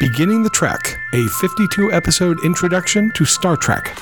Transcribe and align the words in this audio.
Beginning 0.00 0.44
the 0.44 0.50
Trek, 0.50 0.96
a 1.12 1.26
52 1.26 1.92
episode 1.92 2.38
introduction 2.44 3.10
to 3.16 3.24
Star 3.24 3.56
Trek. 3.56 3.98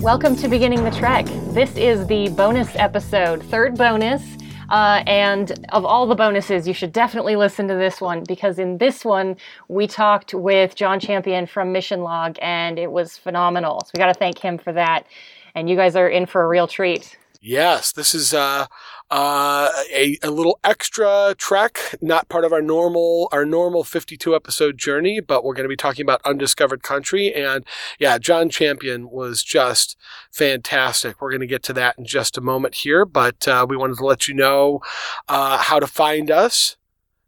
Welcome 0.00 0.34
to 0.38 0.48
Beginning 0.48 0.82
the 0.82 0.90
Trek. 0.90 1.26
This 1.54 1.76
is 1.76 2.04
the 2.08 2.30
bonus 2.30 2.74
episode, 2.74 3.44
third 3.44 3.78
bonus. 3.78 4.24
Uh, 4.68 5.04
and 5.06 5.52
of 5.68 5.84
all 5.84 6.08
the 6.08 6.16
bonuses, 6.16 6.66
you 6.66 6.74
should 6.74 6.92
definitely 6.92 7.36
listen 7.36 7.68
to 7.68 7.74
this 7.74 8.00
one 8.00 8.24
because 8.26 8.58
in 8.58 8.78
this 8.78 9.04
one, 9.04 9.36
we 9.68 9.86
talked 9.86 10.34
with 10.34 10.74
John 10.74 10.98
Champion 10.98 11.46
from 11.46 11.70
Mission 11.70 12.02
Log 12.02 12.38
and 12.42 12.76
it 12.76 12.90
was 12.90 13.16
phenomenal. 13.16 13.82
So 13.84 13.92
we 13.94 13.98
got 13.98 14.12
to 14.12 14.18
thank 14.18 14.38
him 14.38 14.58
for 14.58 14.72
that. 14.72 15.06
And 15.54 15.68
you 15.68 15.76
guys 15.76 15.96
are 15.96 16.08
in 16.08 16.26
for 16.26 16.42
a 16.42 16.48
real 16.48 16.66
treat. 16.66 17.16
Yes, 17.42 17.92
this 17.92 18.14
is 18.14 18.34
uh, 18.34 18.66
uh, 19.10 19.70
a, 19.90 20.18
a 20.22 20.30
little 20.30 20.60
extra 20.62 21.34
trek, 21.38 21.96
not 22.02 22.28
part 22.28 22.44
of 22.44 22.52
our 22.52 22.60
normal 22.60 23.30
our 23.32 23.46
normal 23.46 23.82
52 23.82 24.36
episode 24.36 24.76
journey, 24.76 25.20
but 25.20 25.42
we're 25.42 25.54
going 25.54 25.64
to 25.64 25.70
be 25.70 25.76
talking 25.76 26.02
about 26.02 26.20
undiscovered 26.26 26.82
country. 26.82 27.34
And 27.34 27.64
yeah, 27.98 28.18
John 28.18 28.50
Champion 28.50 29.08
was 29.08 29.42
just 29.42 29.96
fantastic. 30.30 31.18
We're 31.20 31.30
going 31.30 31.40
to 31.40 31.46
get 31.46 31.62
to 31.64 31.72
that 31.72 31.98
in 31.98 32.04
just 32.04 32.36
a 32.36 32.42
moment 32.42 32.74
here, 32.74 33.06
but 33.06 33.48
uh, 33.48 33.64
we 33.66 33.76
wanted 33.76 33.96
to 33.96 34.04
let 34.04 34.28
you 34.28 34.34
know 34.34 34.82
uh, 35.26 35.56
how 35.56 35.80
to 35.80 35.86
find 35.86 36.30
us. 36.30 36.76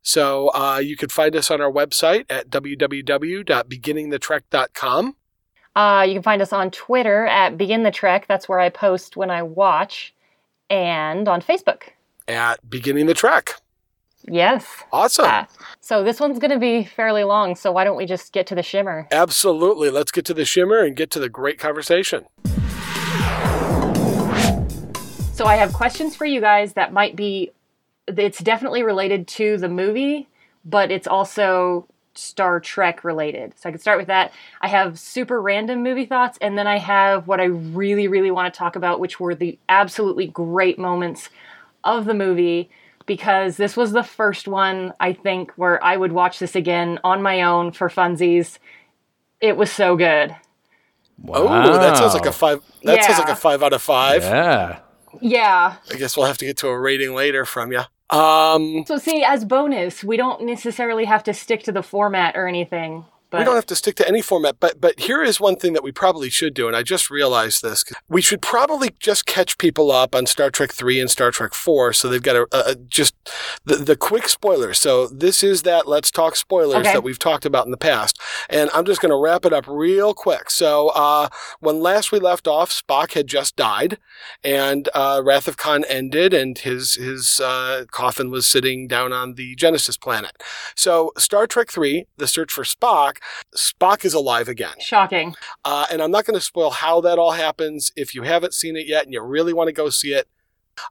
So 0.03 0.49
uh, 0.49 0.83
you 0.85 0.97
can 0.97 1.09
find 1.09 1.35
us 1.35 1.51
on 1.51 1.63
our 1.63 1.73
website 1.73 2.27
at 2.29 2.51
www.beginningthetrek.com. 2.51 5.17
Uh, 5.75 6.05
you 6.07 6.15
can 6.15 6.23
find 6.23 6.43
us 6.43 6.53
on 6.53 6.71
Twitter 6.71 7.27
at 7.27 7.57
Begin 7.57 7.83
the 7.83 7.91
Trek. 7.91 8.27
That's 8.29 8.49
where 8.49 8.61
I 8.61 8.69
post 8.69 9.17
when 9.17 9.31
I 9.31 9.43
watch, 9.43 10.15
and 10.69 11.29
on 11.29 11.41
Facebook 11.41 11.85
at 12.29 12.69
Beginning 12.69 13.07
the 13.07 13.15
Trek. 13.15 13.55
Yes. 14.29 14.67
Awesome. 14.93 15.25
Uh, 15.25 15.45
so 15.81 16.05
this 16.05 16.21
one's 16.21 16.39
going 16.39 16.53
to 16.53 16.59
be 16.59 16.85
fairly 16.85 17.25
long. 17.25 17.57
So 17.57 17.73
why 17.73 17.85
don't 17.85 17.97
we 17.97 18.07
just 18.07 18.33
get 18.33 18.47
to 18.49 18.55
the 18.55 18.63
shimmer? 18.63 19.09
Absolutely. 19.11 19.91
Let's 19.91 20.13
get 20.13 20.25
to 20.27 20.35
the 20.35 20.45
shimmer 20.45 20.79
and 20.79 20.95
get 20.95 21.11
to 21.13 21.19
the 21.19 21.29
great 21.29 21.59
conversation. 21.59 22.27
So 25.33 25.47
I 25.47 25.57
have 25.57 25.73
questions 25.73 26.15
for 26.15 26.25
you 26.25 26.41
guys 26.41 26.75
that 26.75 26.93
might 26.93 27.17
be. 27.17 27.51
It's 28.07 28.39
definitely 28.39 28.83
related 28.83 29.27
to 29.29 29.57
the 29.59 29.69
movie, 29.69 30.29
but 30.65 30.91
it's 30.91 31.07
also 31.07 31.89
Star 32.15 32.61
Trek 32.61 33.05
related. 33.05 33.55
So 33.59 33.69
I 33.69 33.73
could 33.73 33.81
start 33.81 33.99
with 33.99 34.09
that. 34.09 34.33
I 34.61 34.69
have 34.69 34.99
super 34.99 35.41
random 35.41 35.83
movie 35.83 36.07
thoughts, 36.07 36.39
and 36.41 36.57
then 36.59 36.67
I 36.67 36.79
have 36.79 37.27
what 37.27 37.41
I 37.41 37.45
really, 37.45 38.09
really 38.09 38.31
want 38.31 38.53
to 38.53 38.59
talk 38.59 38.77
about, 38.77 39.01
which 39.01 39.19
were 39.19 39.35
the 39.35 39.59
absolutely 39.69 40.27
great 40.27 40.79
moments 40.79 41.29
of 41.85 42.05
the 42.05 42.15
movie. 42.15 42.71
Because 43.05 43.57
this 43.57 43.77
was 43.77 43.91
the 43.91 44.05
first 44.05 44.47
one, 44.47 44.93
I 45.01 45.13
think, 45.13 45.51
where 45.57 45.83
I 45.83 45.97
would 45.97 46.13
watch 46.13 46.39
this 46.39 46.55
again 46.55 47.01
on 47.03 47.21
my 47.21 47.43
own 47.43 47.73
for 47.73 47.89
funsies. 47.89 48.59
It 49.41 49.57
was 49.57 49.73
so 49.73 49.97
good. 49.97 50.37
Wow. 51.19 51.65
Oh, 51.65 51.79
that 51.79 51.97
sounds 51.97 52.15
like 52.15 52.27
a 52.27 52.33
five. 52.33 52.63
That 52.85 52.97
yeah. 52.97 53.07
sounds 53.07 53.19
like 53.19 53.29
a 53.29 53.37
five 53.37 53.61
out 53.63 53.73
of 53.73 53.83
five. 53.83 54.23
Yeah. 54.23 54.79
Yeah. 55.21 55.77
I 55.91 55.97
guess 55.97 56.17
we'll 56.17 56.27
have 56.27 56.39
to 56.39 56.45
get 56.45 56.57
to 56.59 56.69
a 56.69 56.79
rating 56.79 57.15
later 57.15 57.45
from 57.45 57.73
you. 57.73 57.83
Um, 58.13 58.85
so, 58.87 58.99
see, 58.99 59.25
as 59.25 59.45
bonus, 59.45 60.05
we 60.05 60.17
don't 60.17 60.43
necessarily 60.45 61.07
have 61.07 61.25
to 61.25 61.35
stick 61.35 61.63
to 61.65 61.73
the 61.73 61.83
format 61.83 62.37
or 62.37 62.47
anything. 62.47 63.07
But... 63.33 63.39
We 63.39 63.45
don't 63.47 63.55
have 63.55 63.67
to 63.67 63.77
stick 63.77 63.95
to 63.97 64.07
any 64.07 64.21
format, 64.21 64.61
but 64.61 64.79
but 64.79 65.01
here 65.01 65.23
is 65.23 65.41
one 65.41 65.57
thing 65.57 65.73
that 65.73 65.83
we 65.83 65.91
probably 65.91 66.29
should 66.29 66.53
do, 66.53 66.69
and 66.69 66.77
I 66.77 66.83
just 66.83 67.11
realized 67.11 67.63
this. 67.63 67.83
We 68.07 68.21
should 68.21 68.43
probably 68.43 68.91
just 69.01 69.25
catch 69.25 69.57
people 69.57 69.91
up 69.91 70.15
on 70.15 70.27
Star 70.27 70.51
Trek 70.51 70.71
three 70.71 71.01
and 71.01 71.11
Star 71.11 71.31
Trek 71.31 71.55
four, 71.55 71.95
so 71.95 72.11
they've 72.11 72.23
got 72.23 72.37
a, 72.37 72.47
a 72.53 72.75
just 72.75 73.15
the 73.65 73.77
the 73.77 73.97
quick 73.97 74.29
spoilers. 74.29 74.79
So 74.79 75.07
this 75.07 75.43
is 75.43 75.63
that 75.63 75.89
let's 75.89 76.11
talk 76.11 76.37
spoilers 76.37 76.83
okay. 76.83 76.93
that 76.93 77.03
we've 77.03 77.19
talked 77.19 77.47
about 77.47 77.65
in 77.65 77.71
the 77.71 77.79
past, 77.79 78.21
and 78.51 78.69
I'm 78.75 78.85
just 78.85 79.01
going 79.01 79.09
to 79.09 79.17
wrap 79.17 79.47
it 79.47 79.55
up 79.55 79.67
real 79.67 80.13
quick. 80.13 80.51
So 80.51 80.89
uh, 80.91 81.31
when 81.61 81.81
last 81.81 82.13
we 82.13 82.19
left 82.19 82.47
off, 82.47 82.71
Spock 82.71 83.15
had 83.15 83.29
just 83.29 83.57
died, 83.57 83.97
and 84.45 84.91
uh, 84.95 85.23
Wrath 85.25 85.49
of 85.49 85.57
Khan 85.57 85.85
ended, 85.89 86.35
and 86.35 86.59
his 86.59 86.97
his 86.97 87.41
uh, 87.41 87.87
coffin 87.91 88.31
was 88.31 88.47
sitting 88.47 88.89
down 88.89 89.11
on 89.15 89.37
the 89.37 89.55
Genesis 89.55 89.97
planet. 89.97 90.33
So 90.77 91.13
Star 91.17 91.47
Trek 91.47 91.71
three, 91.71 92.05
the 92.19 92.27
search 92.27 92.53
for 92.53 92.65
Spock 92.65 93.21
Spock 93.57 94.05
is 94.05 94.15
alive 94.15 94.49
again. 94.49 94.75
Shocking. 94.79 95.35
Uh, 95.65 95.87
and 95.91 96.03
I'm 96.03 96.11
not 96.11 96.25
going 96.25 96.39
to 96.39 96.45
spoil 96.45 96.71
how 96.71 97.01
that 97.03 97.19
all 97.19 97.33
happens. 97.33 97.93
If 97.97 98.15
you 98.15 98.23
haven't 98.23 98.55
seen 98.55 98.77
it 98.77 98.87
yet 98.87 99.05
and 99.05 99.13
you 99.13 99.23
really 99.23 99.53
want 99.53 99.69
to 99.69 99.73
go 99.73 99.91
see 99.91 100.13
it, 100.13 100.29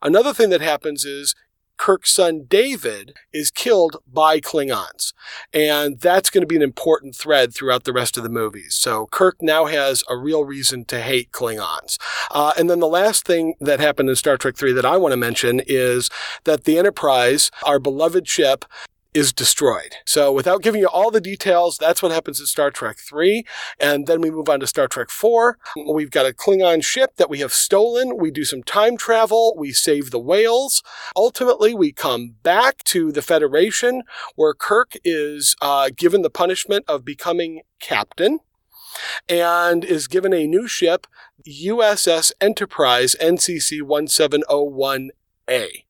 another 0.01 0.33
thing 0.33 0.49
that 0.49 0.61
happens 0.61 1.05
is 1.05 1.35
Kirk's 1.81 2.11
son 2.11 2.45
David 2.47 3.15
is 3.33 3.49
killed 3.49 3.97
by 4.05 4.39
Klingons. 4.39 5.13
And 5.51 5.99
that's 5.99 6.29
going 6.29 6.43
to 6.43 6.47
be 6.47 6.55
an 6.55 6.61
important 6.61 7.15
thread 7.15 7.55
throughout 7.55 7.85
the 7.85 7.91
rest 7.91 8.17
of 8.17 8.23
the 8.23 8.29
movies. 8.29 8.75
So 8.75 9.07
Kirk 9.07 9.37
now 9.41 9.65
has 9.65 10.03
a 10.07 10.15
real 10.15 10.45
reason 10.45 10.85
to 10.85 11.01
hate 11.01 11.31
Klingons. 11.31 11.97
Uh, 12.29 12.53
and 12.55 12.69
then 12.69 12.81
the 12.81 12.87
last 12.87 13.25
thing 13.25 13.55
that 13.59 13.79
happened 13.79 14.09
in 14.09 14.15
Star 14.15 14.37
Trek 14.37 14.57
3 14.57 14.73
that 14.73 14.85
I 14.85 14.97
want 14.97 15.13
to 15.13 15.17
mention 15.17 15.59
is 15.65 16.11
that 16.43 16.65
the 16.65 16.77
Enterprise, 16.77 17.49
our 17.63 17.79
beloved 17.79 18.27
ship, 18.27 18.63
is 19.13 19.33
destroyed. 19.33 19.95
So 20.05 20.31
without 20.31 20.61
giving 20.61 20.81
you 20.81 20.87
all 20.87 21.11
the 21.11 21.19
details, 21.19 21.77
that's 21.77 22.01
what 22.01 22.11
happens 22.11 22.39
in 22.39 22.45
Star 22.45 22.71
Trek 22.71 22.97
3. 22.97 23.43
And 23.79 24.07
then 24.07 24.21
we 24.21 24.31
move 24.31 24.47
on 24.47 24.61
to 24.61 24.67
Star 24.67 24.87
Trek 24.87 25.09
4. 25.09 25.57
We've 25.93 26.11
got 26.11 26.25
a 26.25 26.33
Klingon 26.33 26.83
ship 26.83 27.17
that 27.17 27.29
we 27.29 27.39
have 27.39 27.51
stolen. 27.51 28.17
We 28.17 28.31
do 28.31 28.45
some 28.45 28.63
time 28.63 28.95
travel. 28.95 29.53
We 29.57 29.73
save 29.73 30.11
the 30.11 30.19
whales. 30.19 30.81
Ultimately, 31.15 31.73
we 31.73 31.91
come 31.91 32.35
back 32.41 32.83
to 32.85 33.11
the 33.11 33.21
Federation 33.21 34.03
where 34.35 34.53
Kirk 34.53 34.93
is 35.03 35.55
uh, 35.61 35.89
given 35.95 36.21
the 36.21 36.29
punishment 36.29 36.85
of 36.87 37.03
becoming 37.03 37.61
captain 37.79 38.39
and 39.27 39.83
is 39.83 40.07
given 40.07 40.33
a 40.33 40.47
new 40.47 40.67
ship, 40.67 41.05
USS 41.47 42.31
Enterprise 42.39 43.15
NCC 43.21 43.81
1701A. 43.81 45.85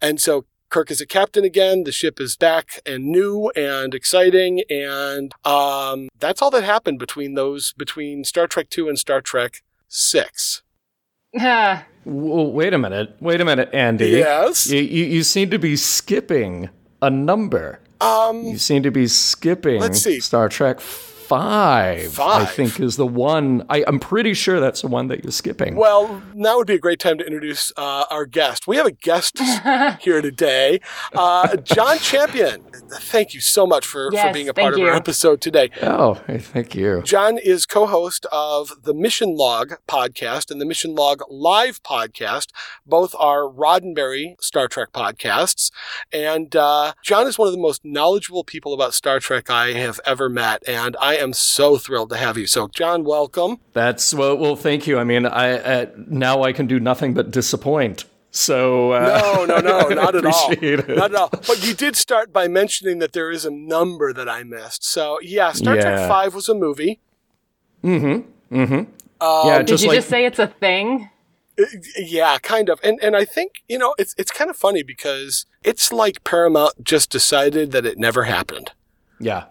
And 0.00 0.20
so 0.20 0.44
Kirk 0.68 0.90
is 0.90 1.00
a 1.00 1.06
captain 1.06 1.44
again. 1.44 1.84
The 1.84 1.92
ship 1.92 2.20
is 2.20 2.36
back 2.36 2.80
and 2.84 3.06
new 3.06 3.50
and 3.56 3.94
exciting, 3.94 4.62
and 4.68 5.32
um, 5.44 6.08
that's 6.18 6.42
all 6.42 6.50
that 6.50 6.64
happened 6.64 6.98
between 6.98 7.34
those 7.34 7.72
between 7.74 8.24
Star 8.24 8.46
Trek 8.46 8.68
Two 8.68 8.88
and 8.88 8.98
Star 8.98 9.20
Trek 9.20 9.62
Six. 9.88 10.62
well, 11.34 11.84
wait 12.04 12.72
a 12.72 12.78
minute. 12.78 13.16
Wait 13.20 13.40
a 13.40 13.44
minute, 13.44 13.68
Andy. 13.72 14.08
Yes. 14.08 14.70
You, 14.70 14.80
you, 14.80 15.04
you 15.04 15.22
seem 15.22 15.50
to 15.50 15.58
be 15.58 15.76
skipping 15.76 16.70
a 17.02 17.10
number. 17.10 17.80
Um, 18.00 18.42
you 18.42 18.58
seem 18.58 18.82
to 18.82 18.90
be 18.90 19.06
skipping. 19.06 19.80
Let's 19.80 20.02
see. 20.02 20.20
Star 20.20 20.48
Trek 20.48 20.80
five, 21.26 22.12
five. 22.12 22.42
I 22.42 22.44
think 22.46 22.78
is 22.80 22.96
the 22.96 23.06
one. 23.06 23.64
I, 23.68 23.84
am 23.86 23.98
pretty 23.98 24.34
sure 24.34 24.60
that's 24.60 24.82
the 24.82 24.88
one 24.88 25.08
that 25.08 25.24
you're 25.24 25.32
skipping. 25.32 25.74
Well, 25.76 26.22
now 26.34 26.56
would 26.58 26.66
be 26.66 26.74
a 26.74 26.78
great 26.78 27.00
time 27.00 27.18
to 27.18 27.24
introduce 27.24 27.72
uh, 27.76 28.04
our 28.10 28.26
guest. 28.26 28.66
We 28.66 28.76
have 28.76 28.86
a 28.86 28.92
guest 28.92 29.38
here 30.00 30.22
today, 30.22 30.80
uh, 31.14 31.56
John 31.56 31.98
Champion. 31.98 32.64
Thank 32.92 33.34
you 33.34 33.40
so 33.40 33.66
much 33.66 33.86
for, 33.86 34.10
yes, 34.12 34.26
for 34.26 34.32
being 34.32 34.48
a 34.48 34.54
part 34.54 34.74
of 34.74 34.80
our 34.80 34.94
episode 34.94 35.40
today. 35.40 35.70
Oh, 35.82 36.14
thank 36.14 36.74
you. 36.74 37.02
John 37.02 37.38
is 37.38 37.66
co-host 37.66 38.26
of 38.30 38.72
the 38.84 38.94
Mission 38.94 39.36
Log 39.36 39.74
podcast 39.88 40.50
and 40.50 40.60
the 40.60 40.66
Mission 40.66 40.94
Log 40.94 41.22
Live 41.28 41.82
podcast. 41.82 42.48
Both 42.86 43.14
are 43.18 43.42
Roddenberry 43.42 44.40
Star 44.40 44.68
Trek 44.68 44.92
podcasts, 44.92 45.70
and 46.12 46.54
uh, 46.54 46.92
John 47.02 47.26
is 47.26 47.38
one 47.38 47.48
of 47.48 47.52
the 47.52 47.60
most 47.60 47.84
knowledgeable 47.84 48.44
people 48.44 48.72
about 48.72 48.94
Star 48.94 49.18
Trek 49.18 49.50
I 49.50 49.72
have 49.72 50.00
ever 50.06 50.28
met, 50.28 50.62
and 50.68 50.96
I 51.00 51.15
am 51.16 51.32
so 51.32 51.76
thrilled 51.76 52.10
to 52.10 52.16
have 52.16 52.38
you. 52.38 52.46
So, 52.46 52.68
John, 52.68 53.04
welcome. 53.04 53.58
That's 53.72 54.14
well. 54.14 54.36
Well, 54.36 54.56
thank 54.56 54.86
you. 54.86 54.98
I 54.98 55.04
mean, 55.04 55.26
I 55.26 55.58
uh, 55.58 55.86
now 55.96 56.42
I 56.42 56.52
can 56.52 56.66
do 56.66 56.80
nothing 56.80 57.14
but 57.14 57.30
disappoint. 57.30 58.04
So 58.36 58.92
uh, 58.92 59.46
no, 59.48 59.60
no, 59.60 59.60
no, 59.60 59.88
not 59.94 60.14
at 60.14 60.26
all, 60.26 60.50
it. 60.50 60.88
not 60.88 61.10
at 61.10 61.16
all. 61.16 61.30
But 61.30 61.66
you 61.66 61.72
did 61.72 61.96
start 61.96 62.34
by 62.34 62.48
mentioning 62.48 62.98
that 62.98 63.12
there 63.12 63.30
is 63.30 63.46
a 63.46 63.50
number 63.50 64.12
that 64.12 64.28
I 64.28 64.42
missed. 64.42 64.84
So 64.84 65.18
yeah, 65.22 65.52
Star 65.52 65.74
yeah. 65.76 65.80
Trek 65.80 66.08
Five 66.08 66.34
was 66.34 66.48
a 66.48 66.54
movie. 66.54 67.00
Mm-hmm. 67.82 68.54
Mm-hmm. 68.54 68.74
Um, 68.74 69.46
yeah. 69.46 69.62
Did 69.62 69.80
you 69.80 69.88
like, 69.88 69.96
just 69.96 70.10
say 70.10 70.26
it's 70.26 70.38
a 70.38 70.48
thing? 70.48 71.08
Uh, 71.58 71.64
yeah, 71.96 72.36
kind 72.38 72.68
of. 72.68 72.78
And 72.84 72.98
and 73.02 73.16
I 73.16 73.24
think, 73.24 73.62
you 73.68 73.78
know, 73.78 73.94
it's 73.98 74.14
it's 74.18 74.30
kind 74.30 74.50
of 74.50 74.56
funny 74.56 74.82
because 74.82 75.46
it's 75.64 75.90
like 75.90 76.22
Paramount 76.22 76.84
just 76.84 77.10
decided 77.10 77.72
that 77.72 77.86
it 77.86 77.96
never 77.96 78.24
happened. 78.24 78.72
Yeah. 79.18 79.44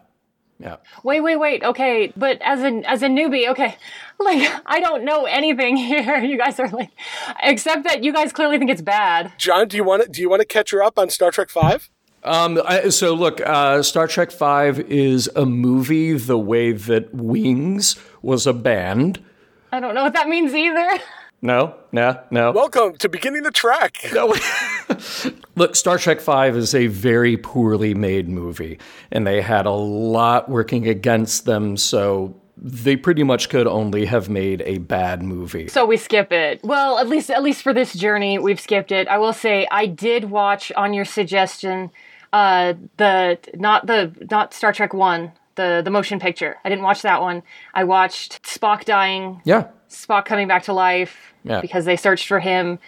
Yeah. 0.59 0.77
Wait, 1.03 1.21
wait, 1.21 1.35
wait. 1.35 1.63
Okay, 1.63 2.13
but 2.15 2.41
as 2.41 2.61
a 2.61 2.81
as 2.89 3.03
a 3.03 3.07
newbie, 3.07 3.49
okay, 3.49 3.75
like 4.19 4.49
I 4.65 4.79
don't 4.79 5.03
know 5.03 5.25
anything 5.25 5.75
here. 5.77 6.17
You 6.19 6.37
guys 6.37 6.59
are 6.59 6.69
like, 6.69 6.91
except 7.43 7.83
that 7.83 8.03
you 8.03 8.13
guys 8.13 8.31
clearly 8.31 8.57
think 8.57 8.71
it's 8.71 8.81
bad. 8.81 9.33
John, 9.37 9.67
do 9.67 9.77
you 9.77 9.83
want 9.83 10.03
to 10.03 10.09
do 10.09 10.21
you 10.21 10.29
want 10.29 10.41
to 10.41 10.47
catch 10.47 10.71
her 10.71 10.81
up 10.81 10.97
on 10.97 11.09
Star 11.09 11.31
Trek 11.31 11.49
Five? 11.49 11.89
Um, 12.23 12.59
I, 12.65 12.89
so 12.89 13.13
look, 13.13 13.39
uh, 13.41 13.83
Star 13.83 14.07
Trek 14.07 14.31
Five 14.31 14.79
is 14.79 15.29
a 15.35 15.45
movie 15.45 16.13
the 16.13 16.39
way 16.39 16.71
that 16.71 17.13
Wings 17.13 17.97
was 18.23 18.47
a 18.47 18.53
band. 18.53 19.23
I 19.71 19.79
don't 19.79 19.93
know 19.93 20.03
what 20.03 20.13
that 20.13 20.27
means 20.27 20.53
either. 20.55 20.89
No, 21.45 21.75
no, 21.91 22.19
no. 22.31 22.51
Welcome 22.51 22.95
to 22.97 23.07
beginning 23.07 23.43
the 23.43 23.51
Trek. 23.51 23.97
No. 24.15 24.33
Look, 25.55 25.75
Star 25.75 25.99
Trek 25.99 26.19
V 26.19 26.57
is 26.57 26.73
a 26.73 26.87
very 26.87 27.37
poorly 27.37 27.93
made 27.93 28.27
movie, 28.27 28.79
and 29.11 29.27
they 29.27 29.41
had 29.41 29.67
a 29.67 29.71
lot 29.71 30.49
working 30.49 30.87
against 30.87 31.45
them, 31.45 31.77
so 31.77 32.35
they 32.57 32.95
pretty 32.95 33.23
much 33.23 33.49
could 33.49 33.67
only 33.67 34.05
have 34.05 34.27
made 34.27 34.63
a 34.65 34.79
bad 34.79 35.21
movie. 35.21 35.67
So 35.67 35.85
we 35.85 35.97
skip 35.97 36.31
it. 36.31 36.61
Well, 36.63 36.97
at 36.97 37.07
least 37.07 37.29
at 37.29 37.43
least 37.43 37.61
for 37.61 37.73
this 37.73 37.93
journey, 37.93 38.39
we've 38.39 38.59
skipped 38.59 38.91
it. 38.91 39.07
I 39.07 39.19
will 39.19 39.33
say 39.33 39.67
I 39.69 39.85
did 39.85 40.31
watch 40.31 40.71
on 40.75 40.95
your 40.95 41.05
suggestion 41.05 41.91
uh 42.33 42.73
the 42.97 43.37
not 43.53 43.85
the 43.85 44.11
not 44.31 44.51
Star 44.53 44.73
Trek 44.73 44.95
1, 44.95 45.31
the 45.55 45.81
the 45.83 45.91
motion 45.91 46.19
picture. 46.19 46.57
I 46.63 46.69
didn't 46.69 46.83
watch 46.83 47.01
that 47.03 47.21
one. 47.21 47.43
I 47.73 47.83
watched 47.83 48.43
Spock 48.43 48.85
dying, 48.85 49.41
Yeah. 49.45 49.67
Spock 49.89 50.25
coming 50.25 50.47
back 50.47 50.63
to 50.63 50.73
life 50.73 51.33
Yeah. 51.43 51.61
because 51.61 51.85
they 51.85 51.95
searched 51.95 52.27
for 52.27 52.39
him 52.39 52.79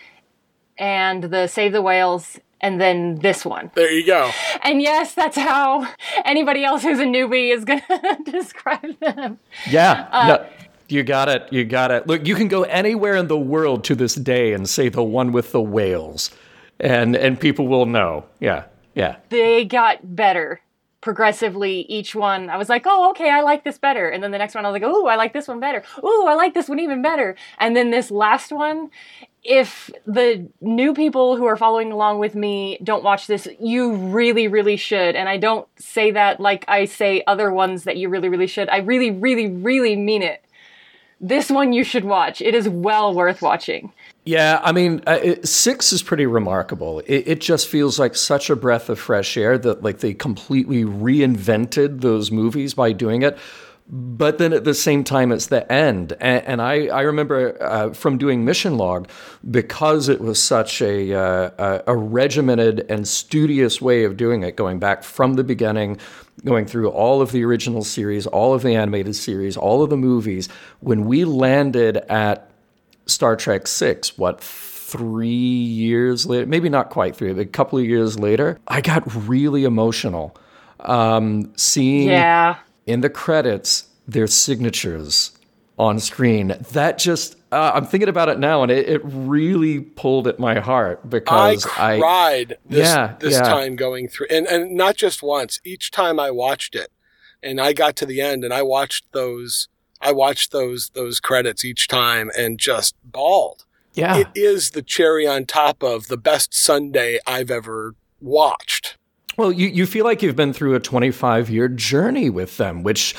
and 0.78 1.24
the 1.24 1.48
Save 1.48 1.72
the 1.74 1.81
Whales 1.81 2.40
and 2.60 2.81
then 2.81 3.16
this 3.19 3.46
one. 3.46 3.72
There 3.75 3.92
you 3.92 4.06
go. 4.06 4.31
And 4.64 4.81
yes, 4.81 5.14
that's 5.14 5.38
how 5.38 5.88
anybody 6.25 6.64
else 6.64 6.81
who's 6.84 7.00
a 7.00 7.06
newbie 7.06 7.54
is 7.54 7.64
going 7.66 7.81
to 7.88 8.31
describe 8.31 9.00
them. 9.00 9.40
Yeah. 9.69 10.08
Uh, 10.12 10.28
no, 10.28 10.46
you 10.90 11.04
got 11.04 11.30
it. 11.30 11.48
You 11.52 11.66
got 11.66 11.92
it. 11.92 12.08
Look, 12.08 12.28
you 12.28 12.34
can 12.36 12.48
go 12.48 12.64
anywhere 12.64 13.16
in 13.16 13.28
the 13.28 13.38
world 13.38 13.84
to 13.86 13.96
this 13.96 14.16
day 14.16 14.54
and 14.54 14.68
say 14.68 14.90
the 14.90 15.04
one 15.04 15.31
with 15.31 15.52
the 15.52 15.62
whales, 15.62 16.31
and 16.80 17.16
and 17.16 17.40
people 17.40 17.68
will 17.68 17.86
know. 17.86 18.25
Yeah. 18.40 18.64
Yeah. 18.96 19.18
they 19.30 19.64
got 19.64 20.16
better 20.16 20.60
progressively 20.99 21.81
each 21.81 22.15
one 22.15 22.49
i 22.49 22.57
was 22.57 22.69
like 22.69 22.83
oh 22.85 23.11
okay 23.11 23.29
i 23.29 23.41
like 23.41 23.63
this 23.63 23.77
better. 23.77 24.09
And 24.09 24.23
then 24.23 24.31
the 24.31 24.38
next 24.38 24.55
one 24.55 24.65
i 24.65 24.69
was 24.69 24.73
like 24.81 24.89
oh 24.89 25.07
i 25.07 25.15
like 25.15 25.33
this 25.33 25.47
one 25.47 25.59
better. 25.59 25.83
Oh 26.01 26.25
i 26.27 26.33
like 26.33 26.53
this 26.53 26.67
one 26.67 26.79
even 26.79 27.01
better. 27.01 27.35
And 27.59 27.75
then 27.75 27.91
this 27.91 28.09
last 28.09 28.51
one 28.51 28.89
if 29.44 29.89
the 30.05 30.49
new 30.59 30.94
people 30.94 31.38
who 31.38 31.45
are 31.45 31.55
following 31.55 31.91
along 31.91 32.19
with 32.19 32.35
me 32.35 32.79
don't 32.83 33.03
watch 33.03 33.27
this 33.27 33.47
you 33.59 33.95
really 33.95 34.47
really 34.47 34.75
should. 34.75 35.15
And 35.15 35.29
i 35.29 35.38
don't 35.38 35.67
say 35.79 36.11
that 36.11 36.39
like 36.39 36.65
i 36.67 36.85
say 36.85 37.23
other 37.27 37.51
ones 37.51 37.83
that 37.83 37.97
you 37.97 38.09
really 38.09 38.29
really 38.29 38.47
should. 38.47 38.69
I 38.69 38.77
really 38.77 39.11
really 39.11 39.47
really 39.47 39.95
mean 39.95 40.23
it. 40.23 40.44
This 41.21 41.49
one 41.49 41.73
you 41.73 41.83
should 41.83 42.05
watch. 42.05 42.41
It 42.41 42.55
is 42.55 42.67
well 42.69 43.13
worth 43.13 43.41
watching 43.41 43.94
Yeah, 44.27 44.59
I 44.62 44.74
mean, 44.74 45.03
uh, 45.07 45.19
it, 45.24 45.47
six 45.47 45.94
is 45.94 46.03
pretty 46.03 46.25
remarkable. 46.25 47.00
It, 47.00 47.24
it 47.27 47.39
just 47.39 47.65
feels 47.65 47.97
like 47.97 48.13
such 48.13 48.50
a 48.50 48.57
breath 48.57 48.89
of 48.89 49.00
fresh 49.00 49.38
air 49.38 49.57
that 49.59 49.83
like 49.83 50.00
they 50.00 50.13
completely 50.13 50.83
reinvented 50.83 52.01
those 52.01 52.29
movies 52.29 52.74
by 52.74 52.91
doing 52.91 53.21
it. 53.21 53.38
But 53.89 54.38
then 54.38 54.51
at 54.51 54.65
the 54.65 54.74
same 54.74 55.06
time, 55.06 55.31
it's 55.31 55.45
the 55.45 55.71
end. 55.71 56.12
And, 56.19 56.44
and 56.44 56.62
I, 56.62 56.88
I 56.88 57.03
remember 57.03 57.57
uh, 57.63 57.94
from 57.94 58.18
doing 58.18 58.44
Mission 58.44 58.75
Log, 58.75 59.09
because 59.50 60.09
it 60.09 60.19
was 60.19 60.44
such 60.44 60.81
a, 60.81 61.13
uh, 61.13 61.51
a, 61.57 61.94
a 61.94 61.95
regimented 61.95 62.85
and 62.89 63.07
studious 63.07 63.81
way 63.81 64.03
of 64.03 64.18
doing 64.18 64.44
it, 64.44 64.57
going 64.57 64.77
back 64.77 65.06
from 65.06 65.35
the 65.35 65.44
beginning, 65.45 66.00
going 66.44 66.65
through 66.65 66.89
all 66.89 67.21
of 67.21 67.31
the 67.31 67.45
original 67.45 67.85
series, 67.85 68.27
all 68.27 68.53
of 68.53 68.62
the 68.62 68.75
animated 68.75 69.15
series, 69.15 69.56
all 69.56 69.83
of 69.83 69.89
the 69.89 69.95
movies. 69.95 70.50
When 70.81 71.06
we 71.06 71.23
landed 71.23 71.95
at 72.09 72.51
Star 73.09 73.36
Trek 73.36 73.68
Six, 73.68 74.18
what 74.18 74.42
three 74.42 75.27
years 75.27 76.25
later, 76.25 76.45
maybe 76.45 76.69
not 76.69 76.89
quite 76.89 77.15
three, 77.15 77.33
but 77.33 77.42
a 77.42 77.45
couple 77.45 77.77
of 77.77 77.86
years 77.86 78.18
later, 78.18 78.59
I 78.68 78.81
got 78.81 79.04
really 79.27 79.63
emotional 79.63 80.38
um, 80.80 81.51
seeing 81.56 82.09
yeah 82.09 82.57
in 82.88 83.01
the 83.01 83.09
credits 83.09 83.89
their 84.07 84.25
signatures 84.25 85.38
on 85.77 86.00
screen. 86.00 86.56
That 86.71 86.98
just 86.98 87.36
uh, 87.51 87.71
I'm 87.75 87.86
thinking 87.86 88.09
about 88.09 88.30
it 88.30 88.39
now, 88.39 88.63
and 88.63 88.71
it, 88.71 88.89
it 88.89 89.01
really 89.04 89.81
pulled 89.81 90.27
at 90.27 90.39
my 90.39 90.59
heart 90.59 91.07
because 91.07 91.65
I, 91.77 92.00
cried 92.00 92.57
this 92.65 92.88
Yeah, 92.88 93.15
this 93.19 93.33
yeah. 93.33 93.42
time 93.42 93.75
going 93.75 94.07
through, 94.07 94.27
and 94.31 94.48
and 94.48 94.75
not 94.75 94.95
just 94.95 95.21
once. 95.21 95.59
Each 95.63 95.92
time 95.92 96.19
I 96.19 96.31
watched 96.31 96.75
it, 96.75 96.89
and 97.44 97.62
I 97.62 97.74
got 97.74 97.95
to 97.98 98.06
the 98.06 98.21
end, 98.21 98.44
and 98.44 98.54
I 98.54 98.63
watched 98.63 99.12
those. 99.12 99.68
I 100.01 100.11
watched 100.11 100.51
those 100.51 100.89
those 100.89 101.19
credits 101.19 101.65
each 101.65 101.88
time, 101.88 102.31
and 102.38 102.59
just 102.59 102.95
bawled. 103.03 103.65
yeah 103.94 104.17
It 104.17 104.27
is 104.35 104.71
the 104.71 104.81
cherry 104.81 105.27
on 105.27 105.45
top 105.45 105.83
of 105.83 106.07
the 106.07 106.17
best 106.17 106.53
sundae 106.53 107.19
I've 107.25 107.51
ever 107.51 107.95
watched. 108.21 108.97
Well, 109.38 109.51
you, 109.51 109.67
you 109.67 109.85
feel 109.85 110.03
like 110.03 110.23
you've 110.23 110.35
been 110.35 110.51
through 110.51 110.73
a 110.73 110.79
25 110.79 111.49
year 111.49 111.67
journey 111.67 112.29
with 112.29 112.57
them, 112.57 112.81
which 112.81 113.15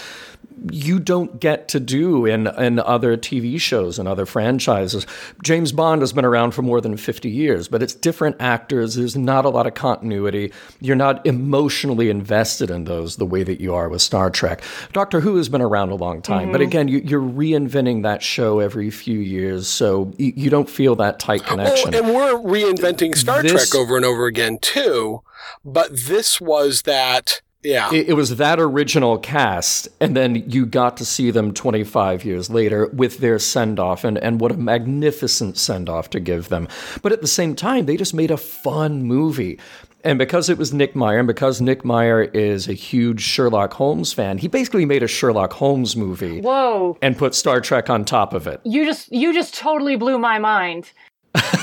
you 0.71 0.99
don't 0.99 1.41
get 1.41 1.69
to 1.69 1.81
do 1.81 2.27
in, 2.27 2.47
in 2.47 2.79
other 2.79 3.17
TV 3.17 3.61
shows 3.61 3.99
and 3.99 4.09
other 4.09 4.27
franchises. 4.27 5.07
James 5.43 5.73
Bond 5.73 6.03
has 6.03 6.13
been 6.13 6.25
around 6.25 6.53
for 6.53 6.63
more 6.63 6.81
than 6.81 6.97
50 6.97 7.29
years, 7.29 7.69
but 7.69 7.83
it's 7.83 7.95
different 7.95 8.37
actors. 8.41 8.95
There's 8.95 9.17
not 9.17 9.45
a 9.45 9.49
lot 9.49 9.67
of 9.67 9.75
continuity. 9.75 10.53
You're 10.81 10.97
not 10.97 11.25
emotionally 11.27 12.11
invested 12.11 12.71
in 12.71 12.85
those 12.85 13.17
the 13.17 13.27
way 13.27 13.43
that 13.43 13.61
you 13.61 13.75
are 13.75 13.89
with 13.89 14.03
Star 14.03 14.31
Trek. 14.31 14.63
Doctor 14.93 15.21
Who 15.21 15.37
has 15.37 15.49
been 15.49 15.63
around 15.63 15.91
a 15.91 15.97
long 15.97 16.23
time, 16.23 16.53
but 16.53 16.61
mm-hmm. 16.61 16.69
again, 16.69 16.89
you, 16.89 16.99
you're 16.99 17.21
reinventing 17.21 18.03
that 18.03 18.23
show 18.23 18.61
every 18.61 18.91
few 18.91 19.19
years, 19.19 19.69
so 19.69 20.13
you, 20.19 20.33
you 20.37 20.51
don't 20.51 20.69
feel 20.69 20.95
that 20.97 21.19
tight 21.19 21.45
connection. 21.45 21.95
Oh, 21.95 21.99
and 21.99 22.15
we're 22.15 22.35
reinventing 22.35 23.17
Star 23.17 23.43
This- 23.43 23.71
Trek 23.71 23.81
over 23.81 23.97
and 23.97 24.05
over 24.05 24.27
again 24.27 24.59
too. 24.61 25.23
But 25.65 25.91
this 26.07 26.41
was 26.41 26.83
that. 26.83 27.41
Yeah. 27.63 27.93
it, 27.93 28.11
it 28.11 28.13
was 28.13 28.37
that 28.37 28.61
original 28.61 29.19
cast, 29.19 29.89
and 30.01 30.17
then 30.17 30.37
you 30.49 30.65
got 30.65 30.97
to 30.99 31.05
see 31.05 31.31
them 31.31 31.53
25 31.53 32.25
years 32.25 32.51
later 32.51 32.87
with 32.89 33.19
their 33.19 33.39
send 33.39 33.81
off, 33.81 34.05
and, 34.05 34.17
and 34.19 34.41
what 34.41 34.53
a 34.53 34.57
magnificent 34.57 35.59
send 35.59 35.89
off 35.89 36.11
to 36.11 36.21
give 36.21 36.49
them. 36.49 36.69
But 37.03 37.13
at 37.13 37.21
the 37.21 37.27
same 37.27 37.57
time, 37.57 37.87
they 37.87 37.97
just 37.97 38.15
made 38.15 38.31
a 38.31 38.37
fun 38.37 39.03
movie. 39.03 39.59
And 40.05 40.17
because 40.17 40.49
it 40.49 40.57
was 40.57 40.73
Nick 40.73 40.95
Meyer, 40.95 41.19
and 41.19 41.27
because 41.27 41.61
Nick 41.61 41.85
Meyer 41.85 42.23
is 42.23 42.69
a 42.69 42.73
huge 42.73 43.21
Sherlock 43.21 43.73
Holmes 43.73 44.13
fan, 44.13 44.39
he 44.39 44.47
basically 44.47 44.87
made 44.87 45.03
a 45.03 45.09
Sherlock 45.09 45.53
Holmes 45.53 45.97
movie 45.97 46.41
whoa 46.41 46.97
and 47.03 47.19
put 47.19 47.35
Star 47.35 47.61
Trek 47.61 47.91
on 47.91 48.05
top 48.05 48.33
of 48.33 48.47
it. 48.47 48.61
you 48.65 48.85
just 48.87 49.11
you 49.11 49.35
just 49.35 49.55
totally 49.55 49.97
blew 49.97 50.17
my 50.17 50.39
mind. 50.39 50.93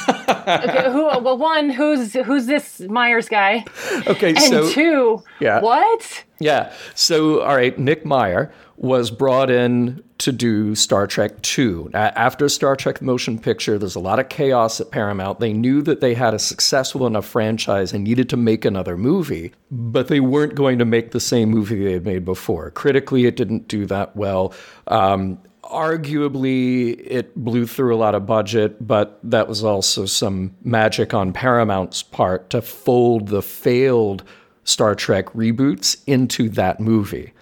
Okay, 0.09 0.91
who? 0.91 1.05
Well, 1.05 1.37
one, 1.37 1.69
who's 1.69 2.13
who's 2.13 2.45
this 2.45 2.79
Myers 2.81 3.29
guy? 3.29 3.65
Okay, 4.07 4.29
And 4.29 4.39
so. 4.39 4.69
two, 4.69 5.23
Yeah. 5.39 5.61
what? 5.61 6.23
Yeah. 6.39 6.71
So, 6.93 7.41
all 7.41 7.55
right, 7.55 7.77
Nick 7.79 8.05
Meyer 8.05 8.51
was 8.77 9.09
brought 9.09 9.49
in 9.49 10.03
to 10.17 10.31
do 10.33 10.75
Star 10.75 11.07
Trek 11.07 11.31
II. 11.57 11.87
A- 11.93 12.17
After 12.17 12.49
Star 12.49 12.75
Trek 12.75 12.99
the 12.99 13.05
Motion 13.05 13.39
Picture, 13.39 13.77
there's 13.77 13.95
a 13.95 13.99
lot 14.01 14.19
of 14.19 14.27
chaos 14.29 14.81
at 14.81 14.91
Paramount. 14.91 15.39
They 15.39 15.53
knew 15.53 15.81
that 15.83 16.01
they 16.01 16.13
had 16.13 16.33
a 16.33 16.39
successful 16.39 17.07
enough 17.07 17.25
franchise 17.25 17.93
and 17.93 18.03
needed 18.03 18.29
to 18.29 18.37
make 18.37 18.65
another 18.65 18.97
movie, 18.97 19.53
but 19.71 20.07
they 20.09 20.19
weren't 20.19 20.55
going 20.55 20.77
to 20.79 20.85
make 20.85 21.11
the 21.11 21.19
same 21.21 21.49
movie 21.49 21.83
they 21.83 21.93
had 21.93 22.05
made 22.05 22.25
before. 22.25 22.69
Critically, 22.71 23.25
it 23.25 23.35
didn't 23.37 23.67
do 23.69 23.85
that 23.85 24.15
well. 24.15 24.53
Um, 24.87 25.37
arguably, 25.65 26.99
it 27.05 27.35
blew 27.35 27.67
through 27.67 27.95
a 27.95 27.97
lot 27.97 28.15
of 28.15 28.25
budget, 28.25 28.85
but 28.85 29.19
that 29.23 29.47
was 29.47 29.63
also 29.63 30.05
some 30.05 30.55
magic 30.63 31.13
on 31.13 31.33
Paramount's 31.33 32.03
part 32.03 32.49
to 32.51 32.61
fold 32.61 33.27
the 33.27 33.41
failed 33.41 34.23
Star 34.63 34.95
Trek 34.95 35.25
reboots 35.27 36.01
into 36.07 36.49
that 36.49 36.79
movie. 36.79 37.33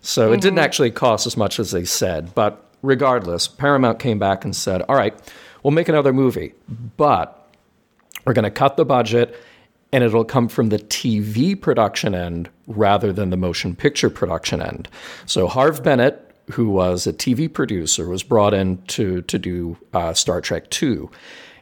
So 0.00 0.32
it 0.32 0.40
didn't 0.40 0.56
mm-hmm. 0.56 0.64
actually 0.64 0.90
cost 0.90 1.26
as 1.26 1.36
much 1.36 1.60
as 1.60 1.70
they 1.70 1.84
said. 1.84 2.34
But 2.34 2.64
regardless, 2.82 3.46
Paramount 3.46 3.98
came 3.98 4.18
back 4.18 4.44
and 4.44 4.54
said, 4.54 4.82
all 4.88 4.96
right, 4.96 5.14
we'll 5.62 5.70
make 5.70 5.88
another 5.88 6.12
movie, 6.12 6.54
but 6.96 7.48
we're 8.24 8.32
going 8.32 8.44
to 8.44 8.50
cut 8.50 8.76
the 8.76 8.84
budget 8.84 9.36
and 9.92 10.02
it'll 10.02 10.24
come 10.24 10.48
from 10.48 10.70
the 10.70 10.78
TV 10.78 11.60
production 11.60 12.14
end 12.14 12.48
rather 12.66 13.12
than 13.12 13.30
the 13.30 13.36
motion 13.36 13.76
picture 13.76 14.10
production 14.10 14.62
end. 14.62 14.88
So 15.26 15.46
Harve 15.46 15.82
Bennett, 15.82 16.31
who 16.52 16.68
was 16.68 17.06
a 17.06 17.12
TV 17.12 17.52
producer, 17.52 18.08
was 18.08 18.22
brought 18.22 18.54
in 18.54 18.82
to, 18.88 19.22
to 19.22 19.38
do 19.38 19.76
uh, 19.92 20.12
Star 20.12 20.40
Trek 20.40 20.82
II. 20.82 21.08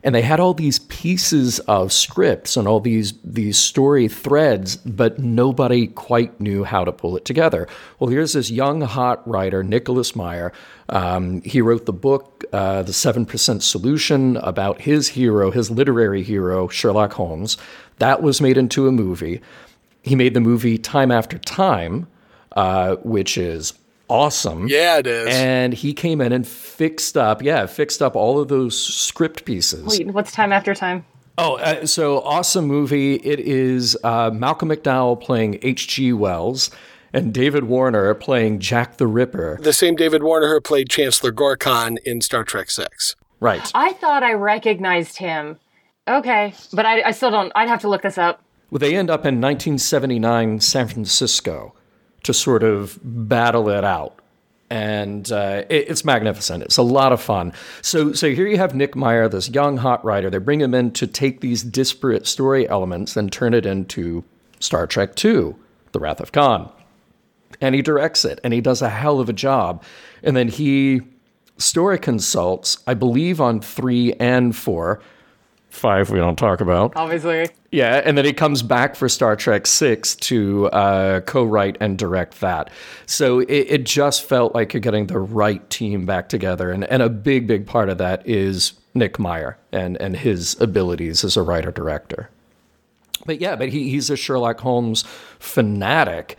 And 0.03 0.15
they 0.15 0.23
had 0.23 0.41
all 0.41 0.55
these 0.55 0.79
pieces 0.79 1.59
of 1.61 1.93
scripts 1.93 2.57
and 2.57 2.67
all 2.67 2.81
these 2.81 3.13
these 3.23 3.59
story 3.59 4.09
threads, 4.09 4.77
but 4.77 5.19
nobody 5.19 5.89
quite 5.89 6.41
knew 6.41 6.65
how 6.65 6.85
to 6.85 6.93
pull 6.93 7.19
it 7.19 7.27
together. 7.27 7.69
Well, 7.99 8.09
here's 8.09 8.33
this 8.33 8.51
young 8.51 8.81
hot 8.81 9.27
writer, 9.29 9.63
Nicholas 9.63 10.17
Meyer. 10.17 10.53
Um, 10.89 11.43
he 11.43 11.61
wrote 11.61 11.85
the 11.85 11.93
book, 11.93 12.45
uh, 12.53 12.83
The 12.83 12.95
Seven 12.95 13.27
Percent 13.27 13.63
Solution, 13.63 14.39
about 14.39 14.81
his 14.81 15.09
hero, 15.09 15.51
his 15.51 15.71
literary 15.71 16.23
hero, 16.23 16.69
Sherlock 16.69 17.13
Holmes. 17.13 17.59
That 17.99 18.23
was 18.23 18.41
made 18.41 18.57
into 18.57 18.89
a 18.89 18.93
movie. 18.93 19.43
He 20.03 20.17
made 20.17 20.33
the 20.33 20.41
movie 20.41 20.79
Time 20.79 21.11
After 21.11 21.37
Time, 21.37 22.07
uh, 22.53 22.97
which 22.97 23.37
is 23.37 23.75
awesome. 24.11 24.69
Yeah, 24.69 24.99
it 24.99 25.07
is. 25.07 25.29
And 25.29 25.73
he 25.73 25.93
came 25.95 26.21
in 26.21 26.33
and 26.33 26.47
fixed 26.47 27.17
up, 27.17 27.43
yeah, 27.43 27.67
fixed 27.67 28.03
up 28.03 28.17
all 28.17 28.41
of 28.41 28.49
those 28.49 28.77
script 28.79 29.45
pieces. 29.45 29.87
Wait, 29.87 30.07
what's 30.09 30.33
time 30.33 30.53
after 30.53 30.75
time? 30.75 31.05
Oh, 31.39 31.57
uh, 31.57 31.87
so 31.87 32.21
awesome 32.21 32.67
movie. 32.67 33.15
It 33.15 33.41
is 33.41 33.97
uh, 34.05 34.31
Malcolm 34.31 34.69
McDowell 34.69 35.21
playing 35.21 35.59
H.G. 35.63 36.13
Wells 36.13 36.71
and 37.13 37.33
David 37.33 37.65
Warner 37.65 38.13
playing 38.15 38.61
Jack 38.61 38.99
the 38.99 39.07
Ripper. 39.07 39.59
the 39.63 39.73
same 39.73 39.97
David 39.97 40.23
Warner 40.23 40.49
who 40.49 40.61
played 40.61 40.91
Chancellor 40.91 41.33
Gorkon 41.33 41.97
in 42.05 42.21
Star 42.21 42.45
Trek 42.45 42.71
Six. 42.71 43.17
Right. 43.41 43.71
I 43.75 43.95
thought 43.95 44.23
I 44.23 44.35
recognized 44.35 45.17
him. 45.17 45.59
Okay, 46.07 46.55
but 46.73 46.85
I, 46.85 47.03
I 47.03 47.11
still 47.13 47.31
don't. 47.31 47.53
I'd 47.55 47.69
have 47.69 47.81
to 47.81 47.89
look 47.89 48.03
this 48.03 48.19
up. 48.19 48.43
Well, 48.71 48.79
they 48.79 48.95
end 48.97 49.11
up 49.11 49.21
in 49.21 49.41
1979 49.41 50.61
San 50.61 50.89
Francisco 50.89 51.75
to 52.23 52.35
sort 52.35 52.63
of 52.63 52.99
battle 53.03 53.69
it 53.69 53.85
out. 53.85 54.17
And 54.69 55.31
uh, 55.33 55.65
it, 55.69 55.91
it's 55.91 56.05
magnificent. 56.05 56.63
It's 56.63 56.77
a 56.77 56.83
lot 56.83 57.13
of 57.13 57.21
fun. 57.21 57.53
So, 57.83 58.13
so 58.13 58.31
here 58.31 58.47
you 58.47 58.57
have 58.57 58.75
Nick 58.75 58.95
Meyer, 58.95 59.29
this 59.29 59.49
young 59.49 59.79
hot 59.79 60.05
writer. 60.05 60.31
They 60.31 60.39
bring 60.39 60.61
him 60.61 60.75
in 60.75 60.93
to 60.93 61.07
take 61.07 61.41
these 61.41 61.63
disparate 61.63 62.27
story 62.27 62.69
elements 62.69 63.17
and 63.17 63.33
turn 63.33 63.53
it 63.53 63.67
into 63.67 64.25
Star 64.61 64.87
Trek 64.87 65.23
II, 65.23 65.55
The 65.93 65.99
Wrath 65.99 66.21
of 66.21 66.31
Khan. 66.31 66.71
And 67.61 67.75
he 67.75 67.83
directs 67.83 68.25
it, 68.25 68.41
and 68.45 68.55
he 68.55 68.61
does 68.61 68.81
a 68.81 68.89
hell 68.89 69.19
of 69.19 69.29
a 69.29 69.33
job. 69.33 69.83
And 70.23 70.37
then 70.37 70.49
he 70.49 71.03
story 71.59 71.99
consults, 71.99 72.79
I 72.87 72.95
believe, 72.95 73.41
on 73.41 73.61
three 73.61 74.13
and 74.15 74.55
four. 74.55 75.01
Five 75.71 76.11
we 76.11 76.19
don't 76.19 76.37
talk 76.37 76.61
about. 76.61 76.95
Obviously. 76.97 77.49
Yeah, 77.71 78.03
and 78.05 78.19
then 78.19 78.25
he 78.25 78.33
comes 78.33 78.61
back 78.61 78.97
for 78.97 79.09
Star 79.09 79.37
Trek 79.37 79.69
Six 79.69 80.17
to 80.17 80.67
uh, 80.71 81.21
co-write 81.21 81.77
and 81.81 81.97
direct 81.97 82.41
that. 82.41 82.71
So 83.07 83.39
it, 83.39 83.49
it, 83.49 83.85
just 83.85 84.25
felt 84.25 84.53
like 84.53 84.75
you're 84.75 84.81
getting 84.81 85.07
the 85.07 85.21
right 85.21 85.69
team 85.71 86.07
back 86.07 86.29
together, 86.29 86.73
and 86.73 86.85
and 86.85 87.03
a 87.03 87.09
big 87.09 87.47
big 87.47 87.67
part 87.67 87.89
of 87.89 87.99
that 87.99 88.27
is 88.27 88.73
Nick 88.95 89.21
Meyer 89.21 89.57
and 89.71 89.97
and 89.99 90.17
his 90.17 90.61
abilities 90.61 91.23
as 91.23 91.37
a 91.37 91.43
writer 91.43 91.71
director. 91.71 92.31
But 93.25 93.41
yeah, 93.41 93.55
but 93.55 93.69
he, 93.69 93.91
he's 93.91 94.11
a 94.11 94.17
Sherlock 94.17 94.59
Holmes 94.59 95.05
fanatic, 95.39 96.37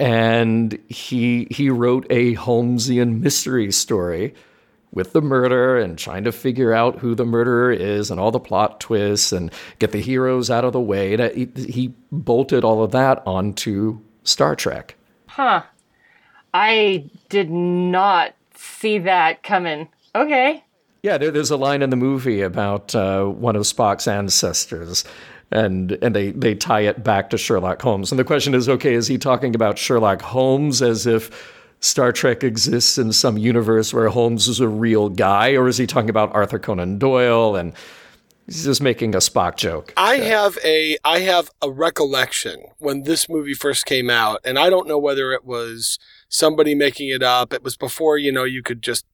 and 0.00 0.76
he 0.88 1.46
he 1.52 1.70
wrote 1.70 2.04
a 2.10 2.34
Holmesian 2.34 3.20
mystery 3.20 3.70
story 3.70 4.34
with 4.92 5.12
the 5.12 5.22
murder 5.22 5.78
and 5.78 5.98
trying 5.98 6.24
to 6.24 6.32
figure 6.32 6.72
out 6.72 6.98
who 6.98 7.14
the 7.14 7.24
murderer 7.24 7.72
is 7.72 8.10
and 8.10 8.20
all 8.20 8.30
the 8.30 8.38
plot 8.38 8.78
twists 8.78 9.32
and 9.32 9.50
get 9.78 9.90
the 9.92 10.00
heroes 10.00 10.50
out 10.50 10.64
of 10.64 10.72
the 10.72 10.80
way. 10.80 11.16
He, 11.34 11.48
he 11.56 11.94
bolted 12.10 12.62
all 12.62 12.82
of 12.82 12.92
that 12.92 13.22
onto 13.26 14.00
Star 14.22 14.54
Trek. 14.54 14.96
Huh. 15.26 15.62
I 16.52 17.10
did 17.30 17.50
not 17.50 18.34
see 18.54 18.98
that 18.98 19.42
coming. 19.42 19.88
Okay. 20.14 20.62
Yeah, 21.02 21.16
there, 21.16 21.30
there's 21.30 21.50
a 21.50 21.56
line 21.56 21.82
in 21.82 21.90
the 21.90 21.96
movie 21.96 22.42
about 22.42 22.94
uh, 22.94 23.24
one 23.24 23.56
of 23.56 23.62
Spock's 23.62 24.06
ancestors. 24.06 25.04
And 25.50 25.92
and 26.00 26.16
they, 26.16 26.30
they 26.30 26.54
tie 26.54 26.80
it 26.80 27.04
back 27.04 27.28
to 27.30 27.36
Sherlock 27.36 27.82
Holmes. 27.82 28.10
And 28.10 28.18
the 28.18 28.24
question 28.24 28.54
is, 28.54 28.70
okay, 28.70 28.94
is 28.94 29.06
he 29.06 29.18
talking 29.18 29.54
about 29.54 29.76
Sherlock 29.76 30.22
Holmes 30.22 30.80
as 30.80 31.06
if 31.06 31.30
Star 31.82 32.12
Trek 32.12 32.44
exists 32.44 32.96
in 32.96 33.12
some 33.12 33.36
universe 33.36 33.92
where 33.92 34.08
Holmes 34.08 34.46
is 34.46 34.60
a 34.60 34.68
real 34.68 35.08
guy, 35.08 35.54
or 35.54 35.66
is 35.66 35.78
he 35.78 35.86
talking 35.86 36.10
about 36.10 36.32
Arthur 36.32 36.60
Conan 36.60 36.96
Doyle 36.98 37.56
and 37.56 37.72
he's 38.46 38.64
just 38.64 38.80
making 38.80 39.16
a 39.16 39.18
Spock 39.18 39.56
joke? 39.56 39.92
I 39.96 40.18
have 40.18 40.56
a 40.64 40.96
I 41.04 41.18
have 41.20 41.50
a 41.60 41.70
recollection 41.70 42.66
when 42.78 43.02
this 43.02 43.28
movie 43.28 43.54
first 43.54 43.84
came 43.84 44.08
out, 44.08 44.38
and 44.44 44.60
I 44.60 44.70
don't 44.70 44.86
know 44.86 44.98
whether 44.98 45.32
it 45.32 45.44
was 45.44 45.98
somebody 46.28 46.76
making 46.76 47.08
it 47.08 47.22
up. 47.22 47.52
It 47.52 47.64
was 47.64 47.76
before 47.76 48.16
you 48.16 48.30
know 48.30 48.44
you 48.44 48.62
could 48.62 48.80
just 48.80 49.04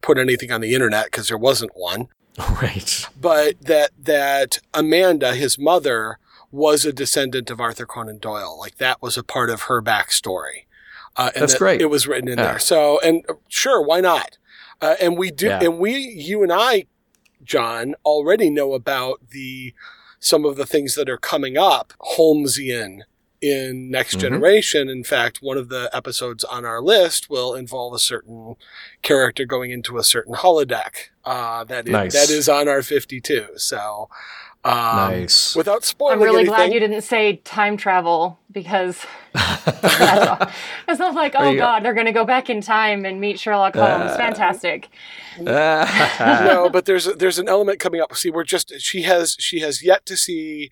put 0.00 0.16
anything 0.16 0.50
on 0.50 0.62
the 0.62 0.74
internet 0.74 1.06
because 1.06 1.28
there 1.28 1.38
wasn't 1.38 1.72
one. 1.74 2.08
Right. 2.60 3.06
But 3.20 3.60
that 3.60 3.90
that 3.96 4.58
Amanda, 4.72 5.34
his 5.36 5.56
mother, 5.56 6.18
was 6.50 6.84
a 6.84 6.92
descendant 6.92 7.48
of 7.48 7.60
Arthur 7.60 7.86
Conan 7.86 8.18
Doyle. 8.18 8.58
Like 8.58 8.78
that 8.78 9.00
was 9.00 9.16
a 9.16 9.22
part 9.22 9.50
of 9.50 9.62
her 9.62 9.80
backstory. 9.80 10.64
Uh, 11.16 11.30
That's 11.34 11.52
that 11.52 11.58
great. 11.58 11.80
It 11.80 11.90
was 11.90 12.06
written 12.06 12.28
in 12.28 12.38
yeah. 12.38 12.44
there. 12.44 12.58
So, 12.58 13.00
and 13.00 13.24
uh, 13.28 13.34
sure, 13.48 13.82
why 13.82 14.00
not? 14.00 14.38
Uh, 14.80 14.96
and 15.00 15.16
we 15.16 15.30
do, 15.30 15.46
yeah. 15.46 15.60
and 15.62 15.78
we, 15.78 15.96
you 15.96 16.42
and 16.42 16.52
I, 16.52 16.86
John, 17.42 17.94
already 18.04 18.50
know 18.50 18.72
about 18.72 19.30
the 19.30 19.74
some 20.18 20.44
of 20.44 20.56
the 20.56 20.66
things 20.66 20.94
that 20.94 21.08
are 21.08 21.18
coming 21.18 21.58
up 21.58 21.92
Holmesian 22.16 23.00
in 23.44 23.90
Next 23.90 24.12
mm-hmm. 24.12 24.20
Generation. 24.20 24.88
In 24.88 25.04
fact, 25.04 25.42
one 25.42 25.58
of 25.58 25.68
the 25.68 25.90
episodes 25.92 26.44
on 26.44 26.64
our 26.64 26.80
list 26.80 27.28
will 27.28 27.54
involve 27.54 27.92
a 27.92 27.98
certain 27.98 28.56
character 29.02 29.44
going 29.44 29.70
into 29.70 29.98
a 29.98 30.02
certain 30.02 30.34
holodeck. 30.34 31.10
Uh, 31.24 31.62
that 31.64 31.86
is, 31.86 31.92
nice. 31.92 32.12
that 32.14 32.30
is 32.30 32.48
on 32.48 32.68
our 32.68 32.82
52. 32.82 33.48
So, 33.56 34.08
um, 34.64 35.10
nice. 35.10 35.54
Without 35.54 35.84
spoiling 35.84 36.14
I'm 36.14 36.22
really 36.22 36.40
anything, 36.40 36.54
glad 36.54 36.72
you 36.72 36.80
didn't 36.80 37.02
say 37.02 37.36
time 37.44 37.76
travel 37.76 38.38
because 38.50 39.04
it's 39.34 40.98
not 40.98 41.14
like, 41.14 41.34
oh 41.36 41.54
god, 41.54 41.84
they're 41.84 41.94
going 41.94 42.06
to 42.06 42.12
go 42.12 42.24
back 42.24 42.48
in 42.48 42.60
time 42.60 43.04
and 43.04 43.20
meet 43.20 43.38
Sherlock 43.38 43.74
Holmes. 43.74 44.12
Uh, 44.12 44.16
Fantastic. 44.16 44.88
no, 45.38 46.70
but 46.72 46.86
there's 46.86 47.04
there's 47.16 47.38
an 47.38 47.48
element 47.48 47.78
coming 47.78 48.00
up. 48.00 48.14
See, 48.16 48.30
we're 48.30 48.44
just 48.44 48.72
she 48.80 49.02
has 49.02 49.36
she 49.38 49.60
has 49.60 49.82
yet 49.82 50.06
to 50.06 50.16
see 50.16 50.70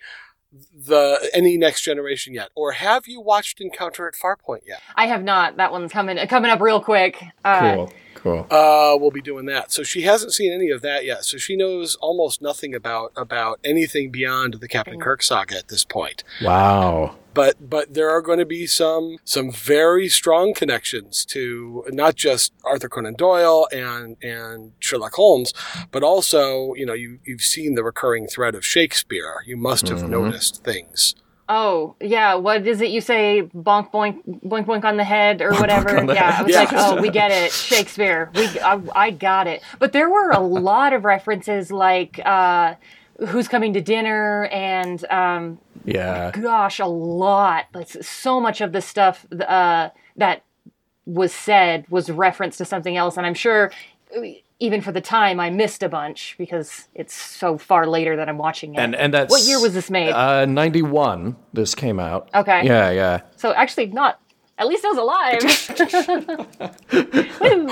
the 0.75 1.31
any 1.33 1.57
next 1.57 1.83
generation 1.83 2.35
yet, 2.35 2.51
or 2.55 2.73
have 2.73 3.07
you 3.07 3.21
watched 3.21 3.61
Encounter 3.61 4.07
at 4.07 4.15
Farpoint 4.15 4.67
yet? 4.67 4.81
I 4.97 5.07
have 5.07 5.23
not. 5.23 5.57
That 5.57 5.73
one's 5.73 5.93
coming 5.93 6.19
coming 6.29 6.51
up 6.51 6.61
real 6.61 6.81
quick. 6.81 7.23
Uh, 7.45 7.75
cool. 7.75 7.93
Cool. 8.15 8.47
Uh, 8.51 8.97
we'll 9.01 9.11
be 9.11 9.21
doing 9.21 9.47
that. 9.47 9.73
So 9.73 9.83
she 9.83 10.03
hasn't 10.03 10.33
seen 10.33 10.53
any 10.53 10.71
of 10.71 10.81
that 10.83 11.05
yet. 11.05 11.25
So 11.25 11.39
she 11.39 11.57
knows 11.57 11.97
almost 11.97 12.41
nothing 12.41 12.75
about 12.75 13.13
about 13.17 13.59
anything 13.65 14.11
beyond 14.11 14.55
the 14.55 14.69
Captain 14.69 14.99
mm. 14.99 15.03
Kirk 15.03 15.23
saga 15.23 15.57
at 15.57 15.69
this 15.69 15.85
point. 15.85 16.23
Wow. 16.41 17.17
But 17.35 17.71
but 17.71 17.95
there 17.95 18.11
are 18.11 18.21
going 18.21 18.39
to 18.39 18.47
be 18.47 18.67
some 18.67 19.19
some 19.25 19.51
very 19.51 20.09
strong 20.09 20.55
connections 20.55 21.25
to 21.27 21.85
not 21.89 22.15
just 22.15 22.53
Arthur 22.65 22.89
Conan 22.89 23.15
Doyle 23.15 23.67
and 23.73 24.17
and 24.23 24.73
Sherlock 24.81 25.15
Holmes, 25.15 25.53
but 25.91 26.03
also 26.03 26.75
you 26.75 26.87
know 26.87 26.95
you 26.95 27.19
you've 27.25 27.43
seen 27.43 27.75
the 27.75 27.85
recurring 27.85 28.27
thread 28.27 28.55
of 28.55 28.65
Shakespeare. 28.65 29.43
You 29.47 29.57
must 29.57 29.89
have 29.89 29.99
mm-hmm. 29.99 30.11
noticed 30.11 30.63
things. 30.63 31.15
Oh 31.49 31.97
yeah, 32.01 32.35
what 32.35 32.67
is 32.67 32.81
it 32.81 32.91
you 32.91 33.01
say? 33.01 33.43
Bonk 33.55 33.91
boink 33.91 34.23
boink 34.45 34.65
boink 34.65 34.85
on 34.85 34.97
the 34.97 35.05
head 35.05 35.43
or 35.43 35.53
whatever. 35.55 36.03
Yeah. 36.13 36.37
I 36.39 36.43
was 36.43 36.53
yeah. 36.53 36.61
like, 36.61 36.73
oh, 36.73 37.01
we 37.01 37.11
get 37.11 37.31
it, 37.31 37.53
Shakespeare. 37.53 38.31
We 38.35 38.47
I, 38.61 38.81
I, 38.95 39.11
got 39.11 39.47
it. 39.47 39.63
But 39.79 39.93
there 39.93 40.09
were 40.09 40.31
a 40.31 40.41
lot 40.41 40.93
of 40.93 41.05
references 41.05 41.71
like 41.71 42.21
uh, 42.25 42.75
who's 43.27 43.49
coming 43.49 43.73
to 43.75 43.81
dinner 43.81 44.47
and 44.47 45.05
um, 45.11 45.59
yeah, 45.85 46.31
gosh, 46.33 46.79
a 46.79 46.87
lot. 46.87 47.67
Like 47.75 47.89
so 47.89 48.41
much 48.41 48.61
of 48.61 48.73
the 48.73 48.81
stuff 48.81 49.27
uh, 49.33 49.91
that 50.17 50.45
was 51.07 51.33
said 51.33 51.87
was 51.91 52.11
reference 52.11 52.57
to 52.59 52.65
something 52.65 52.97
else, 52.97 53.17
and 53.17 53.27
I'm 53.27 53.35
sure 53.35 53.71
even 54.63 54.81
for 54.81 54.93
the 54.93 55.01
time, 55.01 55.41
I 55.41 55.51
missed 55.51 55.83
a 55.83 55.89
bunch 55.89 56.37
because 56.39 56.87
it's 56.95 57.13
so 57.13 57.59
far 57.59 57.85
later 57.89 58.15
that 58.15 58.29
I'm 58.29 58.39
watching 58.39 58.77
it. 58.77 58.79
And 58.79 58.95
and 58.95 59.13
that's 59.13 59.29
what 59.29 59.43
year 59.43 59.61
was 59.61 59.75
this 59.75 59.91
made? 59.91 60.13
Uh, 60.13 60.47
ninety 60.47 60.83
one. 60.83 61.35
This 61.53 61.75
came 61.75 61.99
out. 61.99 62.31
Okay. 62.33 62.65
Yeah, 62.65 62.91
yeah. 62.91 63.23
So 63.37 63.53
actually, 63.53 63.87
not. 63.87 64.21
At 64.63 64.69
least 64.69 64.85
I 64.85 64.91
was 64.91 64.99
alive. 64.99 65.41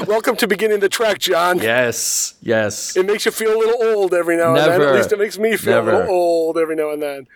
Welcome 0.09 0.35
to 0.35 0.49
beginning 0.49 0.81
the 0.81 0.89
Trek, 0.89 1.21
John. 1.21 1.61
Yes, 1.61 2.35
yes. 2.41 2.97
It 2.97 3.07
makes 3.07 3.25
you 3.25 3.31
feel 3.31 3.55
a 3.55 3.59
little 3.59 3.81
old 3.81 4.13
every 4.13 4.37
now 4.37 4.57
and 4.57 4.57
then. 4.57 4.83
At 4.83 4.95
least 4.97 5.13
it 5.13 5.21
makes 5.21 5.39
me 5.39 5.57
feel 5.57 5.75
Never. 5.75 5.93
a 5.93 5.99
little 6.01 6.13
old 6.13 6.59
every 6.59 6.75
now 6.75 6.91
and 6.91 7.01
then. 7.01 7.29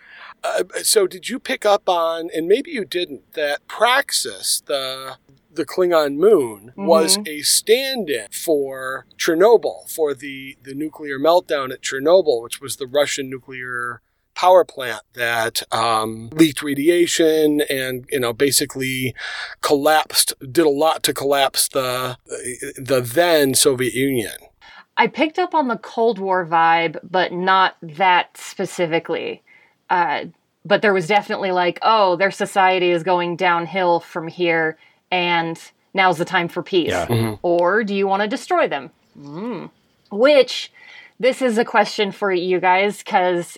Uh, 0.43 0.63
so, 0.83 1.07
did 1.07 1.29
you 1.29 1.39
pick 1.39 1.65
up 1.65 1.87
on, 1.87 2.29
and 2.35 2.49
maybe 2.49 2.71
you 2.71 2.83
didn't, 2.83 3.31
that 3.31 3.65
Praxis, 3.65 4.61
the 4.65 5.15
the 5.49 5.65
Klingon 5.65 6.17
moon 6.17 6.71
mm-hmm. 6.71 6.85
was 6.85 7.17
a 7.25 7.41
stand-in 7.41 8.27
for 8.31 9.05
Chernobyl, 9.17 9.89
for 9.89 10.13
the, 10.13 10.57
the 10.63 10.73
nuclear 10.73 11.17
meltdown 11.17 11.71
at 11.71 11.81
Chernobyl, 11.81 12.43
which 12.43 12.59
was 12.59 12.75
the 12.75 12.87
Russian 12.87 13.29
nuclear 13.29 14.01
power 14.35 14.63
plant 14.63 15.01
that 15.13 15.63
um, 15.71 16.29
leaked 16.33 16.61
radiation 16.61 17.61
and 17.61 18.05
you 18.11 18.19
know 18.19 18.33
basically 18.33 19.15
collapsed 19.61 20.33
did 20.51 20.65
a 20.65 20.69
lot 20.69 21.03
to 21.03 21.13
collapse 21.13 21.67
the 21.69 22.17
the 22.77 23.01
then 23.01 23.53
Soviet 23.53 23.93
Union. 23.93 24.35
I 24.97 25.07
picked 25.07 25.39
up 25.39 25.53
on 25.53 25.67
the 25.67 25.77
Cold 25.77 26.19
War 26.19 26.45
vibe, 26.45 26.99
but 27.03 27.33
not 27.33 27.75
that 27.81 28.37
specifically. 28.37 29.43
Uh, 29.89 30.25
but 30.63 30.81
there 30.81 30.93
was 30.93 31.05
definitely 31.05 31.51
like, 31.51 31.79
oh, 31.81 32.15
their 32.15 32.31
society 32.31 32.91
is 32.91 33.03
going 33.03 33.35
downhill 33.35 33.99
from 33.99 34.27
here 34.27 34.77
and 35.11 35.59
now's 35.93 36.17
the 36.17 36.25
time 36.25 36.47
for 36.47 36.63
peace? 36.63 36.89
Yeah. 36.89 37.05
Mm-hmm. 37.05 37.33
Or 37.43 37.83
do 37.83 37.93
you 37.93 38.07
want 38.07 38.23
to 38.23 38.27
destroy 38.27 38.67
them? 38.67 38.89
Mm. 39.17 39.69
Which, 40.11 40.71
this 41.19 41.41
is 41.41 41.57
a 41.57 41.65
question 41.65 42.11
for 42.11 42.31
you 42.31 42.59
guys 42.59 42.99
because 42.99 43.57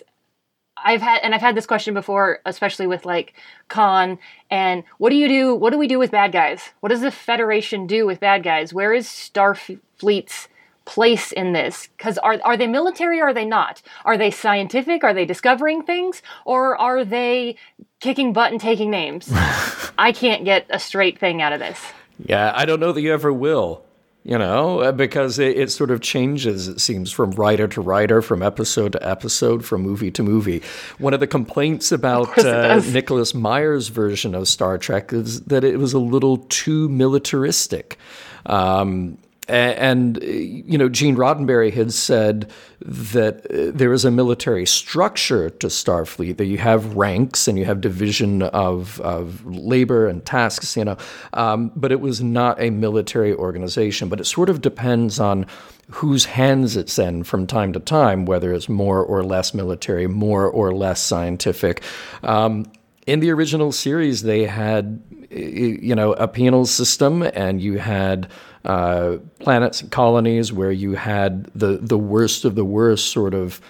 I've 0.84 1.02
had, 1.02 1.20
and 1.22 1.34
I've 1.34 1.40
had 1.40 1.56
this 1.56 1.66
question 1.66 1.94
before, 1.94 2.40
especially 2.46 2.86
with 2.86 3.04
like 3.04 3.34
Khan. 3.68 4.18
And 4.50 4.84
what 4.98 5.10
do 5.10 5.16
you 5.16 5.28
do? 5.28 5.54
What 5.54 5.70
do 5.70 5.78
we 5.78 5.88
do 5.88 5.98
with 5.98 6.10
bad 6.10 6.32
guys? 6.32 6.70
What 6.80 6.90
does 6.90 7.00
the 7.00 7.10
Federation 7.10 7.86
do 7.86 8.06
with 8.06 8.20
bad 8.20 8.42
guys? 8.42 8.72
Where 8.72 8.92
is 8.92 9.06
Starfleet's 9.06 10.48
place 10.84 11.32
in 11.32 11.52
this? 11.52 11.88
Because 11.96 12.18
are, 12.18 12.38
are 12.44 12.56
they 12.56 12.66
military 12.66 13.20
or 13.20 13.28
are 13.28 13.34
they 13.34 13.44
not? 13.44 13.82
Are 14.04 14.16
they 14.16 14.30
scientific? 14.30 15.04
Are 15.04 15.14
they 15.14 15.26
discovering 15.26 15.82
things? 15.82 16.22
Or 16.44 16.76
are 16.76 17.04
they 17.04 17.56
kicking 18.00 18.32
butt 18.32 18.52
and 18.52 18.60
taking 18.60 18.90
names? 18.90 19.30
I 19.98 20.12
can't 20.12 20.44
get 20.44 20.66
a 20.70 20.78
straight 20.78 21.18
thing 21.18 21.42
out 21.42 21.52
of 21.52 21.60
this. 21.60 21.80
Yeah, 22.24 22.52
I 22.54 22.64
don't 22.64 22.80
know 22.80 22.92
that 22.92 23.00
you 23.00 23.12
ever 23.12 23.32
will. 23.32 23.84
You 24.28 24.36
know, 24.36 24.80
uh, 24.80 24.92
because 24.92 25.38
it, 25.38 25.56
it, 25.56 25.70
sort 25.70 25.90
of 25.90 26.02
changes, 26.02 26.68
it 26.68 26.82
seems, 26.82 27.10
from 27.10 27.30
writer 27.30 27.66
to 27.66 27.80
writer, 27.80 28.20
from 28.20 28.42
episode 28.42 28.92
to 28.92 29.08
episode, 29.08 29.64
from 29.64 29.80
movie 29.80 30.10
to 30.10 30.22
movie. 30.22 30.62
One 30.98 31.14
of 31.14 31.20
the 31.20 31.26
complaints 31.26 31.92
about 31.92 32.36
uh, 32.38 32.78
Nicholas 32.92 33.32
Meyer's 33.32 33.88
version 33.88 34.34
of 34.34 34.46
Star 34.46 34.76
Trek 34.76 35.14
is 35.14 35.40
that 35.44 35.64
it 35.64 35.78
was 35.78 35.94
a 35.94 35.98
little 35.98 36.44
too 36.50 36.90
militaristic. 36.90 37.96
Um, 38.44 39.16
and, 39.48 40.22
you 40.22 40.76
know, 40.76 40.88
Gene 40.88 41.16
Roddenberry 41.16 41.72
had 41.72 41.92
said 41.92 42.50
that 42.80 43.46
uh, 43.46 43.72
there 43.74 43.92
is 43.92 44.04
a 44.04 44.10
military 44.10 44.66
structure 44.66 45.50
to 45.50 45.68
Starfleet, 45.68 46.36
that 46.36 46.46
you 46.46 46.58
have 46.58 46.96
ranks 46.96 47.48
and 47.48 47.58
you 47.58 47.64
have 47.64 47.80
division 47.80 48.42
of, 48.42 49.00
of 49.00 49.44
labor 49.46 50.06
and 50.06 50.24
tasks, 50.24 50.76
you 50.76 50.84
know, 50.84 50.96
um, 51.32 51.72
but 51.74 51.90
it 51.92 52.00
was 52.00 52.20
not 52.20 52.60
a 52.60 52.70
military 52.70 53.34
organization. 53.34 54.08
But 54.08 54.20
it 54.20 54.24
sort 54.24 54.50
of 54.50 54.60
depends 54.60 55.18
on 55.18 55.46
whose 55.90 56.26
hands 56.26 56.76
it's 56.76 56.98
in 56.98 57.24
from 57.24 57.46
time 57.46 57.72
to 57.72 57.80
time, 57.80 58.26
whether 58.26 58.52
it's 58.52 58.68
more 58.68 59.02
or 59.02 59.24
less 59.24 59.54
military, 59.54 60.06
more 60.06 60.46
or 60.46 60.74
less 60.74 61.00
scientific. 61.00 61.82
Um, 62.22 62.70
in 63.06 63.20
the 63.20 63.30
original 63.30 63.72
series, 63.72 64.22
they 64.22 64.44
had, 64.44 65.02
you 65.30 65.94
know, 65.94 66.12
a 66.12 66.28
penal 66.28 66.66
system, 66.66 67.22
and 67.22 67.62
you 67.62 67.78
had 67.78 68.28
uh, 68.64 69.18
planets 69.38 69.80
and 69.80 69.90
colonies 69.90 70.52
where 70.52 70.72
you 70.72 70.94
had 70.94 71.44
the 71.54 71.78
the 71.78 71.98
worst 71.98 72.44
of 72.44 72.54
the 72.54 72.64
worst 72.64 73.12
sort 73.12 73.34
of 73.34 73.60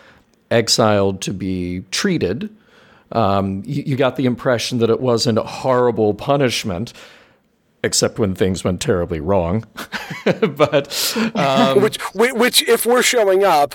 exiled 0.51 1.21
to 1.23 1.33
be 1.33 1.83
treated. 1.91 2.51
Um, 3.13 3.63
you, 3.65 3.83
you 3.87 3.97
got 3.97 4.17
the 4.17 4.27
impression 4.27 4.79
that 4.79 4.91
it 4.91 5.01
wasn't 5.01 5.39
a 5.39 5.43
horrible 5.43 6.15
punishment 6.15 6.93
except 7.85 8.19
when 8.19 8.35
things 8.35 8.65
went 8.65 8.81
terribly 8.81 9.21
wrong. 9.21 9.65
but 10.57 11.17
um, 11.35 11.81
which, 11.83 11.99
which, 12.15 12.63
if 12.69 12.85
we're 12.85 13.03
showing 13.03 13.45
up, 13.45 13.75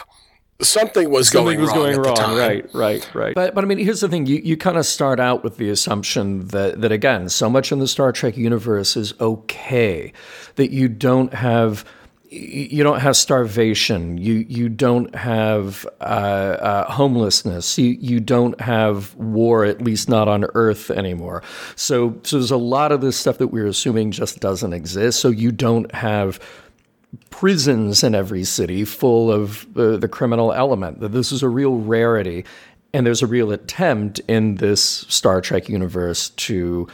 something 0.61 1.09
was 1.09 1.29
something 1.29 1.57
going 1.57 1.59
was 1.59 1.69
wrong 1.69 1.77
going 1.77 2.01
wrong. 2.01 2.37
Right, 2.37 2.65
right, 2.73 3.15
right. 3.15 3.35
But 3.35 3.55
but 3.55 3.63
I 3.63 3.67
mean, 3.67 3.77
here's 3.77 4.01
the 4.01 4.09
thing: 4.09 4.25
you 4.25 4.37
you 4.43 4.57
kind 4.57 4.77
of 4.77 4.85
start 4.85 5.19
out 5.19 5.43
with 5.43 5.57
the 5.57 5.69
assumption 5.69 6.47
that 6.47 6.81
that 6.81 6.91
again, 6.91 7.29
so 7.29 7.49
much 7.49 7.71
in 7.71 7.79
the 7.79 7.87
Star 7.87 8.11
Trek 8.11 8.37
universe 8.37 8.95
is 8.95 9.13
okay, 9.19 10.13
that 10.55 10.71
you 10.71 10.87
don't 10.87 11.33
have 11.33 11.85
you 12.33 12.83
don't 12.83 12.99
have 12.99 13.15
starvation. 13.15 14.17
You 14.17 14.45
you 14.47 14.69
don't 14.69 15.13
have 15.15 15.85
uh, 16.01 16.03
uh, 16.03 16.91
homelessness. 16.91 17.77
You 17.77 17.89
you 17.99 18.19
don't 18.19 18.59
have 18.59 19.13
war, 19.15 19.65
at 19.65 19.81
least 19.81 20.09
not 20.09 20.27
on 20.27 20.45
Earth 20.55 20.89
anymore. 20.89 21.43
So 21.75 22.19
so 22.23 22.37
there's 22.37 22.51
a 22.51 22.57
lot 22.57 22.91
of 22.91 23.01
this 23.01 23.17
stuff 23.17 23.37
that 23.37 23.47
we're 23.47 23.67
assuming 23.67 24.11
just 24.11 24.39
doesn't 24.39 24.73
exist. 24.73 25.19
So 25.19 25.29
you 25.29 25.51
don't 25.51 25.93
have 25.93 26.39
prisons 27.29 28.03
in 28.03 28.15
every 28.15 28.43
city 28.43 28.85
full 28.85 29.31
of 29.31 29.65
uh, 29.77 29.97
the 29.97 30.07
criminal 30.07 30.51
element. 30.53 30.99
That 30.99 31.11
this 31.11 31.31
is 31.31 31.43
a 31.43 31.49
real 31.49 31.77
rarity, 31.77 32.45
and 32.93 33.05
there's 33.05 33.21
a 33.21 33.27
real 33.27 33.51
attempt 33.51 34.19
in 34.27 34.55
this 34.55 34.81
Star 35.09 35.41
Trek 35.41 35.69
universe 35.69 36.29
to 36.29 36.87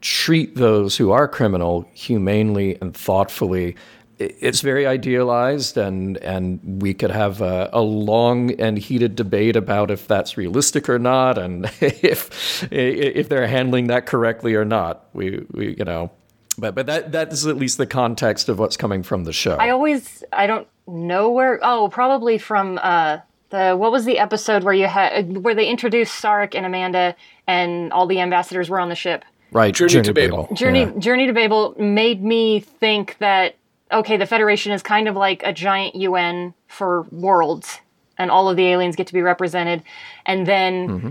treat 0.00 0.56
those 0.56 0.96
who 0.96 1.10
are 1.10 1.28
criminal 1.28 1.88
humanely 1.92 2.76
and 2.80 2.94
thoughtfully. 2.96 3.76
It's 4.18 4.62
very 4.62 4.86
idealized, 4.86 5.76
and 5.76 6.16
and 6.18 6.80
we 6.80 6.94
could 6.94 7.10
have 7.10 7.42
a, 7.42 7.68
a 7.72 7.82
long 7.82 8.52
and 8.52 8.78
heated 8.78 9.14
debate 9.14 9.56
about 9.56 9.90
if 9.90 10.08
that's 10.08 10.38
realistic 10.38 10.88
or 10.88 10.98
not, 10.98 11.36
and 11.36 11.66
if 11.80 12.66
if 12.72 13.28
they're 13.28 13.46
handling 13.46 13.88
that 13.88 14.06
correctly 14.06 14.54
or 14.54 14.64
not. 14.64 15.06
We 15.12 15.44
we 15.50 15.74
you 15.76 15.84
know 15.84 16.10
but 16.58 16.74
but 16.74 16.86
that 16.86 17.12
that 17.12 17.32
is 17.32 17.46
at 17.46 17.56
least 17.56 17.78
the 17.78 17.86
context 17.86 18.48
of 18.48 18.58
what's 18.58 18.76
coming 18.76 19.02
from 19.02 19.24
the 19.24 19.32
show. 19.32 19.56
I 19.56 19.70
always 19.70 20.24
I 20.32 20.46
don't 20.46 20.66
know 20.86 21.30
where. 21.30 21.58
Oh, 21.62 21.88
probably 21.88 22.38
from 22.38 22.78
uh, 22.82 23.18
the 23.50 23.74
what 23.76 23.92
was 23.92 24.04
the 24.04 24.18
episode 24.18 24.64
where 24.64 24.74
you 24.74 24.86
had 24.86 25.44
where 25.44 25.54
they 25.54 25.68
introduced 25.68 26.22
Sarek 26.22 26.54
and 26.54 26.66
Amanda 26.66 27.14
and 27.46 27.92
all 27.92 28.06
the 28.06 28.20
ambassadors 28.20 28.70
were 28.70 28.80
on 28.80 28.88
the 28.88 28.94
ship. 28.94 29.24
Right, 29.52 29.74
Journey, 29.74 29.92
Journey 29.92 30.04
to 30.04 30.14
Babel. 30.14 30.42
Babel. 30.42 30.56
Journey 30.56 30.80
yeah. 30.80 30.92
Journey 30.98 31.26
to 31.26 31.32
Babel 31.32 31.74
made 31.78 32.22
me 32.22 32.60
think 32.60 33.18
that 33.18 33.56
okay, 33.92 34.16
the 34.16 34.26
Federation 34.26 34.72
is 34.72 34.82
kind 34.82 35.08
of 35.08 35.14
like 35.14 35.42
a 35.44 35.52
giant 35.52 35.94
UN 35.94 36.54
for 36.68 37.02
worlds, 37.12 37.80
and 38.18 38.30
all 38.30 38.48
of 38.48 38.56
the 38.56 38.66
aliens 38.66 38.96
get 38.96 39.06
to 39.08 39.14
be 39.14 39.22
represented, 39.22 39.82
and 40.24 40.46
then. 40.46 40.88
Mm-hmm. 40.88 41.10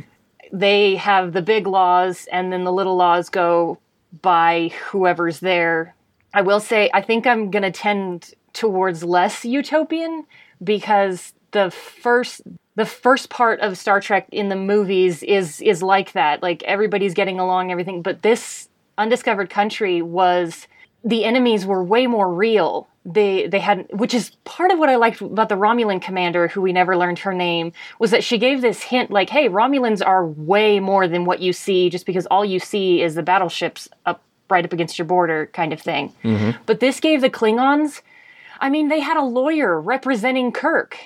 They 0.54 0.96
have 0.98 1.34
the 1.34 1.42
big 1.42 1.66
laws, 1.66 2.28
and 2.32 2.54
then 2.54 2.66
the 2.66 2.72
little 2.72 2.96
laws 2.96 3.30
go 3.30 3.80
by 4.22 4.72
whoever's 4.90 5.40
there. 5.40 5.96
I 6.34 6.42
will 6.42 6.60
say, 6.60 6.90
I 6.94 7.02
think 7.02 7.26
I'm 7.26 7.52
going 7.52 7.64
to 7.64 7.72
tend 7.72 8.34
towards 8.54 9.04
less 9.04 9.46
utopian 9.46 10.26
because 10.64 11.34
the 11.52 11.72
first 11.72 12.42
the 12.76 12.86
first 12.86 13.30
part 13.30 13.62
of 13.62 13.78
Star 13.78 14.02
Trek 14.02 14.28
in 14.32 14.50
the 14.50 14.56
movies 14.56 15.24
is 15.24 15.62
is 15.62 15.82
like 15.82 16.12
that. 16.12 16.44
Like 16.44 16.64
everybody's 16.64 17.14
getting 17.14 17.40
along, 17.40 17.72
everything. 17.72 18.02
But 18.02 18.22
this 18.22 18.68
undiscovered 18.98 19.50
country 19.50 20.02
was 20.02 20.68
the 21.04 21.24
enemies 21.24 21.66
were 21.66 21.84
way 21.84 22.08
more 22.08 22.34
real. 22.34 22.88
They 23.06 23.48
they 23.48 23.60
had 23.60 23.88
which 23.92 24.14
is 24.14 24.32
part 24.46 24.72
of 24.72 24.80
what 24.80 24.90
I 24.90 24.96
liked 24.96 25.22
about 25.22 25.50
the 25.50 25.56
Romulan 25.56 26.02
commander, 26.02 26.48
who 26.48 26.62
we 26.62 26.74
never 26.74 26.98
learned 26.98 27.20
her 27.20 27.34
name, 27.34 27.72
was 28.00 28.12
that 28.12 28.24
she 28.24 28.38
gave 28.38 28.62
this 28.62 28.82
hint 28.82 29.12
like, 29.12 29.30
hey, 29.30 29.48
Romulans 29.48 30.06
are 30.06 30.26
way 30.26 30.80
more 30.80 31.08
than 31.08 31.26
what 31.26 31.40
you 31.40 31.54
see 31.54 31.90
just 31.90 32.06
because 32.06 32.26
all 32.28 32.44
you 32.44 32.60
see 32.60 33.02
is 33.02 33.14
the 33.16 33.24
battleships 33.24 33.88
up 34.06 34.22
right 34.50 34.66
up 34.66 34.74
against 34.74 34.98
your 34.98 35.06
border 35.06 35.48
kind 35.48 35.72
of 35.72 35.82
thing. 35.82 36.14
Mm-hmm. 36.24 36.62
But 36.66 36.80
this 36.80 37.00
gave 37.00 37.22
the 37.22 37.30
Klingons 37.30 38.02
I 38.60 38.70
mean, 38.70 38.88
they 38.88 39.00
had 39.00 39.18
a 39.18 39.24
lawyer 39.24 39.80
representing 39.80 40.52
Kirk. 40.52 40.98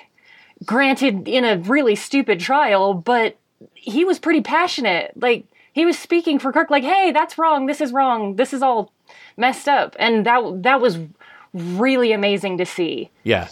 Granted 0.64 1.26
in 1.26 1.44
a 1.44 1.56
really 1.56 1.96
stupid 1.96 2.38
trial, 2.38 2.92
but 2.92 3.38
he 3.72 4.04
was 4.04 4.18
pretty 4.18 4.42
passionate. 4.42 5.12
Like 5.16 5.46
he 5.72 5.86
was 5.86 5.98
speaking 5.98 6.38
for 6.38 6.52
Kirk 6.52 6.70
like, 6.70 6.84
"Hey, 6.84 7.12
that's 7.12 7.38
wrong. 7.38 7.64
This 7.64 7.80
is 7.80 7.92
wrong. 7.92 8.36
This 8.36 8.52
is 8.52 8.60
all 8.60 8.92
messed 9.38 9.68
up." 9.68 9.96
And 9.98 10.26
that 10.26 10.62
that 10.62 10.82
was 10.82 10.98
really 11.52 12.12
amazing 12.12 12.58
to 12.58 12.66
see. 12.66 13.10
Yeah. 13.24 13.48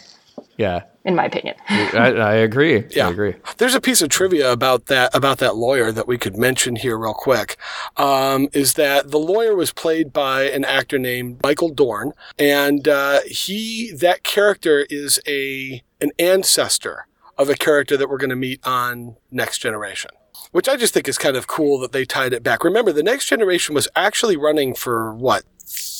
Yeah. 0.57 0.83
In 1.05 1.15
my 1.15 1.25
opinion. 1.25 1.55
I, 1.69 2.13
I, 2.13 2.35
agree. 2.35 2.85
Yeah. 2.91 3.09
I 3.09 3.11
agree. 3.11 3.35
There's 3.57 3.75
a 3.75 3.81
piece 3.81 4.03
of 4.03 4.09
trivia 4.09 4.53
about 4.53 4.87
that 4.87 5.15
about 5.15 5.39
that 5.39 5.57
lawyer 5.57 5.91
that 5.93 6.07
we 6.07 6.19
could 6.19 6.37
mention 6.37 6.77
here 6.77 6.99
real 6.99 7.15
quick. 7.15 7.57
Um, 7.97 8.49
is 8.53 8.75
that 8.75 9.11
the 9.11 9.19
lawyer 9.19 9.55
was 9.55 9.73
played 9.73 10.13
by 10.13 10.43
an 10.43 10.65
actor 10.65 10.99
named 10.99 11.41
Michael 11.43 11.71
Dorn, 11.71 12.13
and 12.39 12.87
uh, 12.87 13.21
he 13.27 13.93
that 13.93 14.23
character 14.23 14.87
is 14.91 15.21
a 15.27 15.83
an 16.01 16.11
ancestor 16.19 17.07
of 17.39 17.49
a 17.49 17.55
character 17.55 17.97
that 17.97 18.11
we're 18.11 18.19
going 18.19 18.31
to 18.31 18.37
meet 18.37 18.61
on 18.67 19.17
Next 19.31 19.59
Generation 19.59 20.11
which 20.51 20.69
I 20.69 20.77
just 20.77 20.95
think 20.95 21.09
is 21.09 21.19
kind 21.19 21.37
of 21.37 21.47
cool 21.47 21.79
that 21.81 21.93
they 21.93 22.05
tied 22.05 22.33
it 22.33 22.43
back. 22.43 22.65
Remember, 22.65 22.93
the 22.93 23.03
next 23.03 23.27
generation 23.27 23.75
was 23.75 23.89
actually 23.95 24.37
running 24.37 24.75
for 24.75 25.15
what 25.15 25.45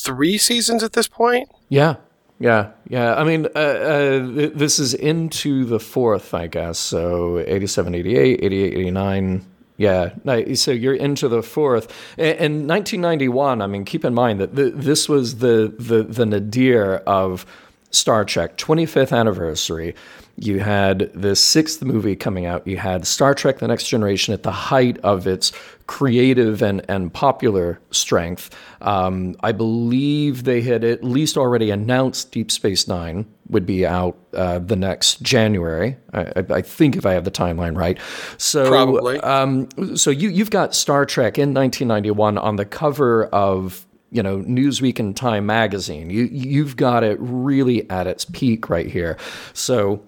three 0.03 0.37
seasons 0.37 0.83
at 0.83 0.93
this 0.93 1.07
point. 1.07 1.49
Yeah, 1.69 1.95
yeah, 2.39 2.71
yeah. 2.87 3.15
I 3.15 3.23
mean, 3.23 3.47
uh, 3.55 3.59
uh, 3.59 4.27
th- 4.27 4.53
this 4.53 4.79
is 4.79 4.93
into 4.93 5.65
the 5.65 5.79
fourth, 5.79 6.33
I 6.33 6.47
guess. 6.47 6.79
So 6.79 7.39
87, 7.39 7.95
88, 7.95 8.39
88, 8.43 8.73
89. 8.73 9.45
Yeah, 9.77 10.09
so 10.55 10.71
you're 10.71 10.93
into 10.93 11.29
the 11.29 11.41
fourth. 11.41 11.85
In 12.17 12.67
1991, 12.67 13.61
I 13.61 13.67
mean, 13.67 13.85
keep 13.85 14.03
in 14.03 14.13
mind 14.13 14.41
that 14.41 14.53
th- 14.53 14.73
this 14.75 15.07
was 15.07 15.37
the, 15.37 15.73
the, 15.79 16.03
the 16.03 16.25
nadir 16.25 16.95
of 17.07 17.45
Star 17.91 18.25
Trek, 18.25 18.57
25th 18.57 19.17
anniversary. 19.17 19.95
You 20.41 20.59
had 20.59 21.11
the 21.13 21.35
sixth 21.35 21.83
movie 21.83 22.15
coming 22.15 22.45
out. 22.45 22.65
You 22.65 22.77
had 22.77 23.05
Star 23.05 23.35
Trek 23.35 23.59
The 23.59 23.67
Next 23.67 23.87
Generation 23.87 24.33
at 24.33 24.43
the 24.43 24.51
height 24.51 24.97
of 24.99 25.27
its 25.27 25.51
creative 25.85 26.61
and, 26.61 26.85
and 26.87 27.13
popular 27.13 27.79
strength. 27.91 28.55
Um, 28.79 29.35
I 29.41 29.51
believe 29.51 30.45
they 30.45 30.61
had 30.61 30.83
at 30.83 31.03
least 31.03 31.37
already 31.37 31.71
announced 31.71 32.31
Deep 32.31 32.51
Space 32.51 32.87
Nine 32.87 33.25
would 33.49 33.65
be 33.65 33.85
out 33.85 34.17
uh, 34.33 34.59
the 34.59 34.75
next 34.75 35.21
January. 35.21 35.97
I, 36.13 36.45
I, 36.49 36.61
think 36.61 36.95
if 36.95 37.05
I 37.05 37.13
have 37.13 37.25
the 37.25 37.31
timeline 37.31 37.75
right. 37.75 37.99
So 38.37 38.67
probably. 38.67 39.19
Um, 39.19 39.67
so 39.97 40.09
you 40.09 40.29
you've 40.29 40.51
got 40.51 40.73
Star 40.73 41.05
Trek 41.05 41.37
in 41.37 41.53
1991 41.53 42.37
on 42.37 42.55
the 42.55 42.65
cover 42.65 43.25
of 43.25 43.85
you 44.11 44.23
know 44.23 44.39
Newsweek 44.39 44.99
and 44.99 45.17
Time 45.17 45.45
magazine. 45.45 46.09
You 46.09 46.25
you've 46.31 46.77
got 46.77 47.03
it 47.03 47.17
really 47.19 47.89
at 47.89 48.07
its 48.07 48.25
peak 48.25 48.69
right 48.69 48.87
here. 48.87 49.17
So 49.53 50.03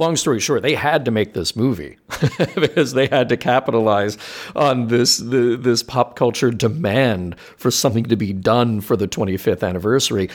long 0.00 0.16
story 0.16 0.40
short, 0.40 0.62
they 0.62 0.74
had 0.74 1.04
to 1.04 1.10
make 1.10 1.34
this 1.34 1.54
movie 1.54 1.98
because 2.54 2.94
they 2.94 3.06
had 3.06 3.28
to 3.28 3.36
capitalize 3.36 4.18
on 4.56 4.88
this 4.88 5.18
the, 5.18 5.56
this 5.56 5.82
pop 5.82 6.16
culture 6.16 6.50
demand 6.50 7.38
for 7.56 7.70
something 7.70 8.04
to 8.04 8.16
be 8.16 8.32
done 8.32 8.80
for 8.80 8.96
the 8.96 9.06
25th 9.06 9.66
anniversary. 9.66 10.28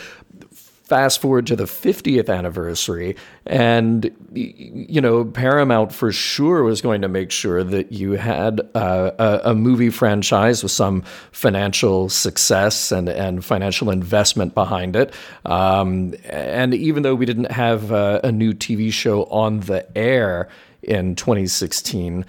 Fast 0.85 1.19
forward 1.19 1.47
to 1.47 1.55
the 1.55 1.63
50th 1.63 2.29
anniversary 2.29 3.15
and 3.47 4.11
you 4.33 5.01
know 5.01 5.25
paramount 5.25 5.91
for 5.91 6.11
sure 6.11 6.63
was 6.63 6.81
going 6.81 7.01
to 7.01 7.07
make 7.07 7.31
sure 7.31 7.63
that 7.63 7.91
you 7.91 8.11
had 8.11 8.61
uh, 8.75 9.11
a, 9.17 9.51
a, 9.51 9.55
movie 9.55 9.89
franchise 9.89 10.61
with 10.61 10.71
some 10.71 11.01
financial 11.31 12.07
success 12.07 12.91
and, 12.91 13.09
and 13.09 13.43
financial 13.43 13.89
investment 13.89 14.53
behind 14.53 14.95
it. 14.95 15.13
Um, 15.45 16.13
and 16.25 16.73
even 16.75 17.01
though 17.01 17.15
we 17.15 17.25
didn't 17.25 17.51
have 17.51 17.91
uh, 17.91 18.21
a 18.23 18.31
new 18.31 18.53
tv 18.53 18.93
show 18.93 19.23
on 19.25 19.61
the 19.61 19.85
air 19.97 20.49
in 20.83 21.15
2016 21.15 22.25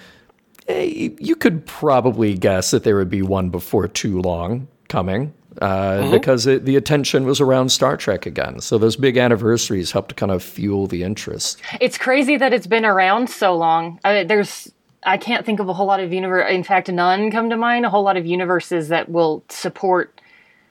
eh, 0.69 1.11
you 1.19 1.37
could 1.37 1.67
probably 1.67 2.35
guess 2.35 2.71
that 2.71 2.85
there 2.85 2.97
would 2.97 3.11
be 3.11 3.23
one 3.23 3.51
before 3.51 3.87
too 3.87 4.21
long 4.23 4.67
coming 4.89 5.35
uh, 5.61 5.69
mm-hmm. 5.69 6.11
because 6.11 6.47
it, 6.47 6.65
the 6.65 6.77
attention 6.77 7.25
was 7.25 7.41
around 7.41 7.71
Star 7.71 7.97
Trek 7.97 8.27
again. 8.27 8.61
So 8.61 8.79
those 8.79 8.97
big 8.97 9.17
anniversaries 9.17 9.93
helped 9.93 10.11
to 10.11 10.15
kind 10.15 10.33
of 10.33 10.43
fuel 10.43 10.87
the 10.87 11.03
interest. 11.03 11.61
It's 11.81 11.99
crazy 11.99 12.37
that 12.37 12.53
it's 12.53 12.67
been 12.67 12.85
around 12.85 13.31
so 13.31 13.57
long. 13.57 14.01
I 14.05 14.15
mean, 14.15 14.27
there's 14.27 14.73
I 15.03 15.17
can't 15.19 15.47
think 15.47 15.61
of 15.61 15.69
a 15.69 15.73
whole 15.73 15.87
lot 15.87 16.01
of 16.01 16.13
universe. 16.13 16.51
In 16.51 16.65
fact, 16.65 16.89
none 16.89 17.31
come 17.31 17.49
to 17.51 17.57
mind. 17.57 17.87
A 17.87 17.91
whole 17.91 18.03
lot 18.03 18.17
of 18.17 18.27
universes 18.27 18.89
that 18.89 19.09
will 19.09 19.45
support 19.49 20.21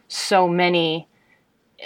so 0.07 0.47
many 0.47 1.07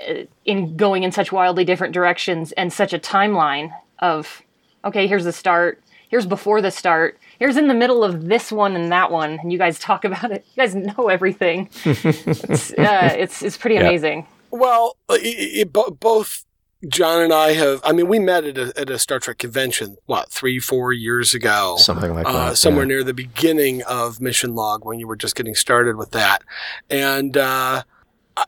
uh, 0.10 0.24
in 0.46 0.76
going 0.76 1.04
in 1.04 1.12
such 1.12 1.32
wildly 1.32 1.64
different 1.64 1.94
directions 1.94 2.52
and 2.54 2.74
such 2.74 2.94
a 2.94 3.00
timeline 3.00 3.72
of 4.00 4.42
okay, 4.84 5.08
here's 5.08 5.26
the 5.26 5.32
start. 5.32 5.82
Here's 6.10 6.26
before 6.26 6.62
the 6.62 6.72
start 6.72 7.20
here's 7.40 7.58
in 7.58 7.68
the 7.68 7.74
middle 7.74 8.04
of 8.04 8.26
this 8.26 8.52
one 8.52 8.76
and 8.76 8.92
that 8.92 9.12
one, 9.12 9.40
and 9.40 9.52
you 9.52 9.58
guys 9.58 9.80
talk 9.80 10.06
about 10.06 10.32
it. 10.32 10.46
You 10.56 10.64
guys 10.64 10.76
know 10.76 11.08
everything. 11.08 11.70
it's, 11.86 12.72
uh, 12.78 13.16
it's 13.18 13.42
it's 13.42 13.58
pretty 13.58 13.78
amazing. 13.78 14.28
Well, 14.52 14.98
it, 15.10 15.68
it, 15.68 15.74
both 15.74 16.46
John 16.88 17.22
and 17.22 17.34
I 17.34 17.54
have. 17.54 17.82
I 17.84 17.94
mean, 17.94 18.08
we 18.08 18.20
met 18.20 18.44
at 18.46 18.58
a, 18.58 18.74
at 18.80 18.90
a 18.90 19.00
Star 19.00 19.20
Trek 19.20 19.38
convention. 19.38 19.98
What 20.06 20.32
three, 20.32 20.60
four 20.60 20.94
years 20.94 21.34
ago? 21.34 21.76
Something 21.78 22.14
like 22.14 22.28
uh, 22.28 22.50
that. 22.50 22.58
Somewhere 22.58 22.84
yeah. 22.84 22.90
near 22.90 23.04
the 23.04 23.14
beginning 23.14 23.84
of 23.84 24.22
Mission 24.22 24.56
Log 24.56 24.86
when 24.86 25.00
you 25.00 25.08
were 25.08 25.16
just 25.16 25.36
getting 25.36 25.56
started 25.56 25.96
with 25.96 26.12
that, 26.12 26.44
and. 26.90 27.36
Uh, 27.38 27.84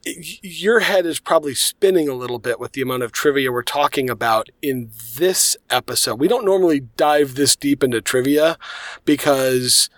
your 0.05 0.79
head 0.81 1.05
is 1.05 1.19
probably 1.19 1.53
spinning 1.53 2.07
a 2.07 2.13
little 2.13 2.39
bit 2.39 2.59
with 2.59 2.73
the 2.73 2.81
amount 2.81 3.03
of 3.03 3.11
trivia 3.11 3.51
we're 3.51 3.63
talking 3.63 4.09
about 4.09 4.49
in 4.61 4.89
this 5.15 5.57
episode. 5.69 6.19
We 6.19 6.27
don't 6.27 6.45
normally 6.45 6.81
dive 6.97 7.35
this 7.35 7.55
deep 7.55 7.83
into 7.83 8.01
trivia 8.01 8.57
because 9.05 9.89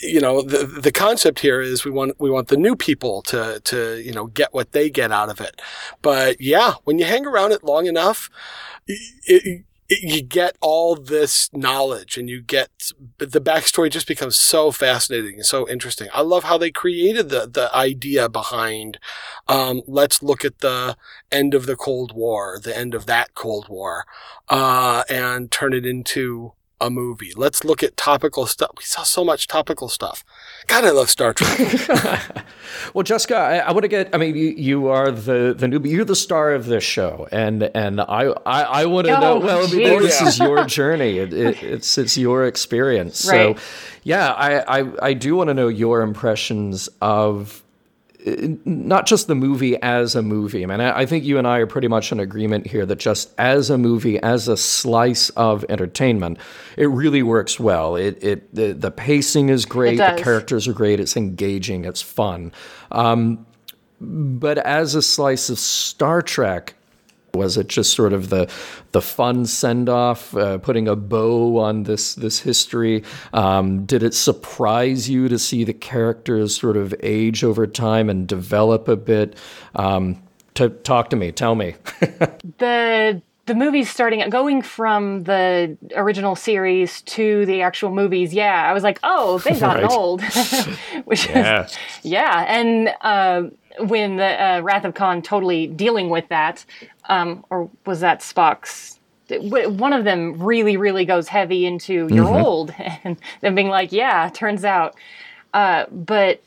you 0.00 0.20
know 0.20 0.42
the 0.42 0.64
the 0.64 0.92
concept 0.92 1.40
here 1.40 1.60
is 1.60 1.84
we 1.84 1.90
want 1.90 2.18
we 2.18 2.30
want 2.30 2.48
the 2.48 2.56
new 2.56 2.76
people 2.76 3.22
to 3.22 3.60
to 3.64 4.00
you 4.00 4.12
know 4.12 4.26
get 4.26 4.54
what 4.54 4.72
they 4.72 4.88
get 4.90 5.12
out 5.12 5.28
of 5.28 5.40
it. 5.40 5.60
But 6.02 6.40
yeah, 6.40 6.74
when 6.84 6.98
you 6.98 7.04
hang 7.04 7.26
around 7.26 7.52
it 7.52 7.64
long 7.64 7.86
enough, 7.86 8.30
it, 8.86 9.64
you 9.88 10.22
get 10.22 10.56
all 10.60 10.94
this 10.94 11.48
knowledge 11.52 12.18
and 12.18 12.28
you 12.28 12.42
get 12.42 12.68
the 13.16 13.40
backstory 13.40 13.90
just 13.90 14.06
becomes 14.06 14.36
so 14.36 14.70
fascinating 14.70 15.36
and 15.36 15.46
so 15.46 15.68
interesting. 15.68 16.08
I 16.12 16.20
love 16.20 16.44
how 16.44 16.58
they 16.58 16.70
created 16.70 17.30
the, 17.30 17.46
the 17.46 17.74
idea 17.74 18.28
behind, 18.28 18.98
um, 19.46 19.80
let's 19.86 20.22
look 20.22 20.44
at 20.44 20.58
the 20.58 20.96
end 21.32 21.54
of 21.54 21.64
the 21.64 21.76
Cold 21.76 22.14
War, 22.14 22.58
the 22.62 22.76
end 22.76 22.94
of 22.94 23.06
that 23.06 23.34
Cold 23.34 23.68
War, 23.68 24.04
uh, 24.48 25.04
and 25.08 25.50
turn 25.50 25.72
it 25.72 25.86
into 25.86 26.52
a 26.80 26.90
movie. 26.90 27.32
Let's 27.34 27.64
look 27.64 27.82
at 27.82 27.96
topical 27.96 28.46
stuff. 28.46 28.72
We 28.76 28.84
saw 28.84 29.02
so 29.02 29.24
much 29.24 29.48
topical 29.48 29.88
stuff. 29.88 30.22
God, 30.68 30.84
I 30.84 30.90
love 30.90 31.08
Star 31.08 31.32
Trek. 31.32 31.88
well, 32.94 33.02
Jessica, 33.02 33.36
I, 33.36 33.56
I 33.56 33.72
want 33.72 33.82
to 33.82 33.88
get. 33.88 34.14
I 34.14 34.18
mean, 34.18 34.36
you, 34.36 34.48
you 34.50 34.88
are 34.88 35.10
the 35.10 35.54
the 35.56 35.66
newbie. 35.66 35.90
You're 35.90 36.04
the 36.04 36.14
star 36.14 36.52
of 36.52 36.66
this 36.66 36.84
show, 36.84 37.26
and 37.32 37.62
and 37.74 38.02
I 38.02 38.34
I, 38.46 38.62
I 38.62 38.86
want 38.86 39.06
to 39.06 39.16
oh, 39.16 39.20
know. 39.20 39.38
Well, 39.38 39.66
I 39.66 39.70
mean, 39.70 40.02
this 40.02 40.20
is 40.20 40.38
your 40.38 40.64
journey. 40.78 41.18
It, 41.18 41.32
it, 41.32 41.62
it's 41.62 41.96
it's 41.96 42.18
your 42.18 42.44
experience. 42.46 43.26
Right. 43.26 43.56
So, 43.58 43.62
yeah, 44.04 44.32
I 44.32 44.80
I, 44.80 44.92
I 45.02 45.12
do 45.14 45.36
want 45.36 45.48
to 45.48 45.54
know 45.54 45.68
your 45.68 46.02
impressions 46.02 46.90
of 47.00 47.62
not 48.64 49.06
just 49.06 49.26
the 49.26 49.34
movie 49.34 49.80
as 49.82 50.14
a 50.14 50.22
movie. 50.22 50.62
I 50.62 50.66
mean, 50.66 50.80
I 50.80 51.06
think 51.06 51.24
you 51.24 51.38
and 51.38 51.46
I 51.46 51.58
are 51.58 51.66
pretty 51.66 51.88
much 51.88 52.12
in 52.12 52.20
agreement 52.20 52.66
here 52.66 52.86
that 52.86 52.98
just 52.98 53.32
as 53.38 53.70
a 53.70 53.78
movie, 53.78 54.18
as 54.22 54.48
a 54.48 54.56
slice 54.56 55.30
of 55.30 55.64
entertainment, 55.68 56.38
it 56.76 56.86
really 56.86 57.22
works 57.22 57.60
well. 57.60 57.96
It, 57.96 58.22
it 58.22 58.54
the, 58.54 58.72
the 58.72 58.90
pacing 58.90 59.48
is 59.48 59.64
great, 59.64 59.98
the 59.98 60.22
characters 60.22 60.66
are 60.68 60.72
great, 60.72 61.00
it's 61.00 61.16
engaging, 61.16 61.84
it's 61.84 62.02
fun. 62.02 62.52
Um, 62.90 63.46
but 64.00 64.58
as 64.58 64.94
a 64.94 65.02
slice 65.02 65.50
of 65.50 65.58
Star 65.58 66.22
Trek, 66.22 66.74
was 67.38 67.56
it 67.56 67.68
just 67.68 67.94
sort 67.94 68.12
of 68.12 68.28
the 68.28 68.50
the 68.92 69.00
fun 69.00 69.46
send 69.46 69.88
off, 69.88 70.36
uh, 70.36 70.58
putting 70.58 70.88
a 70.88 70.96
bow 70.96 71.58
on 71.58 71.84
this 71.84 72.14
this 72.14 72.40
history? 72.40 73.04
Um, 73.32 73.86
did 73.86 74.02
it 74.02 74.14
surprise 74.14 75.08
you 75.08 75.28
to 75.28 75.38
see 75.38 75.64
the 75.64 75.72
characters 75.72 76.54
sort 76.54 76.76
of 76.76 76.94
age 77.02 77.42
over 77.42 77.66
time 77.66 78.10
and 78.10 78.26
develop 78.28 78.88
a 78.88 78.96
bit? 78.96 79.36
Um, 79.74 80.22
to 80.54 80.68
talk 80.70 81.10
to 81.10 81.16
me, 81.16 81.32
tell 81.32 81.54
me. 81.54 81.76
the 82.58 83.22
the 83.48 83.54
movies 83.54 83.90
starting 83.90 84.28
going 84.28 84.62
from 84.62 85.24
the 85.24 85.76
original 85.96 86.36
series 86.36 87.00
to 87.02 87.46
the 87.46 87.62
actual 87.62 87.90
movies 87.90 88.34
yeah 88.34 88.68
i 88.68 88.74
was 88.74 88.82
like 88.82 89.00
oh 89.02 89.38
they've 89.38 89.58
gotten 89.58 89.82
right. 89.84 89.90
old 89.90 90.22
which 91.04 91.26
yeah. 91.28 91.64
is 91.64 91.76
yeah 92.02 92.44
and 92.46 92.94
uh, 93.00 93.44
when 93.80 94.16
the 94.16 94.42
uh, 94.42 94.60
wrath 94.60 94.84
of 94.84 94.94
khan 94.94 95.22
totally 95.22 95.66
dealing 95.66 96.10
with 96.10 96.28
that 96.28 96.64
um, 97.08 97.44
or 97.50 97.70
was 97.86 98.00
that 98.00 98.20
Spock's? 98.20 98.98
One 99.30 99.92
of 99.92 100.04
them 100.04 100.42
really, 100.42 100.76
really 100.78 101.04
goes 101.04 101.28
heavy 101.28 101.66
into 101.66 102.08
"you're 102.10 102.24
mm-hmm. 102.24 102.44
old," 102.44 102.74
and 103.04 103.18
then 103.40 103.54
being 103.54 103.68
like, 103.68 103.92
"Yeah, 103.92 104.30
turns 104.32 104.64
out." 104.64 104.94
Uh, 105.52 105.84
but 105.90 106.42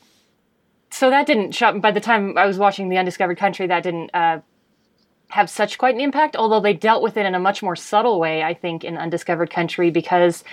so 0.90 1.10
that 1.10 1.28
didn't 1.28 1.54
shock. 1.54 1.80
By 1.80 1.92
the 1.92 2.00
time 2.00 2.38
I 2.38 2.46
was 2.46 2.58
watching 2.58 2.90
the 2.90 2.98
Undiscovered 2.98 3.38
Country, 3.38 3.68
that 3.68 3.84
didn't 3.84 4.10
uh, 4.14 4.40
have 5.30 5.50
such 5.50 5.78
quite 5.78 5.96
an 5.96 6.02
impact. 6.02 6.36
Although 6.36 6.60
they 6.60 6.74
dealt 6.74 7.04
with 7.04 7.18
it 7.18 7.26
in 7.26 7.36
a 7.36 7.40
much 7.40 7.62
more 7.62 7.76
subtle 7.76 8.20
way, 8.20 8.44
I 8.44 8.54
think, 8.54 8.84
in 8.84 8.98
Undiscovered 8.98 9.52
Country 9.52 9.92
because 9.92 10.44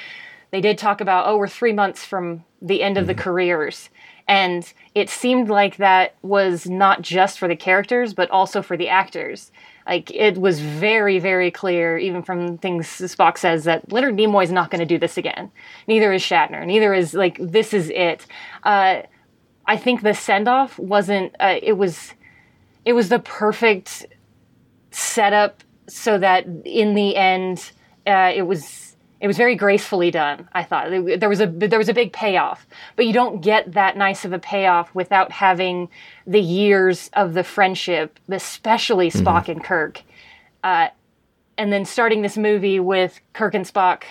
they 0.51 0.61
did 0.61 0.79
talk 0.79 1.01
about, 1.01 1.27
oh, 1.27 1.37
we're 1.37 1.49
three 1.49 1.73
months 1.73 2.05
from 2.05 2.45
the 2.63 2.83
end 2.83 2.97
of 2.97 3.03
mm-hmm. 3.03 3.09
the 3.09 3.23
careers. 3.23 3.91
And 4.29 4.71
it 4.95 5.09
seemed 5.09 5.49
like 5.49 5.79
that 5.79 6.15
was 6.23 6.67
not 6.67 7.01
just 7.01 7.39
for 7.39 7.49
the 7.49 7.57
characters, 7.57 8.13
but 8.13 8.31
also 8.31 8.61
for 8.61 8.77
the 8.77 8.89
actors. 8.89 9.51
Like 9.87 10.11
it 10.11 10.37
was 10.37 10.61
very, 10.61 11.19
very 11.19 11.51
clear, 11.51 11.97
even 11.97 12.23
from 12.23 12.59
things 12.59 12.87
Spock 12.87 13.39
says, 13.39 13.65
that 13.65 13.91
Leonard 13.91 14.17
Nimoy 14.17 14.45
is 14.45 14.53
not 14.53 14.71
going 14.71 14.81
to 14.81 14.87
do 14.87 14.99
this 14.99 15.17
again. 15.17 15.51
Neither 15.87 16.13
is 16.13 16.23
Shatner. 16.23 16.67
Neither 16.67 16.93
is 16.93 17.15
like 17.15 17.39
this 17.41 17.73
is 17.73 17.89
it. 17.89 18.27
Uh, 18.63 19.03
I 19.67 19.77
think 19.79 20.03
the 20.03 20.13
send 20.13 20.47
off 20.47 20.79
wasn't. 20.79 21.35
Uh, 21.41 21.59
it 21.63 21.73
was. 21.73 22.13
It 22.85 22.93
was 22.93 23.09
the 23.09 23.19
perfect 23.19 24.07
setup 24.91 25.63
so 25.89 26.19
that 26.19 26.47
in 26.65 26.95
the 26.95 27.17
end, 27.17 27.73
uh, 28.07 28.33
it 28.35 28.43
was 28.43 28.88
it 29.21 29.27
was 29.27 29.37
very 29.37 29.57
gracefully 29.57 30.11
done. 30.11 30.49
I 30.53 30.63
thought 30.63 30.91
there 30.91 31.29
was 31.29 31.41
a 31.41 31.47
there 31.47 31.79
was 31.79 31.89
a 31.89 31.95
big 31.95 32.13
payoff, 32.13 32.67
but 32.97 33.07
you 33.07 33.13
don't 33.13 33.41
get 33.41 33.73
that 33.73 33.97
nice 33.97 34.25
of 34.25 34.33
a 34.33 34.39
payoff 34.39 34.95
without 34.95 35.33
having 35.33 35.89
the 36.27 36.41
years 36.41 37.11
of 37.15 37.35
the 37.35 37.45
friendship, 37.45 38.19
especially. 38.29 39.11
Spock 39.11 39.43
mm-hmm. 39.43 39.53
and 39.53 39.65
Kirk, 39.65 40.03
uh, 40.63 40.89
and 41.57 41.73
then 41.73 41.85
starting 41.85 42.23
this 42.23 42.37
movie 42.37 42.79
with 42.79 43.21
Kirk 43.33 43.55
and 43.55 43.65
Spock 43.65 44.05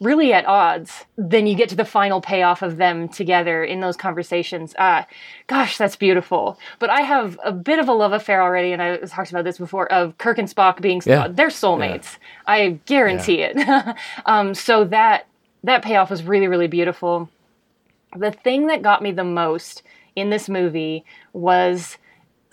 really 0.00 0.32
at 0.32 0.46
odds, 0.46 1.04
then 1.16 1.46
you 1.46 1.54
get 1.54 1.68
to 1.70 1.76
the 1.76 1.84
final 1.84 2.20
payoff 2.20 2.62
of 2.62 2.76
them 2.76 3.08
together 3.08 3.64
in 3.64 3.80
those 3.80 3.96
conversations. 3.96 4.74
Uh, 4.78 5.04
gosh, 5.46 5.78
that's 5.78 5.96
beautiful. 5.96 6.58
But 6.78 6.90
I 6.90 7.00
have 7.00 7.38
a 7.44 7.52
bit 7.52 7.78
of 7.78 7.88
a 7.88 7.92
love 7.92 8.12
affair 8.12 8.42
already, 8.42 8.72
and 8.72 8.82
I 8.82 8.98
talked 8.98 9.30
about 9.30 9.44
this 9.44 9.58
before, 9.58 9.90
of 9.90 10.18
Kirk 10.18 10.38
and 10.38 10.48
Spock 10.48 10.80
being 10.80 11.00
yeah. 11.06 11.28
they're 11.28 11.48
soulmates. 11.48 12.18
Yeah. 12.18 12.28
I 12.46 12.80
guarantee 12.86 13.40
yeah. 13.40 13.90
it. 13.90 13.96
um, 14.26 14.54
so 14.54 14.84
that 14.84 15.26
that 15.64 15.82
payoff 15.82 16.10
was 16.10 16.22
really, 16.22 16.46
really 16.46 16.68
beautiful. 16.68 17.28
The 18.16 18.30
thing 18.30 18.68
that 18.68 18.82
got 18.82 19.02
me 19.02 19.12
the 19.12 19.24
most 19.24 19.82
in 20.14 20.30
this 20.30 20.48
movie 20.48 21.04
was 21.32 21.98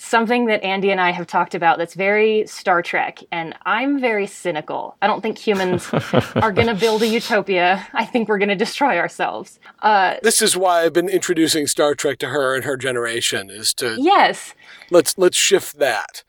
something 0.03 0.45
that 0.47 0.63
Andy 0.63 0.91
and 0.91 0.99
I 0.99 1.11
have 1.11 1.27
talked 1.27 1.55
about 1.55 1.77
that's 1.77 1.93
very 1.93 2.45
Star 2.45 2.81
Trek, 2.81 3.19
and 3.31 3.55
I'm 3.65 3.99
very 3.99 4.27
cynical. 4.27 4.97
I 5.01 5.07
don't 5.07 5.21
think 5.21 5.37
humans 5.37 5.89
are 6.35 6.51
going 6.53 6.67
to 6.67 6.75
build 6.75 7.01
a 7.01 7.07
utopia. 7.07 7.87
I 7.93 8.05
think 8.05 8.27
we're 8.27 8.37
going 8.37 8.49
to 8.49 8.55
destroy 8.55 8.97
ourselves. 8.97 9.59
Uh, 9.81 10.15
this 10.21 10.41
is 10.41 10.57
why 10.57 10.83
I've 10.83 10.93
been 10.93 11.09
introducing 11.09 11.67
Star 11.67 11.95
Trek 11.95 12.19
to 12.19 12.29
her 12.29 12.53
and 12.53 12.65
her 12.65 12.75
generation 12.75 13.49
is 13.49 13.73
to 13.75 13.95
yes. 13.97 14.53
Let's 14.91 15.17
let's 15.17 15.37
shift 15.37 15.79
that. 15.79 16.23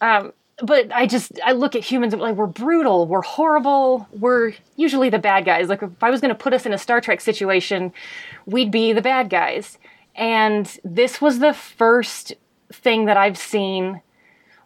Um, 0.00 0.32
but 0.62 0.92
I 0.92 1.06
just 1.06 1.32
I 1.44 1.52
look 1.52 1.74
at 1.74 1.82
humans 1.82 2.14
like 2.14 2.36
we're 2.36 2.46
brutal, 2.46 3.06
we're 3.06 3.22
horrible, 3.22 4.06
we're 4.12 4.52
usually 4.76 5.08
the 5.08 5.18
bad 5.18 5.44
guys. 5.46 5.68
Like 5.68 5.82
if 5.82 6.02
I 6.02 6.10
was 6.10 6.20
going 6.20 6.34
to 6.34 6.38
put 6.38 6.52
us 6.52 6.66
in 6.66 6.72
a 6.72 6.78
Star 6.78 7.00
Trek 7.00 7.22
situation, 7.22 7.92
we'd 8.44 8.70
be 8.70 8.92
the 8.92 9.02
bad 9.02 9.30
guys. 9.30 9.78
And 10.14 10.78
this 10.82 11.20
was 11.20 11.40
the 11.40 11.52
first 11.52 12.34
thing 12.76 13.06
that 13.06 13.16
I've 13.16 13.38
seen 13.38 14.00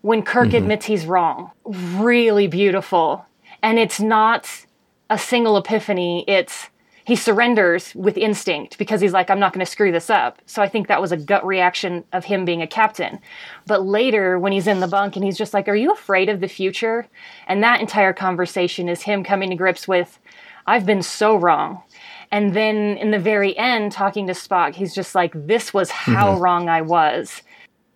when 0.03 0.23
Kirk 0.23 0.49
mm-hmm. 0.49 0.57
admits 0.57 0.87
he's 0.87 1.07
wrong. 1.07 1.51
Really 1.64 2.46
beautiful. 2.46 3.27
And 3.62 3.79
it's 3.79 4.01
not 4.01 4.66
a 5.11 5.18
single 5.18 5.57
epiphany, 5.57 6.25
it's 6.29 6.70
he 7.11 7.16
surrenders 7.16 7.92
with 7.96 8.16
instinct 8.16 8.79
because 8.79 9.01
he's 9.01 9.12
like, 9.12 9.31
I'm 9.31 9.40
not 9.40 9.53
going 9.53 9.66
to 9.66 9.70
screw 9.70 9.90
this 9.90 10.11
up. 10.11 10.38
So 10.46 10.62
I 10.62 10.68
think 10.68 10.87
that 10.87 11.01
was 11.01 11.11
a 11.11 11.16
gut 11.16 11.44
reaction 11.44 12.05
of 12.12 12.25
him 12.25 12.44
being 12.44 12.62
a 12.62 12.68
captain. 12.68 13.18
But 13.66 13.85
later, 13.85 14.38
when 14.38 14.53
he's 14.53 14.68
in 14.68 14.79
the 14.79 14.87
bunk 14.87 15.16
and 15.16 15.25
he's 15.25 15.37
just 15.37 15.53
like, 15.53 15.66
Are 15.66 15.75
you 15.75 15.92
afraid 15.92 16.29
of 16.29 16.40
the 16.40 16.46
future? 16.46 17.09
And 17.49 17.64
that 17.64 17.81
entire 17.81 18.12
conversation 18.12 18.88
is 18.88 19.03
him 19.03 19.25
coming 19.25 19.51
to 19.51 19.57
grips 19.57 19.88
with, 19.88 20.20
I've 20.68 20.87
been 20.87 21.03
so 21.03 21.35
wrong. 21.35 21.83
And 22.31 22.55
then 22.55 22.96
in 22.99 23.11
the 23.11 23.18
very 23.18 23.59
end, 23.59 23.90
talking 23.90 24.29
to 24.29 24.33
Spock, 24.33 24.75
he's 24.75 24.94
just 24.94 25.14
like, 25.14 25.33
This 25.35 25.75
was 25.75 25.90
how 25.90 26.35
mm-hmm. 26.35 26.42
wrong 26.42 26.68
I 26.68 26.83
was. 26.83 27.42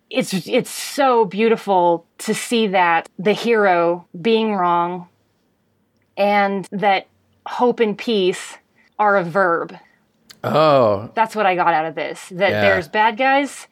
It's 0.09 0.47
it's 0.47 0.69
so 0.69 1.25
beautiful 1.25 2.05
to 2.19 2.33
see 2.33 2.67
that 2.67 3.09
the 3.17 3.33
hero 3.33 4.07
being 4.21 4.53
wrong 4.53 5.07
and 6.15 6.67
that 6.71 7.07
hope 7.45 7.79
and 7.79 7.97
peace 7.97 8.57
are 8.99 9.17
a 9.17 9.23
verb. 9.23 9.75
Oh. 10.43 11.09
That's 11.15 11.35
what 11.35 11.45
I 11.45 11.55
got 11.55 11.73
out 11.73 11.85
of 11.85 11.95
this. 11.95 12.29
That 12.29 12.51
yeah. 12.51 12.61
there's 12.61 12.87
bad 12.87 13.17
guys, 13.17 13.67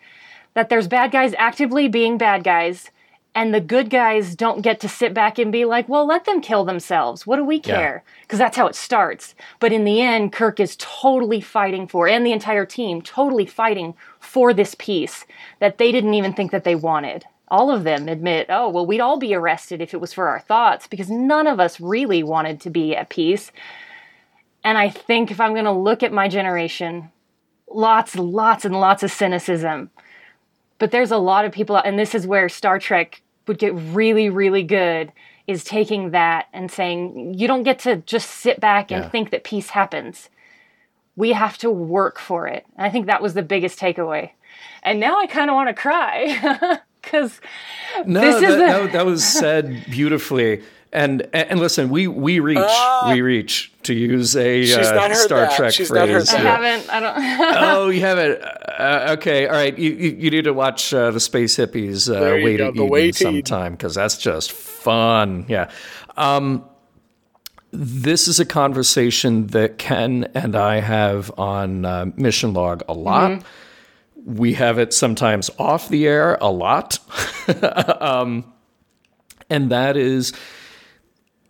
that 0.56 0.70
there's 0.70 0.88
bad 0.88 1.12
guys 1.12 1.34
actively 1.38 1.88
being 1.88 2.18
bad 2.18 2.44
guys, 2.44 2.90
and 3.36 3.54
the 3.54 3.62
good 3.62 3.90
guys 3.90 4.36
don't 4.36 4.62
get 4.62 4.80
to 4.82 4.88
sit 4.88 5.14
back 5.14 5.40
and 5.40 5.52
be 5.52 5.66
like, 5.66 5.90
well, 5.90 6.06
let 6.06 6.26
them 6.26 6.40
kill 6.40 6.64
themselves. 6.66 7.26
What 7.26 7.38
do 7.38 7.44
we 7.44 7.60
care? 7.60 8.04
Because 8.22 8.40
yeah. 8.40 8.46
that's 8.46 8.58
how 8.58 8.68
it 8.68 8.76
starts. 8.76 9.34
But 9.60 9.74
in 9.74 9.86
the 9.86 10.02
end, 10.02 10.32
Kirk 10.32 10.60
is 10.60 10.76
totally 10.78 11.42
fighting 11.42 11.88
for, 11.88 12.08
and 12.08 12.26
the 12.26 12.32
entire 12.32 12.66
team 12.66 13.02
totally 13.02 13.48
fighting 13.48 13.96
for 14.20 14.54
this 14.54 14.76
peace 14.78 15.26
that 15.60 15.80
they 15.80 15.92
didn't 15.92 16.14
even 16.14 16.34
think 16.34 16.52
that 16.52 16.64
they 16.64 16.76
wanted. 16.76 17.26
All 17.48 17.72
of 17.72 17.84
them 17.84 18.08
admit, 18.08 18.48
oh, 18.50 18.70
well, 18.70 18.86
we'd 18.86 19.02
all 19.02 19.18
be 19.18 19.34
arrested 19.34 19.82
if 19.82 19.94
it 19.96 20.02
was 20.02 20.14
for 20.14 20.28
our 20.28 20.40
thoughts 20.40 20.86
because 20.86 21.10
none 21.10 21.48
of 21.48 21.60
us 21.60 21.80
really 21.80 22.22
wanted 22.22 22.62
to 22.62 22.70
be 22.70 22.96
at 22.96 23.10
peace. 23.10 23.52
And 24.64 24.78
I 24.78 24.90
think 24.90 25.32
if 25.32 25.42
I'm 25.42 25.54
going 25.54 25.66
to 25.66 25.72
look 25.72 26.04
at 26.04 26.14
my 26.14 26.28
generation, 26.28 27.12
lots, 27.68 28.16
lots, 28.16 28.64
and 28.64 28.80
lots 28.80 29.02
of 29.02 29.12
cynicism. 29.12 29.90
But 30.78 30.92
there's 30.92 31.12
a 31.12 31.18
lot 31.18 31.46
of 31.46 31.52
people, 31.52 31.78
and 31.78 31.98
this 31.98 32.14
is 32.14 32.28
where 32.28 32.48
Star 32.48 32.78
Trek 32.78 33.23
would 33.48 33.58
get 33.58 33.74
really, 33.74 34.30
really 34.30 34.64
good, 34.64 35.12
is 35.48 35.64
taking 35.64 36.12
that 36.12 36.48
and 36.54 36.72
saying, 36.72 37.34
you 37.38 37.48
don't 37.48 37.64
get 37.64 37.80
to 37.80 37.98
just 37.98 38.30
sit 38.30 38.60
back 38.60 38.92
and 38.92 39.04
yeah. 39.04 39.10
think 39.10 39.32
that 39.32 39.44
peace 39.44 39.70
happens. 39.70 40.30
We 41.16 41.34
have 41.34 41.58
to 41.60 41.70
work 41.70 42.20
for 42.20 42.48
it. 42.48 42.66
And 42.78 42.86
I 42.86 42.90
think 42.90 43.08
that 43.08 43.22
was 43.22 43.34
the 43.34 43.44
biggest 43.44 43.80
takeaway. 43.80 44.32
And 44.82 45.00
now 45.00 45.20
I 45.20 45.28
kind 45.28 45.50
of 45.50 45.56
want 45.56 45.70
to 45.70 45.74
cry 45.74 46.80
because 47.02 47.42
no, 48.06 48.22
this 48.22 48.42
that, 48.42 48.50
is 48.50 48.58
that, 48.58 48.92
that 48.94 49.06
was 49.06 49.24
said 49.24 49.86
beautifully. 49.90 50.64
And 50.94 51.28
and 51.34 51.60
listen, 51.60 51.90
we 51.90 52.08
we 52.08 52.40
reach 52.40 52.60
uh, 52.60 53.10
we 53.12 53.22
reach 53.22 53.74
to 53.82 53.96
use 53.96 54.36
a 54.36 54.62
uh, 54.62 54.84
Star 55.16 55.40
that. 55.40 55.56
Trek 55.56 55.74
she's 55.74 55.88
phrase. 55.88 56.32
I 56.32 56.38
haven't. 56.38 56.88
I 56.94 57.00
don't. 57.00 57.16
oh, 57.64 57.90
you 57.90 58.02
haven't. 58.02 58.44
Uh, 58.44 59.16
okay, 59.18 59.48
all 59.48 59.56
right. 59.56 59.76
You, 59.76 59.90
you, 59.90 60.12
you 60.12 60.30
need 60.30 60.44
to 60.44 60.54
watch 60.54 60.94
uh, 60.94 61.10
the 61.10 61.20
Space 61.20 61.58
Hippies 61.58 62.10
uh, 62.10 62.44
Way 62.46 62.58
to 62.58 62.72
the 62.72 62.96
Eden 62.96 63.14
sometime 63.14 63.72
because 63.72 63.96
that's 63.96 64.20
just 64.20 64.52
fun. 64.52 65.48
Yeah. 65.48 65.72
Um, 66.16 66.64
this 67.72 68.28
is 68.28 68.40
a 68.40 68.46
conversation 68.46 69.48
that 69.48 69.80
Ken 69.80 70.30
and 70.36 70.56
I 70.56 70.80
have 70.80 71.32
on 71.40 71.86
uh, 71.86 72.06
Mission 72.16 72.54
Log 72.54 72.84
a 72.88 72.94
lot. 72.94 73.32
Mm-hmm. 73.32 74.36
We 74.36 74.54
have 74.54 74.78
it 74.78 74.94
sometimes 74.94 75.50
off 75.58 75.90
the 75.90 76.06
air 76.06 76.38
a 76.40 76.52
lot. 76.52 77.00
um, 78.00 78.54
and 79.50 79.72
that 79.72 79.98
is 79.98 80.34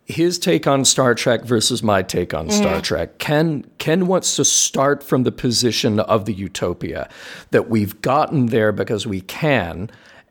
his 0.06 0.38
take 0.38 0.66
on 0.66 0.84
Star 0.84 1.14
Trek 1.14 1.44
versus 1.44 1.82
my 1.82 2.02
take 2.02 2.34
on 2.34 2.48
mm. 2.48 2.52
Star 2.52 2.80
Trek. 2.80 3.18
Ken 3.18 3.64
Ken 3.78 4.06
wants 4.06 4.36
to 4.36 4.44
start 4.44 5.02
from 5.02 5.22
the 5.22 5.32
position 5.32 6.00
of 6.00 6.26
the 6.26 6.34
utopia 6.34 7.08
that 7.50 7.70
we've 7.70 8.00
gotten 8.02 8.46
there 8.46 8.72
because 8.72 9.06
we 9.06 9.20
can. 9.22 9.90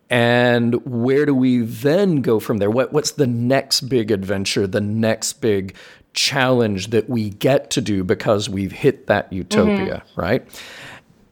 And 0.09 0.75
where 0.85 1.25
do 1.25 1.33
we 1.33 1.59
then 1.59 2.21
go 2.21 2.39
from 2.39 2.57
there? 2.57 2.69
What, 2.69 2.93
what's 2.93 3.11
the 3.11 3.25
next 3.25 3.81
big 3.81 4.11
adventure, 4.11 4.67
the 4.67 4.81
next 4.81 5.33
big 5.33 5.75
challenge 6.13 6.91
that 6.91 7.09
we 7.09 7.31
get 7.31 7.71
to 7.71 7.81
do 7.81 8.03
because 8.03 8.47
we've 8.47 8.71
hit 8.71 9.07
that 9.07 9.33
utopia, 9.33 10.03
mm-hmm. 10.05 10.21
right? 10.21 10.63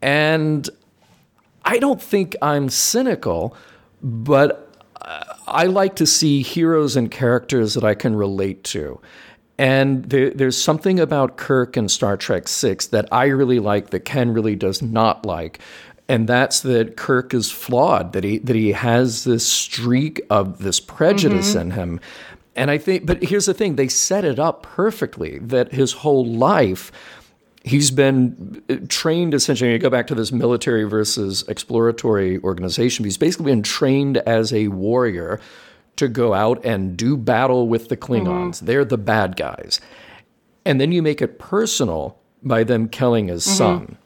And 0.01 0.67
I 1.63 1.77
don't 1.77 2.01
think 2.01 2.35
I'm 2.41 2.69
cynical, 2.69 3.55
but 4.01 4.70
I 5.47 5.65
like 5.65 5.95
to 5.95 6.05
see 6.05 6.41
heroes 6.41 6.95
and 6.95 7.09
characters 7.09 7.73
that 7.73 7.83
I 7.83 7.93
can 7.93 8.15
relate 8.15 8.63
to. 8.65 8.99
And 9.57 10.05
there, 10.05 10.31
there's 10.31 10.57
something 10.57 10.99
about 10.99 11.37
Kirk 11.37 11.77
in 11.77 11.87
Star 11.87 12.17
Trek 12.17 12.47
Six 12.47 12.87
that 12.87 13.07
I 13.11 13.25
really 13.27 13.59
like 13.59 13.91
that 13.91 14.01
Ken 14.01 14.33
really 14.33 14.55
does 14.55 14.81
not 14.81 15.25
like, 15.25 15.59
and 16.09 16.27
that's 16.27 16.61
that 16.61 16.97
Kirk 16.97 17.33
is 17.33 17.51
flawed. 17.51 18.13
That 18.13 18.23
he 18.23 18.39
that 18.39 18.55
he 18.55 18.71
has 18.71 19.23
this 19.23 19.45
streak 19.45 20.19
of 20.29 20.57
this 20.59 20.79
prejudice 20.79 21.51
mm-hmm. 21.51 21.59
in 21.59 21.71
him. 21.71 21.99
And 22.55 22.71
I 22.71 22.77
think, 22.77 23.05
but 23.05 23.21
here's 23.23 23.45
the 23.45 23.53
thing: 23.53 23.75
they 23.75 23.87
set 23.87 24.25
it 24.25 24.39
up 24.39 24.63
perfectly. 24.63 25.37
That 25.39 25.71
his 25.71 25.93
whole 25.93 26.25
life 26.25 26.91
he's 27.63 27.91
been 27.91 28.63
uh, 28.69 28.77
trained 28.89 29.33
essentially. 29.33 29.71
You 29.71 29.79
go 29.79 29.89
back 29.89 30.07
to 30.07 30.15
this 30.15 30.31
military 30.31 30.83
versus 30.83 31.43
exploratory 31.47 32.39
organization. 32.39 33.05
He's 33.05 33.17
basically 33.17 33.51
been 33.51 33.63
trained 33.63 34.17
as 34.17 34.53
a 34.53 34.67
warrior 34.69 35.39
to 35.97 36.07
go 36.07 36.33
out 36.33 36.63
and 36.65 36.97
do 36.97 37.17
battle 37.17 37.67
with 37.67 37.89
the 37.89 37.97
Klingons. 37.97 38.55
Mm-hmm. 38.55 38.65
They're 38.65 38.85
the 38.85 38.97
bad 38.97 39.35
guys. 39.35 39.79
And 40.65 40.79
then 40.79 40.91
you 40.91 41.01
make 41.01 41.21
it 41.21 41.39
personal 41.39 42.17
by 42.43 42.63
them 42.63 42.87
killing 42.87 43.27
his 43.27 43.45
mm-hmm. 43.45 43.57
son. 43.57 43.97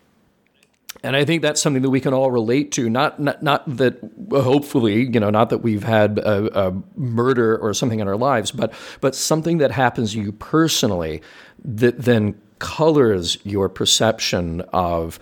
And 1.04 1.16
I 1.16 1.24
think 1.24 1.44
that's 1.44 1.62
something 1.62 1.84
that 1.84 1.92
we 1.92 2.00
can 2.00 2.16
all 2.16 2.32
relate 2.32 2.72
to. 2.74 2.90
Not, 2.90 3.20
not, 3.20 3.44
not 3.44 3.78
that, 3.78 4.00
hopefully, 4.32 5.04
you 5.04 5.20
know, 5.20 5.30
not 5.30 5.52
that 5.52 5.60
we've 5.60 5.84
had 5.84 6.18
a, 6.18 6.68
a, 6.68 6.74
murder 6.96 7.58
or 7.58 7.76
something 7.76 8.00
in 8.00 8.08
our 8.08 8.18
lives, 8.18 8.50
but, 8.52 8.74
but 9.02 9.14
something 9.14 9.60
that 9.60 9.72
happens 9.72 10.14
to 10.14 10.20
you 10.20 10.32
personally 10.32 11.22
that 11.64 12.02
then 12.02 12.42
colors 12.60 13.38
your 13.44 13.70
perception 13.70 14.62
of 14.74 15.20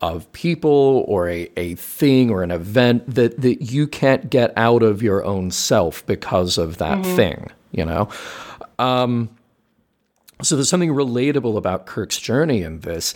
of 0.00 0.30
people 0.32 1.04
or 1.08 1.28
a, 1.28 1.50
a 1.56 1.74
thing 1.74 2.30
or 2.30 2.42
an 2.42 2.50
event 2.50 3.14
that, 3.14 3.38
that 3.40 3.70
you 3.70 3.86
can't 3.86 4.30
get 4.30 4.52
out 4.56 4.82
of 4.82 5.02
your 5.02 5.24
own 5.24 5.50
self 5.50 6.04
because 6.06 6.56
of 6.56 6.78
that 6.78 6.98
mm-hmm. 6.98 7.16
thing, 7.16 7.50
you 7.70 7.84
know? 7.84 8.08
Um, 8.78 9.28
so 10.42 10.56
there's 10.56 10.70
something 10.70 10.90
relatable 10.90 11.58
about 11.58 11.84
Kirk's 11.84 12.18
journey 12.18 12.62
in 12.62 12.80
this. 12.80 13.14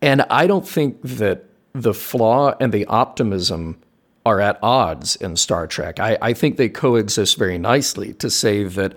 And 0.00 0.22
I 0.30 0.46
don't 0.46 0.66
think 0.66 1.00
that 1.02 1.44
the 1.74 1.92
flaw 1.92 2.54
and 2.58 2.72
the 2.72 2.86
optimism 2.86 3.78
are 4.24 4.40
at 4.40 4.58
odds 4.62 5.16
in 5.16 5.36
Star 5.36 5.66
Trek. 5.66 6.00
I, 6.00 6.16
I 6.22 6.32
think 6.32 6.56
they 6.56 6.70
coexist 6.70 7.36
very 7.36 7.58
nicely 7.58 8.14
to 8.14 8.30
say 8.30 8.64
that 8.64 8.94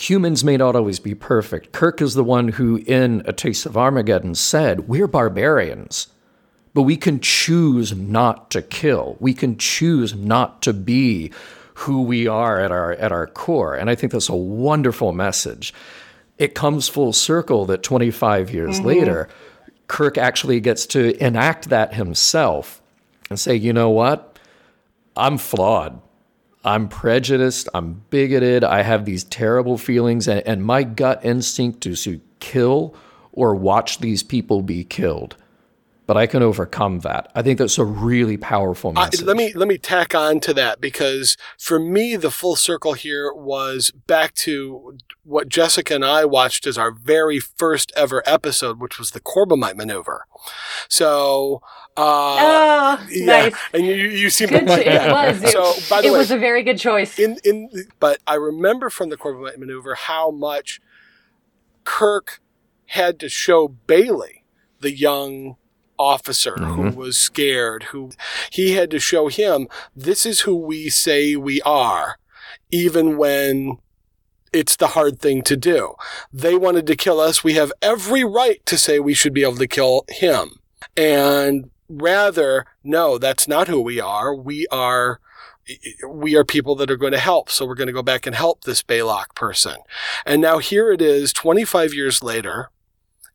humans 0.00 0.42
may 0.42 0.56
not 0.56 0.74
always 0.74 0.98
be 0.98 1.14
perfect. 1.14 1.72
Kirk 1.72 2.00
is 2.00 2.14
the 2.14 2.24
one 2.24 2.48
who, 2.48 2.76
in 2.86 3.22
A 3.26 3.32
Taste 3.32 3.66
of 3.66 3.76
Armageddon, 3.76 4.34
said, 4.34 4.88
We're 4.88 5.06
barbarians, 5.06 6.08
but 6.72 6.82
we 6.82 6.96
can 6.96 7.20
choose 7.20 7.94
not 7.94 8.50
to 8.52 8.62
kill. 8.62 9.16
We 9.20 9.34
can 9.34 9.58
choose 9.58 10.14
not 10.14 10.62
to 10.62 10.72
be 10.72 11.32
who 11.74 12.02
we 12.02 12.26
are 12.26 12.60
at 12.60 12.72
our, 12.72 12.92
at 12.92 13.12
our 13.12 13.26
core. 13.26 13.74
And 13.74 13.90
I 13.90 13.94
think 13.94 14.12
that's 14.12 14.28
a 14.28 14.36
wonderful 14.36 15.12
message. 15.12 15.74
It 16.38 16.54
comes 16.54 16.88
full 16.88 17.12
circle 17.12 17.66
that 17.66 17.82
25 17.82 18.52
years 18.52 18.78
mm-hmm. 18.78 18.86
later, 18.86 19.28
Kirk 19.86 20.16
actually 20.16 20.60
gets 20.60 20.86
to 20.86 21.22
enact 21.24 21.68
that 21.68 21.94
himself 21.94 22.80
and 23.28 23.38
say, 23.38 23.54
you 23.54 23.72
know 23.72 23.90
what? 23.90 24.38
I'm 25.16 25.36
flawed. 25.36 26.00
I'm 26.64 26.88
prejudiced, 26.88 27.68
I'm 27.72 28.02
bigoted, 28.10 28.64
I 28.64 28.82
have 28.82 29.04
these 29.04 29.24
terrible 29.24 29.78
feelings, 29.78 30.28
and, 30.28 30.46
and 30.46 30.64
my 30.64 30.82
gut 30.82 31.24
instinct 31.24 31.86
is 31.86 32.04
to 32.04 32.20
kill 32.38 32.94
or 33.32 33.54
watch 33.54 33.98
these 33.98 34.22
people 34.22 34.62
be 34.62 34.84
killed. 34.84 35.36
But 36.06 36.16
I 36.16 36.26
can 36.26 36.42
overcome 36.42 37.00
that. 37.00 37.30
I 37.36 37.42
think 37.42 37.58
that's 37.58 37.78
a 37.78 37.84
really 37.84 38.36
powerful 38.36 38.92
message. 38.92 39.22
Let 39.22 39.36
me 39.36 39.52
let 39.52 39.68
me 39.68 39.78
tack 39.78 40.12
on 40.12 40.40
to 40.40 40.52
that 40.54 40.80
because 40.80 41.36
for 41.56 41.78
me 41.78 42.16
the 42.16 42.32
full 42.32 42.56
circle 42.56 42.94
here 42.94 43.32
was 43.32 43.92
back 43.92 44.34
to 44.34 44.98
what 45.22 45.48
Jessica 45.48 45.94
and 45.94 46.04
I 46.04 46.24
watched 46.24 46.66
as 46.66 46.76
our 46.76 46.90
very 46.90 47.38
first 47.38 47.92
ever 47.94 48.24
episode, 48.26 48.80
which 48.80 48.98
was 48.98 49.12
the 49.12 49.20
Corbomite 49.20 49.76
maneuver. 49.76 50.26
So 50.88 51.62
uh, 52.00 52.96
oh, 52.98 53.06
yeah, 53.10 53.24
nice. 53.24 53.54
and 53.72 53.84
you 53.84 53.94
you 53.94 54.30
seem 54.30 54.48
good 54.48 54.66
like 54.66 54.86
It 54.86 55.10
was. 55.10 55.52
So 55.52 55.74
by 55.88 56.00
the 56.00 56.08
it 56.08 56.12
way, 56.12 56.18
was 56.18 56.30
a 56.30 56.38
very 56.38 56.62
good 56.62 56.78
choice. 56.78 57.18
In 57.18 57.38
in, 57.44 57.70
but 57.98 58.18
I 58.26 58.34
remember 58.34 58.90
from 58.90 59.10
the 59.10 59.16
Corbomite 59.16 59.58
maneuver 59.58 59.94
how 59.94 60.30
much 60.30 60.80
Kirk 61.84 62.40
had 62.86 63.20
to 63.20 63.28
show 63.28 63.68
Bailey, 63.68 64.44
the 64.80 64.92
young 64.92 65.56
officer 65.98 66.56
who 66.56 66.90
was 66.90 67.18
scared, 67.18 67.84
who 67.84 68.10
he 68.50 68.72
had 68.72 68.90
to 68.90 68.98
show 68.98 69.28
him 69.28 69.68
this 69.94 70.24
is 70.24 70.40
who 70.40 70.56
we 70.56 70.88
say 70.88 71.36
we 71.36 71.60
are, 71.62 72.16
even 72.70 73.18
when 73.18 73.76
it's 74.52 74.76
the 74.76 74.88
hard 74.88 75.20
thing 75.20 75.42
to 75.42 75.56
do. 75.56 75.94
They 76.32 76.56
wanted 76.56 76.86
to 76.86 76.96
kill 76.96 77.20
us. 77.20 77.44
We 77.44 77.54
have 77.54 77.72
every 77.82 78.24
right 78.24 78.64
to 78.66 78.78
say 78.78 78.98
we 78.98 79.14
should 79.14 79.34
be 79.34 79.42
able 79.42 79.56
to 79.56 79.68
kill 79.68 80.04
him. 80.08 80.60
And 80.96 81.70
rather, 81.90 82.66
no, 82.84 83.18
that's 83.18 83.48
not 83.48 83.68
who 83.68 83.80
we 83.80 84.00
are. 84.00 84.34
We 84.34 84.66
are 84.68 85.20
we 86.08 86.34
are 86.36 86.44
people 86.44 86.74
that 86.76 86.90
are 86.90 86.96
going 86.96 87.12
to 87.12 87.18
help. 87.18 87.50
So 87.50 87.66
we're 87.66 87.74
going 87.74 87.86
to 87.86 87.92
go 87.92 88.02
back 88.02 88.26
and 88.26 88.34
help 88.34 88.64
this 88.64 88.82
Balok 88.82 89.34
person. 89.34 89.76
And 90.26 90.40
now 90.40 90.58
here 90.58 90.90
it 90.90 91.02
is 91.02 91.32
25 91.32 91.94
years 91.94 92.22
later, 92.22 92.70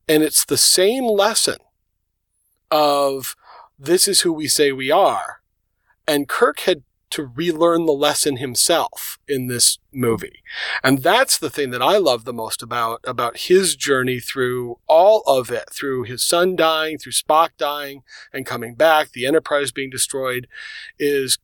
and 0.07 0.23
it's 0.23 0.45
the 0.45 0.57
same 0.57 1.05
lesson 1.05 1.57
of 2.71 3.35
this 3.77 4.07
is 4.07 4.21
who 4.21 4.33
we 4.33 4.47
say 4.47 4.71
we 4.71 4.91
are. 4.91 5.41
And 6.07 6.27
Kirk 6.27 6.61
had 6.61 6.83
to 7.15 7.23
relearn 7.23 7.85
the 7.85 7.93
lesson 7.93 8.35
himself 8.35 9.19
in 9.25 9.47
this 9.47 9.79
movie. 9.93 10.43
And 10.83 10.99
that's 11.01 11.37
the 11.37 11.49
thing 11.49 11.69
that 11.71 11.81
I 11.81 11.95
love 11.95 12.25
the 12.25 12.33
most 12.33 12.61
about, 12.61 12.99
about 13.05 13.37
his 13.37 13.77
journey 13.77 14.19
through 14.19 14.79
all 14.85 15.21
of 15.25 15.49
it, 15.49 15.69
through 15.71 16.03
his 16.03 16.21
son 16.21 16.57
dying, 16.57 16.97
through 16.97 17.13
Spock 17.13 17.51
dying 17.57 18.03
and 18.33 18.45
coming 18.45 18.75
back, 18.75 19.13
the 19.13 19.25
Enterprise 19.25 19.71
being 19.71 19.89
destroyed, 19.89 20.45
is 20.99 21.37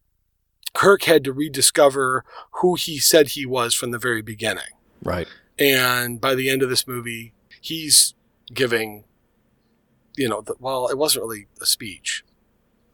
Kirk 0.74 1.04
had 1.04 1.24
to 1.24 1.32
rediscover 1.32 2.26
who 2.62 2.76
he 2.76 3.00
said 3.00 3.30
he 3.30 3.46
was 3.46 3.74
from 3.74 3.92
the 3.92 3.98
very 3.98 4.22
beginning. 4.22 4.76
Right. 5.02 5.28
And 5.58 6.20
by 6.20 6.36
the 6.36 6.50
end 6.50 6.62
of 6.64 6.70
this 6.70 6.86
movie, 6.86 7.34
he's 7.62 8.14
giving, 8.54 9.06
you 10.18 10.28
know, 10.28 10.42
the, 10.42 10.56
well, 10.60 10.90
it 10.90 10.98
wasn't 10.98 11.24
really 11.24 11.48
a 11.62 11.66
speech. 11.66 12.26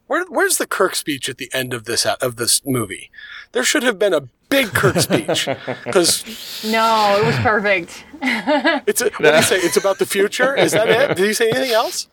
Where, 0.08 0.24
where's 0.28 0.56
the 0.58 0.66
Kirk 0.66 0.94
speech 0.96 1.28
at 1.28 1.38
the 1.38 1.50
end 1.54 1.72
of 1.72 1.84
this 1.84 2.04
of 2.04 2.36
this 2.36 2.64
movie? 2.66 3.10
There 3.52 3.62
should 3.62 3.82
have 3.84 3.98
been 3.98 4.12
a 4.14 4.22
big 4.48 4.68
Kirk 4.68 4.98
speech 4.98 5.48
because 5.84 6.24
no, 6.64 7.18
it 7.20 7.26
was 7.26 7.36
perfect. 7.36 8.04
it's 8.22 9.00
a, 9.02 9.10
what 9.18 9.18
do 9.18 9.36
you 9.36 9.42
say? 9.42 9.56
It's 9.58 9.76
about 9.76 9.98
the 9.98 10.06
future. 10.06 10.56
Is 10.56 10.72
that 10.72 10.88
it? 10.88 11.16
Did 11.16 11.26
he 11.26 11.32
say 11.34 11.50
anything 11.50 11.72
else? 11.72 12.08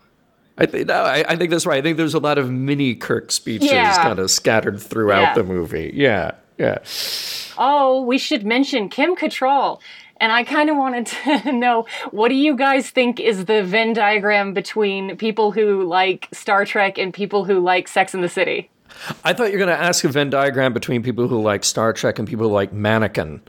I 0.58 0.65
think 0.65 0.88
no, 0.88 1.03
I, 1.03 1.23
I, 1.27 1.36
think 1.36 1.51
that's 1.51 1.65
right. 1.65 1.79
I 1.79 1.81
think 1.81 1.97
there's 1.97 2.13
a 2.13 2.19
lot 2.19 2.38
of 2.38 2.49
mini 2.51 2.95
Kirk 2.95 3.31
speeches 3.31 3.71
Yeah. 3.71 3.95
kind 3.95 4.19
of 4.19 4.31
scattered 4.31 4.79
throughout 4.79 5.21
Yeah. 5.21 5.34
the 5.34 5.43
movie. 5.43 5.91
Yeah, 5.93 6.31
yeah. 6.58 6.77
Oh, 7.58 8.01
we 8.03 8.17
should 8.17 8.45
mention 8.45 8.88
Kim 8.89 9.15
Cattrall. 9.15 9.79
And 10.17 10.32
I 10.32 10.43
kind 10.43 10.69
of 10.69 10.78
wanted 10.78 11.08
to 11.08 11.51
know 11.54 11.86
what 12.12 12.30
do 12.30 12.36
you 12.36 12.56
guys 12.56 12.89
think 12.89 13.19
is 13.19 13.45
the 13.45 13.63
Venn 13.63 13.93
diagram 13.93 14.54
between 14.54 15.17
people 15.17 15.51
who 15.51 15.84
like 15.84 16.28
Star 16.32 16.65
Trek 16.65 16.97
and 16.97 17.13
people 17.13 17.43
who 17.45 17.60
like 17.60 17.88
Sex 17.88 18.13
in 18.13 18.21
the 18.21 18.30
City? 18.30 18.69
I 19.25 19.34
thought 19.34 19.45
you 19.51 19.54
were 19.60 19.65
going 19.65 19.78
to 19.78 19.84
ask 19.84 20.04
a 20.06 20.08
Venn 20.08 20.30
diagram 20.30 20.71
between 20.73 21.04
people 21.04 21.28
who 21.28 21.41
like 21.41 21.63
Star 21.65 21.91
Trek 21.91 22.17
and 22.17 22.28
people 22.28 22.47
who 22.47 22.54
like 22.54 22.71
Mannequin. 22.71 23.41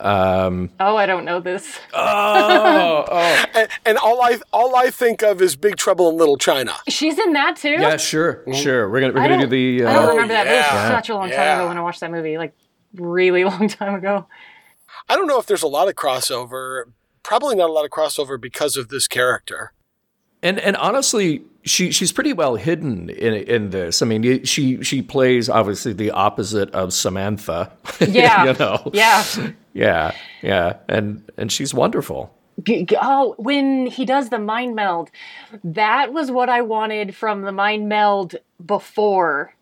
Um, 0.00 0.70
Oh, 0.80 0.96
I 0.96 1.06
don't 1.06 1.24
know 1.24 1.40
this. 1.40 1.78
oh, 1.94 3.04
oh, 3.10 3.44
And, 3.54 3.68
and 3.86 3.98
all 3.98 4.20
I 4.22 4.38
all 4.52 4.74
I 4.76 4.90
think 4.90 5.22
of 5.22 5.40
is 5.40 5.56
Big 5.56 5.76
Trouble 5.76 6.10
in 6.10 6.16
Little 6.16 6.36
China. 6.36 6.74
She's 6.88 7.18
in 7.18 7.32
that 7.32 7.56
too? 7.56 7.70
yeah, 7.70 7.96
sure, 7.96 8.44
sure. 8.52 8.90
We're 8.90 9.00
gonna 9.00 9.12
we're 9.14 9.20
I 9.20 9.28
gonna 9.28 9.46
do 9.46 9.78
don't, 9.78 9.86
the. 9.86 9.86
I 9.86 9.92
don't 9.94 10.04
Uh, 10.04 10.08
remember 10.10 10.34
that. 10.34 10.46
It 10.48 10.50
was 10.56 10.88
such 10.96 11.08
a 11.08 11.14
long 11.14 11.30
time 11.30 11.60
ago 11.60 11.68
when 11.68 11.78
I 11.78 11.80
watched 11.80 12.00
that 12.00 12.10
movie, 12.10 12.36
like 12.36 12.52
really 12.94 13.44
long 13.44 13.68
time 13.68 13.94
ago. 13.94 14.26
I 15.08 15.16
don't 15.16 15.26
know 15.26 15.38
if 15.38 15.46
there's 15.46 15.62
a 15.62 15.68
lot 15.68 15.88
of 15.88 15.94
crossover. 15.94 16.84
Probably 17.22 17.56
not 17.56 17.70
a 17.70 17.72
lot 17.72 17.84
of 17.84 17.90
crossover 17.90 18.40
because 18.40 18.76
of 18.76 18.88
this 18.88 19.06
character. 19.08 19.72
and 20.42 20.58
and 20.60 20.76
honestly, 20.76 21.42
she 21.62 21.90
she's 21.90 22.12
pretty 22.12 22.32
well 22.34 22.56
hidden 22.56 23.08
in 23.10 23.32
in 23.34 23.70
this. 23.70 24.02
I 24.02 24.06
mean, 24.06 24.44
she 24.44 24.82
she 24.82 25.00
plays 25.02 25.48
obviously 25.48 25.92
the 25.94 26.10
opposite 26.10 26.70
of 26.72 26.92
Samantha. 26.92 27.72
Yeah. 28.00 28.44
you 28.44 28.52
know. 28.58 28.90
Yeah. 28.92 29.24
Yeah, 29.72 30.14
yeah, 30.42 30.76
and 30.88 31.22
and 31.36 31.50
she's 31.50 31.72
wonderful. 31.74 32.32
G- 32.62 32.84
g- 32.84 32.96
Oh, 33.00 33.34
when 33.38 33.86
he 33.86 34.04
does 34.04 34.28
the 34.28 34.38
mind 34.38 34.74
meld, 34.76 35.10
that 35.64 36.12
was 36.12 36.30
what 36.30 36.48
I 36.48 36.60
wanted 36.60 37.16
from 37.16 37.42
the 37.42 37.50
mind 37.52 37.88
meld 37.88 38.36
before. 38.64 39.52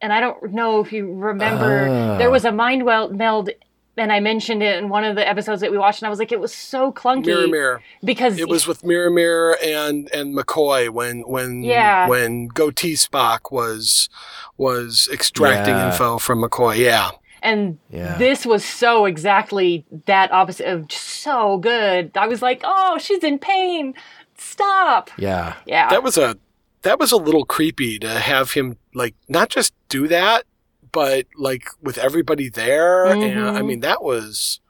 And 0.00 0.12
I 0.12 0.20
don't 0.20 0.52
know 0.52 0.80
if 0.80 0.92
you 0.92 1.12
remember, 1.14 1.86
Ah. 1.88 2.16
there 2.18 2.30
was 2.30 2.44
a 2.44 2.50
mind 2.50 2.84
meld, 2.84 3.50
and 4.00 4.10
I 4.12 4.18
mentioned 4.20 4.62
it 4.62 4.76
in 4.78 4.88
one 4.88 5.04
of 5.04 5.14
the 5.14 5.26
episodes 5.28 5.60
that 5.60 5.70
we 5.70 5.78
watched, 5.78 6.00
and 6.02 6.06
I 6.06 6.10
was 6.10 6.18
like, 6.18 6.32
it 6.32 6.40
was 6.40 6.54
so 6.54 6.90
clunky 6.92 7.26
Mirror, 7.26 7.46
mirror. 7.48 7.82
because 8.02 8.38
It 8.38 8.48
was 8.48 8.66
with 8.66 8.82
Mirror, 8.84 9.10
mirror, 9.10 9.56
and 9.62 10.08
and 10.12 10.34
McCoy 10.36 10.88
when 10.88 11.20
when 11.28 11.62
Yeah. 11.62 12.08
when 12.08 12.48
Goatee 12.48 12.94
Spock 12.94 13.52
was 13.52 14.08
was 14.56 15.08
extracting 15.12 15.74
Yeah. 15.74 15.92
info 15.92 16.18
from 16.18 16.42
McCoy. 16.42 16.78
Yeah, 16.78 17.10
and 17.42 17.78
Yeah. 17.90 18.16
this 18.16 18.44
was 18.46 18.64
so 18.64 19.04
exactly 19.06 19.84
that 20.06 20.32
opposite 20.32 20.66
of 20.66 20.90
so 20.90 21.58
good. 21.58 22.10
I 22.16 22.26
was 22.26 22.40
like, 22.42 22.62
oh, 22.64 22.98
she's 22.98 23.22
in 23.22 23.38
pain. 23.38 23.94
Stop. 24.38 25.10
Yeah, 25.18 25.54
Yeah. 25.66 25.88
that 25.90 26.02
was 26.02 26.16
a 26.16 26.36
that 26.82 26.98
was 26.98 27.12
a 27.12 27.16
little 27.16 27.44
creepy 27.44 27.98
to 27.98 28.08
have 28.08 28.52
him 28.52 28.78
like 28.94 29.14
not 29.28 29.50
just 29.50 29.74
do 29.90 30.08
that, 30.08 30.44
but 30.92 31.26
like 31.36 31.68
with 31.82 31.98
everybody 31.98 32.48
there. 32.48 33.06
And 33.06 33.22
I 33.22 33.60
Mhm. 33.60 33.66
mean, 33.66 33.80
that 33.80 34.02
was 34.02 34.60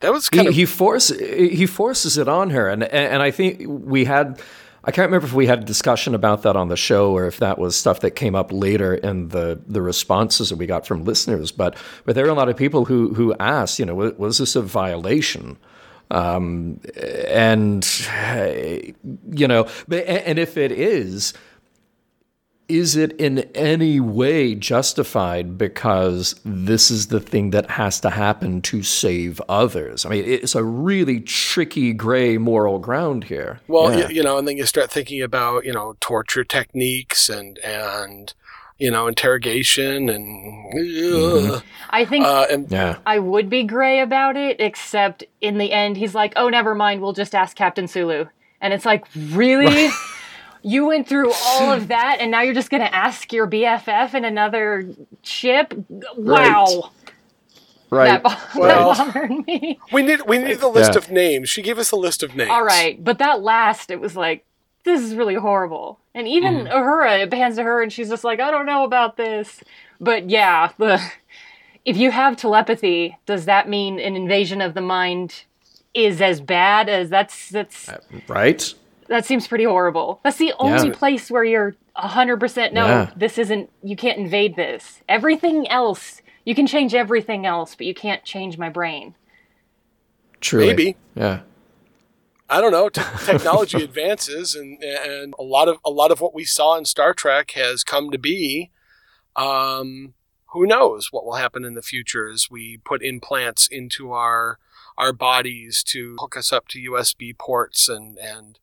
that 0.00 0.12
was 0.12 0.28
he, 0.28 0.36
kind 0.36 0.48
of 0.48 0.54
he 0.54 0.64
force 0.64 1.08
he 1.08 1.66
forces 1.66 2.16
it 2.18 2.28
on 2.28 2.50
her, 2.50 2.68
and 2.68 2.84
and 2.84 3.22
I 3.22 3.30
think 3.30 3.62
we 3.66 4.04
had. 4.04 4.40
I 4.84 4.90
can't 4.92 5.06
remember 5.08 5.26
if 5.26 5.34
we 5.34 5.46
had 5.48 5.58
a 5.58 5.64
discussion 5.66 6.14
about 6.14 6.42
that 6.44 6.56
on 6.56 6.68
the 6.68 6.76
show 6.76 7.10
or 7.12 7.26
if 7.26 7.38
that 7.38 7.58
was 7.58 7.76
stuff 7.76 8.00
that 8.00 8.12
came 8.12 8.34
up 8.34 8.50
later 8.52 8.94
in 8.94 9.28
the, 9.28 9.60
the 9.66 9.82
responses 9.82 10.48
that 10.48 10.56
we 10.56 10.66
got 10.66 10.86
from 10.86 11.04
listeners. 11.04 11.50
But 11.52 11.76
but 12.06 12.14
there 12.14 12.24
are 12.24 12.30
a 12.30 12.34
lot 12.34 12.48
of 12.48 12.56
people 12.56 12.84
who 12.86 13.12
who 13.12 13.34
asked, 13.40 13.78
you 13.80 13.84
know, 13.84 13.96
was, 13.96 14.12
was 14.14 14.38
this 14.38 14.56
a 14.56 14.62
violation? 14.62 15.58
Um, 16.10 16.80
and 17.28 17.84
you 19.30 19.48
know, 19.48 19.66
but, 19.88 20.06
and 20.06 20.38
if 20.38 20.56
it 20.56 20.72
is, 20.72 21.34
is 22.68 22.96
it 22.96 23.12
in 23.18 23.38
any 23.54 23.98
way 23.98 24.54
justified 24.54 25.56
because 25.56 26.38
this 26.44 26.90
is 26.90 27.06
the 27.06 27.18
thing 27.20 27.50
that 27.50 27.70
has 27.70 27.98
to 28.00 28.10
happen 28.10 28.60
to 28.62 28.82
save 28.82 29.40
others? 29.48 30.04
I 30.04 30.10
mean, 30.10 30.24
it's 30.26 30.54
a 30.54 30.62
really 30.62 31.20
tricky 31.20 31.92
gray 31.94 32.36
moral 32.38 32.78
ground 32.78 33.24
here. 33.24 33.60
well, 33.68 33.90
Yeah. 33.96 34.04
y- 34.06 34.10
you 34.10 34.22
know, 34.22 34.36
and 34.38 34.46
then 34.46 34.56
you 34.58 34.66
start 34.66 34.90
thinking 34.90 35.22
about 35.22 35.64
you 35.64 35.72
know 35.72 35.96
torture 36.00 36.44
techniques 36.44 37.28
and 37.30 37.58
and 37.64 38.34
you 38.78 38.90
know 38.90 39.06
interrogation 39.06 40.08
and 40.10 40.24
ugh. 41.54 41.62
I 41.90 42.04
think 42.04 42.24
uh, 42.26 42.46
and 42.50 42.70
yeah. 42.70 42.98
I 43.06 43.18
would 43.18 43.48
be 43.48 43.62
gray 43.64 44.00
about 44.00 44.36
it, 44.36 44.60
except 44.60 45.24
in 45.40 45.56
the 45.58 45.72
end, 45.72 45.96
he's 45.96 46.14
like, 46.14 46.32
"Oh, 46.36 46.48
never 46.50 46.74
mind. 46.74 47.00
We'll 47.00 47.12
just 47.14 47.34
ask 47.34 47.56
Captain 47.56 47.88
Sulu." 47.88 48.26
And 48.60 48.74
it's 48.74 48.84
like, 48.84 49.04
really? 49.30 49.88
you 50.68 50.86
went 50.86 51.08
through 51.08 51.32
all 51.32 51.72
of 51.72 51.88
that, 51.94 52.18
and 52.20 52.30
now 52.30 52.42
you're 52.42 52.54
just 52.54 52.70
going 52.70 52.82
to 52.82 52.94
ask 52.94 53.32
your 53.32 53.46
BFF 53.46 54.14
in 54.14 54.24
another 54.24 54.88
ship? 55.22 55.74
Wow, 56.16 56.90
Right. 57.90 58.22
that, 58.22 58.22
bo- 58.22 58.60
Well- 58.60 58.94
that 58.94 59.12
bothered 59.14 59.46
me. 59.46 59.78
we 59.92 60.02
need 60.02 60.22
we 60.22 60.38
need 60.38 60.58
the 60.58 60.68
list 60.68 60.92
Yeah. 60.92 60.98
of 60.98 61.10
names. 61.10 61.48
She 61.48 61.62
gave 61.62 61.78
us 61.78 61.90
a 61.90 61.96
list 61.96 62.22
of 62.22 62.36
names. 62.36 62.50
All 62.50 62.64
right, 62.64 63.02
but 63.02 63.18
that 63.18 63.42
last, 63.42 63.90
it 63.90 63.98
was 64.00 64.14
like, 64.16 64.44
this 64.84 65.00
is 65.02 65.14
really 65.14 65.34
horrible. 65.34 65.98
And 66.14 66.26
even 66.28 66.66
Mm. 66.66 66.72
Uhura, 66.72 67.22
it 67.22 67.30
pans 67.30 67.56
to 67.56 67.62
her, 67.62 67.82
and 67.82 67.92
she's 67.92 68.08
just 68.10 68.24
like, 68.24 68.40
I 68.40 68.50
don't 68.50 68.66
know 68.66 68.84
about 68.84 69.16
this. 69.16 69.62
But 70.00 70.28
yeah, 70.28 70.70
the, 70.78 71.00
if 71.84 71.96
you 71.96 72.10
have 72.10 72.36
telepathy, 72.36 73.16
does 73.26 73.46
that 73.46 73.68
mean 73.68 73.98
an 73.98 74.16
invasion 74.16 74.60
of 74.60 74.74
the 74.74 74.80
mind 74.82 75.44
is 75.94 76.20
as 76.20 76.40
bad 76.42 76.88
as 76.90 77.08
that's 77.08 77.48
that's 77.48 77.88
Right? 78.28 78.74
That 79.08 79.24
seems 79.26 79.46
pretty 79.48 79.64
horrible. 79.64 80.20
That's 80.22 80.36
the 80.38 80.52
only 80.58 80.88
Yeah. 80.88 80.94
place 80.94 81.30
where 81.30 81.44
you're 81.44 81.74
hundred 81.96 82.38
percent 82.38 82.72
no, 82.72 82.86
Yeah. 82.86 83.10
this 83.16 83.38
isn't. 83.38 83.70
You 83.82 83.96
can't 83.96 84.18
invade 84.18 84.54
this. 84.56 85.00
Everything 85.08 85.66
else, 85.68 86.22
you 86.44 86.54
can 86.54 86.66
change 86.66 86.94
everything 86.94 87.44
else, 87.46 87.74
but 87.74 87.86
you 87.86 87.94
can't 87.94 88.24
change 88.24 88.56
my 88.58 88.68
brain. 88.68 89.14
True. 90.40 90.66
Maybe. 90.66 90.96
Yeah. 91.14 91.40
I 92.48 92.60
don't 92.60 92.72
know. 92.72 92.88
Te- 92.88 93.02
technology 93.26 93.82
advances, 93.82 94.54
and 94.54 94.82
and 94.82 95.34
a 95.38 95.42
lot 95.42 95.68
of 95.68 95.78
a 95.84 95.90
lot 95.90 96.10
of 96.10 96.20
what 96.20 96.34
we 96.34 96.44
saw 96.44 96.76
in 96.76 96.84
Star 96.84 97.12
Trek 97.12 97.50
has 97.52 97.84
come 97.84 98.10
to 98.10 98.18
be. 98.18 98.70
Um, 99.36 100.14
who 100.52 100.66
knows 100.66 101.12
what 101.12 101.24
will 101.26 101.34
happen 101.34 101.64
in 101.64 101.74
the 101.74 101.82
future 101.82 102.26
as 102.28 102.48
we 102.50 102.78
put 102.78 103.02
implants 103.02 103.68
into 103.68 104.12
our 104.12 104.58
our 104.96 105.12
bodies 105.12 105.82
to 105.84 106.16
hook 106.18 106.36
us 106.36 106.52
up 106.52 106.68
to 106.68 106.78
USB 106.80 107.36
ports 107.36 107.88
and 107.88 108.16
and 108.18 108.58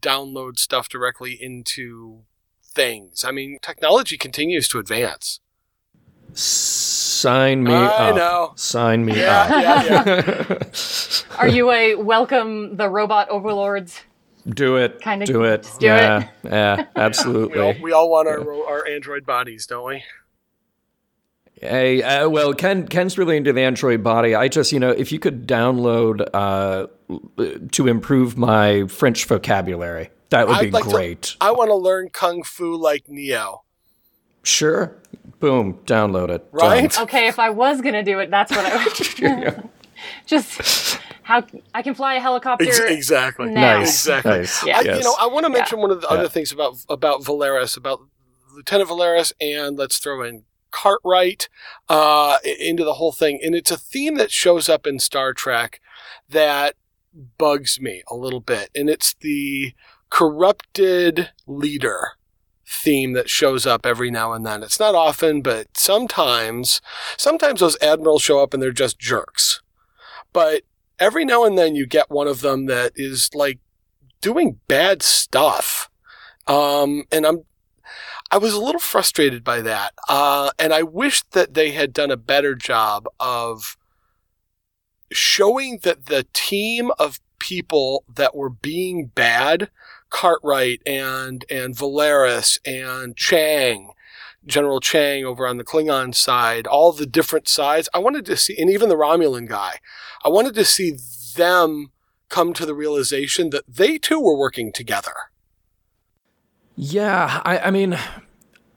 download 0.00 0.58
stuff 0.58 0.88
directly 0.88 1.32
into 1.40 2.22
things. 2.62 3.24
I 3.24 3.30
mean, 3.32 3.58
technology 3.62 4.16
continues 4.16 4.68
to 4.68 4.78
advance. 4.78 5.40
Sign 6.32 7.64
me 7.64 7.74
I 7.74 8.10
up. 8.10 8.16
know. 8.16 8.52
Sign 8.56 9.04
me 9.04 9.18
Yeah, 9.18 9.40
up. 9.42 9.50
yeah, 9.50 10.44
yeah. 10.50 10.58
Are 11.38 11.48
you 11.48 11.70
a 11.70 11.96
welcome 11.96 12.76
the 12.76 12.88
robot 12.88 13.28
overlords 13.30 14.00
Do 14.48 14.76
it. 14.76 15.00
Kinda 15.00 15.26
do 15.26 15.42
it. 15.44 15.62
just 15.64 15.80
do 15.80 15.86
yeah, 15.86 16.18
it. 16.20 16.28
Yeah, 16.44 16.76
We 16.94 17.00
all, 17.00 17.04
absolutely. 17.04 17.80
we 17.82 17.92
all 17.92 18.10
want 18.10 18.28
our 18.28 18.40
our 18.66 18.86
android 18.86 19.26
bodies, 19.26 19.66
don't 19.66 19.86
we? 19.86 20.02
Hey, 21.60 22.02
uh, 22.02 22.28
well, 22.28 22.54
Ken 22.54 22.88
Ken's 22.88 23.18
really 23.18 23.36
into 23.36 23.52
the 23.52 23.60
Android 23.60 24.02
body. 24.02 24.34
I 24.34 24.48
just, 24.48 24.72
you 24.72 24.80
know, 24.80 24.90
if 24.90 25.12
you 25.12 25.18
could 25.18 25.46
download 25.46 26.26
uh, 26.32 26.86
to 27.72 27.86
improve 27.86 28.38
my 28.38 28.86
French 28.86 29.26
vocabulary, 29.26 30.10
that 30.30 30.48
would 30.48 30.58
be 30.60 30.66
I'd 30.68 30.72
like 30.72 30.84
to- 30.84 30.90
great. 30.90 31.36
I 31.40 31.50
want 31.50 31.68
to 31.68 31.74
learn 31.74 32.08
kung 32.08 32.42
fu 32.44 32.74
like 32.76 33.08
Neo. 33.08 33.62
Sure. 34.42 34.96
Boom. 35.38 35.74
Download 35.84 36.30
it. 36.30 36.46
Right? 36.50 36.90
Done. 36.90 37.02
Okay, 37.04 37.28
if 37.28 37.38
I 37.38 37.50
was 37.50 37.82
gonna 37.82 38.02
do 38.02 38.18
it, 38.20 38.30
that's 38.30 38.50
what 38.52 38.64
I 38.64 38.82
would. 38.84 38.94
do. 39.62 39.70
Just 40.26 40.98
how 41.24 41.44
I 41.74 41.82
can 41.82 41.94
fly 41.94 42.14
a 42.14 42.20
helicopter. 42.20 42.64
Ex- 42.66 42.78
exactly. 42.80 43.50
Now. 43.50 43.78
Nice. 43.80 44.06
Exactly. 44.06 44.30
Nice. 44.32 44.66
Yeah. 44.66 44.78
I, 44.78 44.80
Yes. 44.82 44.98
You 44.98 45.04
know, 45.04 45.14
I 45.20 45.26
want 45.26 45.44
to 45.44 45.50
mention 45.50 45.78
one 45.78 45.90
of 45.90 46.00
the 46.00 46.06
Yeah. 46.10 46.16
other 46.16 46.28
things 46.30 46.52
about 46.52 46.76
about 46.88 47.22
Valeris, 47.22 47.76
about 47.76 48.00
Lieutenant 48.54 48.88
Valeris, 48.88 49.32
and 49.42 49.76
let's 49.78 49.98
throw 49.98 50.22
in 50.22 50.44
Cartwright 50.70 51.48
uh, 51.88 52.38
into 52.44 52.84
the 52.84 52.94
whole 52.94 53.12
thing. 53.12 53.40
And 53.42 53.54
it's 53.54 53.70
a 53.70 53.78
theme 53.78 54.16
that 54.16 54.30
shows 54.30 54.68
up 54.68 54.86
in 54.86 54.98
Star 54.98 55.32
Trek 55.32 55.80
that 56.28 56.74
bugs 57.38 57.80
me 57.80 58.02
a 58.08 58.14
little 58.14 58.40
bit, 58.40 58.70
and 58.74 58.88
it's 58.88 59.14
the 59.20 59.74
corrupted 60.10 61.30
leader 61.46 62.12
theme 62.66 63.12
that 63.14 63.28
shows 63.28 63.66
up 63.66 63.84
every 63.84 64.10
now 64.10 64.32
and 64.32 64.46
then. 64.46 64.62
It's 64.62 64.78
not 64.78 64.94
often, 64.94 65.42
but 65.42 65.76
sometimes, 65.76 66.80
sometimes 67.16 67.60
those 67.60 67.76
admirals 67.82 68.22
show 68.22 68.40
up 68.40 68.54
and 68.54 68.62
they're 68.62 68.70
just 68.70 68.98
jerks. 68.98 69.60
But 70.32 70.62
every 70.98 71.24
now 71.24 71.44
and 71.44 71.58
then 71.58 71.74
you 71.74 71.86
get 71.86 72.10
one 72.10 72.28
of 72.28 72.42
them 72.42 72.66
that 72.66 72.92
is 72.94 73.30
like 73.34 73.58
doing 74.20 74.60
bad 74.68 75.02
stuff. 75.02 75.90
Um, 76.46 77.04
and 77.10 77.26
I'm, 77.26 77.44
I 78.30 78.38
was 78.38 78.54
a 78.54 78.60
little 78.60 78.80
frustrated 78.80 79.42
by 79.42 79.60
that. 79.62 79.92
Uh, 80.08 80.50
and 80.58 80.72
I 80.72 80.82
wish 80.82 81.22
that 81.32 81.54
they 81.54 81.72
had 81.72 81.92
done 81.92 82.10
a 82.10 82.16
better 82.16 82.54
job 82.54 83.06
of 83.18 83.76
showing 85.10 85.80
that 85.82 86.06
the 86.06 86.26
team 86.32 86.92
of 86.98 87.18
people 87.40 88.04
that 88.14 88.36
were 88.36 88.50
being 88.50 89.06
bad, 89.06 89.70
Cartwright 90.10 90.80
and, 90.86 91.44
and 91.50 91.74
Valeris 91.74 92.60
and 92.64 93.16
Chang, 93.16 93.92
General 94.46 94.78
Chang 94.78 95.24
over 95.24 95.46
on 95.46 95.56
the 95.56 95.64
Klingon 95.64 96.14
side, 96.14 96.68
all 96.68 96.92
the 96.92 97.06
different 97.06 97.48
sides. 97.48 97.88
I 97.92 97.98
wanted 97.98 98.24
to 98.26 98.36
see, 98.36 98.56
and 98.58 98.70
even 98.70 98.88
the 98.88 98.96
Romulan 98.96 99.48
guy, 99.48 99.80
I 100.24 100.28
wanted 100.28 100.54
to 100.54 100.64
see 100.64 100.96
them 101.36 101.90
come 102.28 102.52
to 102.54 102.64
the 102.64 102.74
realization 102.74 103.50
that 103.50 103.64
they 103.66 103.98
too 103.98 104.20
were 104.20 104.38
working 104.38 104.72
together. 104.72 105.29
Yeah, 106.82 107.42
I, 107.44 107.58
I 107.58 107.70
mean, 107.70 107.98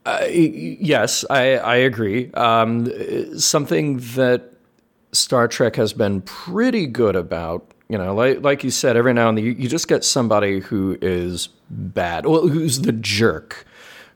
uh, 0.04 0.26
yes, 0.30 1.24
I, 1.30 1.56
I 1.56 1.76
agree. 1.76 2.30
Um, 2.34 2.92
something 3.38 3.96
that 4.14 4.52
Star 5.12 5.48
Trek 5.48 5.76
has 5.76 5.94
been 5.94 6.20
pretty 6.20 6.86
good 6.86 7.16
about, 7.16 7.66
you 7.88 7.96
know, 7.96 8.14
like 8.14 8.42
like 8.42 8.62
you 8.62 8.70
said, 8.70 8.98
every 8.98 9.14
now 9.14 9.30
and 9.30 9.38
then 9.38 9.44
you, 9.46 9.52
you 9.52 9.70
just 9.70 9.88
get 9.88 10.04
somebody 10.04 10.60
who 10.60 10.98
is 11.00 11.48
bad, 11.70 12.26
well, 12.26 12.46
who's 12.46 12.82
the 12.82 12.92
jerk. 12.92 13.64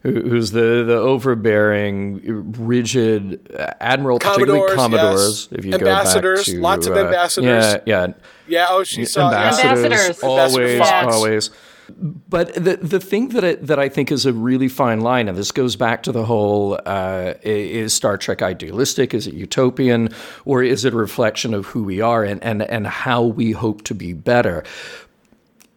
Who's 0.02 0.52
the, 0.52 0.84
the 0.86 0.94
overbearing, 0.96 2.52
rigid 2.52 3.50
uh, 3.58 3.72
admiral, 3.80 4.20
particularly 4.20 4.60
Commodores, 4.76 4.76
Commodores? 4.76 5.48
yes. 5.50 5.58
If 5.58 5.64
you 5.64 5.74
Ambassadors, 5.74 6.46
go 6.46 6.52
back 6.52 6.56
to 6.56 6.62
lots 6.62 6.86
of 6.86 6.92
uh, 6.96 7.00
ambassadors. 7.00 7.64
Yeah, 7.84 8.06
yeah, 8.06 8.12
Yeah, 8.46 8.66
oh, 8.70 8.84
she 8.84 9.04
saw 9.04 9.26
ambassadors, 9.26 9.84
Ambassadors. 9.84 10.22
always, 10.22 10.56
Ambassador 10.56 10.78
Fox. 10.78 11.14
always. 11.16 11.50
But 11.88 12.54
the 12.54 12.76
the 12.76 13.00
thing 13.00 13.30
that 13.30 13.44
I, 13.44 13.54
that 13.54 13.78
I 13.78 13.88
think 13.88 14.12
is 14.12 14.26
a 14.26 14.32
really 14.32 14.68
fine 14.68 15.00
line, 15.00 15.28
and 15.28 15.38
this 15.38 15.52
goes 15.52 15.74
back 15.74 16.02
to 16.02 16.12
the 16.12 16.24
whole: 16.24 16.78
uh, 16.84 17.34
is 17.42 17.94
Star 17.94 18.18
Trek 18.18 18.42
idealistic? 18.42 19.14
Is 19.14 19.26
it 19.26 19.34
utopian, 19.34 20.10
or 20.44 20.62
is 20.62 20.84
it 20.84 20.92
a 20.92 20.96
reflection 20.96 21.54
of 21.54 21.66
who 21.66 21.82
we 21.82 22.00
are 22.00 22.24
and 22.24 22.42
and 22.44 22.62
and 22.62 22.86
how 22.86 23.22
we 23.22 23.52
hope 23.52 23.84
to 23.84 23.94
be 23.94 24.12
better? 24.12 24.64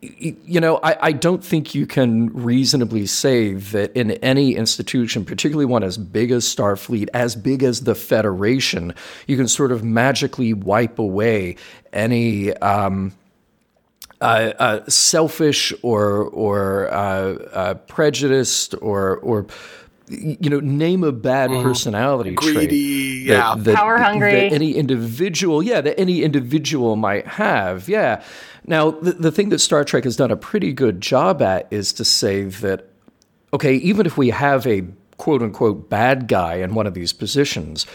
You 0.01 0.59
know, 0.59 0.79
I, 0.81 0.97
I 0.99 1.11
don't 1.11 1.45
think 1.45 1.75
you 1.75 1.85
can 1.85 2.33
reasonably 2.33 3.05
say 3.05 3.53
that 3.53 3.95
in 3.95 4.11
any 4.11 4.55
institution, 4.55 5.23
particularly 5.23 5.65
one 5.65 5.83
as 5.83 5.95
big 5.95 6.31
as 6.31 6.43
Starfleet, 6.43 7.07
as 7.13 7.35
big 7.35 7.61
as 7.61 7.81
the 7.81 7.93
Federation, 7.93 8.95
you 9.27 9.37
can 9.37 9.47
sort 9.47 9.71
of 9.71 9.83
magically 9.83 10.53
wipe 10.53 10.97
away 10.97 11.55
any. 11.93 12.51
Um, 12.57 13.13
uh, 14.21 14.53
uh, 14.59 14.89
selfish 14.89 15.73
or 15.81 16.23
or 16.29 16.91
uh, 16.93 17.33
uh, 17.53 17.73
prejudiced 17.87 18.75
or 18.81 19.17
or 19.17 19.47
you 20.09 20.49
know 20.49 20.59
name 20.59 21.03
a 21.05 21.11
bad 21.11 21.49
personality 21.49 22.35
trait 22.35 22.53
Greedy, 22.55 23.25
that- 23.27 23.33
yeah. 23.33 23.55
that- 23.57 23.75
Power 23.75 23.97
hungry. 23.97 24.31
that 24.33 24.51
any 24.53 24.75
individual 24.75 25.63
yeah 25.63 25.79
that 25.81 25.97
any 25.99 26.21
individual 26.21 26.95
might 26.97 27.25
have 27.27 27.87
yeah 27.87 28.21
now 28.67 28.91
the, 28.91 29.13
the 29.13 29.31
thing 29.31 29.49
that 29.49 29.59
Star 29.59 29.83
Trek 29.85 30.03
has 30.03 30.15
done 30.17 30.29
a 30.29 30.35
pretty 30.37 30.73
good 30.73 30.99
job 31.01 31.41
at 31.41 31.67
is 31.71 31.93
to 31.93 32.03
say 32.05 32.43
that 32.43 32.89
okay 33.53 33.75
even 33.75 34.05
if 34.05 34.17
we 34.17 34.29
have 34.31 34.67
a 34.67 34.83
quote 35.17 35.41
unquote 35.41 35.89
bad 35.89 36.27
guy 36.27 36.55
in 36.55 36.73
one 36.75 36.85
of 36.87 36.93
these 36.93 37.13
positions 37.13 37.85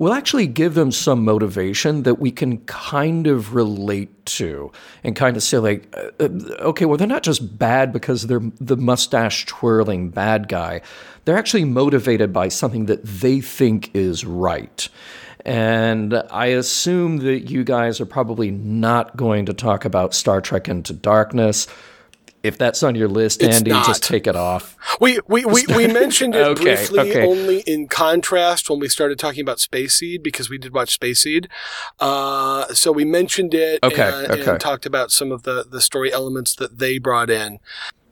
we'll 0.00 0.14
actually 0.14 0.46
give 0.46 0.72
them 0.74 0.90
some 0.90 1.22
motivation 1.22 2.04
that 2.04 2.18
we 2.18 2.32
can 2.32 2.56
kind 2.64 3.26
of 3.26 3.54
relate 3.54 4.24
to 4.24 4.72
and 5.04 5.14
kind 5.14 5.36
of 5.36 5.42
say 5.42 5.58
like 5.58 5.94
uh, 5.96 6.10
uh, 6.18 6.28
okay 6.60 6.86
well 6.86 6.96
they're 6.96 7.06
not 7.06 7.22
just 7.22 7.58
bad 7.58 7.92
because 7.92 8.26
they're 8.26 8.42
the 8.60 8.76
mustache 8.76 9.46
twirling 9.46 10.08
bad 10.08 10.48
guy 10.48 10.80
they're 11.24 11.38
actually 11.38 11.64
motivated 11.64 12.32
by 12.32 12.48
something 12.48 12.86
that 12.86 13.04
they 13.04 13.40
think 13.40 13.90
is 13.94 14.24
right 14.24 14.88
and 15.44 16.22
I 16.30 16.46
assume 16.46 17.18
that 17.18 17.50
you 17.50 17.64
guys 17.64 18.00
are 18.00 18.06
probably 18.06 18.50
not 18.50 19.16
going 19.16 19.46
to 19.46 19.54
talk 19.54 19.84
about 19.84 20.14
Star 20.14 20.40
Trek 20.40 20.68
Into 20.68 20.92
Darkness. 20.92 21.66
If 22.42 22.56
that's 22.56 22.82
on 22.82 22.94
your 22.94 23.08
list, 23.08 23.42
It's 23.42 23.58
Andy, 23.58 23.70
not. 23.70 23.86
just 23.86 24.02
take 24.02 24.26
it 24.26 24.34
off. 24.36 24.76
We, 25.00 25.18
we, 25.28 25.44
we, 25.44 25.66
we 25.76 25.86
mentioned 25.86 26.34
it 26.34 26.38
Okay, 26.46 26.62
briefly 26.76 27.10
okay. 27.10 27.26
only 27.26 27.60
in 27.66 27.86
contrast 27.88 28.70
when 28.70 28.78
we 28.80 28.88
started 28.88 29.18
talking 29.18 29.42
about 29.42 29.60
Space 29.60 29.94
Seed 29.94 30.22
because 30.22 30.48
we 30.48 30.56
did 30.56 30.72
watch 30.72 30.90
Space 30.94 31.22
Seed. 31.22 31.48
Uh, 31.98 32.66
so 32.68 32.92
we 32.92 33.04
mentioned 33.04 33.52
it 33.54 33.80
Okay, 33.82 34.02
and, 34.02 34.32
okay. 34.32 34.50
and 34.52 34.60
talked 34.60 34.86
about 34.86 35.10
some 35.10 35.30
of 35.32 35.42
the, 35.42 35.64
the 35.68 35.80
story 35.80 36.12
elements 36.12 36.54
that 36.54 36.78
they 36.78 36.98
brought 36.98 37.28
in. 37.30 37.58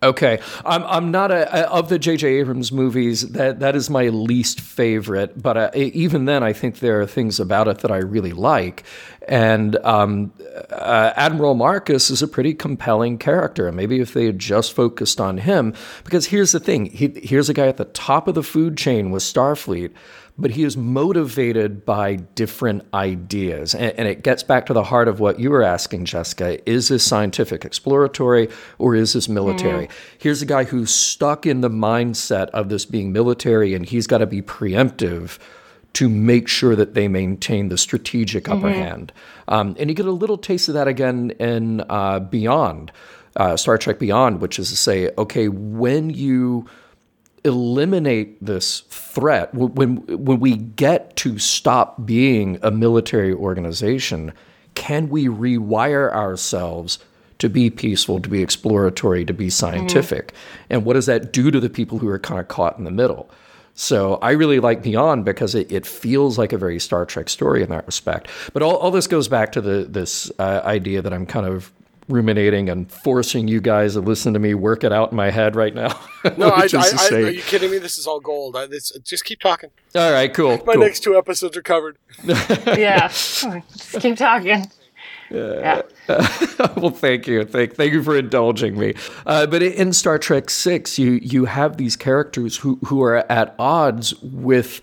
Okay, 0.01 0.39
I'm 0.64 0.85
I'm 0.85 1.11
not 1.11 1.33
a, 1.33 1.68
of 1.72 1.89
the 1.89 1.99
J.J. 1.99 2.29
Abrams 2.35 2.70
movies. 2.70 3.31
That 3.31 3.59
that 3.59 3.74
is 3.74 3.91
my 3.91 4.11
least 4.11 4.61
favorite. 4.61 5.43
But 5.43 5.57
uh, 5.57 5.70
even 5.74 6.24
then, 6.24 6.45
I 6.45 6.53
think 6.53 6.79
there 6.79 7.01
are 7.01 7.07
things 7.07 7.41
about 7.41 7.66
it 7.66 7.79
that 7.79 7.91
I 7.91 7.97
really 7.97 8.31
like. 8.33 8.85
And 9.29 9.76
um, 9.85 10.33
uh, 10.70 11.12
Admiral 11.14 11.55
Marcus 11.55 12.11
is 12.11 12.22
a 12.22 12.29
pretty 12.29 12.55
compelling 12.55 13.18
character. 13.18 13.70
Maybe 13.70 14.01
if 14.01 14.14
they 14.14 14.24
had 14.24 14.39
just 14.39 14.72
focused 14.72 15.20
on 15.20 15.39
him, 15.39 15.74
because 16.03 16.26
here's 16.26 16.53
the 16.53 16.61
thing: 16.61 16.87
he, 16.87 17.09
here's 17.22 17.49
a 17.49 17.55
guy 17.55 17.68
at 17.68 17.76
the 17.76 17.85
top 17.85 18.26
of 18.26 18.35
the 18.35 18.43
food 18.43 18.76
chain 18.76 19.11
with 19.11 19.22
Starfleet. 19.22 19.93
But 20.41 20.53
he 20.53 20.62
is 20.62 20.76
motivated 20.76 21.85
by 21.85 22.14
different 22.14 22.87
ideas. 22.95 23.74
And, 23.74 23.93
and 23.99 24.07
it 24.07 24.22
gets 24.22 24.45
back 24.45 24.66
to 24.66 24.72
the 24.72 24.85
heart 24.85 25.09
of 25.09 25.18
what 25.18 25.41
you 25.41 25.51
were 25.51 25.64
asking, 25.64 26.05
Jessica. 26.05 26.70
Is 26.70 26.87
this 26.87 27.05
scientific 27.05 27.64
exploratory 27.64 28.49
or 28.79 28.95
is 28.95 29.14
this 29.14 29.29
military? 29.29 29.89
Here's 30.18 30.41
a 30.41 30.47
guy 30.47 30.62
who's 30.62 30.95
stuck 30.95 31.45
in 31.45 31.61
the 31.61 31.68
mindset 31.68 32.51
of 32.51 32.68
this 32.68 32.85
being 32.85 33.11
military 33.12 33.74
and 33.74 33.85
he's 33.85 34.07
got 34.07 34.18
to 34.18 34.26
be 34.26 34.41
preemptive 34.41 35.41
to 35.99 36.09
make 36.09 36.47
sure 36.47 36.77
that 36.77 36.95
they 36.95 37.09
maintain 37.09 37.71
the 37.71 37.77
strategic 37.77 38.49
upper 38.49 38.71
hand. 38.71 39.13
Um, 39.49 39.75
and 39.81 39.91
you 39.91 39.97
get 39.97 40.07
a 40.07 40.13
little 40.13 40.39
taste 40.39 40.69
of 40.69 40.75
that 40.75 40.87
again 40.87 41.33
in 41.41 41.83
uh, 41.89 42.21
Beyond, 42.21 42.93
uh, 43.35 43.57
Star 43.57 43.79
Trek 43.79 43.99
Beyond, 43.99 44.41
which 44.41 44.61
is 44.61 44.71
to 44.71 44.77
say, 44.77 45.11
okay, 45.19 45.49
when 45.49 46.11
you 46.11 46.67
eliminate 47.43 48.45
this 48.45 48.81
threat 48.91 49.55
when 49.55 49.97
when 50.07 50.41
we 50.41 50.57
get 50.57 51.15
to 51.15 51.39
stop 51.39 52.05
being 52.05 52.59
a 52.63 52.71
military 52.71 53.33
organization 53.33 54.33
can 54.75 55.09
we 55.09 55.27
rewire 55.27 56.13
ourselves 56.13 56.99
to 57.39 57.49
be 57.49 57.71
peaceful 57.71 58.21
to 58.21 58.29
be 58.29 58.43
exploratory 58.43 59.25
to 59.25 59.33
be 59.33 59.49
scientific? 59.49 60.35
And 60.69 60.85
what 60.85 60.95
does 60.95 61.07
that 61.07 61.33
do 61.33 61.53
to 61.53 61.61
the 61.61 61.71
people 61.71 61.99
who 61.99 62.09
are 62.09 62.19
kind 62.19 62.41
of 62.41 62.49
caught 62.49 62.77
in 62.77 62.85
the 62.85 62.91
middle 62.91 63.31
so 63.79 64.16
I 64.16 64.33
really 64.33 64.59
like 64.59 64.83
Beyond 64.83 65.24
because 65.24 65.55
it, 65.55 65.70
it 65.70 65.87
feels 65.87 66.37
like 66.37 66.53
a 66.53 66.59
very 66.59 66.81
Star 66.81 67.07
Trek 67.07 67.29
story 67.29 67.62
in 67.62 67.70
that 67.70 67.87
respect. 67.87 68.26
But 68.53 68.64
all, 68.64 68.74
all 68.76 68.91
this 68.91 69.07
goes 69.07 69.29
back 69.29 69.53
to 69.53 69.61
the 69.61 69.87
this 69.89 70.33
uh, 70.41 70.62
idea 70.64 71.01
that 71.01 71.12
I'm 71.12 71.24
kind 71.24 71.47
of 71.47 71.72
ruminating 72.09 72.68
and 72.68 72.91
forcing 72.91 73.47
you 73.47 73.61
guys 73.61 73.93
to 73.93 74.01
listen 74.01 74.33
to 74.33 74.41
me 74.41 74.53
work 74.55 74.83
it 74.83 74.93
out 74.93 75.12
in 75.12 75.16
my 75.16 75.31
head 75.31 75.55
right 75.55 75.76
now. 75.76 75.97
No, 76.37 76.49
I, 76.49 76.66
I, 76.72 76.93
I, 76.99 77.14
are 77.14 77.31
you 77.31 77.41
kidding 77.43 77.70
me? 77.70 77.79
This 77.79 77.99
is 77.99 78.07
all 78.09 78.18
gold. 78.18 78.57
I, 78.57 78.66
this, 78.66 78.91
just 79.05 79.24
keep 79.24 79.39
talking. 79.39 79.70
all 79.95 80.11
right, 80.11 80.35
cool. 80.35 80.57
My 80.64 80.74
cool. 80.74 80.83
next 80.83 81.01
two 81.01 81.16
episodes 81.16 81.57
are 81.57 81.62
covered. 81.62 81.99
yeah. 82.24 83.07
Just 83.07 84.01
keep 84.01 84.16
talking. 84.16 84.66
Yeah. 85.31 85.83
well, 86.76 86.91
thank 86.91 87.26
you, 87.26 87.45
thank 87.45 87.74
thank 87.74 87.93
you 87.93 88.03
for 88.03 88.16
indulging 88.16 88.79
me. 88.79 88.95
Uh, 89.26 89.47
but 89.47 89.62
in 89.62 89.93
Star 89.93 90.18
Trek 90.18 90.51
Six, 90.51 90.99
you 90.99 91.12
you 91.22 91.45
have 91.45 91.76
these 91.76 91.97
characters 91.97 92.57
who 92.57 92.79
who 92.87 93.03
are 93.03 93.16
at 93.31 93.55
odds 93.59 94.14
with. 94.22 94.81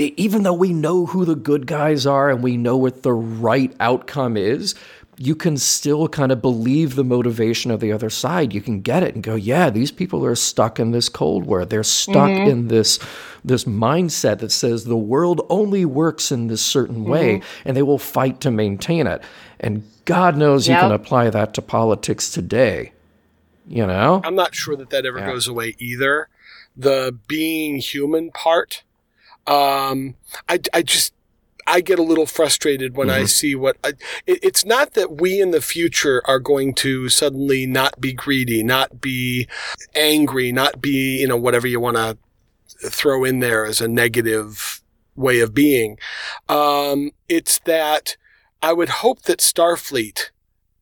Even 0.00 0.44
though 0.44 0.52
we 0.52 0.72
know 0.72 1.06
who 1.06 1.24
the 1.24 1.34
good 1.34 1.66
guys 1.66 2.06
are 2.06 2.30
and 2.30 2.40
we 2.40 2.56
know 2.56 2.76
what 2.76 3.02
the 3.02 3.12
right 3.12 3.74
outcome 3.80 4.36
is, 4.36 4.76
you 5.18 5.34
can 5.34 5.56
still 5.56 6.08
kind 6.08 6.30
of 6.30 6.40
believe 6.40 6.94
the 6.94 7.04
motivation 7.04 7.72
of 7.72 7.80
the 7.80 7.92
other 7.92 8.08
side. 8.08 8.54
You 8.54 8.60
can 8.60 8.80
get 8.80 9.02
it 9.02 9.14
and 9.16 9.24
go, 9.24 9.34
yeah, 9.34 9.68
these 9.68 9.90
people 9.90 10.24
are 10.24 10.36
stuck 10.36 10.78
in 10.78 10.92
this 10.92 11.08
Cold 11.08 11.44
War. 11.44 11.64
They're 11.64 11.82
stuck 11.82 12.30
mm-hmm. 12.30 12.48
in 12.48 12.68
this 12.68 12.98
this 13.44 13.64
mindset 13.64 14.38
that 14.38 14.52
says 14.52 14.84
the 14.84 14.96
world 14.96 15.44
only 15.48 15.84
works 15.84 16.30
in 16.30 16.46
this 16.46 16.62
certain 16.62 17.04
way, 17.04 17.38
mm-hmm. 17.38 17.68
and 17.68 17.76
they 17.76 17.82
will 17.82 17.98
fight 17.98 18.40
to 18.42 18.50
maintain 18.50 19.06
it. 19.06 19.22
And 19.60 19.88
God 20.04 20.36
knows 20.36 20.68
yep. 20.68 20.76
you 20.76 20.82
can 20.82 20.92
apply 20.92 21.30
that 21.30 21.54
to 21.54 21.62
politics 21.62 22.30
today. 22.30 22.92
You 23.66 23.86
know, 23.86 24.22
I'm 24.24 24.34
not 24.34 24.54
sure 24.54 24.76
that 24.76 24.90
that 24.90 25.04
ever 25.04 25.18
yeah. 25.18 25.26
goes 25.26 25.46
away 25.46 25.74
either. 25.78 26.28
The 26.76 27.16
being 27.26 27.76
human 27.76 28.30
part. 28.30 28.82
Um, 29.46 30.14
I, 30.48 30.60
I 30.72 30.82
just 30.82 31.12
I 31.68 31.82
get 31.82 31.98
a 31.98 32.02
little 32.02 32.26
frustrated 32.26 32.96
when 32.96 33.08
mm-hmm. 33.08 33.22
I 33.22 33.26
see 33.26 33.54
what 33.54 33.76
I, 33.84 33.90
it, 34.26 34.38
it's 34.42 34.64
not 34.64 34.94
that 34.94 35.20
we 35.20 35.40
in 35.40 35.50
the 35.50 35.60
future 35.60 36.22
are 36.24 36.38
going 36.38 36.74
to 36.76 37.08
suddenly 37.10 37.66
not 37.66 38.00
be 38.00 38.12
greedy, 38.14 38.62
not 38.62 39.00
be 39.00 39.46
angry, 39.94 40.50
not 40.50 40.80
be, 40.80 41.20
you 41.20 41.28
know, 41.28 41.36
whatever 41.36 41.66
you 41.66 41.78
want 41.78 41.98
to 41.98 42.16
throw 42.88 43.24
in 43.24 43.40
there 43.40 43.66
as 43.66 43.80
a 43.80 43.88
negative 43.88 44.82
way 45.14 45.40
of 45.40 45.52
being. 45.52 45.98
Um, 46.48 47.10
it's 47.28 47.58
that 47.60 48.16
I 48.62 48.72
would 48.72 48.88
hope 48.88 49.22
that 49.22 49.38
Starfleet 49.38 50.30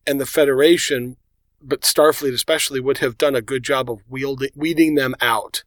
and 0.07 0.20
the 0.20 0.27
Federation, 0.27 1.16
but 1.62 1.83
Starfleet 1.83 2.33
especially, 2.33 2.81
would 2.81 2.99
have 2.99 3.18
done 3.18 3.35
a 3.35 3.43
good 3.43 3.62
job 3.62 3.91
of 3.91 4.01
wielding, 4.09 4.51
weeding 4.55 4.95
them 4.95 5.14
out. 5.20 5.64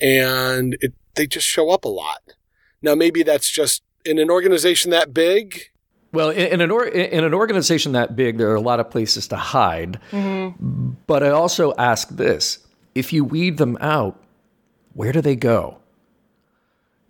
And 0.00 0.76
it, 0.80 0.94
they 1.14 1.26
just 1.26 1.46
show 1.46 1.70
up 1.70 1.84
a 1.84 1.88
lot. 1.88 2.34
Now, 2.82 2.94
maybe 2.94 3.22
that's 3.22 3.50
just 3.50 3.82
in 4.04 4.18
an 4.18 4.30
organization 4.30 4.90
that 4.90 5.12
big? 5.14 5.70
Well, 6.12 6.30
in 6.30 6.60
an 6.60 6.70
or, 6.70 6.86
in 6.86 7.24
an 7.24 7.34
organization 7.34 7.92
that 7.92 8.16
big, 8.16 8.38
there 8.38 8.50
are 8.50 8.54
a 8.54 8.60
lot 8.60 8.80
of 8.80 8.90
places 8.90 9.28
to 9.28 9.36
hide. 9.36 10.00
Mm-hmm. 10.10 10.92
But 11.06 11.22
I 11.22 11.30
also 11.30 11.74
ask 11.76 12.08
this: 12.08 12.66
if 12.94 13.12
you 13.12 13.24
weed 13.24 13.58
them 13.58 13.76
out, 13.80 14.22
where 14.94 15.12
do 15.12 15.20
they 15.20 15.36
go? 15.36 15.78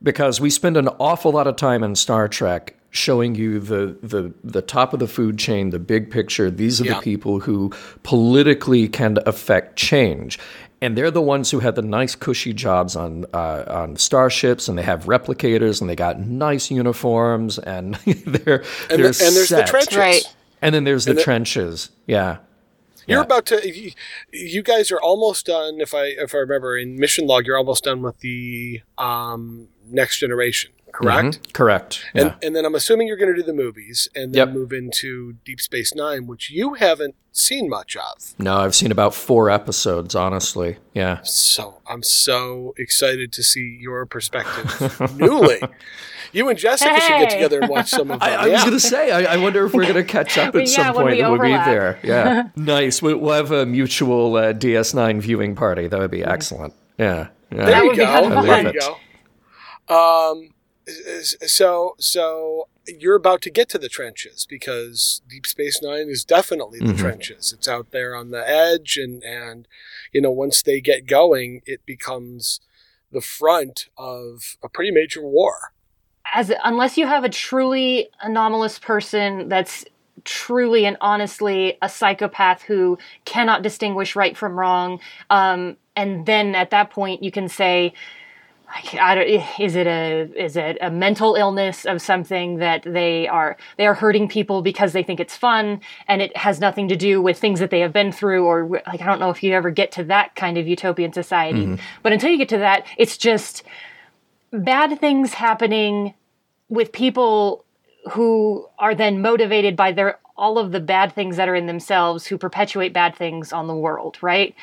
Because 0.02 0.40
we 0.40 0.50
spend 0.50 0.76
an 0.76 0.88
awful 0.98 1.32
lot 1.32 1.46
of 1.46 1.56
time 1.56 1.82
in 1.84 1.94
Star 1.94 2.28
Trek 2.28 2.77
showing 2.90 3.34
you 3.34 3.60
the 3.60 3.96
the 4.02 4.32
the 4.42 4.62
top 4.62 4.92
of 4.92 5.00
the 5.00 5.08
food 5.08 5.38
chain, 5.38 5.70
the 5.70 5.78
big 5.78 6.10
picture. 6.10 6.50
These 6.50 6.80
are 6.80 6.84
yeah. 6.84 6.94
the 6.94 7.00
people 7.00 7.40
who 7.40 7.72
politically 8.02 8.88
can 8.88 9.18
affect 9.26 9.76
change 9.76 10.38
and 10.80 10.96
they're 10.96 11.10
the 11.10 11.22
ones 11.22 11.50
who 11.50 11.60
had 11.60 11.74
the 11.74 11.82
nice 11.82 12.14
cushy 12.14 12.52
jobs 12.52 12.94
on 12.94 13.26
uh, 13.32 13.64
on 13.66 13.96
starships, 13.96 14.68
and 14.68 14.78
they 14.78 14.82
have 14.82 15.04
replicators, 15.04 15.80
and 15.80 15.90
they 15.90 15.96
got 15.96 16.20
nice 16.20 16.70
uniforms, 16.70 17.58
and 17.58 17.94
they're 18.04 18.62
and, 18.90 19.02
they're 19.02 19.12
the, 19.12 19.24
and 19.24 19.36
there's 19.36 19.48
the 19.48 19.64
trenches, 19.66 19.96
right? 19.96 20.34
And 20.62 20.74
then 20.74 20.84
there's 20.84 21.04
the, 21.04 21.14
the 21.14 21.22
trenches, 21.22 21.90
yeah. 22.06 22.38
You're 23.06 23.20
yeah. 23.20 23.24
about 23.24 23.46
to. 23.46 23.92
You 24.32 24.62
guys 24.62 24.92
are 24.92 25.00
almost 25.00 25.46
done. 25.46 25.80
If 25.80 25.94
I 25.94 26.04
if 26.04 26.34
I 26.34 26.38
remember 26.38 26.76
in 26.76 26.96
mission 26.96 27.26
log, 27.26 27.46
you're 27.46 27.56
almost 27.56 27.84
done 27.84 28.02
with 28.02 28.20
the 28.20 28.82
um, 28.98 29.68
next 29.88 30.18
generation 30.18 30.72
correct? 30.92 31.40
Mm-hmm. 31.40 31.52
Correct. 31.52 32.04
Yeah. 32.14 32.22
And, 32.22 32.34
and 32.42 32.56
then 32.56 32.64
I'm 32.64 32.74
assuming 32.74 33.08
you're 33.08 33.16
going 33.16 33.34
to 33.34 33.40
do 33.40 33.46
the 33.46 33.54
movies 33.54 34.08
and 34.14 34.34
then 34.34 34.48
yep. 34.48 34.54
move 34.54 34.72
into 34.72 35.34
Deep 35.44 35.60
Space 35.60 35.94
Nine, 35.94 36.26
which 36.26 36.50
you 36.50 36.74
haven't 36.74 37.14
seen 37.32 37.68
much 37.68 37.96
of. 37.96 38.34
No, 38.38 38.58
I've 38.58 38.74
seen 38.74 38.90
about 38.90 39.14
four 39.14 39.50
episodes, 39.50 40.14
honestly. 40.14 40.78
Yeah. 40.94 41.20
So 41.22 41.80
I'm 41.88 42.02
so 42.02 42.74
excited 42.76 43.32
to 43.32 43.42
see 43.42 43.78
your 43.80 44.06
perspective 44.06 45.16
newly. 45.16 45.60
You 46.32 46.48
and 46.48 46.58
Jessica 46.58 46.92
hey. 46.92 47.00
should 47.00 47.20
get 47.20 47.30
together 47.30 47.60
and 47.60 47.70
watch 47.70 47.88
some 47.88 48.10
of 48.10 48.20
them. 48.20 48.28
I, 48.28 48.34
I 48.34 48.46
yeah. 48.46 48.52
was 48.52 48.60
going 48.64 48.72
to 48.74 48.80
say, 48.80 49.10
I, 49.10 49.34
I, 49.34 49.36
wonder 49.38 49.64
if 49.64 49.72
we're 49.72 49.84
going 49.84 49.94
to 49.94 50.04
catch 50.04 50.36
up 50.36 50.54
at 50.54 50.68
yeah, 50.68 50.74
some 50.74 50.94
point. 50.94 51.16
We 51.16 51.22
we'll 51.22 51.38
be 51.38 51.48
there. 51.48 51.98
Yeah. 52.02 52.48
nice. 52.54 53.00
We, 53.00 53.14
will 53.14 53.32
have 53.32 53.50
a 53.50 53.64
mutual 53.64 54.36
uh, 54.36 54.52
DS9 54.52 55.20
viewing 55.20 55.54
party. 55.54 55.88
That 55.88 55.98
would 55.98 56.10
be 56.10 56.22
excellent. 56.22 56.74
Yeah. 56.98 57.28
yeah. 57.50 57.64
There 57.64 57.84
you 57.84 57.96
go. 57.96 58.42
There 58.42 58.72
you 58.74 58.80
go. 58.80 58.96
Um, 59.88 60.50
so 60.88 61.94
so 61.98 62.68
you're 62.86 63.16
about 63.16 63.42
to 63.42 63.50
get 63.50 63.68
to 63.70 63.78
the 63.78 63.88
trenches 63.88 64.46
because 64.48 65.22
Deep 65.28 65.46
Space 65.46 65.82
Nine 65.82 66.08
is 66.08 66.24
definitely 66.24 66.78
the 66.78 66.86
mm-hmm. 66.86 66.96
trenches. 66.96 67.52
It's 67.52 67.68
out 67.68 67.90
there 67.90 68.14
on 68.14 68.30
the 68.30 68.48
edge, 68.48 68.96
and 68.96 69.22
and 69.22 69.68
you 70.12 70.20
know 70.20 70.30
once 70.30 70.62
they 70.62 70.80
get 70.80 71.06
going, 71.06 71.62
it 71.66 71.84
becomes 71.84 72.60
the 73.12 73.20
front 73.20 73.88
of 73.96 74.56
a 74.62 74.68
pretty 74.68 74.90
major 74.90 75.22
war. 75.22 75.72
As 76.32 76.52
unless 76.64 76.98
you 76.98 77.06
have 77.06 77.24
a 77.24 77.28
truly 77.28 78.08
anomalous 78.20 78.78
person 78.78 79.48
that's 79.48 79.84
truly 80.24 80.84
and 80.84 80.96
honestly 81.00 81.78
a 81.80 81.88
psychopath 81.88 82.62
who 82.62 82.98
cannot 83.24 83.62
distinguish 83.62 84.16
right 84.16 84.36
from 84.36 84.58
wrong, 84.58 85.00
um, 85.30 85.76
and 85.96 86.26
then 86.26 86.54
at 86.54 86.70
that 86.70 86.90
point 86.90 87.22
you 87.22 87.30
can 87.30 87.48
say 87.48 87.92
I 89.00 89.14
don't, 89.14 89.26
is 89.58 89.76
it 89.76 89.86
a 89.86 90.30
is 90.36 90.56
it 90.56 90.78
a 90.80 90.90
mental 90.90 91.34
illness 91.34 91.86
of 91.86 92.02
something 92.02 92.58
that 92.58 92.82
they 92.82 93.26
are 93.26 93.56
they 93.76 93.86
are 93.86 93.94
hurting 93.94 94.28
people 94.28 94.62
because 94.62 94.92
they 94.92 95.02
think 95.02 95.20
it's 95.20 95.36
fun 95.36 95.80
and 96.06 96.20
it 96.20 96.36
has 96.36 96.60
nothing 96.60 96.88
to 96.88 96.96
do 96.96 97.22
with 97.22 97.38
things 97.38 97.60
that 97.60 97.70
they 97.70 97.80
have 97.80 97.92
been 97.92 98.12
through 98.12 98.44
or 98.44 98.68
like 98.86 99.00
I 99.00 99.06
don't 99.06 99.20
know 99.20 99.30
if 99.30 99.42
you 99.42 99.54
ever 99.54 99.70
get 99.70 99.92
to 99.92 100.04
that 100.04 100.34
kind 100.34 100.58
of 100.58 100.68
utopian 100.68 101.12
society 101.12 101.64
mm-hmm. 101.64 101.82
but 102.02 102.12
until 102.12 102.30
you 102.30 102.36
get 102.36 102.50
to 102.50 102.58
that 102.58 102.86
it's 102.98 103.16
just 103.16 103.62
bad 104.52 104.98
things 105.00 105.34
happening 105.34 106.14
with 106.68 106.92
people 106.92 107.64
who 108.12 108.66
are 108.78 108.94
then 108.94 109.22
motivated 109.22 109.76
by 109.76 109.92
their 109.92 110.18
all 110.36 110.58
of 110.58 110.72
the 110.72 110.80
bad 110.80 111.12
things 111.14 111.36
that 111.36 111.48
are 111.48 111.54
in 111.54 111.66
themselves 111.66 112.26
who 112.26 112.38
perpetuate 112.38 112.92
bad 112.92 113.16
things 113.16 113.52
on 113.52 113.66
the 113.66 113.74
world 113.74 114.18
right 114.20 114.54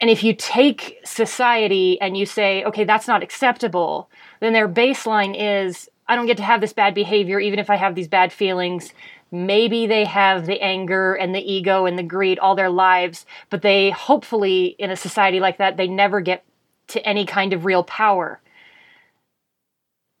and 0.00 0.10
if 0.10 0.22
you 0.22 0.34
take 0.34 1.00
society 1.04 2.00
and 2.00 2.16
you 2.16 2.24
say, 2.24 2.64
okay, 2.64 2.84
that's 2.84 3.08
not 3.08 3.22
acceptable, 3.22 4.08
then 4.40 4.52
their 4.52 4.68
baseline 4.68 5.34
is, 5.36 5.88
I 6.06 6.14
don't 6.14 6.26
get 6.26 6.36
to 6.36 6.44
have 6.44 6.60
this 6.60 6.72
bad 6.72 6.94
behavior 6.94 7.40
even 7.40 7.58
if 7.58 7.68
I 7.68 7.76
have 7.76 7.94
these 7.94 8.08
bad 8.08 8.32
feelings. 8.32 8.92
Maybe 9.30 9.86
they 9.86 10.04
have 10.04 10.46
the 10.46 10.60
anger 10.60 11.14
and 11.14 11.34
the 11.34 11.52
ego 11.52 11.84
and 11.84 11.98
the 11.98 12.04
greed 12.04 12.38
all 12.38 12.54
their 12.54 12.70
lives, 12.70 13.26
but 13.50 13.62
they 13.62 13.90
hopefully, 13.90 14.76
in 14.78 14.90
a 14.90 14.96
society 14.96 15.40
like 15.40 15.58
that, 15.58 15.76
they 15.76 15.88
never 15.88 16.20
get 16.20 16.44
to 16.88 17.06
any 17.06 17.26
kind 17.26 17.52
of 17.52 17.64
real 17.64 17.82
power. 17.82 18.40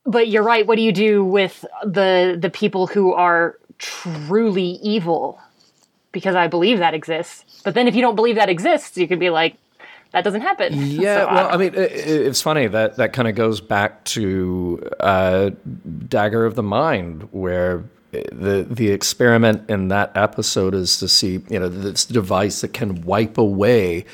But 0.04 0.28
you're 0.28 0.42
right. 0.42 0.66
What 0.66 0.76
do 0.76 0.82
you 0.82 0.92
do 0.92 1.24
with 1.24 1.64
the 1.84 2.36
the 2.38 2.50
people 2.50 2.86
who 2.86 3.12
are 3.12 3.56
truly 3.78 4.78
evil? 4.82 5.38
Because 6.12 6.34
I 6.34 6.46
believe 6.48 6.78
that 6.78 6.94
exists. 6.94 7.62
But 7.62 7.74
then 7.74 7.88
if 7.88 7.94
you 7.94 8.02
don't 8.02 8.16
believe 8.16 8.36
that 8.36 8.48
exists, 8.48 8.96
you 8.96 9.06
could 9.06 9.20
be 9.20 9.30
like, 9.30 9.56
that 10.12 10.24
doesn't 10.24 10.40
happen. 10.40 10.74
Yeah, 10.98 11.26
so, 11.26 11.34
well, 11.34 11.48
I 11.52 11.56
mean, 11.56 11.74
it, 11.74 11.92
it's 11.92 12.42
funny 12.42 12.66
that 12.66 12.96
that 12.96 13.12
kind 13.12 13.28
of 13.28 13.34
goes 13.34 13.60
back 13.60 14.04
to 14.04 14.88
uh, 15.00 15.50
Dagger 16.08 16.44
of 16.44 16.54
the 16.54 16.62
Mind, 16.62 17.28
where 17.30 17.84
the 18.10 18.66
the 18.68 18.88
experiment 18.90 19.68
in 19.68 19.88
that 19.88 20.16
episode 20.16 20.74
is 20.74 20.98
to 20.98 21.08
see, 21.08 21.40
you 21.48 21.58
know, 21.58 21.68
this 21.68 22.04
device 22.04 22.62
that 22.62 22.72
can 22.72 23.02
wipe 23.02 23.36
away 23.36 24.06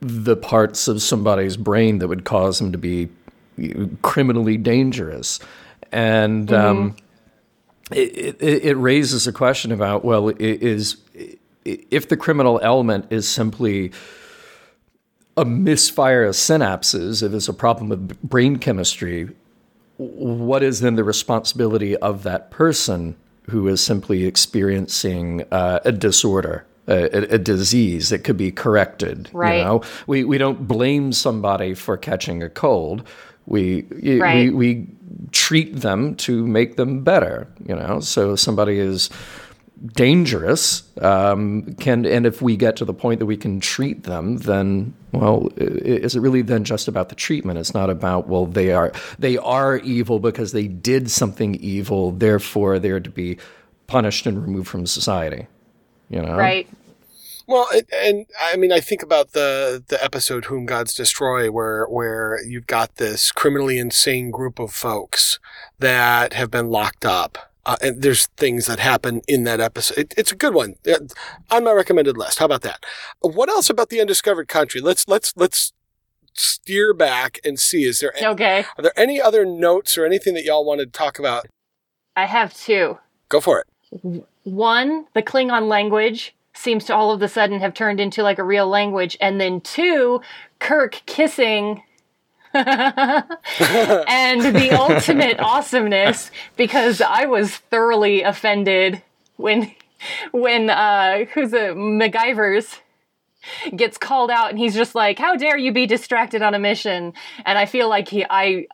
the 0.00 0.36
parts 0.36 0.86
of 0.88 1.02
somebody's 1.02 1.56
brain 1.56 1.98
that 1.98 2.08
would 2.08 2.24
cause 2.24 2.58
them 2.58 2.70
to 2.72 2.78
be 2.78 3.08
criminally 4.02 4.56
dangerous, 4.56 5.40
and. 5.92 6.48
Mm-hmm. 6.48 6.78
Um, 6.78 6.96
it, 7.90 8.36
it, 8.42 8.64
it, 8.64 8.74
raises 8.74 9.26
a 9.26 9.32
question 9.32 9.72
about 9.72 10.04
well, 10.04 10.28
is 10.28 10.98
if 11.64 12.10
the 12.10 12.18
criminal 12.18 12.60
element 12.62 13.06
is 13.08 13.26
simply 13.26 13.92
a 15.38 15.44
misfire 15.44 16.24
of 16.24 16.34
synapses, 16.34 17.22
if 17.22 17.32
it's 17.32 17.48
a 17.48 17.54
problem 17.54 17.88
with 17.88 18.20
brain 18.22 18.56
chemistry, 18.56 19.30
what 19.96 20.62
is 20.62 20.80
then 20.80 20.96
the 20.96 21.04
responsibility 21.04 21.96
of 21.96 22.24
that 22.24 22.50
person 22.50 23.16
who 23.48 23.68
is 23.68 23.80
simply 23.80 24.24
experiencing 24.24 25.44
uh, 25.50 25.80
a 25.84 25.92
disorder? 25.92 26.66
A, 26.90 27.34
a, 27.34 27.38
disease 27.38 28.08
that 28.08 28.24
could 28.24 28.38
be 28.38 28.50
corrected. 28.50 29.28
Right. 29.34 29.58
You 29.58 29.64
know, 29.64 29.82
we 30.06 30.24
we 30.24 30.38
don't 30.38 30.66
blame 30.66 31.12
somebody 31.12 31.74
for 31.74 31.98
catching 31.98 32.42
a 32.42 32.48
cold. 32.48 33.06
We 33.44 33.82
right. 34.18 34.46
we 34.46 34.50
we 34.50 34.86
treat 35.30 35.80
them 35.82 36.14
to 36.14 36.46
make 36.46 36.76
them 36.76 37.04
better. 37.04 37.46
You 37.66 37.76
know, 37.76 38.00
so 38.00 38.36
somebody 38.36 38.78
is 38.78 39.10
dangerous 39.92 40.82
um, 41.02 41.74
can 41.74 42.04
and 42.04 42.26
if 42.26 42.42
we 42.42 42.56
get 42.56 42.76
to 42.76 42.84
the 42.84 42.94
point 42.94 43.20
that 43.20 43.26
we 43.26 43.36
can 43.36 43.60
treat 43.60 44.04
them 44.04 44.38
then 44.38 44.94
well 45.12 45.48
is 45.56 46.14
it 46.14 46.20
really 46.20 46.42
then 46.42 46.64
just 46.64 46.86
about 46.86 47.08
the 47.08 47.14
treatment 47.14 47.58
it's 47.58 47.72
not 47.72 47.88
about 47.88 48.28
well 48.28 48.44
they 48.44 48.72
are 48.72 48.92
they 49.18 49.38
are 49.38 49.78
evil 49.78 50.18
because 50.18 50.52
they 50.52 50.68
did 50.68 51.10
something 51.10 51.54
evil 51.56 52.12
therefore 52.12 52.78
they're 52.78 53.00
to 53.00 53.10
be 53.10 53.38
punished 53.88 54.26
and 54.26 54.40
removed 54.40 54.68
from 54.68 54.86
society. 54.86 55.48
You 56.08 56.22
know, 56.22 56.36
Right. 56.36 56.68
Well, 57.48 57.66
and, 57.74 57.86
and 57.92 58.26
I 58.38 58.56
mean, 58.56 58.72
I 58.72 58.80
think 58.80 59.02
about 59.02 59.32
the 59.32 59.82
the 59.88 60.02
episode 60.04 60.44
"Whom 60.44 60.66
Gods 60.66 60.94
Destroy," 60.94 61.50
where 61.50 61.86
where 61.86 62.44
you've 62.44 62.66
got 62.66 62.96
this 62.96 63.32
criminally 63.32 63.78
insane 63.78 64.30
group 64.30 64.58
of 64.58 64.70
folks 64.70 65.38
that 65.78 66.34
have 66.34 66.50
been 66.50 66.68
locked 66.68 67.06
up. 67.06 67.47
Uh, 67.68 67.76
and 67.82 68.00
there's 68.00 68.26
things 68.38 68.64
that 68.66 68.78
happen 68.78 69.20
in 69.28 69.44
that 69.44 69.60
episode. 69.60 69.98
It, 69.98 70.14
it's 70.16 70.32
a 70.32 70.34
good 70.36 70.54
one 70.54 70.76
Uh, 70.90 71.00
on 71.50 71.64
my 71.64 71.72
recommended 71.72 72.16
list. 72.16 72.38
How 72.38 72.46
about 72.46 72.62
that? 72.62 72.82
What 73.20 73.50
else 73.50 73.68
about 73.68 73.90
the 73.90 74.00
undiscovered 74.00 74.48
country? 74.48 74.80
Let's 74.80 75.06
let's 75.06 75.34
let's 75.36 75.74
steer 76.32 76.94
back 76.94 77.38
and 77.44 77.60
see. 77.60 77.84
Is 77.84 78.00
there 78.00 78.14
Okay. 78.22 78.64
are 78.78 78.82
there 78.82 78.98
any 78.98 79.20
other 79.20 79.44
notes 79.44 79.98
or 79.98 80.06
anything 80.06 80.32
that 80.32 80.44
y'all 80.44 80.64
wanted 80.64 80.94
to 80.94 80.98
talk 80.98 81.18
about? 81.18 81.46
I 82.16 82.24
have 82.24 82.54
two. 82.54 82.98
Go 83.28 83.38
for 83.40 83.60
it. 83.60 84.24
One, 84.44 85.04
the 85.14 85.22
Klingon 85.22 85.68
language 85.68 86.34
seems 86.54 86.86
to 86.86 86.94
all 86.94 87.10
of 87.12 87.20
a 87.20 87.28
sudden 87.28 87.60
have 87.60 87.74
turned 87.74 88.00
into 88.00 88.22
like 88.22 88.38
a 88.38 88.44
real 88.44 88.66
language. 88.66 89.14
And 89.20 89.38
then 89.38 89.60
two, 89.60 90.22
Kirk 90.58 91.02
kissing. 91.04 91.82
and 92.54 94.42
the 94.56 94.70
ultimate 94.72 95.38
awesomeness 95.40 96.30
because 96.56 97.00
I 97.00 97.26
was 97.26 97.56
thoroughly 97.56 98.22
offended 98.22 99.02
when 99.36 99.74
when 100.32 100.70
uh 100.70 101.24
who's 101.34 101.52
a 101.52 101.72
MacGyver's 101.74 102.76
gets 103.76 103.98
called 103.98 104.30
out 104.30 104.50
and 104.50 104.58
he's 104.58 104.74
just 104.74 104.94
like, 104.94 105.18
How 105.18 105.36
dare 105.36 105.56
you 105.56 105.72
be 105.72 105.86
distracted 105.86 106.42
on 106.42 106.54
a 106.54 106.58
mission? 106.58 107.12
And 107.44 107.58
I 107.58 107.66
feel 107.66 107.88
like 107.88 108.08
he 108.08 108.24
I 108.28 108.66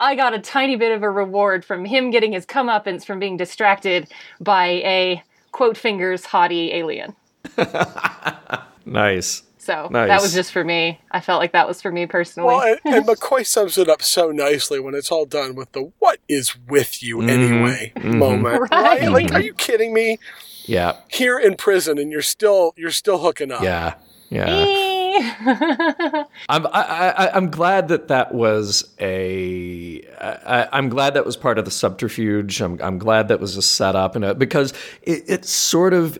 I 0.00 0.16
got 0.16 0.34
a 0.34 0.38
tiny 0.38 0.76
bit 0.76 0.92
of 0.92 1.02
a 1.02 1.10
reward 1.10 1.64
from 1.64 1.84
him 1.84 2.10
getting 2.10 2.32
his 2.32 2.44
comeuppance 2.44 3.04
from 3.04 3.18
being 3.18 3.36
distracted 3.36 4.08
by 4.40 4.66
a 4.66 5.22
quote 5.52 5.76
fingers 5.76 6.24
haughty 6.26 6.72
alien. 6.72 7.14
nice. 8.86 9.42
So 9.62 9.86
Nice. 9.92 10.08
that 10.08 10.20
was 10.20 10.34
just 10.34 10.50
for 10.50 10.64
me. 10.64 11.00
I 11.12 11.20
felt 11.20 11.38
like 11.38 11.52
that 11.52 11.68
was 11.68 11.80
for 11.80 11.92
me 11.92 12.06
personally. 12.06 12.48
Well, 12.48 12.78
and, 12.84 12.96
and 12.96 13.06
McCoy 13.06 13.46
sums 13.46 13.78
it 13.78 13.88
up 13.88 14.02
so 14.02 14.32
nicely 14.32 14.80
when 14.80 14.96
it's 14.96 15.12
all 15.12 15.24
done 15.24 15.54
with 15.54 15.70
the 15.70 15.92
"What 16.00 16.18
is 16.28 16.56
with 16.66 17.00
you 17.00 17.18
mm-hmm. 17.18 17.28
anyway?" 17.28 17.92
Mm-hmm. 17.94 18.18
moment. 18.18 18.60
Right. 18.60 18.70
Right? 18.72 19.12
Like, 19.12 19.32
are 19.32 19.40
you 19.40 19.52
mm-hmm. 19.52 19.56
kidding 19.58 19.94
me? 19.94 20.18
Yeah, 20.64 20.96
Here 21.06 21.38
in 21.38 21.54
prison, 21.54 21.98
and 21.98 22.10
you're 22.10 22.22
still 22.22 22.74
you're 22.76 22.90
still 22.90 23.18
hooking 23.18 23.52
up. 23.52 23.62
yeah, 23.62 23.94
yeah. 24.30 24.64
I'm 26.48 26.66
I, 26.66 27.14
I, 27.16 27.36
I'm 27.36 27.48
glad 27.48 27.86
that 27.88 28.08
that 28.08 28.34
was 28.34 28.92
a 28.98 30.02
I, 30.20 30.68
I'm 30.72 30.88
glad 30.88 31.14
that 31.14 31.24
was 31.24 31.36
part 31.36 31.58
of 31.60 31.66
the 31.66 31.70
subterfuge. 31.70 32.60
I'm 32.60 32.80
I'm 32.82 32.98
glad 32.98 33.28
that 33.28 33.38
was 33.38 33.56
a 33.56 33.62
setup 33.62 34.16
and 34.16 34.24
a, 34.24 34.34
because 34.34 34.72
it, 35.02 35.22
it's 35.28 35.50
sort 35.50 35.94
of 35.94 36.18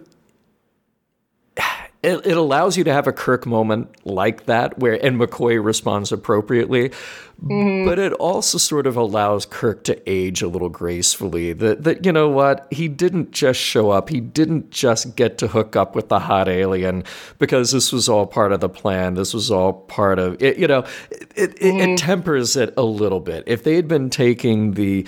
it, 2.03 2.27
it 2.27 2.37
allows 2.37 2.77
you 2.77 2.83
to 2.85 2.93
have 2.93 3.07
a 3.07 3.13
Kirk 3.13 3.47
moment 3.47 3.89
like 4.05 4.47
that 4.47 4.77
where 4.79 4.95
and 5.05 5.21
McCoy 5.21 5.63
responds 5.63 6.11
appropriately, 6.11 6.89
mm-hmm. 6.89 7.87
but 7.87 8.01
it 8.01 8.13
also 8.15 8.59
sort 8.59 8.89
of 8.89 8.97
allows 8.97 9.47
Kirk 9.47 9.85
to 9.85 10.11
age 10.11 10.43
a 10.43 10.49
little 10.49 10.69
gracefully. 10.69 11.53
That 11.53 11.85
that 11.85 12.05
you 12.05 12.11
know 12.11 12.29
what 12.29 12.67
he 12.73 12.89
didn't 12.89 13.31
just 13.31 13.61
show 13.61 13.91
up, 13.91 14.09
he 14.09 14.19
didn't 14.19 14.71
just 14.71 15.15
get 15.15 15.39
to 15.39 15.47
hook 15.47 15.77
up 15.77 15.95
with 15.95 16.09
the 16.09 16.19
hot 16.19 16.49
alien 16.49 17.05
because 17.39 17.71
this 17.71 17.93
was 17.93 18.09
all 18.09 18.27
part 18.27 18.51
of 18.51 18.59
the 18.59 18.69
plan. 18.69 19.15
This 19.15 19.33
was 19.33 19.53
all 19.53 19.73
part 19.73 20.19
of 20.19 20.43
it. 20.43 20.59
You 20.59 20.67
know, 20.67 20.81
it 21.11 21.29
it, 21.37 21.51
it 21.53 21.61
mm-hmm. 21.61 21.95
tempers 21.95 22.57
it 22.57 22.75
a 22.77 22.83
little 22.83 23.21
bit. 23.21 23.45
If 23.47 23.63
they 23.63 23.77
had 23.77 23.87
been 23.87 24.11
taking 24.11 24.73
the 24.73 25.07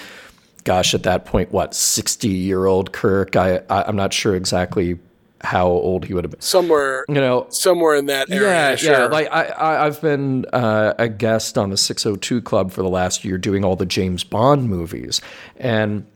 gosh, 0.63 0.95
at 0.95 1.03
that 1.03 1.27
point, 1.27 1.53
what, 1.53 1.75
60 1.75 2.29
year 2.29 2.65
old 2.65 2.93
Kirk? 2.93 3.37
I, 3.37 3.57
I, 3.69 3.83
I'm 3.83 3.97
not 3.97 4.15
sure 4.15 4.35
exactly 4.35 4.99
how 5.45 5.67
old 5.69 6.05
he 6.07 6.15
would 6.15 6.25
have 6.25 6.31
been. 6.33 6.41
Somewhere, 6.41 7.05
You 7.09 7.15
know, 7.15 7.47
somewhere 7.51 7.95
in 7.95 8.07
that 8.07 8.31
area. 8.31 8.49
yeah, 8.49 8.77
sure. 8.77 8.93
yeah. 8.93 9.05
Like 9.07 9.29
I, 9.31 9.45
I, 9.45 9.87
I've 9.87 10.01
been 10.01 10.47
uh, 10.53 10.95
a 10.99 11.09
guest 11.09 11.57
on 11.59 11.71
the 11.71 11.77
602 11.77 12.43
Club 12.43 12.73
for 12.73 12.83
the 12.83 12.89
last 12.89 13.25
year, 13.25 13.39
doing 13.39 13.65
all 13.65 13.77
the 13.77 13.87
James 13.87 14.25
Bond 14.25 14.69
movies, 14.69 15.21
and 15.57 16.07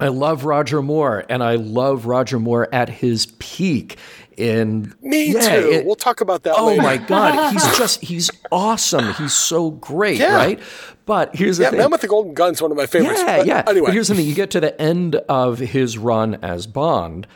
I 0.00 0.08
love 0.08 0.44
Roger 0.44 0.82
Moore, 0.82 1.24
and 1.28 1.42
I 1.42 1.54
love 1.54 2.06
Roger 2.06 2.38
Moore 2.40 2.68
at 2.74 2.88
his 2.88 3.26
peak. 3.38 3.98
In 4.36 4.92
Me 5.00 5.32
yeah, 5.32 5.60
too. 5.60 5.70
it- 5.70 5.86
we'll 5.86 5.94
talk 5.94 6.20
about 6.20 6.42
that 6.42 6.54
Oh 6.58 6.66
later. 6.66 6.82
my 6.82 6.96
God, 6.96 7.52
he's 7.52 7.78
just 7.78 8.00
he's 8.02 8.32
awesome. 8.50 9.12
He's 9.14 9.32
so 9.32 9.70
great, 9.70 10.18
Yeah. 10.18 10.34
right? 10.34 10.58
But 11.06 11.36
here's 11.36 11.58
the 11.58 11.64
Yeah, 11.64 11.70
thing. 11.70 11.78
Man 11.78 11.90
with 11.92 12.00
the 12.00 12.08
Golden 12.08 12.34
Gun's 12.34 12.60
one 12.60 12.72
of 12.72 12.76
my 12.76 12.86
favorites. 12.86 13.20
Yeah, 13.20 13.36
but 13.36 13.46
yeah. 13.46 13.62
Anyway, 13.64 13.86
But 13.86 13.94
here's 13.94 14.08
the 14.08 14.16
thing: 14.16 14.26
you 14.26 14.34
get 14.34 14.50
to 14.50 14.58
the 14.60 14.80
end 14.82 15.14
of 15.28 15.60
his 15.60 15.96
run 15.98 16.34
as 16.42 16.66
Bond, 16.66 17.28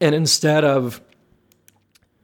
and 0.00 0.14
instead 0.14 0.64
of 0.64 1.00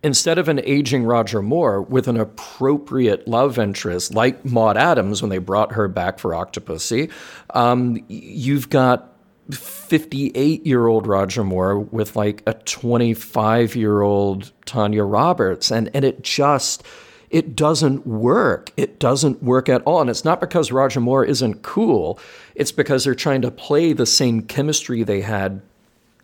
instead 0.02 0.38
of 0.38 0.48
an 0.48 0.60
aging 0.64 1.04
Roger 1.04 1.42
Moore 1.42 1.80
with 1.80 2.08
an 2.08 2.16
appropriate 2.16 3.28
love 3.28 3.58
interest 3.58 4.12
like 4.12 4.44
Maud 4.44 4.76
Adams 4.76 5.22
when 5.22 5.28
they 5.28 5.38
brought 5.38 5.72
her 5.72 5.88
back 5.88 6.18
for 6.18 6.32
Octopussy, 6.32 7.10
um, 7.50 8.04
you've 8.08 8.68
got 8.68 9.12
58 9.50 10.66
year 10.66 10.86
old 10.86 11.06
Roger 11.06 11.44
Moore 11.44 11.78
with 11.78 12.16
like 12.16 12.42
a 12.46 12.54
25 12.54 13.76
year 13.76 14.02
old 14.02 14.52
Tanya 14.66 15.04
Roberts. 15.04 15.70
And, 15.70 15.90
and 15.94 16.04
it 16.04 16.22
just, 16.22 16.82
it 17.30 17.54
doesn't 17.54 18.06
work. 18.06 18.72
It 18.76 18.98
doesn't 18.98 19.42
work 19.42 19.68
at 19.68 19.82
all. 19.82 20.00
And 20.00 20.10
it's 20.10 20.24
not 20.24 20.40
because 20.40 20.72
Roger 20.72 21.00
Moore 21.00 21.24
isn't 21.24 21.62
cool, 21.62 22.18
it's 22.54 22.72
because 22.72 23.04
they're 23.04 23.14
trying 23.14 23.42
to 23.42 23.50
play 23.50 23.92
the 23.92 24.06
same 24.06 24.42
chemistry 24.42 25.02
they 25.02 25.20
had 25.20 25.62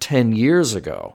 10 0.01 0.33
years 0.33 0.75
ago 0.75 1.15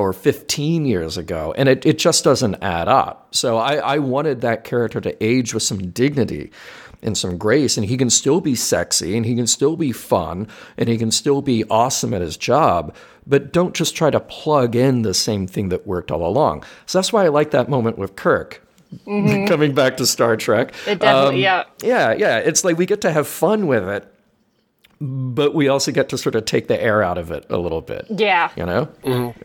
or 0.00 0.12
15 0.12 0.84
years 0.86 1.16
ago, 1.16 1.54
and 1.56 1.68
it, 1.68 1.84
it 1.86 1.98
just 1.98 2.24
doesn't 2.24 2.56
add 2.62 2.88
up. 2.88 3.34
So 3.34 3.58
I, 3.58 3.76
I 3.76 3.98
wanted 3.98 4.40
that 4.40 4.64
character 4.64 5.00
to 5.00 5.24
age 5.24 5.52
with 5.54 5.62
some 5.62 5.90
dignity 5.90 6.50
and 7.02 7.16
some 7.16 7.38
grace, 7.38 7.76
and 7.76 7.86
he 7.86 7.96
can 7.96 8.10
still 8.10 8.40
be 8.40 8.54
sexy, 8.54 9.16
and 9.16 9.24
he 9.24 9.34
can 9.34 9.46
still 9.46 9.76
be 9.76 9.90
fun, 9.92 10.46
and 10.76 10.88
he 10.88 10.98
can 10.98 11.10
still 11.10 11.40
be 11.42 11.64
awesome 11.70 12.12
at 12.12 12.20
his 12.20 12.36
job, 12.36 12.94
but 13.26 13.52
don't 13.52 13.74
just 13.74 13.96
try 13.96 14.10
to 14.10 14.20
plug 14.20 14.76
in 14.76 15.02
the 15.02 15.14
same 15.14 15.46
thing 15.46 15.70
that 15.70 15.86
worked 15.86 16.10
all 16.10 16.26
along. 16.26 16.62
So 16.86 16.98
that's 16.98 17.12
why 17.12 17.24
I 17.24 17.28
like 17.28 17.52
that 17.52 17.68
moment 17.68 17.96
with 17.98 18.16
Kirk. 18.16 18.66
Coming 19.06 19.72
back 19.72 19.96
to 19.98 20.06
Star 20.06 20.36
Trek. 20.36 20.74
It 20.86 20.98
definitely, 20.98 21.36
Um, 21.36 21.40
yeah. 21.40 21.64
Yeah, 21.82 22.12
yeah. 22.12 22.38
It's 22.38 22.64
like 22.64 22.76
we 22.76 22.86
get 22.86 23.00
to 23.02 23.12
have 23.12 23.28
fun 23.28 23.66
with 23.68 23.88
it, 23.88 24.12
but 25.00 25.54
we 25.54 25.68
also 25.68 25.92
get 25.92 26.08
to 26.10 26.18
sort 26.18 26.34
of 26.34 26.44
take 26.44 26.66
the 26.68 26.82
air 26.82 27.02
out 27.02 27.16
of 27.16 27.30
it 27.30 27.46
a 27.48 27.56
little 27.56 27.80
bit. 27.80 28.06
Yeah. 28.10 28.50
You 28.56 28.66
know? 28.66 28.88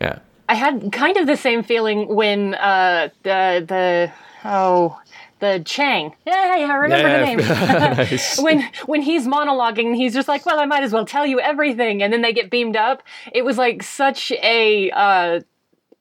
Yeah. 0.00 0.18
I 0.48 0.54
had 0.54 0.92
kind 0.92 1.16
of 1.16 1.26
the 1.26 1.36
same 1.36 1.62
feeling 1.62 2.14
when 2.14 2.54
uh, 2.54 3.08
the 3.22 3.64
the 3.66 4.12
oh 4.44 4.98
the 5.40 5.60
Chang. 5.66 6.14
Yeah, 6.26 6.56
yeah, 6.56 6.72
I 6.72 6.76
remember 6.76 7.08
Yeah. 7.08 7.18
the 7.18 7.26
name. 7.26 7.38
nice. 7.96 8.38
when 8.40 8.62
when 8.86 9.02
he's 9.02 9.26
monologuing, 9.26 9.94
he's 9.96 10.14
just 10.14 10.28
like, 10.28 10.46
"Well, 10.46 10.58
I 10.60 10.64
might 10.66 10.82
as 10.82 10.92
well 10.92 11.04
tell 11.04 11.26
you 11.26 11.40
everything," 11.40 12.02
and 12.02 12.12
then 12.12 12.22
they 12.22 12.32
get 12.32 12.50
beamed 12.50 12.76
up. 12.76 13.02
It 13.32 13.44
was 13.44 13.58
like 13.58 13.82
such 13.82 14.30
a. 14.32 14.90
Uh, 14.90 15.40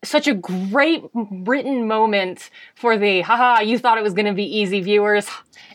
such 0.04 0.28
a 0.28 0.36
great 0.36 1.04
written 1.16 1.88
moment 1.88 2.52
for 2.76 2.96
the 2.96 3.22
haha 3.22 3.62
you 3.64 3.80
thought 3.80 3.98
it 3.98 4.04
was 4.04 4.14
going 4.14 4.28
to 4.28 4.34
be 4.34 4.44
easy 4.44 4.80
viewers 4.80 5.28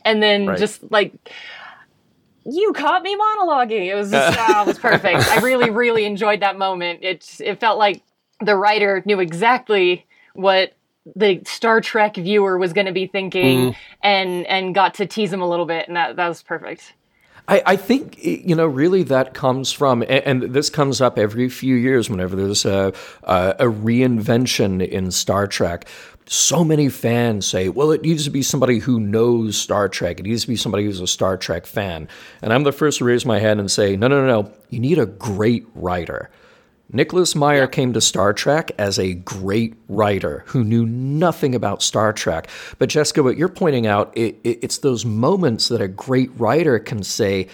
and 0.04 0.22
then 0.22 0.46
Right. 0.46 0.56
just 0.58 0.88
like 0.88 1.12
you 2.44 2.72
caught 2.72 3.02
me 3.02 3.16
monologuing 3.16 3.86
it 3.86 3.94
was 3.96 4.12
just 4.12 4.38
ah, 4.40 4.62
it 4.62 4.66
was 4.68 4.78
perfect 4.78 5.28
i 5.32 5.40
really 5.40 5.70
really 5.70 6.04
enjoyed 6.04 6.40
that 6.40 6.56
moment 6.56 7.00
it 7.02 7.26
it 7.40 7.58
felt 7.58 7.76
like 7.76 8.02
the 8.40 8.56
writer 8.56 9.02
knew 9.04 9.20
exactly 9.20 10.06
what 10.34 10.74
the 11.16 11.42
Star 11.46 11.80
Trek 11.80 12.16
viewer 12.16 12.58
was 12.58 12.72
going 12.72 12.86
to 12.86 12.92
be 12.92 13.06
thinking 13.06 13.58
mm-hmm. 13.58 13.80
and 14.02 14.46
and 14.46 14.74
got 14.74 14.94
to 14.94 15.06
tease 15.06 15.32
him 15.32 15.40
a 15.40 15.48
little 15.48 15.66
bit 15.66 15.88
and 15.88 15.96
that 15.96 16.16
that 16.16 16.28
was 16.28 16.42
perfect. 16.42 16.94
I, 17.48 17.62
I 17.66 17.76
think 17.76 18.22
you 18.24 18.54
know 18.54 18.66
really 18.66 19.02
that 19.04 19.34
comes 19.34 19.72
from, 19.72 20.02
and, 20.02 20.10
and 20.10 20.42
this 20.54 20.70
comes 20.70 21.00
up 21.00 21.18
every 21.18 21.48
few 21.48 21.74
years 21.74 22.08
whenever 22.08 22.36
there's 22.36 22.64
a, 22.64 22.92
a 23.24 23.56
a 23.58 23.64
reinvention 23.64 24.86
in 24.86 25.10
Star 25.10 25.46
Trek. 25.46 25.88
So 26.26 26.62
many 26.62 26.88
fans 26.88 27.46
say, 27.46 27.68
"Well, 27.68 27.90
it 27.90 28.02
needs 28.02 28.24
to 28.24 28.30
be 28.30 28.42
somebody 28.42 28.78
who 28.78 29.00
knows 29.00 29.56
Star 29.56 29.88
Trek. 29.88 30.20
It 30.20 30.24
needs 30.24 30.42
to 30.42 30.48
be 30.48 30.56
somebody 30.56 30.84
who's 30.84 31.00
a 31.00 31.08
Star 31.08 31.36
Trek 31.36 31.66
fan." 31.66 32.08
And 32.40 32.52
I'm 32.52 32.62
the 32.62 32.72
first 32.72 32.98
to 32.98 33.04
raise 33.04 33.26
my 33.26 33.40
hand 33.40 33.58
and 33.58 33.70
say, 33.70 33.96
"No, 33.96 34.06
no, 34.06 34.24
no, 34.24 34.42
no. 34.42 34.52
You 34.68 34.78
need 34.78 34.98
a 34.98 35.06
great 35.06 35.66
writer." 35.74 36.30
Nicholas 36.92 37.34
Meyer 37.34 37.66
came 37.66 37.92
to 37.92 38.00
Star 38.00 38.32
Trek 38.32 38.72
as 38.78 38.98
a 38.98 39.14
great 39.14 39.74
writer 39.88 40.42
who 40.46 40.64
knew 40.64 40.84
nothing 40.86 41.54
about 41.54 41.82
Star 41.82 42.12
Trek. 42.12 42.48
But 42.78 42.88
Jessica, 42.88 43.22
what 43.22 43.36
you're 43.36 43.48
pointing 43.48 43.86
out, 43.86 44.12
it, 44.16 44.36
it, 44.44 44.58
it's 44.62 44.78
those 44.78 45.04
moments 45.04 45.68
that 45.68 45.80
a 45.80 45.88
great 45.88 46.30
writer 46.36 46.78
can 46.78 47.02
say, 47.02 47.46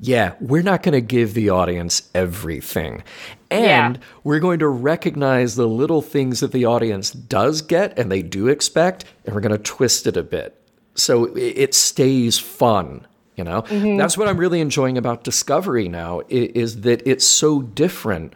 yeah, 0.00 0.34
we're 0.40 0.62
not 0.62 0.82
going 0.82 0.94
to 0.94 1.00
give 1.00 1.34
the 1.34 1.50
audience 1.50 2.08
everything. 2.14 3.02
And 3.50 3.96
Yeah. 3.96 4.02
we're 4.24 4.40
going 4.40 4.58
to 4.60 4.68
recognize 4.68 5.56
the 5.56 5.68
little 5.68 6.02
things 6.02 6.40
that 6.40 6.52
the 6.52 6.64
audience 6.64 7.10
does 7.10 7.62
get 7.62 7.98
and 7.98 8.10
they 8.10 8.22
do 8.22 8.48
expect, 8.48 9.04
and 9.24 9.34
we're 9.34 9.40
going 9.42 9.52
to 9.56 9.58
twist 9.58 10.06
it 10.06 10.16
a 10.16 10.22
bit. 10.22 10.56
So 10.94 11.26
it, 11.36 11.40
it 11.56 11.74
stays 11.74 12.38
fun 12.38 13.06
You 13.36 13.44
know, 13.44 13.62
mm-hmm. 13.62 13.96
that's 13.96 14.18
what 14.18 14.26
I'm 14.28 14.36
really 14.38 14.60
enjoying 14.60 14.98
about 14.98 15.22
Discovery 15.24 15.88
now 15.88 16.20
i- 16.22 16.24
is, 16.54 16.80
that 16.82 17.02
it's 17.06 17.24
so 17.24 17.62
different. 17.62 18.32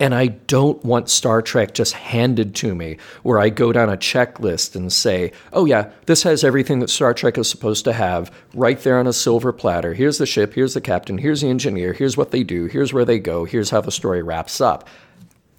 And 0.00 0.14
I 0.14 0.26
don't 0.26 0.84
want 0.84 1.08
Star 1.08 1.42
Trek 1.42 1.74
just 1.74 1.92
handed 1.92 2.54
to 2.56 2.74
me 2.74 2.96
where 3.22 3.38
I 3.38 3.50
go 3.50 3.72
down 3.72 3.88
a 3.88 3.96
checklist 3.96 4.74
and 4.74 4.92
say, 4.92 5.32
oh, 5.52 5.64
yeah, 5.64 5.90
this 6.06 6.24
has 6.24 6.42
everything 6.42 6.80
that 6.80 6.90
Star 6.90 7.14
Trek 7.14 7.38
is 7.38 7.48
supposed 7.48 7.84
to 7.84 7.92
have 7.92 8.32
right 8.54 8.80
there 8.80 8.98
on 8.98 9.06
a 9.06 9.12
silver 9.12 9.52
platter. 9.52 9.94
Here's 9.94 10.18
the 10.18 10.26
ship, 10.26 10.54
here's 10.54 10.74
the 10.74 10.80
captain, 10.80 11.18
here's 11.18 11.42
the 11.42 11.48
engineer, 11.48 11.92
here's 11.92 12.16
what 12.16 12.32
they 12.32 12.42
do, 12.42 12.66
here's 12.66 12.92
where 12.92 13.04
they 13.04 13.20
go, 13.20 13.44
here's 13.44 13.70
how 13.70 13.80
the 13.80 13.92
story 13.92 14.22
wraps 14.22 14.60
up. 14.60 14.88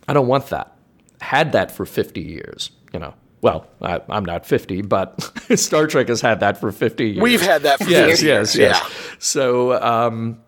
I 0.07 0.13
don't 0.13 0.27
want 0.27 0.47
that. 0.47 0.75
Had 1.21 1.53
that 1.53 1.71
for 1.71 1.85
50 1.85 2.19
years, 2.21 2.71
you 2.91 2.99
know. 2.99 3.13
Well, 3.41 3.67
I, 3.81 4.01
I'm 4.09 4.23
not 4.23 4.45
50, 4.45 4.83
but 4.83 5.21
Star 5.59 5.85
Trek 5.85 6.07
has 6.07 6.21
had 6.21 6.39
that 6.39 6.57
for 6.57 6.71
50 6.71 7.05
years. 7.05 7.21
We've 7.21 7.41
had 7.41 7.63
that 7.63 7.77
for 7.77 7.89
yes, 7.89 8.11
50 8.11 8.25
yes, 8.25 8.55
years. 8.55 8.55
yes. 8.55 8.81
Yeah. 8.81 9.15
So, 9.19 9.81
um, 9.83 10.41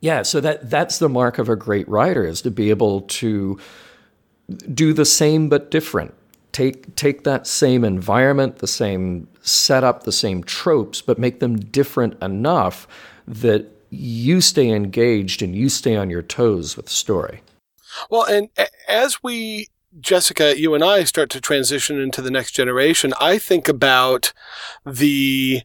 yeah, 0.00 0.22
so 0.22 0.40
that 0.40 0.70
that's 0.70 0.98
the 0.98 1.08
mark 1.08 1.38
of 1.38 1.48
a 1.48 1.56
great 1.56 1.88
writer 1.88 2.24
is 2.24 2.42
to 2.42 2.50
be 2.50 2.70
able 2.70 3.02
to 3.02 3.58
do 4.72 4.92
the 4.92 5.04
same 5.04 5.48
but 5.48 5.70
different. 5.70 6.14
Take 6.52 6.96
take 6.96 7.24
that 7.24 7.46
same 7.46 7.84
environment, 7.84 8.58
the 8.58 8.66
same 8.66 9.28
setup, 9.42 10.04
the 10.04 10.12
same 10.12 10.42
tropes, 10.42 11.02
but 11.02 11.18
make 11.18 11.40
them 11.40 11.58
different 11.58 12.20
enough 12.22 12.88
that 13.26 13.66
you 13.90 14.40
stay 14.40 14.70
engaged 14.70 15.42
and 15.42 15.54
you 15.54 15.68
stay 15.68 15.96
on 15.96 16.10
your 16.10 16.22
toes 16.22 16.76
with 16.76 16.86
the 16.86 16.92
story. 16.92 17.42
Well, 18.08 18.24
and 18.24 18.48
as 18.88 19.22
we, 19.22 19.68
Jessica, 20.00 20.58
you 20.58 20.74
and 20.74 20.82
I 20.82 21.04
start 21.04 21.28
to 21.30 21.40
transition 21.40 22.00
into 22.00 22.22
the 22.22 22.30
next 22.30 22.52
generation, 22.52 23.12
I 23.20 23.38
think 23.38 23.68
about 23.68 24.32
the 24.86 25.62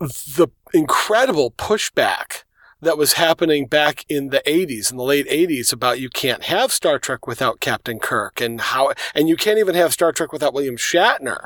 the 0.00 0.48
incredible 0.74 1.52
pushback 1.52 2.42
that 2.82 2.98
was 2.98 3.14
happening 3.14 3.66
back 3.66 4.04
in 4.08 4.28
the 4.28 4.42
80s 4.46 4.90
in 4.90 4.98
the 4.98 5.04
late 5.04 5.28
80s 5.28 5.72
about 5.72 6.00
you 6.00 6.10
can't 6.10 6.42
have 6.44 6.72
Star 6.72 6.98
Trek 6.98 7.26
without 7.26 7.60
Captain 7.60 7.98
Kirk 7.98 8.40
and 8.40 8.60
how 8.60 8.92
and 9.14 9.28
you 9.28 9.36
can't 9.36 9.58
even 9.58 9.74
have 9.74 9.92
Star 9.92 10.12
Trek 10.12 10.32
without 10.32 10.52
William 10.52 10.76
Shatner 10.76 11.40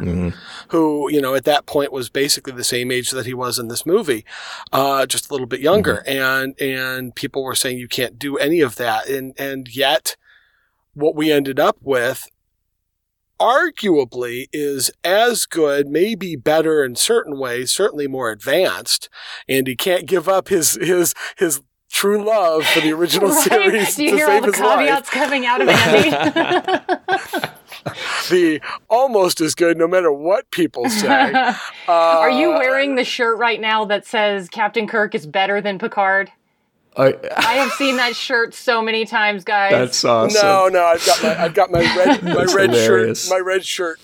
who 0.68 1.10
you 1.10 1.20
know 1.20 1.34
at 1.34 1.44
that 1.44 1.66
point 1.66 1.92
was 1.92 2.08
basically 2.08 2.52
the 2.54 2.64
same 2.64 2.90
age 2.90 3.10
that 3.10 3.26
he 3.26 3.34
was 3.34 3.58
in 3.58 3.68
this 3.68 3.86
movie 3.86 4.24
uh, 4.72 5.06
just 5.06 5.30
a 5.30 5.32
little 5.32 5.46
bit 5.46 5.60
younger. 5.60 6.02
And 6.06 6.60
and 6.60 7.14
people 7.14 7.42
were 7.44 7.54
saying 7.54 7.78
you 7.78 7.88
can't 7.88 8.18
do 8.18 8.36
any 8.36 8.60
of 8.60 8.76
that. 8.76 9.08
And 9.08 9.34
and 9.38 9.68
yet 9.74 10.16
what 10.94 11.14
we 11.14 11.30
ended 11.30 11.60
up 11.60 11.76
with 11.82 12.26
arguably 13.40 14.46
is 14.52 14.90
as 15.04 15.46
good, 15.46 15.88
maybe 15.88 16.36
better 16.36 16.84
in 16.84 16.96
certain 16.96 17.38
ways, 17.38 17.72
certainly 17.72 18.06
more 18.06 18.30
advanced. 18.30 19.08
And 19.48 19.66
he 19.66 19.76
can't 19.76 20.06
give 20.06 20.28
up 20.28 20.48
his 20.48 20.74
his 20.74 21.14
his 21.36 21.60
true 21.90 22.22
love 22.24 22.66
for 22.66 22.80
the 22.80 22.92
original 22.92 23.28
Right? 23.32 23.42
series 23.48 23.94
Do 23.96 24.04
you 24.04 24.10
to 24.10 24.16
hear 24.16 24.26
all 24.26 24.32
save 24.32 24.42
the 24.42 24.52
his 24.52 24.60
life. 24.60 24.78
caveats 24.78 25.10
coming 25.10 25.46
out 25.46 25.60
of 25.62 25.68
Andy? 25.68 27.46
The 28.30 28.60
almost 28.90 29.40
as 29.40 29.54
good, 29.54 29.76
no 29.78 29.86
matter 29.86 30.10
what 30.12 30.50
people 30.50 30.88
say. 30.90 31.32
Uh, 31.32 31.54
Are 31.88 32.30
you 32.30 32.50
wearing 32.50 32.96
the 32.96 33.04
shirt 33.04 33.38
right 33.38 33.60
now 33.60 33.84
that 33.84 34.04
says 34.04 34.48
Captain 34.48 34.88
Kirk 34.88 35.14
is 35.14 35.24
better 35.26 35.60
than 35.60 35.78
Picard? 35.78 36.32
I, 36.96 37.14
I 37.36 37.54
have 37.54 37.72
seen 37.72 37.96
that 37.98 38.16
shirt 38.16 38.54
so 38.54 38.80
many 38.80 39.04
times, 39.04 39.44
guys. 39.44 39.70
that's 39.72 40.04
awesome. 40.04 40.40
No, 40.42 40.68
no, 40.68 40.84
I've 40.84 41.04
got 41.04 41.22
my 41.22 41.42
I've 41.44 41.54
got 41.54 41.70
my 41.70 41.80
red 41.96 42.22
my 42.22 42.44
red 42.44 42.70
hilarious. 42.70 43.24
shirt 43.28 43.30
my 43.30 43.38
red 43.44 43.64
shirt. 43.64 44.00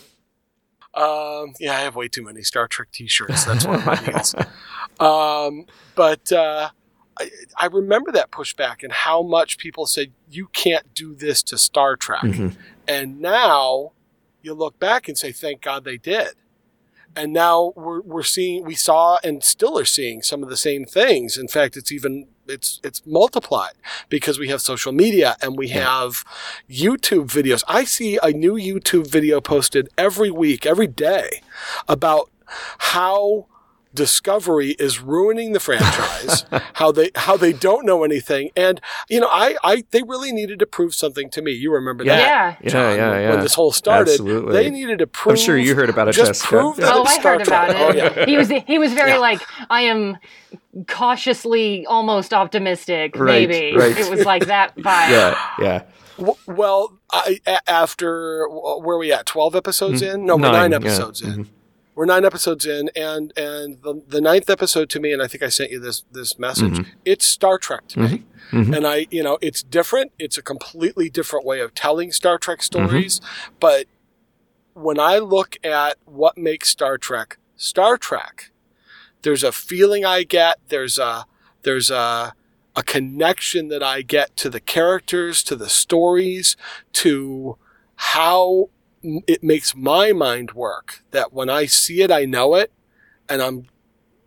Um, 0.94 1.54
yeah, 1.58 1.72
I 1.76 1.80
have 1.80 1.96
way 1.96 2.08
too 2.08 2.22
many 2.22 2.42
Star 2.42 2.68
Trek 2.68 2.88
T-shirts. 2.92 3.44
That's 3.44 3.64
one 3.66 3.76
of 3.76 3.86
my 3.86 3.96
deals. 3.96 4.34
Um, 5.00 5.64
but 5.96 6.30
uh, 6.30 6.68
I, 7.18 7.30
I 7.56 7.66
remember 7.66 8.12
that 8.12 8.30
pushback 8.30 8.82
and 8.84 8.92
how 8.92 9.22
much 9.22 9.56
people 9.58 9.86
said 9.86 10.12
you 10.30 10.48
can't 10.48 10.92
do 10.94 11.14
this 11.14 11.42
to 11.44 11.58
Star 11.58 11.96
Trek, 11.96 12.20
Mhm. 12.22 12.54
and 12.86 13.20
now 13.20 13.92
you 14.42 14.52
look 14.54 14.78
back 14.78 15.08
and 15.08 15.16
say, 15.16 15.32
thank 15.32 15.62
God 15.62 15.84
they 15.84 15.96
did. 15.96 16.34
And 17.16 17.32
now 17.32 17.72
we're, 17.74 18.02
we're 18.02 18.22
seeing, 18.22 18.64
we 18.64 18.74
saw 18.74 19.18
and 19.24 19.42
still 19.42 19.78
are 19.78 19.84
seeing 19.86 20.22
some 20.22 20.42
of 20.42 20.50
the 20.50 20.56
same 20.56 20.84
things. 20.84 21.36
In 21.38 21.48
fact, 21.48 21.76
it's 21.76 21.90
even, 21.90 22.28
it's, 22.48 22.80
it's 22.82 23.04
multiplied 23.06 23.74
because 24.08 24.38
we 24.38 24.48
have 24.48 24.60
social 24.60 24.92
media 24.92 25.36
and 25.42 25.56
we 25.56 25.68
have 25.68 26.24
YouTube 26.70 27.26
videos. 27.26 27.62
I 27.68 27.84
see 27.84 28.18
a 28.22 28.30
new 28.30 28.54
YouTube 28.54 29.06
video 29.06 29.40
posted 29.40 29.88
every 29.96 30.30
week, 30.30 30.66
every 30.66 30.86
day 30.86 31.42
about 31.88 32.30
how 32.78 33.46
Discovery 33.94 34.70
is 34.78 35.00
ruining 35.00 35.52
the 35.52 35.60
franchise, 35.60 36.44
how 36.74 36.92
they 36.92 37.10
how 37.14 37.36
they 37.36 37.52
don't 37.52 37.84
know 37.84 38.04
anything, 38.04 38.50
and 38.56 38.80
you 39.10 39.20
know, 39.20 39.28
I, 39.30 39.56
I 39.62 39.84
they 39.90 40.02
really 40.02 40.32
needed 40.32 40.58
to 40.60 40.66
prove 40.66 40.94
something 40.94 41.28
to 41.30 41.42
me. 41.42 41.52
You 41.52 41.72
remember 41.74 42.02
that? 42.04 42.18
Yeah. 42.18 42.56
Yeah, 42.62 42.68
John, 42.70 42.96
yeah, 42.96 43.18
yeah. 43.20 43.30
When 43.32 43.40
this 43.40 43.54
whole 43.54 43.70
started, 43.70 44.12
Absolutely. 44.12 44.52
they 44.54 44.70
needed 44.70 45.00
to 45.00 45.06
prove. 45.06 45.32
I'm 45.32 45.36
sure 45.38 45.58
you 45.58 45.74
heard 45.74 45.90
about 45.90 46.08
it, 46.08 46.12
Just 46.12 46.28
Jessica. 46.40 46.48
prove 46.48 46.76
that 46.76 46.92
Oh, 46.94 47.04
I 47.04 47.18
Star 47.18 47.32
heard 47.38 47.44
Trek. 47.44 47.70
about 47.70 47.80
Oh, 47.82 47.88
it. 47.90 47.96
yeah. 47.96 48.24
He 48.26 48.36
was 48.38 48.48
he 48.66 48.78
was 48.78 48.92
very 48.94 49.10
Yeah. 49.12 49.18
like 49.18 49.40
I 49.68 49.82
am 49.82 50.16
cautiously 50.88 51.86
almost 51.86 52.32
optimistic. 52.32 53.16
Right, 53.16 53.48
maybe 53.48 53.76
right. 53.76 53.96
it 53.98 54.10
was 54.10 54.24
like 54.24 54.46
that 54.46 54.76
vibe. 54.76 55.10
Yeah, 55.10 55.38
yeah. 55.58 55.82
Well, 56.46 56.98
I, 57.10 57.40
a- 57.46 57.70
after 57.70 58.46
where 58.48 58.96
are 58.96 58.98
we 58.98 59.12
at? 59.12 59.26
Twelve 59.26 59.54
episodes 59.56 60.02
in? 60.02 60.26
No, 60.26 60.36
we're 60.36 60.42
Nine, 60.42 60.52
nine, 60.52 60.70
yeah. 60.72 60.76
episodes 60.78 61.20
in. 61.22 61.44
Mhm. 61.44 61.48
We're 61.94 62.06
nine 62.06 62.24
episodes 62.24 62.64
in, 62.64 62.90
and 62.96 63.32
and 63.36 63.82
the, 63.82 64.02
the 64.08 64.20
ninth 64.20 64.48
episode 64.48 64.88
to 64.90 65.00
me, 65.00 65.12
and 65.12 65.20
I 65.22 65.26
think 65.26 65.42
I 65.42 65.48
sent 65.48 65.70
you 65.70 65.78
this 65.78 66.04
this 66.10 66.38
message. 66.38 66.78
Mhm. 66.78 66.86
It's 67.04 67.26
Star 67.26 67.58
Trek 67.58 67.86
to 67.88 68.00
me, 68.00 68.24
Mhm. 68.50 68.74
and 68.76 68.86
I, 68.86 69.06
you 69.10 69.22
know, 69.22 69.36
it's 69.42 69.62
different. 69.62 70.12
It's 70.18 70.38
a 70.38 70.42
completely 70.42 71.10
different 71.10 71.44
way 71.44 71.60
of 71.60 71.74
telling 71.74 72.10
Star 72.12 72.38
Trek 72.38 72.60
Mm-hmm. 72.60 72.86
stories. 72.88 73.20
But 73.60 73.86
when 74.72 74.98
I 74.98 75.18
look 75.18 75.56
at 75.62 75.98
what 76.06 76.38
makes 76.38 76.70
Star 76.70 76.96
Trek 76.96 77.36
Star 77.56 77.98
Trek, 77.98 78.50
there's 79.20 79.44
a 79.44 79.52
feeling 79.52 80.02
I 80.04 80.22
get. 80.22 80.60
There's 80.68 80.98
a 80.98 81.26
there's 81.62 81.90
a 81.90 82.34
a 82.74 82.82
connection 82.82 83.68
that 83.68 83.82
I 83.82 84.00
get 84.00 84.34
to 84.38 84.48
the 84.48 84.60
characters, 84.60 85.42
to 85.42 85.54
the 85.56 85.68
stories, 85.68 86.56
to 86.94 87.58
how 87.96 88.70
it 89.02 89.42
makes 89.42 89.74
my 89.74 90.12
mind 90.12 90.52
work. 90.52 91.02
That 91.10 91.32
when 91.32 91.50
I 91.50 91.66
see 91.66 92.02
it, 92.02 92.10
I 92.10 92.24
know 92.24 92.54
it, 92.54 92.72
and 93.28 93.42
I'm 93.42 93.66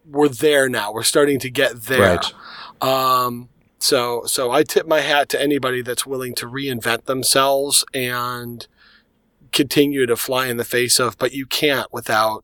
we're 0.08 0.30
there 0.30 0.70
now. 0.70 0.94
We're 0.94 1.04
starting 1.04 1.40
to 1.40 1.50
get 1.50 1.84
there. 1.84 2.20
Right. 2.20 2.34
Um, 2.82 3.50
so 3.80 4.24
so 4.26 4.52
I 4.52 4.64
tip 4.64 4.88
my 4.88 5.02
hat 5.02 5.30
to 5.30 5.42
anybody 5.42 5.82
that's 5.82 6.06
willing 6.06 6.36
to 6.36 6.48
reinvent 6.48 7.06
themselves 7.06 7.86
and 7.94 8.68
continue 9.52 10.06
to 10.06 10.16
fly 10.16 10.48
in 10.48 10.58
the 10.58 10.66
face 10.66 11.00
of, 11.00 11.18
but 11.18 11.32
you 11.32 11.46
can't 11.46 11.92
without 11.94 12.44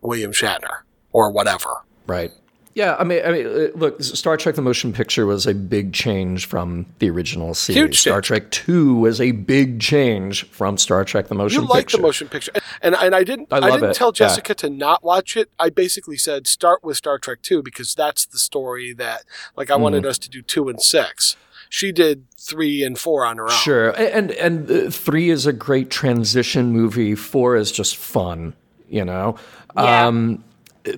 William 0.00 0.32
Shatner 0.32 0.80
or 1.12 1.30
whatever. 1.30 1.84
Right. 2.06 2.32
Yeah, 2.74 2.94
I 3.00 3.04
mean, 3.04 3.20
I 3.24 3.32
mean, 3.32 3.46
uh, 3.46 3.68
look, 3.74 4.00
Star 4.02 4.36
Trek: 4.36 4.54
The 4.54 4.62
Motion 4.62 4.92
Picture 4.92 5.26
was 5.26 5.44
a 5.44 5.54
big 5.54 5.92
change 5.92 6.46
from 6.46 6.86
the 7.00 7.10
original 7.10 7.52
series. 7.52 7.76
Huge 7.82 8.00
Star. 8.00 8.20
Trek 8.20 8.48
Two 8.52 8.94
was 8.94 9.20
a 9.20 9.32
big 9.32 9.80
change 9.80 10.44
from 10.50 10.78
Star 10.78 11.04
Trek: 11.04 11.26
The 11.28 11.34
Motion 11.34 11.62
Picture. 11.62 11.72
You 11.72 11.76
like 11.78 11.90
the 11.90 11.98
motion 11.98 12.28
picture, 12.28 12.52
and 12.80 12.94
and 12.94 13.12
I 13.14 13.24
didn't 13.24 13.52
I 13.52 13.56
I, 13.56 13.70
didn't 13.72 13.90
it, 13.90 13.94
tell 13.96 14.08
yeah. 14.10 14.12
Jessica 14.28 14.54
to 14.54 14.70
not 14.70 15.02
watch 15.02 15.36
it. 15.36 15.50
I 15.58 15.70
basically 15.70 16.16
said 16.16 16.46
start 16.46 16.84
with 16.84 16.96
Star 16.96 17.18
Trek 17.18 17.42
two 17.42 17.60
because 17.60 17.92
that's 17.94 18.24
the 18.24 18.38
story 18.38 18.92
that 18.94 19.24
like 19.56 19.68
I 19.68 19.74
Mm-hmm. 19.74 19.82
wanted 19.82 20.06
us 20.06 20.18
to 20.18 20.30
do 20.30 20.40
two 20.40 20.68
and 20.68 20.80
six. 20.80 21.36
She 21.68 21.90
did 21.90 22.24
three 22.38 22.82
and 22.84 22.96
four 22.98 23.24
on 23.26 23.38
her 23.38 23.44
own. 23.44 23.50
Sure, 23.50 23.88
A- 23.90 24.14
and 24.16 24.30
and 24.32 24.70
uh, 24.70 24.90
three 24.90 25.30
is 25.30 25.44
a 25.44 25.52
great 25.52 25.90
transition 25.90 26.70
movie. 26.72 27.16
Four 27.16 27.56
is 27.56 27.72
just 27.72 27.96
fun, 27.96 28.54
you 28.88 29.04
know. 29.04 29.34
Yeah. 29.76 30.06
Um, 30.06 30.44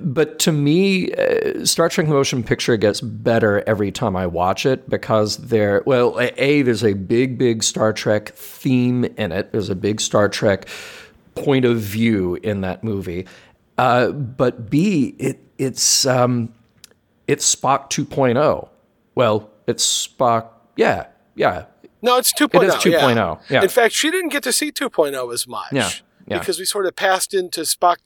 but 0.00 0.38
to 0.40 0.52
me, 0.52 1.12
uh, 1.12 1.64
Star 1.64 1.88
Trek: 1.88 2.06
The 2.06 2.12
Motion 2.12 2.42
Picture 2.42 2.76
gets 2.76 3.00
better 3.00 3.62
every 3.66 3.90
time 3.90 4.16
I 4.16 4.26
watch 4.26 4.64
it 4.66 4.88
because 4.88 5.38
there, 5.38 5.82
well, 5.86 6.18
a, 6.18 6.32
a 6.42 6.62
there's 6.62 6.84
a 6.84 6.94
big, 6.94 7.38
big 7.38 7.62
Star 7.62 7.92
Trek 7.92 8.30
theme 8.30 9.04
in 9.04 9.32
it. 9.32 9.52
There's 9.52 9.70
a 9.70 9.74
big 9.74 10.00
Star 10.00 10.28
Trek 10.28 10.68
point 11.34 11.64
of 11.64 11.78
view 11.78 12.36
in 12.42 12.60
that 12.60 12.84
movie. 12.84 13.26
Uh, 13.78 14.08
but 14.10 14.70
B, 14.70 15.14
it 15.18 15.40
it's 15.58 16.06
um, 16.06 16.52
it's 17.26 17.54
Spock 17.54 17.90
2.0. 17.90 18.68
Well, 19.14 19.50
it's 19.66 20.08
Spock. 20.08 20.48
Yeah, 20.76 21.06
yeah. 21.34 21.66
No, 22.02 22.16
it's 22.16 22.32
2.0. 22.32 22.62
It 22.62 22.66
is 22.66 22.74
2.0, 22.74 23.40
yeah. 23.48 23.62
In 23.62 23.68
fact, 23.68 23.94
she 23.94 24.10
didn't 24.10 24.30
get 24.30 24.42
to 24.42 24.52
see 24.52 24.72
2.0 24.72 25.32
as 25.32 25.46
much. 25.46 25.72
Yeah, 25.72 25.88
yeah. 26.26 26.38
Because 26.40 26.58
we 26.58 26.64
sort 26.64 26.86
of 26.86 26.96
passed 26.96 27.32
into 27.32 27.60
Spock 27.60 27.98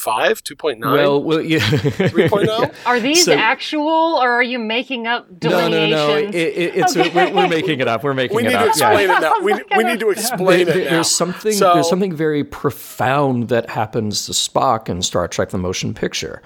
2.3 0.00 0.30
2.5, 0.42 0.78
2.9, 0.78 0.92
Well, 0.92 1.22
well, 1.22 1.40
yeah. 1.40 1.58
3.0. 1.58 2.74
Are 2.86 3.00
these 3.00 3.24
So- 3.24 3.32
actual, 3.34 4.18
or 4.22 4.30
are 4.32 4.42
you 4.42 4.58
making 4.58 5.06
up 5.06 5.26
no, 5.42 5.68
no, 5.68 5.88
no. 5.88 6.16
It, 6.16 6.34
it, 6.34 6.74
it's 6.76 6.96
we're, 6.96 7.32
we're 7.34 7.48
making 7.48 7.80
it 7.80 7.88
up. 7.88 8.02
We're 8.02 8.14
making 8.14 8.36
We 8.36 8.44
it 8.44 8.48
need 8.48 8.54
up. 8.54 8.62
to 8.64 8.68
explain 8.70 9.08
yeah. 9.08 9.16
it 9.18 9.20
now. 9.20 9.32
We, 9.42 9.54
we 9.76 9.84
need 9.84 10.00
to 10.00 10.10
explain 10.10 10.66
There- 10.66 10.78
it 10.78 10.84
now. 10.84 10.90
There's 10.90 11.10
something. 11.10 11.52
So- 11.52 11.74
there's 11.74 11.88
something 11.88 12.14
very 12.14 12.44
profound 12.44 13.48
that 13.48 13.68
happens 13.70 14.26
to 14.26 14.32
Spock 14.32 14.88
in 14.88 15.02
Star 15.02 15.28
Trek: 15.28 15.50
The 15.50 15.58
Motion 15.58 15.94
Picture, 15.94 16.42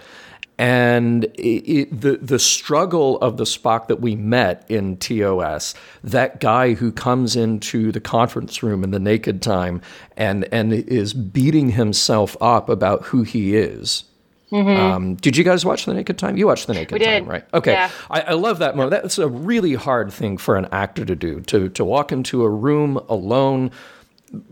and 0.58 1.24
it, 1.24 1.38
it, 1.68 2.00
the 2.00 2.16
the 2.18 2.38
struggle 2.38 3.18
of 3.18 3.36
the 3.36 3.44
Spock 3.44 3.88
that 3.88 4.00
we 4.00 4.14
met 4.14 4.64
in 4.68 4.96
TOS, 4.98 5.74
that 6.04 6.40
guy 6.40 6.74
who 6.74 6.92
comes 6.92 7.34
into 7.36 7.90
the 7.90 8.00
conference 8.00 8.62
room 8.62 8.84
in 8.84 8.90
the 8.90 9.00
naked 9.00 9.42
time 9.42 9.80
and 10.16 10.44
and 10.52 10.72
is 10.72 11.12
beating 11.12 11.70
himself 11.70 12.36
up 12.40 12.68
about 12.68 13.04
who 13.06 13.22
he 13.22 13.56
is. 13.56 14.04
Um, 14.52 15.16
did 15.16 15.36
you 15.36 15.42
guys 15.42 15.64
watch 15.64 15.84
The 15.84 15.94
Naked 15.94 16.16
Time? 16.16 16.36
You 16.36 16.46
watched 16.46 16.68
The 16.68 16.74
Naked 16.74 16.92
We 16.92 17.04
Time, 17.04 17.24
did. 17.24 17.28
right? 17.28 17.44
Okay. 17.54 17.72
Yeah. 17.72 17.90
I, 18.08 18.20
I 18.20 18.32
love 18.34 18.60
that 18.60 18.76
moment. 18.76 18.92
That's 19.02 19.18
a 19.18 19.26
really 19.26 19.74
hard 19.74 20.12
thing 20.12 20.36
for 20.36 20.54
an 20.54 20.66
actor 20.70 21.04
to 21.04 21.16
do 21.16 21.40
to 21.40 21.68
to 21.70 21.84
walk 21.84 22.12
into 22.12 22.44
a 22.44 22.48
room 22.48 22.96
alone, 23.08 23.72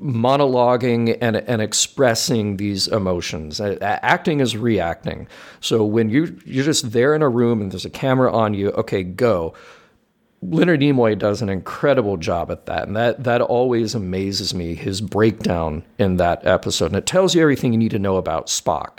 monologuing 0.00 1.16
and 1.20 1.36
and 1.36 1.62
expressing 1.62 2.56
these 2.56 2.88
emotions. 2.88 3.60
Acting 3.60 4.40
is 4.40 4.56
reacting. 4.56 5.26
So 5.60 5.84
when 5.84 6.08
you 6.10 6.38
you're 6.44 6.64
just 6.64 6.92
there 6.92 7.14
in 7.14 7.22
a 7.22 7.28
room 7.28 7.60
and 7.60 7.72
there's 7.72 7.84
a 7.84 7.90
camera 7.90 8.32
on 8.32 8.54
you, 8.54 8.70
okay, 8.70 9.02
go. 9.02 9.54
Leonard 10.44 10.80
Nimoy 10.80 11.16
does 11.16 11.40
an 11.40 11.48
incredible 11.48 12.16
job 12.16 12.50
at 12.50 12.66
that, 12.66 12.88
and 12.88 12.96
that 12.96 13.22
that 13.22 13.40
always 13.40 13.94
amazes 13.94 14.52
me. 14.52 14.74
His 14.74 15.00
breakdown 15.00 15.84
in 15.98 16.16
that 16.16 16.44
episode, 16.44 16.86
and 16.86 16.96
it 16.96 17.06
tells 17.06 17.34
you 17.34 17.42
everything 17.42 17.72
you 17.72 17.78
need 17.78 17.92
to 17.92 17.98
know 17.98 18.16
about 18.16 18.48
Spock. 18.48 18.98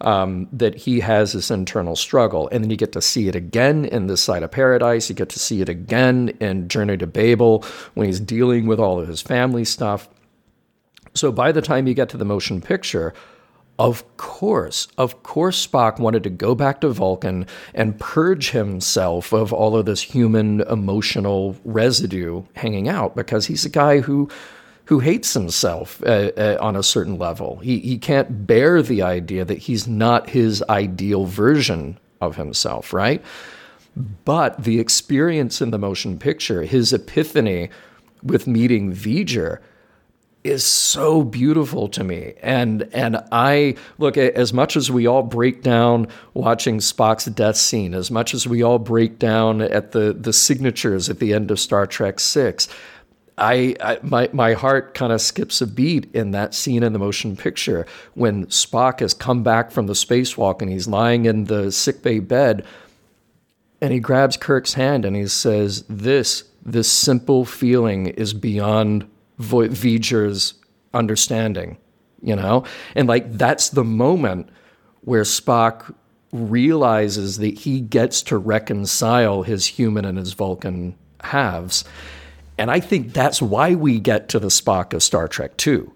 Um, 0.00 0.48
that 0.52 0.76
he 0.76 1.00
has 1.00 1.32
this 1.32 1.50
internal 1.50 1.96
struggle, 1.96 2.48
and 2.52 2.62
then 2.62 2.70
you 2.70 2.76
get 2.76 2.92
to 2.92 3.02
see 3.02 3.26
it 3.26 3.34
again 3.34 3.84
in 3.84 4.06
this 4.06 4.22
side 4.22 4.44
of 4.44 4.52
paradise. 4.52 5.08
You 5.08 5.16
get 5.16 5.28
to 5.30 5.40
see 5.40 5.60
it 5.60 5.68
again 5.68 6.28
in 6.40 6.68
Journey 6.68 6.96
to 6.98 7.06
Babel 7.08 7.64
when 7.94 8.06
he's 8.06 8.20
dealing 8.20 8.66
with 8.66 8.78
all 8.78 9.00
of 9.00 9.08
his 9.08 9.20
family 9.20 9.64
stuff. 9.64 10.08
So 11.14 11.32
by 11.32 11.50
the 11.50 11.62
time 11.62 11.88
you 11.88 11.94
get 11.94 12.08
to 12.10 12.16
the 12.16 12.24
motion 12.24 12.60
picture, 12.60 13.12
of 13.78 14.04
course, 14.16 14.88
of 14.98 15.22
course, 15.22 15.64
Spock 15.64 16.00
wanted 16.00 16.24
to 16.24 16.30
go 16.30 16.56
back 16.56 16.80
to 16.80 16.88
Vulcan 16.88 17.46
and 17.74 17.98
purge 17.98 18.50
himself 18.50 19.32
of 19.32 19.52
all 19.52 19.76
of 19.76 19.86
this 19.86 20.02
human 20.02 20.62
emotional 20.62 21.56
residue 21.64 22.42
hanging 22.54 22.88
out 22.88 23.14
because 23.14 23.46
he's 23.46 23.64
a 23.64 23.68
guy 23.68 24.00
who 24.00 24.28
who 24.88 25.00
hates 25.00 25.34
himself 25.34 26.02
uh, 26.06 26.30
uh, 26.34 26.56
on 26.62 26.74
a 26.74 26.82
certain 26.82 27.18
level. 27.18 27.58
He 27.58 27.78
he 27.80 27.98
can't 27.98 28.46
bear 28.46 28.80
the 28.82 29.02
idea 29.02 29.44
that 29.44 29.58
he's 29.58 29.86
not 29.86 30.30
his 30.30 30.64
ideal 30.70 31.26
version 31.26 31.98
of 32.22 32.36
himself, 32.36 32.94
right? 32.94 33.22
But 34.24 34.64
the 34.64 34.80
experience 34.80 35.60
in 35.60 35.72
the 35.72 35.78
motion 35.78 36.18
picture, 36.18 36.62
his 36.62 36.94
epiphany 36.94 37.68
with 38.22 38.46
meeting 38.46 38.94
V'ger, 38.94 39.58
is 40.42 40.64
so 40.64 41.22
beautiful 41.22 41.88
to 41.88 42.02
me. 42.02 42.32
And 42.42 42.88
and 42.94 43.22
I 43.30 43.74
look 43.98 44.16
as 44.16 44.54
much 44.54 44.74
as 44.74 44.90
we 44.90 45.06
all 45.06 45.22
break 45.22 45.62
down 45.62 46.08
watching 46.32 46.78
Spock's 46.78 47.26
death 47.26 47.56
scene, 47.56 47.92
as 47.92 48.10
much 48.10 48.32
as 48.32 48.46
we 48.46 48.62
all 48.62 48.78
break 48.78 49.18
down 49.18 49.60
at 49.60 49.92
the 49.92 50.14
the 50.18 50.32
signatures 50.32 51.10
at 51.10 51.18
the 51.18 51.34
end 51.34 51.50
of 51.50 51.60
Star 51.60 51.86
Trek 51.86 52.20
Six. 52.20 52.68
I, 53.38 53.76
I 53.80 53.98
my 54.02 54.28
my 54.32 54.52
heart 54.54 54.94
kind 54.94 55.12
of 55.12 55.20
skips 55.20 55.60
a 55.60 55.66
beat 55.66 56.12
in 56.14 56.32
that 56.32 56.54
scene 56.54 56.82
in 56.82 56.92
the 56.92 56.98
motion 56.98 57.36
picture 57.36 57.86
when 58.14 58.46
Spock 58.46 59.00
has 59.00 59.14
come 59.14 59.42
back 59.42 59.70
from 59.70 59.86
the 59.86 59.92
spacewalk 59.92 60.60
and 60.60 60.70
he's 60.70 60.88
lying 60.88 61.24
in 61.24 61.44
the 61.44 61.70
sickbay 61.72 62.18
bed 62.18 62.64
and 63.80 63.92
he 63.92 64.00
grabs 64.00 64.36
Kirk's 64.36 64.74
hand 64.74 65.04
and 65.04 65.14
he 65.16 65.26
says, 65.28 65.84
"This, 65.88 66.44
this 66.64 66.88
simple 66.88 67.44
feeling 67.44 68.08
is 68.08 68.32
beyond 68.32 69.08
Vo- 69.38 69.68
V'ger's 69.68 70.54
understanding," 70.92 71.76
you 72.22 72.34
know, 72.36 72.64
and 72.94 73.08
like 73.08 73.32
that's 73.32 73.68
the 73.70 73.84
moment 73.84 74.48
where 75.02 75.22
Spock 75.22 75.94
realizes 76.32 77.38
that 77.38 77.60
he 77.60 77.80
gets 77.80 78.22
to 78.22 78.36
reconcile 78.36 79.42
his 79.42 79.66
human 79.66 80.04
and 80.04 80.18
his 80.18 80.34
Vulcan 80.34 80.94
halves, 81.22 81.84
and 82.58 82.70
I 82.70 82.80
think 82.80 83.12
that's 83.12 83.40
why 83.40 83.74
we 83.74 84.00
get 84.00 84.28
to 84.30 84.38
the 84.38 84.48
Spock 84.48 84.92
of 84.92 85.02
Star 85.02 85.28
Trek 85.28 85.56
Two. 85.56 85.92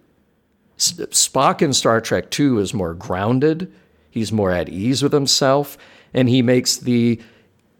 Spock 0.78 1.62
in 1.62 1.72
Star 1.72 2.00
Trek 2.00 2.30
Two 2.30 2.58
is 2.58 2.74
more 2.74 2.94
grounded. 2.94 3.72
He's 4.10 4.32
more 4.32 4.50
at 4.50 4.68
ease 4.68 5.02
with 5.02 5.12
himself, 5.12 5.78
and 6.12 6.28
he 6.28 6.42
makes 6.42 6.76
the 6.76 7.20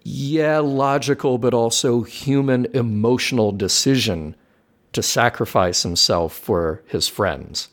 yeah, 0.05 0.59
logical, 0.59 1.39
but 1.39 1.55
also 1.55 2.03
human 2.03 2.66
emotional 2.74 3.53
decision 3.53 4.35
to 4.93 5.03
sacrifice 5.03 5.83
himself 5.83 6.33
for 6.35 6.83
his 6.87 7.09
friends. 7.09 7.68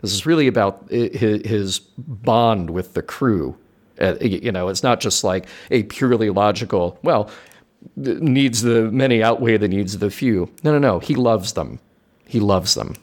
This 0.00 0.12
is 0.12 0.26
really 0.26 0.46
about 0.46 0.88
his 0.90 1.78
bond 1.78 2.70
with 2.70 2.94
the 2.94 3.02
crew. 3.02 3.56
Uh, 4.00 4.14
You 4.20 4.52
know, 4.52 4.68
it's 4.68 4.82
not 4.82 5.00
just 5.00 5.24
like 5.24 5.46
a 5.70 5.82
purely 5.84 6.30
logical, 6.30 6.98
well, 7.02 7.30
the 7.96 8.14
needs 8.14 8.62
the 8.62 8.90
many 8.90 9.22
outweigh 9.22 9.56
the 9.56 9.68
needs 9.68 9.94
of 9.94 10.00
the 10.00 10.10
few. 10.10 10.50
No, 10.62 10.72
no, 10.72 10.78
no. 10.78 10.98
He 10.98 11.14
loves 11.14 11.52
them. 11.52 11.78
He 12.26 12.40
loves 12.40 12.74
them. 12.74 12.94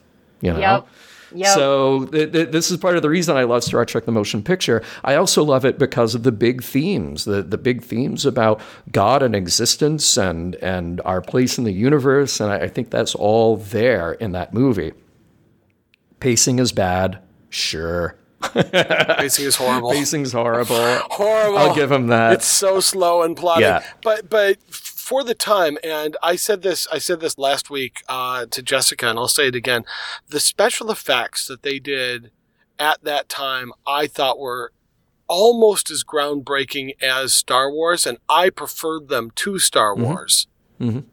You 0.41 0.53
know? 0.53 0.59
Yep. 0.59 0.87
Yep. 1.31 1.53
So 1.53 2.05
th- 2.05 2.31
th- 2.31 2.49
this 2.49 2.71
is 2.71 2.77
part 2.77 2.95
of 2.95 3.01
the 3.01 3.09
reason 3.09 3.37
I 3.37 3.43
love 3.43 3.63
Star 3.63 3.85
Trek: 3.85 4.05
The 4.05 4.11
Motion 4.11 4.41
Picture. 4.41 4.81
I 5.03 5.15
also 5.15 5.43
love 5.43 5.65
it 5.65 5.77
because 5.77 6.15
of 6.15 6.23
the 6.23 6.31
big 6.31 6.63
themes, 6.63 7.25
the 7.25 7.43
the 7.43 7.57
big 7.57 7.83
themes 7.83 8.25
about 8.25 8.61
God 8.91 9.21
and 9.21 9.35
existence 9.35 10.17
and 10.17 10.55
and 10.55 11.01
our 11.05 11.21
place 11.21 11.57
in 11.57 11.63
the 11.65 11.71
universe, 11.71 12.39
and 12.39 12.51
I, 12.51 12.61
I 12.61 12.67
think 12.67 12.89
that's 12.89 13.15
all 13.15 13.57
there 13.57 14.13
in 14.13 14.31
that 14.31 14.53
movie. 14.53 14.93
Pacing 16.19 16.59
is 16.59 16.71
bad, 16.71 17.19
sure. 17.49 18.18
Pacing 18.53 19.45
is 19.45 19.55
horrible. 19.55 19.91
Pacing's 19.91 20.31
horrible. 20.31 20.75
horrible. 21.09 21.57
I'll 21.57 21.75
give 21.75 21.91
him 21.91 22.07
that. 22.07 22.33
It's 22.33 22.45
so 22.45 22.79
slow 22.79 23.21
and 23.21 23.35
plodding. 23.35 23.63
Yeah. 23.63 23.83
But 24.01 24.29
but 24.29 24.61
for 24.71 25.23
the 25.23 25.35
time, 25.35 25.77
and 25.83 26.15
I 26.23 26.35
said 26.35 26.61
this 26.61 26.87
I 26.91 26.99
said 26.99 27.19
this 27.19 27.37
last 27.37 27.69
week 27.69 28.01
uh, 28.07 28.45
to 28.45 28.61
Jessica, 28.61 29.09
and 29.09 29.19
I'll 29.19 29.27
say 29.27 29.47
it 29.47 29.55
again. 29.55 29.83
The 30.27 30.39
special 30.39 30.89
effects 30.89 31.47
that 31.47 31.63
they 31.63 31.79
did 31.79 32.31
at 32.77 33.03
that 33.03 33.27
time, 33.27 33.73
I 33.85 34.07
thought 34.07 34.39
were 34.39 34.71
almost 35.27 35.91
as 35.91 36.03
groundbreaking 36.03 37.01
as 37.01 37.33
Star 37.33 37.71
Wars, 37.71 38.07
and 38.07 38.17
I 38.29 38.49
preferred 38.49 39.09
them 39.09 39.31
to 39.35 39.59
Star 39.59 39.95
Wars. 39.95 40.47
Mhm. 40.79 41.03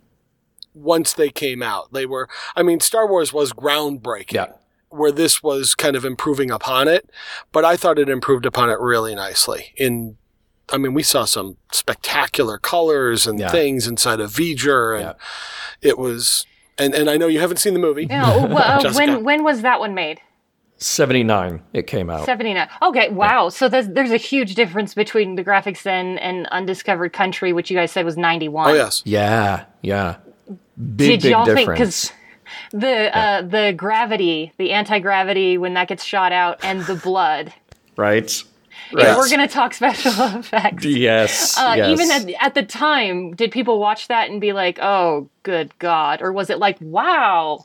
Once 0.74 1.12
they 1.12 1.30
came 1.30 1.62
out, 1.62 1.92
they 1.92 2.06
were. 2.06 2.28
I 2.54 2.62
mean, 2.62 2.80
Star 2.80 3.06
Wars 3.08 3.32
was 3.32 3.52
groundbreaking 3.52 4.32
yeah. 4.32 4.52
Where 4.96 5.12
this 5.12 5.42
was 5.42 5.74
kind 5.74 5.94
of 5.96 6.04
improving 6.04 6.50
upon 6.50 6.88
it, 6.88 7.08
but 7.52 7.64
I 7.64 7.76
thought 7.76 7.98
it 7.98 8.08
improved 8.08 8.46
upon 8.46 8.70
it 8.70 8.78
really 8.80 9.14
nicely. 9.14 9.72
In, 9.76 10.16
I 10.72 10.78
mean, 10.78 10.94
we 10.94 11.02
saw 11.02 11.24
some 11.24 11.56
spectacular 11.72 12.58
colors 12.58 13.26
and 13.26 13.38
Yeah. 13.38 13.50
things 13.50 13.86
inside 13.86 14.20
of 14.20 14.30
V'ger, 14.32 14.94
and 14.96 15.04
Yeah. 15.04 15.88
it 15.90 15.98
was. 15.98 16.46
And 16.78 16.94
and 16.94 17.08
I 17.08 17.16
know 17.16 17.26
you 17.26 17.40
haven't 17.40 17.56
seen 17.58 17.72
the 17.72 17.80
movie. 17.80 18.06
No, 18.06 18.48
well, 18.50 18.58
uh, 18.78 18.80
Jessica. 18.82 18.98
when 19.12 19.24
when 19.24 19.44
was 19.44 19.62
that 19.62 19.80
one 19.80 19.94
made? 19.94 20.20
79 20.78 21.62
it 21.72 21.86
came 21.86 22.10
out. 22.10 22.26
79. 22.26 22.68
Okay, 22.82 23.08
wow. 23.08 23.48
So 23.48 23.66
there's, 23.68 23.88
there's 23.88 24.10
a 24.10 24.18
huge 24.18 24.54
difference 24.54 24.92
between 24.94 25.36
the 25.36 25.42
graphics 25.42 25.82
then 25.82 26.18
and 26.18 26.46
Undiscovered 26.48 27.14
Country, 27.14 27.54
which 27.54 27.70
you 27.70 27.76
guys 27.76 27.92
said 27.92 28.04
was 28.04 28.18
91. 28.18 28.70
Oh 28.70 28.74
yes, 28.74 29.02
Yeah, 29.06 29.64
yeah. 29.80 30.16
Big, 30.46 30.96
Did 30.96 31.22
big 31.22 31.30
y'all 31.30 31.46
think 31.46 31.58
difference. 31.60 31.78
because 32.10 32.12
the 32.72 33.16
uh, 33.16 33.42
the 33.42 33.72
gravity, 33.76 34.52
the 34.58 34.72
anti 34.72 34.98
gravity 34.98 35.58
when 35.58 35.74
that 35.74 35.88
gets 35.88 36.04
shot 36.04 36.32
out, 36.32 36.58
and 36.62 36.82
the 36.86 36.94
blood. 36.94 37.52
right? 37.96 38.42
Right. 38.92 39.16
we're 39.16 39.28
gonna 39.28 39.48
talk 39.48 39.74
special 39.74 40.12
effects, 40.38 40.84
yes, 40.84 41.58
uh, 41.58 41.74
yes. 41.76 41.90
even 41.90 42.10
at, 42.10 42.42
at 42.42 42.54
the 42.54 42.62
time, 42.62 43.34
did 43.34 43.50
people 43.50 43.80
watch 43.80 44.06
that 44.08 44.30
and 44.30 44.40
be 44.40 44.52
like, 44.52 44.78
"Oh, 44.80 45.28
good 45.42 45.76
God," 45.80 46.22
or 46.22 46.32
was 46.32 46.50
it 46.50 46.58
like, 46.58 46.76
"Wow"? 46.80 47.64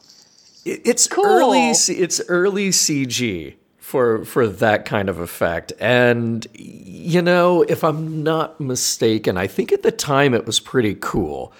It- 0.65 0.81
it's 0.83 1.07
Cool. 1.07 1.25
early 1.25 1.69
it's 1.69 2.21
early 2.27 2.69
CG 2.69 3.53
for 3.77 4.25
for 4.25 4.47
that 4.47 4.85
kind 4.85 5.09
of 5.09 5.19
effect. 5.19 5.73
And 5.79 6.47
you 6.53 7.21
know, 7.21 7.61
if 7.63 7.83
I'm 7.83 8.23
not 8.23 8.59
mistaken, 8.59 9.37
I 9.37 9.45
think 9.45 9.71
at 9.71 9.83
the 9.83 9.91
time 9.91 10.33
it 10.33 10.47
was 10.47 10.59
pretty 10.59 10.95
cool, 10.99 11.53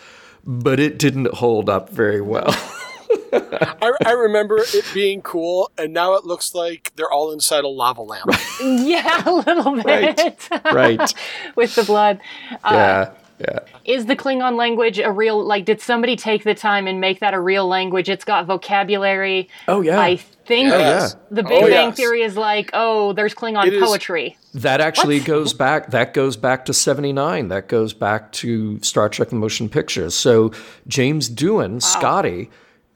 but 0.43 0.79
it 0.79 0.97
didn't 0.97 1.33
hold 1.35 1.69
up 1.69 1.89
very 1.91 2.21
well. 2.21 2.55
I, 3.33 3.91
I 4.05 4.11
remember 4.11 4.57
it 4.59 4.85
being 4.93 5.21
cool, 5.21 5.71
and 5.77 5.93
now 5.93 6.13
it 6.15 6.25
looks 6.25 6.53
like 6.53 6.91
they're 6.95 7.11
all 7.11 7.31
inside 7.31 7.63
a 7.63 7.67
lava 7.67 8.01
lamp. 8.01 8.29
Yeah, 8.61 9.23
a 9.25 9.31
little 9.31 9.75
bit 9.81 9.85
Right. 9.85 10.49
right. 10.73 11.13
with 11.55 11.75
the 11.75 11.83
blood. 11.83 12.19
Uh, 12.63 12.71
Yeah. 12.71 13.11
yeah. 13.39 13.59
Is 13.85 14.05
the 14.05 14.15
Klingon 14.15 14.55
language 14.55 14.99
a 14.99 15.11
real 15.11 15.43
like 15.43 15.65
did 15.65 15.81
somebody 15.81 16.15
take 16.15 16.43
the 16.43 16.53
time 16.53 16.85
and 16.87 16.99
make 17.01 17.19
that 17.21 17.33
a 17.33 17.39
real 17.39 17.67
language? 17.67 18.07
It's 18.09 18.23
got 18.23 18.45
vocabulary. 18.45 19.49
Oh 19.67 19.81
yeah. 19.81 19.99
I 19.99 20.17
think 20.17 20.69
Yes. 20.69 21.15
the 21.31 21.41
Big 21.43 21.51
Oh, 21.63 21.67
Bang 21.67 21.87
yes. 21.87 21.95
Theory 21.97 22.21
is 22.21 22.37
like, 22.37 22.69
oh, 22.73 23.13
there's 23.13 23.33
Klingon 23.33 23.65
It 23.65 23.73
is- 23.73 23.83
poetry. 23.83 24.37
That 24.53 24.79
actually 24.81 25.19
What? 25.19 25.27
goes 25.27 25.53
back. 25.53 25.89
That 25.91 26.13
goes 26.13 26.35
back 26.37 26.65
to 26.65 26.73
'79. 26.73 27.47
That 27.47 27.67
goes 27.67 27.93
back 27.93 28.31
to 28.33 28.79
Star 28.83 29.09
Trek: 29.09 29.29
The 29.29 29.35
Motion 29.37 29.69
Pictures. 29.69 30.13
So 30.13 30.51
James 30.87 31.29
Doohan, 31.29 31.81
Scotty, 31.81 32.49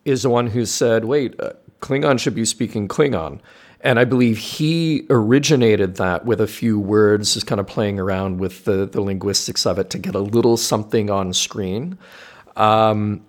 is 0.06 0.22
the 0.24 0.30
one 0.30 0.48
who 0.48 0.66
said, 0.66 1.06
"Wait, 1.06 1.40
uh, 1.40 1.52
Klingon 1.82 2.20
should 2.20 2.36
be 2.36 2.46
speaking 2.46 2.88
Klingon," 2.88 3.40
and 3.82 4.00
I 4.00 4.06
believe 4.06 4.38
he 4.38 5.06
originated 5.10 5.96
that 5.96 6.26
with 6.26 6.40
a 6.40 6.48
few 6.48 6.80
words, 6.80 7.34
just 7.34 7.48
kind 7.48 7.60
of 7.60 7.68
playing 7.68 8.00
around 8.00 8.40
with 8.40 8.66
the 8.66 8.86
the 8.86 9.02
linguistics 9.02 9.66
of 9.66 9.78
it 9.80 9.90
to 9.90 9.98
get 9.98 10.16
a 10.16 10.20
little 10.20 10.58
something 10.58 11.10
on 11.10 11.34
screen. 11.34 11.98
Um, 12.56 13.26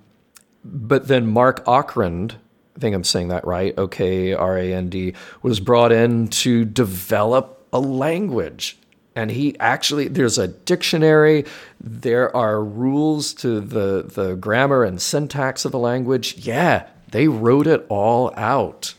but 0.65 1.09
then 1.09 1.27
Marc 1.27 1.65
Okrand, 1.65 2.33
I 2.77 2.79
think 2.79 2.95
I'm 2.95 3.05
saying 3.05 3.29
that 3.29 3.47
right, 3.47 3.75
O 3.79 3.89
K 3.89 4.33
R 4.35 4.59
A 4.59 4.73
N 4.73 4.89
D, 4.89 5.15
was 5.43 5.61
brought 5.61 5.93
in 5.93 6.29
to 6.29 6.65
develop 6.65 7.67
a 7.73 7.81
language. 7.81 8.79
And 9.17 9.31
he 9.31 9.59
actually, 9.59 10.09
there's 10.09 10.37
a 10.37 10.47
dictionary, 10.47 11.47
there 11.81 12.35
are 12.37 12.63
rules 12.63 13.33
to 13.35 13.61
the, 13.61 14.05
the 14.07 14.37
grammar 14.37 14.85
and 14.85 15.01
syntax 15.01 15.65
of 15.65 15.73
the 15.73 15.79
language. 15.79 16.37
Yeah, 16.37 16.87
they 17.11 17.27
wrote 17.27 17.67
it 17.67 17.87
all 17.89 18.33
out. 18.37 18.95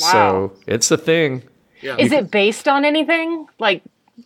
Wow. 0.00 0.10
So 0.10 0.52
it's 0.66 0.90
a 0.90 0.96
thing. 0.96 1.42
Yeah. 1.82 1.96
Is 1.98 2.10
it 2.10 2.30
based 2.30 2.66
on 2.66 2.84
anything? 2.84 3.46
Like 3.58 3.82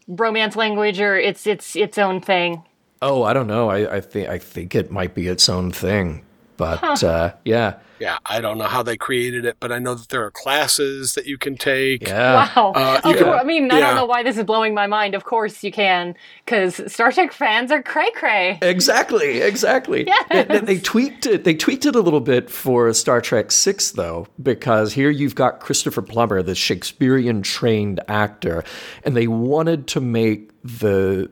romance 0.08 0.56
language 0.56 1.00
or 1.00 1.16
it's 1.16 1.46
it's 1.46 1.76
its 1.76 1.98
own 1.98 2.20
thing? 2.20 2.62
Oh, 3.02 3.22
I 3.22 3.32
don't 3.32 3.46
know. 3.46 3.68
I, 3.70 3.96
I 3.96 4.00
think 4.00 4.28
I 4.28 4.38
think 4.38 4.74
it 4.74 4.90
might 4.90 5.14
be 5.14 5.26
its 5.26 5.48
own 5.48 5.70
thing. 5.72 6.24
But 6.56 7.02
uh, 7.02 7.34
yeah, 7.44 7.74
Yeah, 7.98 8.18
I 8.26 8.40
don't 8.40 8.58
know 8.58 8.64
how 8.68 8.82
they 8.82 8.96
created 8.96 9.44
it, 9.44 9.56
but 9.60 9.72
I 9.72 9.78
know 9.80 9.94
that 9.94 10.08
there 10.08 10.24
are 10.24 10.30
classes 10.30 11.14
that 11.14 11.26
you 11.26 11.36
can 11.38 11.56
take. 11.56 12.06
yeah. 12.06 12.48
Wow. 12.54 12.72
Uh, 12.76 13.00
Of 13.02 13.10
you 13.10 13.16
can- 13.18 13.28
I 13.28 13.42
mean, 13.44 13.70
I 13.72 13.80
don't 13.80 13.96
know 13.96 14.04
why 14.06 14.22
this 14.22 14.36
is 14.36 14.44
blowing 14.44 14.72
my 14.74 14.86
mind. 14.86 15.14
Of 15.14 15.24
course 15.24 15.64
you 15.64 15.72
can, 15.72 16.14
because 16.44 16.80
Star 16.92 17.10
Trek 17.12 17.32
fans 17.32 17.72
are 17.72 17.82
cray 17.82 18.10
cray. 18.14 18.58
Exactly, 18.62 19.40
exactly. 19.42 20.04
Yes. 20.14 20.26
They, 20.30 20.44
they- 20.44 20.60
they 20.74 20.78
tweaked 20.78 21.26
it. 21.26 21.44
They 21.44 21.54
tweaked 21.54 21.86
it 21.86 21.96
a 21.96 22.00
little 22.00 22.20
bit 22.20 22.50
for 22.50 22.92
Star 22.92 23.20
Trek 23.20 23.50
Six, 23.50 23.92
though, 23.92 24.26
because 24.42 24.92
here 24.92 25.10
you've 25.10 25.34
got 25.34 25.60
Christopher 25.60 26.02
Plummer, 26.02 26.42
the 26.42 26.54
Shakespearean 26.54 27.42
trained 27.42 28.00
actor, 28.08 28.62
and 29.04 29.16
they 29.16 29.26
wanted 29.26 29.86
to 29.88 30.00
make 30.00 30.50
the 30.62 31.30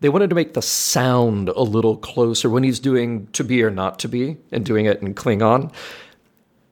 they 0.00 0.08
wanted 0.08 0.30
to 0.30 0.36
make 0.36 0.54
the 0.54 0.62
sound 0.62 1.48
a 1.50 1.62
little 1.62 1.96
closer 1.96 2.48
when 2.50 2.62
he's 2.62 2.80
doing 2.80 3.28
"To 3.32 3.44
Be 3.44 3.62
or 3.62 3.70
Not 3.70 3.98
to 4.00 4.08
Be" 4.08 4.36
and 4.50 4.64
doing 4.64 4.86
it 4.86 5.00
in 5.02 5.14
Klingon. 5.14 5.72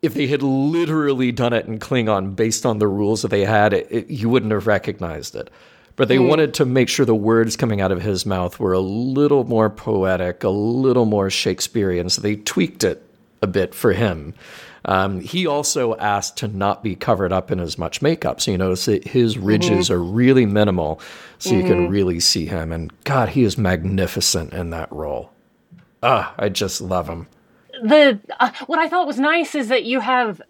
If 0.02 0.14
they 0.14 0.26
had 0.26 0.42
literally 0.42 1.30
done 1.30 1.52
it 1.52 1.66
in 1.66 1.78
Klingon 1.78 2.34
based 2.34 2.64
on 2.64 2.78
the 2.78 2.88
rules 2.88 3.22
that 3.22 3.28
they 3.28 3.44
had, 3.44 3.72
it, 3.72 3.86
it- 3.90 4.10
you 4.10 4.28
wouldn't 4.28 4.52
have 4.52 4.66
recognized 4.66 5.34
it. 5.34 5.50
But 5.96 6.08
they 6.08 6.16
mm. 6.16 6.28
wanted 6.28 6.54
to 6.54 6.64
make 6.64 6.88
sure 6.88 7.04
the 7.04 7.14
words 7.14 7.56
coming 7.56 7.82
out 7.82 7.92
of 7.92 8.00
his 8.00 8.24
mouth 8.24 8.58
were 8.58 8.72
a 8.72 8.80
little 8.80 9.44
more 9.44 9.68
poetic, 9.68 10.42
a 10.42 10.48
little 10.48 11.04
more 11.04 11.28
Shakespearean. 11.28 12.08
So 12.08 12.22
they 12.22 12.36
tweaked 12.36 12.84
it 12.84 13.02
a 13.42 13.46
bit 13.46 13.74
for 13.74 13.92
him. 13.92 14.32
Um, 14.84 15.20
he 15.20 15.46
also 15.46 15.94
asked 15.96 16.36
to 16.38 16.48
not 16.48 16.82
be 16.82 16.94
covered 16.94 17.32
up 17.32 17.50
in 17.50 17.60
as 17.60 17.76
much 17.78 18.00
makeup. 18.00 18.40
So 18.40 18.50
you 18.52 18.58
notice 18.58 18.86
that 18.86 19.06
his 19.06 19.36
ridges 19.38 19.90
are 19.90 20.02
really 20.02 20.46
minimal, 20.46 21.00
so 21.38 21.54
you 21.54 21.64
can 21.64 21.88
really 21.88 22.20
see 22.20 22.46
him. 22.46 22.72
And 22.72 22.92
God, 23.04 23.30
he 23.30 23.42
is 23.44 23.58
magnificent 23.58 24.52
in 24.52 24.70
that 24.70 24.90
role. 24.92 25.30
Ah, 26.02 26.34
I 26.38 26.48
just 26.48 26.80
love 26.80 27.08
him. 27.08 27.26
The 27.82 28.18
uh, 28.38 28.50
what 28.66 28.78
I 28.78 28.88
thought 28.88 29.06
was 29.06 29.18
nice 29.18 29.54
is 29.54 29.68
that 29.68 29.84
you 29.84 30.00
have 30.00 30.40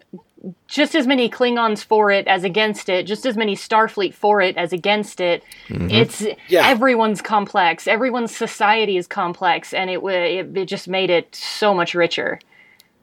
just 0.67 0.95
as 0.95 1.05
many 1.05 1.29
Klingons 1.29 1.83
for 1.83 2.09
it 2.09 2.27
as 2.27 2.43
against 2.43 2.89
it, 2.89 3.05
just 3.05 3.25
as 3.25 3.37
many 3.37 3.55
Starfleet 3.55 4.13
for 4.13 4.41
it 4.41 4.57
as 4.57 4.73
against 4.73 5.21
it. 5.21 5.43
It's 5.69 6.25
Yeah. 6.47 6.67
everyone's 6.67 7.21
complex. 7.21 7.87
Everyone's 7.87 8.35
society 8.35 8.97
is 8.97 9.07
complex, 9.07 9.73
and 9.73 9.89
it, 9.89 10.01
it 10.03 10.57
it 10.57 10.65
just 10.65 10.87
made 10.87 11.09
it 11.09 11.35
so 11.35 11.73
much 11.73 11.93
richer. 11.93 12.39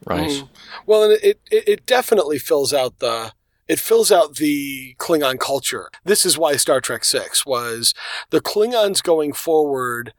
Right. 0.07 0.31
Mm. 0.31 0.49
Well, 0.87 1.05
and 1.05 1.13
it, 1.23 1.41
it 1.51 1.69
it 1.69 1.87
definitely 1.87 2.39
fills 2.39 2.73
out 2.73 2.99
the 2.99 3.33
it 3.67 3.79
fills 3.79 4.11
out 4.11 4.37
the 4.37 4.95
Klingon 4.99 5.39
culture. 5.39 5.91
This 6.05 6.25
is 6.25 6.39
why 6.39 6.57
Star 6.57 6.81
Trek 6.81 7.05
Six 7.05 7.45
was 7.45 7.95
the 8.31 8.41
Klingons 8.41 9.03
going 9.03 9.33
forward 9.33 10.15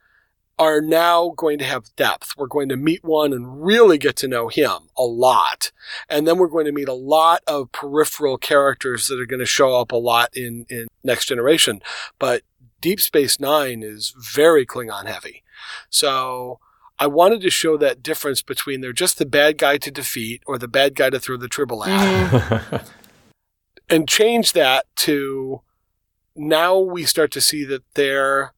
are 0.60 0.82
now 0.82 1.34
going 1.38 1.58
to 1.58 1.64
have 1.64 1.96
depth. 1.96 2.34
We're 2.38 2.48
going 2.48 2.68
to 2.68 2.76
meet 2.76 3.04
one 3.04 3.32
and 3.32 3.66
really 3.66 3.98
get 3.98 4.18
to 4.18 4.28
know 4.28 4.50
him 4.50 4.90
a 4.98 5.04
lot. 5.04 5.72
And 6.10 6.28
then 6.28 6.38
we're 6.38 6.48
going 6.48 6.66
to 6.66 6.74
meet 6.74 6.90
a 6.90 6.94
lot 6.94 7.42
of 7.48 7.72
peripheral 7.72 8.38
characters 8.38 9.08
that 9.08 9.22
are 9.22 9.26
going 9.26 9.40
to 9.40 9.46
show 9.46 9.80
up 9.80 9.94
a 9.94 9.96
lot 9.96 10.36
in, 10.36 10.66
in 10.70 10.88
Next 11.02 11.28
Generation. 11.28 11.82
But 12.20 12.44
Deep 12.82 13.00
Space 13.00 13.40
Nine 13.40 13.82
is 13.84 14.14
very 14.18 14.66
Klingon 14.66 15.06
heavy. 15.06 15.44
So 15.90 16.60
I 17.00 17.08
wanted 17.08 17.42
to 17.42 17.50
show 17.50 17.78
that 17.78 18.04
difference 18.04 18.42
between 18.42 18.82
they're 18.82 18.92
just 18.92 19.18
the 19.18 19.26
bad 19.26 19.58
guy 19.58 19.78
to 19.78 19.90
defeat 19.90 20.44
or 20.46 20.58
the 20.58 20.68
bad 20.68 20.96
guy 20.96 21.10
to 21.10 21.20
throw 21.20 21.38
the 21.38 21.48
tribble 21.48 21.86
at 21.86 22.30
mm-hmm. 22.30 22.76
and 23.90 24.08
change 24.08 24.52
that 24.52 24.86
to 24.98 25.62
now 26.36 26.78
we 26.78 27.06
start 27.06 27.32
to 27.32 27.42
see 27.42 27.64
that 27.66 27.84
they're, 27.94 28.54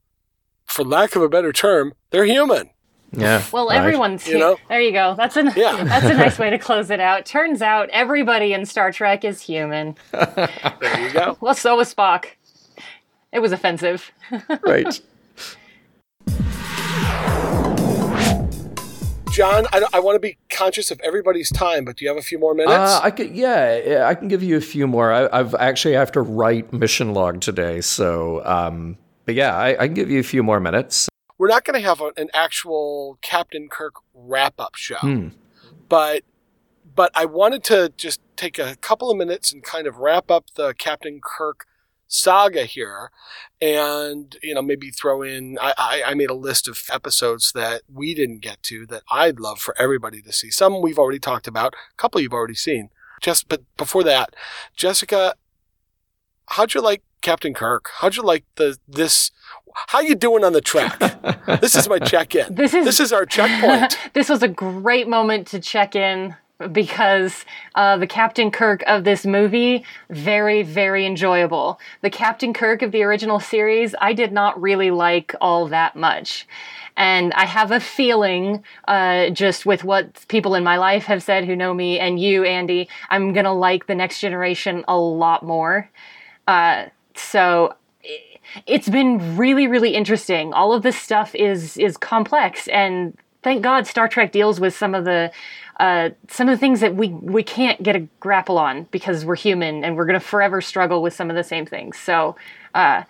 for 0.66 0.84
lack 0.84 1.16
of 1.16 1.22
a 1.22 1.30
better 1.30 1.54
term, 1.54 1.94
they're 2.10 2.26
human. 2.26 2.72
Yeah. 3.12 3.44
Well, 3.52 3.68
right. 3.68 3.78
everyone's 3.78 4.28
You 4.28 4.39
know? 4.39 4.58
there. 4.70 4.82
You 4.82 4.92
go. 4.92 5.16
That's 5.16 5.36
a 5.38 5.44
Yeah. 5.56 5.84
that's 5.84 6.06
a 6.06 6.14
nice 6.14 6.39
way 6.39 6.50
to 6.50 6.58
close 6.60 6.89
it 6.89 7.00
out. 7.00 7.26
Turns 7.26 7.62
out 7.62 7.89
everybody 7.89 8.54
in 8.54 8.66
Star 8.66 8.92
Trek 8.92 9.24
is 9.26 9.42
human. 9.42 9.96
There 10.12 10.50
you 11.00 11.12
go. 11.12 11.38
Well, 11.42 11.54
so 11.54 11.76
was 11.76 11.94
Spock. 11.94 12.26
It 13.32 13.39
was 13.39 13.52
offensive. 13.52 14.12
right. 14.64 15.02
John, 19.32 19.66
I, 19.72 19.82
I 19.94 20.00
want 20.02 20.16
to 20.16 20.20
be 20.20 20.38
conscious 20.50 20.92
of 20.92 21.00
everybody's 21.00 21.50
time, 21.50 21.86
but 21.86 21.96
do 21.96 22.04
you 22.04 22.10
have 22.10 22.18
a 22.18 22.22
few 22.22 22.38
more 22.38 22.54
minutes? 22.54 22.74
Uh, 22.78 23.00
I 23.02 23.12
could, 23.12 23.34
yeah, 23.34 24.06
I 24.06 24.14
can 24.14 24.28
give 24.28 24.44
you 24.44 24.58
a 24.58 24.62
few 24.62 24.88
more. 24.88 25.12
I, 25.14 25.30
I've 25.32 25.56
actually 25.56 25.94
have 25.94 26.12
to 26.14 26.22
write 26.22 26.74
mission 26.74 27.14
log 27.14 27.40
today, 27.40 27.80
so 27.80 28.46
um, 28.46 28.98
but 29.26 29.36
yeah, 29.36 29.56
I, 29.56 29.70
I 29.84 29.88
can 29.88 29.94
give 29.94 30.12
you 30.12 30.20
a 30.20 30.24
few 30.24 30.44
more 30.44 30.60
minutes. 30.60 31.08
We're 31.38 31.48
not 31.48 31.64
going 31.64 31.82
to 31.82 31.88
have 31.88 32.02
a, 32.02 32.12
an 32.18 32.28
actual 32.34 33.18
Captain 33.22 33.70
Kirk 33.70 33.94
wrap 34.14 34.56
up 34.60 34.76
show, 34.76 34.98
Hmm. 34.98 35.30
but 35.88 36.24
but 36.94 37.10
I 37.16 37.24
wanted 37.24 37.64
to 37.66 37.94
just 37.96 38.20
take 38.36 38.60
a 38.60 38.76
couple 38.76 39.10
of 39.10 39.18
minutes 39.18 39.54
and 39.54 39.64
kind 39.64 39.88
of 39.88 39.98
wrap 39.98 40.30
up 40.30 40.48
the 40.56 40.74
Captain 40.74 41.22
Kirk 41.24 41.66
saga 42.14 42.66
here 42.66 43.09
and 43.62 44.36
you 44.43 44.53
know 44.53 44.62
maybe 44.62 44.89
throw 44.91 45.22
in 45.22 45.57
I, 45.62 45.74
I, 45.78 46.03
I 46.07 46.14
made 46.14 46.30
a 46.30 46.34
list 46.36 46.68
of 46.68 46.84
episodes 46.91 47.53
that 47.53 47.84
we 47.91 48.14
didn't 48.14 48.39
get 48.39 48.62
to 48.64 48.86
that 48.88 49.03
i'd 49.09 49.39
love 49.39 49.59
for 49.59 49.74
everybody 49.80 50.22
to 50.24 50.34
see. 50.34 50.51
Some 50.51 50.82
we've 50.82 50.99
already 50.99 51.20
talked 51.20 51.47
about 51.47 51.74
a 51.74 51.95
couple 51.95 52.20
you've 52.20 52.34
already 52.34 52.53
seen. 52.55 52.89
Just 53.22 53.47
but 53.47 53.62
before 53.78 54.03
that 54.03 54.36
jessica 54.76 55.36
how'd 56.49 56.74
you 56.74 56.82
like 56.82 57.01
captain 57.22 57.53
kirk? 57.53 57.89
How'd 57.99 58.18
you 58.18 58.24
like 58.24 58.43
the 58.55 58.78
this 58.88 59.32
how 59.88 60.01
you 60.01 60.16
doing 60.16 60.43
on 60.43 60.51
the 60.51 60.59
track? 60.59 60.99
This 61.62 61.76
is 61.76 61.88
my 61.88 61.99
check-in. 62.12 62.55
This 62.55 62.74
is- 62.74 62.84
this 62.84 62.99
is 62.99 63.14
our 63.14 63.26
checkpoint. 63.26 63.97
This 64.14 64.28
was 64.28 64.43
a 64.43 64.49
great 64.49 65.07
moment 65.07 65.47
to 65.47 65.59
check 65.62 65.95
in 65.95 66.36
because 66.72 67.45
uh, 67.76 67.97
the 67.97 68.07
Captain 68.07 68.51
Kirk 68.51 68.84
of 68.88 69.03
this 69.03 69.26
movie, 69.26 69.84
very, 70.09 70.64
very 70.64 71.05
enjoyable. 71.05 71.80
The 72.01 72.09
Captain 72.09 72.53
Kirk 72.53 72.82
of 72.82 72.91
the 72.91 73.03
original 73.03 73.39
series, 73.39 73.95
I 74.01 74.14
did 74.14 74.32
not 74.32 74.62
really 74.62 74.91
like 74.91 75.36
all 75.41 75.68
that 75.68 75.95
much. 75.95 76.47
And 76.97 77.34
I 77.34 77.45
have 77.45 77.72
a 77.72 77.80
feeling, 77.80 78.64
uh, 78.88 79.30
just 79.30 79.66
with 79.66 79.84
what 79.84 80.26
people 80.28 80.55
in 80.55 80.64
my 80.64 80.78
life 80.78 81.05
have 81.05 81.24
said 81.24 81.45
who 81.45 81.55
know 81.55 81.74
me, 81.74 81.99
and 81.99 82.20
you, 82.20 82.43
Andy, 82.43 82.89
I'm 83.09 83.34
gonna 83.34 83.53
like 83.53 83.88
the 83.88 83.95
next 83.95 84.20
generation 84.20 84.84
a 84.88 84.97
lot 84.97 85.43
more. 85.43 85.89
Uh, 86.47 86.86
so 87.16 87.76
it's 88.66 88.89
been 88.89 89.38
really 89.38 89.68
really 89.68 89.93
interesting 89.93 90.51
all 90.53 90.74
of 90.74 90.82
this 90.84 90.97
stuff 90.97 91.34
is 91.36 91.78
is 91.78 91.95
complex 91.95 92.68
and 92.70 93.16
thank 93.44 93.62
god 93.62 93.88
star 93.88 94.08
trek 94.08 94.32
deals 94.32 94.60
with 94.60 94.76
some 94.76 94.96
of 94.96 95.06
the 95.06 95.32
uh, 95.80 96.10
some 96.28 96.48
of 96.48 96.56
the 96.56 96.60
things 96.60 96.80
that 96.80 96.96
we 96.96 97.10
we 97.10 97.42
can't 97.42 97.82
get 97.82 97.96
a 97.96 98.02
grapple 98.20 98.60
on 98.60 98.84
because 98.92 99.26
we're 99.26 99.36
human 99.36 99.84
and 99.84 99.96
we're 99.96 100.06
going 100.06 100.20
to 100.20 100.26
forever 100.26 100.62
struggle 100.62 101.02
with 101.02 101.14
some 101.14 101.30
of 101.30 101.36
the 101.36 101.44
same 101.44 101.66
things 101.66 101.98
so 101.98 102.36
uh, 102.76 103.04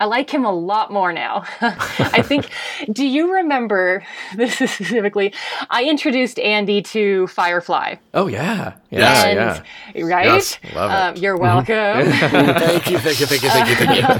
I 0.00 0.04
like 0.04 0.30
him 0.30 0.44
a 0.44 0.52
lot 0.52 0.92
more 0.92 1.12
now. 1.12 1.44
I 1.60 2.22
think. 2.22 2.48
Do 2.92 3.04
you 3.04 3.34
remember 3.34 4.04
this 4.36 4.60
is 4.60 4.70
specifically? 4.70 5.34
I 5.70 5.84
introduced 5.84 6.38
Andy 6.38 6.82
to 6.82 7.26
Firefly. 7.26 7.96
Oh 8.14 8.28
yeah, 8.28 8.74
yeah, 8.90 9.24
and, 9.24 9.64
yeah. 9.96 10.04
Right? 10.04 10.26
Yes, 10.26 10.58
love 10.72 10.90
it. 10.90 10.94
Um, 10.94 11.22
you're 11.22 11.36
welcome. 11.36 11.66
thank 12.12 12.90
you 12.90 12.98
thank 12.98 13.20
you 13.20 13.26
thank 13.26 13.42
you 13.42 13.48
thank 13.50 13.68
you 13.68 13.74
thank 13.74 14.16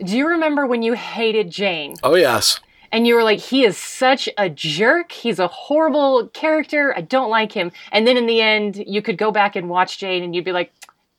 you 0.00 0.06
do 0.06 0.16
you 0.16 0.26
remember 0.26 0.66
when 0.66 0.82
you 0.82 0.94
hated 0.94 1.50
Jayne? 1.50 1.96
oh 2.02 2.14
yes 2.14 2.60
and 2.92 3.06
you 3.06 3.14
were 3.14 3.22
like, 3.24 3.38
he 3.38 3.64
is 3.64 3.76
such 3.76 4.28
a 4.36 4.48
jerk. 4.48 5.12
He's 5.12 5.38
a 5.38 5.48
horrible 5.48 6.28
character. 6.28 6.92
I 6.96 7.00
don't 7.02 7.30
like 7.30 7.52
him. 7.52 7.72
And 7.92 8.06
then 8.06 8.16
in 8.16 8.26
the 8.26 8.40
end, 8.40 8.82
you 8.86 9.02
could 9.02 9.18
go 9.18 9.30
back 9.30 9.56
and 9.56 9.68
watch 9.68 9.98
Jayne, 9.98 10.22
and 10.22 10.34
you'd 10.34 10.44
be 10.44 10.52
like, 10.52 10.72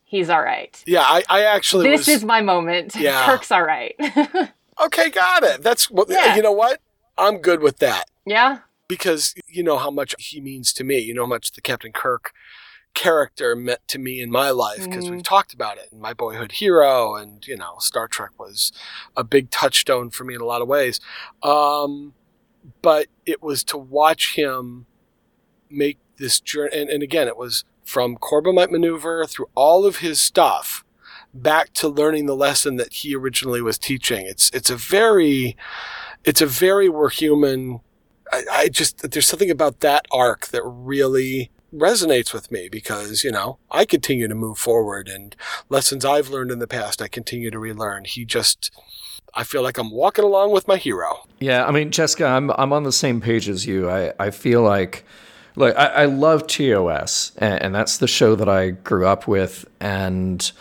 he's 0.03 0.29
all 0.29 0.41
right. 0.43 0.81
Yeah, 0.85 1.03
I, 1.03 1.23
I 1.29 1.43
actually 1.43 1.89
This 1.89 2.07
was, 2.07 2.17
is 2.17 2.25
my 2.25 2.41
moment. 2.41 2.95
Yeah. 2.99 3.25
Kirk's 3.25 3.51
all 3.51 3.63
right. 3.63 3.95
okay. 4.83 5.09
Got 5.09 5.43
it. 5.43 5.63
That's 5.63 5.89
what 5.89 6.09
Yeah. 6.09 6.35
you 6.35 6.41
know. 6.41 6.51
What 6.51 6.81
I'm 7.17 7.37
good 7.37 7.61
with 7.61 7.77
that 7.79 8.09
yeah. 8.25 8.59
because 8.87 9.35
you 9.47 9.63
know 9.63 9.77
how 9.77 9.91
much 9.91 10.15
he 10.19 10.41
means 10.41 10.73
to 10.73 10.83
me. 10.83 10.99
You 10.99 11.13
know 11.13 11.23
how 11.23 11.29
much 11.29 11.51
the 11.53 11.61
Captain 11.61 11.91
Kirk 11.93 12.33
character 12.93 13.55
meant 13.55 13.79
to 13.87 13.97
me 13.99 14.21
in 14.21 14.29
my 14.31 14.49
life 14.51 14.83
because 14.89 15.05
Mhm. 15.05 15.11
we've 15.11 15.23
talked 15.23 15.53
about 15.53 15.77
it. 15.77 15.89
In 15.91 15.99
my 15.99 16.13
boyhood 16.13 16.53
hero, 16.53 17.15
and 17.15 17.45
you 17.47 17.55
know, 17.57 17.75
Star 17.79 18.07
Trek 18.07 18.31
was 18.39 18.71
a 19.15 19.23
big 19.23 19.49
touchstone 19.49 20.09
for 20.09 20.23
me 20.23 20.35
in 20.35 20.41
a 20.41 20.45
lot 20.45 20.61
of 20.61 20.67
ways. 20.67 20.99
Um, 21.41 22.13
but 22.81 23.07
it 23.25 23.41
was 23.41 23.63
to 23.65 23.77
watch 23.77 24.35
him 24.35 24.85
make 25.69 25.97
this 26.17 26.39
journey, 26.39 26.75
and, 26.77 26.89
and 26.89 27.01
again, 27.03 27.27
it 27.27 27.37
was 27.37 27.63
from 27.85 28.15
Corbomite 28.17 28.69
maneuver 28.69 29.25
through 29.25 29.47
all 29.55 29.85
of 29.85 29.97
his 29.97 30.21
stuff 30.21 30.83
back 31.33 31.73
to 31.73 31.87
learning 31.87 32.25
the 32.25 32.35
lesson 32.35 32.75
that 32.75 32.91
he 32.93 33.15
originally 33.15 33.61
was 33.61 33.77
teaching. 33.77 34.25
It's 34.25 34.51
it's 34.53 34.69
a 34.69 34.75
very 34.75 35.55
it's 36.23 36.41
a 36.41 36.45
very 36.45 36.89
we're 36.89 37.09
human. 37.09 37.79
I, 38.31 38.43
I 38.51 38.69
just 38.69 39.09
there's 39.11 39.27
something 39.27 39.49
about 39.49 39.79
that 39.79 40.05
arc 40.11 40.47
that 40.47 40.61
really 40.63 41.49
resonates 41.73 42.33
with 42.33 42.51
me 42.51 42.67
because 42.69 43.23
you 43.23 43.31
know 43.31 43.57
I 43.69 43.85
continue 43.85 44.27
to 44.27 44.35
move 44.35 44.57
forward 44.57 45.07
and 45.07 45.35
lessons 45.69 46.03
I've 46.03 46.29
learned 46.29 46.51
in 46.51 46.59
the 46.59 46.67
past 46.67 47.01
I 47.01 47.07
continue 47.07 47.49
to 47.51 47.59
relearn. 47.59 48.05
He 48.05 48.25
just 48.25 48.71
I 49.33 49.43
feel 49.43 49.61
like 49.61 49.77
I'm 49.77 49.91
walking 49.91 50.25
along 50.25 50.51
with 50.51 50.67
my 50.67 50.77
hero. 50.77 51.23
Yeah, 51.39 51.65
I 51.65 51.71
mean, 51.71 51.91
Jessica, 51.91 52.25
I'm 52.25 52.51
I'm 52.51 52.73
on 52.73 52.83
the 52.83 52.91
same 52.91 53.21
page 53.21 53.47
as 53.47 53.65
you. 53.65 53.89
I, 53.89 54.13
I 54.19 54.29
feel 54.31 54.61
like, 54.61 55.05
look, 55.55 55.75
I, 55.77 55.87
I 55.87 56.05
love 56.05 56.47
TOS, 56.47 57.31
and, 57.37 57.61
and 57.61 57.75
that's 57.75 57.97
the 57.99 58.07
show 58.07 58.35
that 58.35 58.49
I 58.49 58.71
grew 58.71 59.07
up 59.07 59.27
with, 59.27 59.65
and 59.79 60.51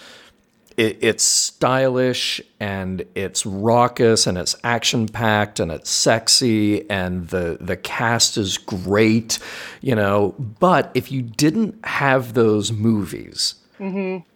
it, 0.81 0.97
it's 1.03 1.22
stylish 1.22 2.41
and 2.59 3.05
it's 3.14 3.45
raucous 3.45 4.26
and 4.26 4.39
it's 4.39 4.57
action 4.64 5.07
packed 5.09 5.61
and 5.61 5.70
it's 5.70 5.91
sexy 5.91 6.89
and 6.89 7.28
the 7.28 7.59
the 7.61 7.76
cast 7.76 8.39
is 8.39 8.57
great, 8.57 9.39
you 9.83 9.95
know. 9.95 10.35
But 10.39 10.91
if 10.95 11.12
you 11.12 11.20
didn't 11.20 11.85
have 11.85 12.33
those 12.33 12.72
movies, 12.72 13.57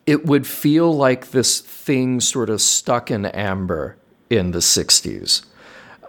it 0.04 0.26
would 0.26 0.46
feel 0.46 0.92
like 0.94 1.30
this 1.30 1.60
thing 1.60 2.20
sort 2.20 2.50
of 2.50 2.60
stuck 2.60 3.10
in 3.10 3.24
amber 3.24 3.96
in 4.28 4.50
the 4.50 4.58
60s. 4.58 5.46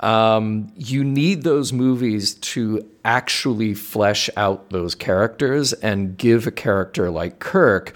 Um, 0.02 0.74
you 0.76 1.06
need 1.06 1.44
those 1.44 1.72
movies 1.72 2.34
to 2.34 2.86
actually 3.06 3.74
flesh 3.74 4.30
out 4.36 4.70
those 4.70 4.96
characters 4.96 5.72
and 5.72 6.18
give 6.18 6.46
a 6.46 6.52
character 6.52 7.10
like 7.10 7.40
Kirk 7.40 7.96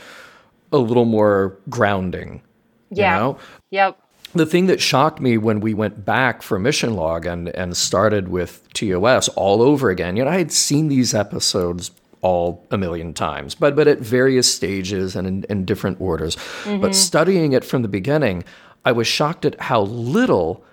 a 0.71 0.77
little 0.77 1.05
more 1.05 1.57
grounding. 1.69 2.41
Yeah. 2.89 3.13
You 3.13 3.19
know? 3.19 3.37
Yep. 3.71 3.99
the 4.33 4.45
thing 4.45 4.67
that 4.67 4.79
shocked 4.81 5.19
me 5.19 5.37
when 5.37 5.59
we 5.59 5.73
went 5.73 6.05
back 6.05 6.41
for 6.41 6.59
mission 6.59 6.95
log 6.95 7.25
and 7.25 7.49
and 7.49 7.75
started 7.75 8.27
with 8.27 8.67
TOS 8.73 9.27
all 9.29 9.61
over 9.61 9.89
again, 9.89 10.15
you 10.15 10.23
know, 10.23 10.31
I 10.31 10.37
had 10.37 10.51
seen 10.51 10.87
these 10.87 11.13
episodes 11.13 11.91
all 12.21 12.67
a 12.69 12.77
million 12.77 13.13
times, 13.13 13.55
but 13.55 13.75
but 13.75 13.87
at 13.87 13.99
various 13.99 14.53
stages 14.53 15.15
and 15.15 15.27
in, 15.27 15.43
in 15.49 15.65
different 15.65 15.99
orders. 16.01 16.35
But 16.65 16.71
mm-hmm. 16.71 16.91
studying 16.91 17.53
it 17.53 17.63
from 17.63 17.81
the 17.81 17.87
beginning, 17.87 18.43
I 18.85 18.91
was 18.91 19.07
shocked 19.07 19.45
at 19.45 19.59
how 19.61 19.81
little 19.81 20.63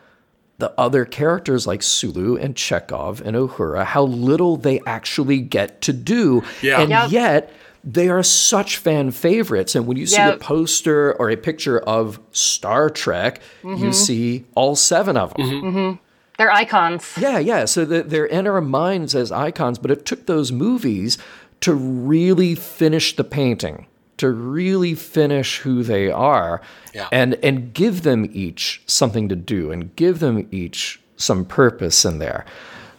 the 0.58 0.72
other 0.78 1.04
characters 1.04 1.66
like 1.66 1.82
Sulu 1.82 2.36
and 2.36 2.54
Chekov 2.54 3.20
and 3.20 3.36
Uhura, 3.36 3.84
how 3.84 4.04
little 4.04 4.56
they 4.56 4.80
actually 4.86 5.40
get 5.40 5.82
to 5.82 5.92
do. 5.92 6.42
Yeah. 6.62 6.80
And 6.80 6.90
Yep. 6.90 7.10
yet 7.10 7.52
they 7.86 8.08
are 8.08 8.22
such 8.22 8.78
fan 8.78 9.12
favorites. 9.12 9.76
And 9.76 9.86
when 9.86 9.96
you 9.96 10.06
see 10.06 10.20
a 10.20 10.36
poster 10.36 11.14
or 11.14 11.30
a 11.30 11.36
picture 11.36 11.78
of 11.78 12.18
Star 12.32 12.90
Trek, 12.90 13.40
you 13.62 13.70
mm-hmm. 13.70 13.90
see 13.92 14.44
all 14.56 14.74
seven 14.74 15.16
of 15.16 15.32
them. 15.34 15.46
Mm-hmm. 15.46 15.66
Mm-hmm. 15.68 15.96
They're 16.36 16.52
icons. 16.52 17.14
Yeah, 17.16 17.38
yeah. 17.38 17.64
So 17.64 17.84
that 17.84 18.10
they're 18.10 18.26
in 18.26 18.46
our 18.46 18.60
minds 18.60 19.14
as 19.14 19.30
icons, 19.30 19.78
but 19.78 19.90
it 19.92 20.04
took 20.04 20.26
those 20.26 20.50
movies 20.52 21.16
to 21.60 21.72
really 21.72 22.54
finish 22.54 23.16
the 23.16 23.24
painting, 23.24 23.86
to 24.18 24.30
really 24.30 24.94
finish 24.94 25.60
who 25.60 25.82
they 25.82 26.10
are, 26.10 26.60
Yeah. 26.92 27.08
and 27.12 27.34
and 27.36 27.72
give 27.72 28.02
them 28.02 28.28
each 28.32 28.82
something 28.86 29.28
to 29.30 29.36
do, 29.36 29.70
and 29.70 29.94
give 29.96 30.18
them 30.18 30.46
each 30.50 31.00
some 31.16 31.44
purpose 31.46 32.04
in 32.04 32.18
there. 32.18 32.44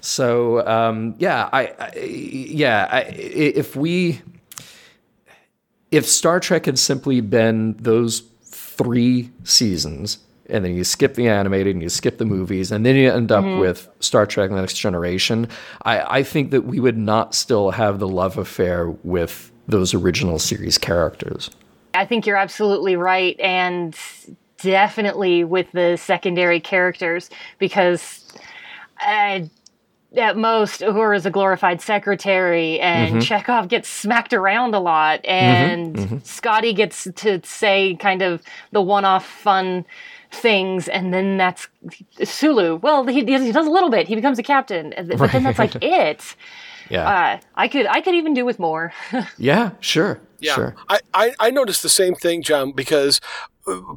So 0.02 0.66
um, 0.66 1.14
yeah, 1.20 1.50
I, 1.52 1.74
I 1.78 1.96
yeah, 2.00 2.88
I, 2.90 3.02
i- 3.02 3.04
if 3.56 3.76
we 3.76 4.22
if 5.92 6.06
Star 6.06 6.40
Trek 6.40 6.66
had 6.66 6.80
simply 6.80 7.22
been 7.22 7.76
those 7.78 8.24
three 8.44 9.32
seasons, 9.44 10.20
and 10.50 10.64
then 10.64 10.76
you 10.76 10.84
skip 10.84 11.16
the 11.16 11.28
animated 11.28 11.76
and 11.76 11.84
you 11.84 11.90
skip 11.90 12.18
the 12.18 12.26
movies, 12.26 12.72
and 12.72 12.86
then 12.86 12.96
you 12.96 13.12
end 13.12 13.32
up 13.32 13.44
with 13.60 13.90
Star 14.00 14.26
Trek: 14.26 14.50
The 14.50 14.56
Next 14.56 14.78
Generation, 14.78 15.48
I, 15.84 16.20
I 16.20 16.24
think 16.24 16.52
that 16.52 16.62
we 16.62 16.80
would 16.80 16.98
not 16.98 17.36
still 17.36 17.72
have 17.72 18.00
the 18.00 18.08
love 18.08 18.38
affair 18.38 18.90
with 19.04 19.52
those 19.68 19.94
original 19.94 20.40
series 20.40 20.78
characters. 20.78 21.50
I 21.94 22.06
think 22.06 22.26
you're 22.26 22.38
absolutely 22.38 22.96
right. 22.96 23.38
And 23.40 23.98
definitely 24.58 25.44
with 25.44 25.72
the 25.72 25.98
secondary 25.98 26.60
characters, 26.60 27.30
because 27.60 28.24
uh, 29.06 29.42
at 30.16 30.38
most, 30.38 30.82
Uhura 30.82 31.18
is 31.18 31.26
a 31.26 31.32
glorified 31.32 31.82
secretary, 31.82 32.80
and 32.80 33.16
mm-hmm. 33.16 33.20
Chekov 33.20 33.68
gets 33.68 33.90
smacked 33.90 34.34
around 34.34 34.74
a 34.74 34.80
lot, 34.80 35.22
mm-hmm. 35.24 35.30
and 35.30 35.96
mm-hmm. 35.96 36.18
Scotty 36.24 36.74
gets 36.74 37.08
to 37.16 37.42
say 37.44 37.96
kind 37.96 38.22
of 38.22 38.42
the 38.72 38.82
one 38.82 39.06
off 39.06 39.26
fun 39.26 39.86
things, 40.32 40.88
and 40.88 41.14
then 41.14 41.38
that's 41.38 41.68
Sulu. 42.24 42.78
Well, 42.78 43.06
he, 43.06 43.26
he 43.26 43.52
does 43.52 43.68
a 43.68 43.70
little 43.70 43.90
bit, 43.90 44.08
he 44.08 44.16
becomes 44.16 44.40
a 44.40 44.44
captain, 44.44 44.94
but 45.18 45.32
then 45.32 45.44
that's 45.44 45.60
like 45.60 45.76
it. 45.82 46.36
Yeah, 46.90 47.10
Uh, 47.10 47.40
I 47.56 47.68
could 47.68 47.86
I 47.86 48.00
could 48.00 48.16
even 48.16 48.34
do 48.34 48.46
with 48.46 48.60
more. 48.60 48.94
yeah, 49.38 49.72
sure, 49.82 50.22
Yeah, 50.40 50.56
sure. 50.56 50.76
I, 50.88 51.00
I, 51.14 51.36
I 51.38 51.50
noticed 51.50 51.84
the 51.84 51.90
same 51.90 52.16
thing, 52.16 52.42
John, 52.44 52.72
because 52.72 53.20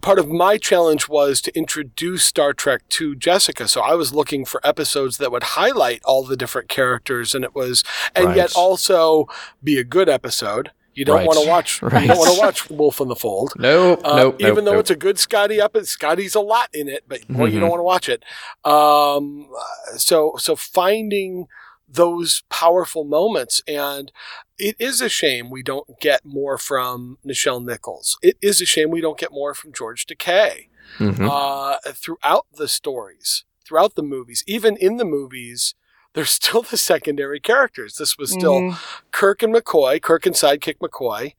part 0.03 0.19
of 0.19 0.29
my 0.29 0.59
challenge 0.59 1.09
was 1.09 1.41
to 1.43 1.57
introduce 1.57 2.25
Star 2.25 2.53
Trek 2.53 2.83
to 2.91 3.15
Jessica. 3.15 3.69
So 3.69 3.81
I 3.81 3.95
was 3.95 4.13
looking 4.13 4.45
for 4.45 4.61
episodes 4.67 5.19
that 5.19 5.31
would 5.33 5.43
highlight 5.43 6.01
all 6.05 6.25
the 6.25 6.37
different 6.37 6.69
characters, 6.69 7.35
and 7.35 7.45
it 7.45 7.55
was, 7.55 7.85
and 8.15 8.35
yet 8.37 8.53
also 8.55 9.27
be 9.63 9.79
a 9.79 9.85
good 9.85 10.09
episode. 10.09 10.71
You 10.93 11.05
don't 11.05 11.17
Right. 11.19 11.27
want 11.27 11.39
to 11.41 11.49
watch. 11.49 11.81
You 11.83 11.89
don't 12.09 12.19
want 12.19 12.35
to 12.35 12.41
watch 12.41 12.69
Wolf 12.71 13.01
in 13.01 13.09
the 13.09 13.15
Fold. 13.17 13.53
Nope, 13.59 14.01
Uh, 14.05 14.17
nope, 14.17 14.37
even 14.41 14.55
nope, 14.57 14.65
though 14.65 14.73
nope. 14.73 14.81
it's 14.81 14.91
a 14.91 14.97
good 14.97 15.19
Scotty 15.21 15.61
episode, 15.61 15.87
Scotty's 15.87 16.35
a 16.35 16.41
lot 16.41 16.69
in 16.75 16.89
it, 16.89 17.05
but 17.09 17.27
boy, 17.29 17.45
you 17.47 17.53
Mm-hmm. 17.53 17.61
don't 17.61 17.71
want 17.71 17.79
to 17.81 17.85
watch 17.85 18.09
it. 18.09 18.25
Um, 18.65 19.49
so 19.97 20.35
so 20.39 20.57
finding 20.57 21.47
those 21.89 22.43
powerful 22.51 23.05
moments, 23.05 23.63
and 23.67 24.13
it 24.61 24.77
is 24.79 25.01
a 25.01 25.09
shame 25.09 25.51
we 25.51 25.63
don't 25.63 25.99
get 26.01 26.25
more 26.25 26.59
from 26.59 27.19
Nichelle 27.27 27.65
Nichols. 27.65 28.19
It 28.23 28.37
is 28.41 28.61
a 28.61 28.67
shame 28.67 28.91
we 28.91 29.01
don't 29.01 29.19
get 29.19 29.33
more 29.33 29.55
from 29.55 29.73
George 29.73 30.07
Takei 30.07 30.69
Mhm. 30.99 31.29
uh, 31.31 31.79
throughout 31.93 32.47
the 32.53 32.69
stories, 32.69 33.45
throughout 33.67 33.95
the 33.95 34.03
movies, 34.03 34.45
even 34.47 34.77
in 34.77 34.97
the 34.97 35.05
movies. 35.05 35.75
They're 36.15 36.25
still 36.25 36.63
the 36.63 36.77
secondary 36.77 37.39
characters. 37.41 37.97
This 37.97 38.19
was 38.19 38.31
still 38.33 38.61
Mhm. 38.61 38.79
Kirk 39.13 39.43
and 39.43 39.55
McCoy, 39.55 40.03
Kirk 40.03 40.27
and 40.27 40.35
sidekick 40.35 40.79
McCoy, 40.79 41.35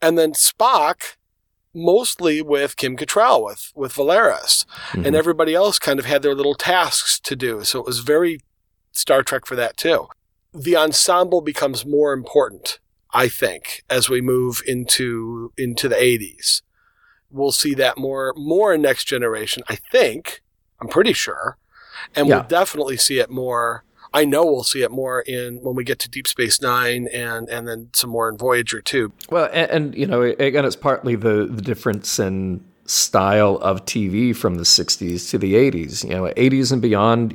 and 0.00 0.18
then 0.18 0.32
Spock, 0.32 1.16
mostly 1.74 2.40
with 2.40 2.76
Kim 2.76 2.96
Cattrall, 2.96 3.44
with 3.44 3.72
with 3.74 3.92
Valeris, 3.94 4.64
Mm-hmm. 4.92 5.06
and 5.06 5.16
everybody 5.16 5.54
else 5.54 5.78
kind 5.78 5.98
of 5.98 6.04
had 6.06 6.22
their 6.22 6.34
little 6.34 6.54
tasks 6.54 7.18
to 7.20 7.36
do. 7.36 7.64
So 7.64 7.80
it 7.80 7.86
was 7.86 7.98
very 8.00 8.40
Star 8.92 9.22
Trek 9.22 9.44
for 9.44 9.56
that 9.56 9.76
too. 9.76 10.08
The 10.54 10.76
ensemble 10.76 11.40
becomes 11.40 11.84
more 11.84 12.12
important, 12.12 12.78
I 13.12 13.28
think, 13.28 13.82
as 13.90 14.08
we 14.08 14.20
move 14.20 14.62
into 14.66 15.52
into 15.58 15.88
the 15.88 15.96
80s. 15.96 16.62
We'll 17.30 17.52
see 17.52 17.74
that 17.74 17.98
more 17.98 18.32
more 18.36 18.72
in 18.74 18.82
Next 18.82 19.04
Generation. 19.04 19.62
I 19.68 19.76
think. 19.76 20.40
I'm 20.80 20.88
pretty 20.88 21.12
sure, 21.12 21.56
and 22.14 22.28
Yeah. 22.28 22.36
we'll 22.36 22.48
definitely 22.48 22.96
see 22.96 23.18
it 23.18 23.30
more. 23.30 23.84
I 24.12 24.24
know 24.24 24.44
we'll 24.44 24.62
see 24.64 24.82
it 24.82 24.90
more 24.92 25.20
in 25.22 25.56
when 25.62 25.74
we 25.74 25.82
get 25.82 25.98
to 26.00 26.08
Deep 26.10 26.28
Space 26.28 26.60
Nine 26.60 27.08
and 27.12 27.48
and 27.48 27.66
then 27.66 27.90
some 27.94 28.10
more 28.10 28.28
in 28.28 28.36
Voyager 28.38 28.80
too. 28.80 29.12
Well, 29.30 29.48
and, 29.52 29.70
and 29.70 29.94
you 29.96 30.06
know, 30.06 30.22
again, 30.22 30.64
it's 30.64 30.76
partly 30.76 31.16
the, 31.16 31.46
the 31.50 31.62
difference 31.62 32.18
in 32.20 32.64
style 32.86 33.56
of 33.62 33.84
TV 33.86 34.36
from 34.36 34.56
the 34.56 34.62
60s 34.64 35.30
to 35.30 35.38
the 35.38 35.54
80s. 35.54 36.04
You 36.04 36.10
know, 36.10 36.22
80s 36.36 36.70
and 36.70 36.82
beyond, 36.82 37.34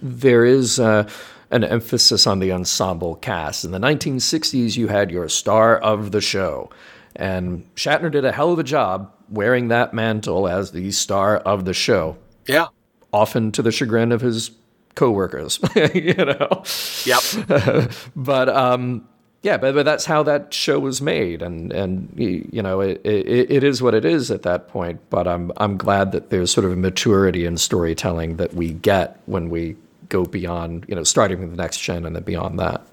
there 0.00 0.44
is 0.44 0.78
uh, 0.78 1.08
an 1.50 1.64
emphasis 1.64 2.26
on 2.26 2.38
the 2.38 2.52
ensemble 2.52 3.16
cast. 3.16 3.64
In 3.64 3.70
the 3.70 3.78
1960s, 3.78 4.76
you 4.76 4.88
had 4.88 5.10
your 5.10 5.28
star 5.28 5.76
of 5.76 6.10
the 6.10 6.20
show. 6.20 6.70
And 7.16 7.64
Shatner 7.76 8.10
did 8.10 8.24
a 8.24 8.32
hell 8.32 8.52
of 8.52 8.58
a 8.58 8.64
job 8.64 9.12
wearing 9.28 9.68
that 9.68 9.94
mantle 9.94 10.48
as 10.48 10.72
the 10.72 10.90
star 10.90 11.36
of 11.38 11.64
the 11.64 11.74
show, 11.74 12.16
Yeah, 12.46 12.68
often 13.12 13.52
to 13.52 13.62
the 13.62 13.70
chagrin 13.70 14.12
of 14.12 14.20
his 14.20 14.50
coworkers, 14.94 15.60
you 15.94 16.14
know. 16.14 16.62
Yep. 17.04 17.92
but 18.16 18.48
um, 18.48 19.06
yeah, 19.42 19.58
but, 19.58 19.74
but 19.74 19.84
that's 19.84 20.06
how 20.06 20.22
that 20.24 20.54
show 20.54 20.78
was 20.78 21.00
made, 21.02 21.42
and 21.42 21.72
and 21.72 22.12
you 22.16 22.62
know 22.62 22.80
it, 22.80 23.00
it 23.04 23.50
it 23.50 23.64
is 23.64 23.82
what 23.82 23.94
it 23.94 24.04
is 24.04 24.30
at 24.30 24.42
that 24.42 24.68
point. 24.68 25.00
But 25.10 25.28
I'm 25.28 25.52
I'm 25.58 25.76
glad 25.76 26.12
that 26.12 26.30
there's 26.30 26.50
sort 26.50 26.64
of 26.64 26.72
a 26.72 26.76
maturity 26.76 27.44
in 27.44 27.58
storytelling 27.58 28.36
that 28.36 28.54
we 28.54 28.72
get 28.72 29.20
when 29.26 29.50
we 29.50 29.76
go 30.14 30.24
beyond, 30.24 30.84
you 30.88 30.94
know, 30.94 31.02
starting 31.02 31.40
with 31.40 31.50
the 31.50 31.56
next 31.56 31.78
gen 31.80 32.06
and 32.06 32.14
then 32.14 32.22
beyond 32.22 32.58
that. 32.60 32.86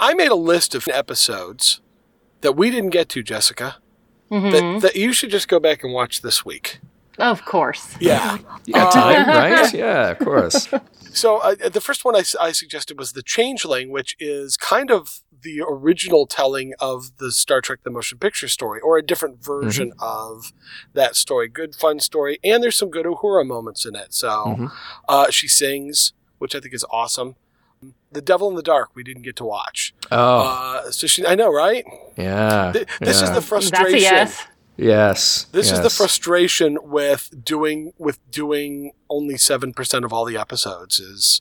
I 0.00 0.14
made 0.14 0.30
a 0.30 0.34
list 0.52 0.74
of 0.74 0.88
episodes 0.88 1.80
that 2.40 2.52
we 2.56 2.70
didn't 2.70 2.90
get 2.90 3.08
to, 3.10 3.22
Jessica. 3.22 3.76
That, 4.30 4.78
that 4.80 4.96
you 4.96 5.12
should 5.12 5.28
just 5.30 5.46
go 5.46 5.60
back 5.60 5.84
and 5.84 5.92
watch 5.92 6.22
this 6.22 6.42
week. 6.42 6.80
Of 7.18 7.44
course. 7.44 7.94
Yeah. 8.00 8.38
You 8.64 8.72
got 8.72 8.90
time, 8.90 9.28
right? 9.28 9.70
Yeah, 9.74 10.08
of 10.08 10.18
course. 10.20 10.68
So 11.12 11.36
uh, 11.36 11.54
the 11.68 11.82
first 11.82 12.02
one 12.06 12.16
I 12.16 12.52
suggested 12.52 12.98
was 12.98 13.12
the 13.12 13.22
Changeling, 13.22 13.90
which 13.90 14.16
is 14.18 14.56
kind 14.56 14.90
of 14.90 15.20
the 15.42 15.60
original 15.66 16.26
telling 16.26 16.72
of 16.80 17.16
the 17.18 17.30
Star 17.32 17.60
Trek: 17.60 17.80
The 17.82 17.90
Motion 17.90 18.18
Picture 18.18 18.48
story, 18.48 18.80
or 18.80 18.96
a 18.98 19.02
different 19.02 19.42
version 19.44 19.92
of 19.98 20.52
that 20.94 21.16
story. 21.16 21.48
Good, 21.48 21.74
fun 21.74 22.00
story, 22.00 22.38
and 22.44 22.62
there's 22.62 22.76
some 22.76 22.90
good 22.90 23.06
Uhura 23.06 23.46
moments 23.46 23.84
in 23.86 23.94
it. 23.96 24.14
So 24.14 24.70
uh, 25.08 25.30
she 25.30 25.48
sings, 25.48 26.12
which 26.38 26.54
I 26.54 26.60
think 26.60 26.74
is 26.74 26.84
awesome. 26.90 27.36
The 28.12 28.20
Devil 28.22 28.48
in 28.50 28.54
the 28.56 28.62
Dark, 28.62 28.90
we 28.94 29.02
didn't 29.02 29.22
get 29.22 29.36
to 29.36 29.44
watch. 29.44 29.92
Oh, 30.10 30.40
Uh, 30.86 30.90
so 30.90 31.06
she, 31.08 31.26
I 31.26 31.34
know, 31.34 31.52
right? 31.52 31.84
yeah. 32.16 32.70
Th- 32.72 32.86
This 33.00 33.16
is 33.16 33.22
yeah. 33.22 33.28
the 33.28 33.34
That's 33.34 33.46
frustration. 33.46 33.96
a 33.96 34.00
yes. 34.00 34.46
yes. 34.76 35.44
This 35.50 35.72
is 35.72 35.80
the 35.80 35.90
frustration 35.90 36.78
with 36.82 37.44
doing 37.44 37.92
with 37.98 38.18
doing 38.30 38.92
only 39.10 39.36
seven 39.36 39.72
percent 39.72 40.04
of 40.04 40.12
all 40.12 40.24
the 40.24 40.36
episodes 40.36 41.00
is 41.00 41.40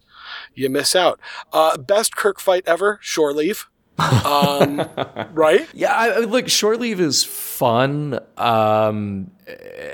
you 0.56 0.70
miss 0.70 0.96
out. 0.96 1.20
Uh, 1.54 1.78
best 1.78 2.16
Kirk 2.16 2.40
fight 2.40 2.64
ever, 2.66 2.98
shore 3.02 3.34
leave. 3.34 3.68
Um, 4.26 4.88
right? 5.34 5.68
Yeah, 5.74 5.94
I, 5.94 6.08
I- 6.10 6.18
look, 6.20 6.50
shore 6.50 6.76
leave 6.78 7.00
is 7.00 7.24
fun, 7.24 8.20
um, 8.38 9.32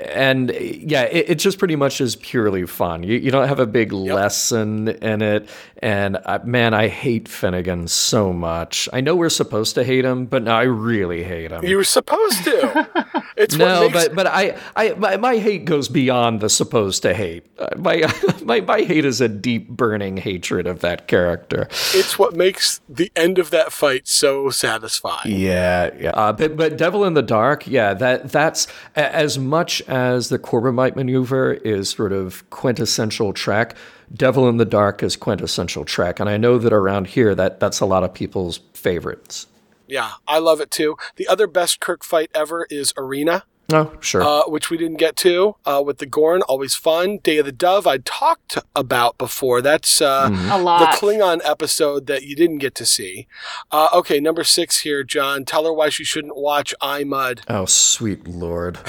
and 0.08 0.50
yeah, 0.50 1.02
it, 1.02 1.30
it 1.30 1.34
just 1.36 1.58
pretty 1.58 1.76
much 1.76 2.00
is 2.00 2.16
purely 2.16 2.66
fun. 2.66 3.02
You, 3.02 3.18
you 3.18 3.30
don't 3.30 3.48
have 3.48 3.60
a 3.60 3.66
big 3.66 3.92
lesson 3.92 4.88
in 4.88 5.22
it, 5.22 5.48
and 5.78 6.18
uh, 6.24 6.40
man, 6.44 6.74
I 6.74 6.88
hate 6.88 7.28
Finnegan 7.28 7.88
so 7.88 8.32
much. 8.32 8.88
I 8.92 9.00
know 9.00 9.16
we're 9.16 9.28
supposed 9.28 9.74
to 9.76 9.84
hate 9.84 10.04
him, 10.04 10.26
but 10.26 10.42
no, 10.42 10.54
I 10.54 10.62
really 10.62 11.22
hate 11.24 11.50
him. 11.50 11.64
You 11.64 11.76
were 11.76 11.84
supposed 11.84 12.44
to. 12.44 13.24
It's 13.38 13.54
no, 13.54 13.82
makes, 13.82 13.94
but 13.94 14.16
but 14.16 14.26
I, 14.26 14.58
I 14.74 14.94
my, 14.94 15.16
my 15.16 15.36
hate 15.36 15.64
goes 15.64 15.88
beyond 15.88 16.40
the 16.40 16.48
supposed 16.48 17.02
to 17.02 17.14
hate. 17.14 17.46
Uh, 17.56 17.68
my 17.76 18.12
my 18.42 18.60
my 18.60 18.80
hate 18.80 19.04
is 19.04 19.20
a 19.20 19.28
deep 19.28 19.68
burning 19.68 20.16
hatred 20.16 20.66
of 20.66 20.80
that 20.80 21.06
character. 21.06 21.68
it's 21.94 22.18
what 22.18 22.34
makes 22.34 22.80
the 22.88 23.12
end 23.14 23.38
of 23.38 23.50
that 23.50 23.72
fight 23.72 24.08
so 24.08 24.50
satisfying. 24.50 25.36
Yeah, 25.36 25.90
yeah. 25.96 26.10
Uh, 26.10 26.32
but 26.32 26.56
but 26.56 26.76
Devil 26.76 27.04
in 27.04 27.14
the 27.14 27.22
Dark, 27.22 27.68
yeah, 27.68 27.94
that 27.94 28.32
that's 28.32 28.66
as 28.96 29.38
much 29.48 29.80
as 29.82 30.28
the 30.28 30.38
Corbomite 30.38 30.94
maneuver 30.94 31.54
is 31.54 31.90
sort 31.90 32.12
of 32.12 32.48
quintessential 32.50 33.32
Trek, 33.32 33.76
Devil 34.12 34.48
in 34.48 34.56
the 34.56 34.64
Dark 34.64 35.02
is 35.02 35.16
quintessential 35.16 35.84
Trek. 35.84 36.20
and 36.20 36.28
I 36.28 36.36
know 36.36 36.58
that 36.58 36.72
around 36.72 37.08
here 37.08 37.34
that 37.34 37.60
that's 37.60 37.80
a 37.80 37.86
lot 37.86 38.04
of 38.04 38.14
people's 38.14 38.60
favorites. 38.74 39.46
Yeah, 39.86 40.12
I 40.26 40.38
love 40.38 40.60
it 40.60 40.70
too. 40.70 40.96
The 41.16 41.26
other 41.26 41.46
best 41.46 41.80
Kirk 41.80 42.04
fight 42.04 42.30
ever 42.34 42.66
is 42.70 42.92
Arena. 42.96 43.44
Oh, 43.70 43.92
sure. 44.00 44.22
uh, 44.22 44.42
which 44.48 44.70
we 44.70 44.78
didn't 44.78 44.96
get 44.96 45.14
to 45.16 45.56
uh, 45.66 45.82
with 45.84 45.98
the 45.98 46.06
Gorn. 46.06 46.40
Always 46.42 46.74
fun. 46.74 47.18
Day 47.18 47.36
of 47.36 47.44
the 47.44 47.52
Dove, 47.52 47.86
I 47.86 47.98
talked 47.98 48.56
about 48.74 49.18
before. 49.18 49.60
That's 49.60 50.00
uh, 50.00 50.30
A 50.50 50.58
lot. 50.58 50.78
the 50.80 50.86
Klingon 51.06 51.40
episode 51.44 52.06
that 52.06 52.22
you 52.22 52.34
didn't 52.34 52.58
get 52.58 52.74
to 52.76 52.86
see. 52.86 53.26
Uh, 53.70 53.88
okay, 53.92 54.20
number 54.20 54.42
six 54.42 54.80
here, 54.80 55.04
John. 55.04 55.44
Tell 55.44 55.64
her 55.66 55.72
why 55.72 55.90
she 55.90 56.02
shouldn't 56.04 56.34
watch 56.36 56.74
I 56.80 57.04
Mudd. 57.04 57.42
oh, 57.48 57.66
sweet 57.66 58.26
lord. 58.26 58.78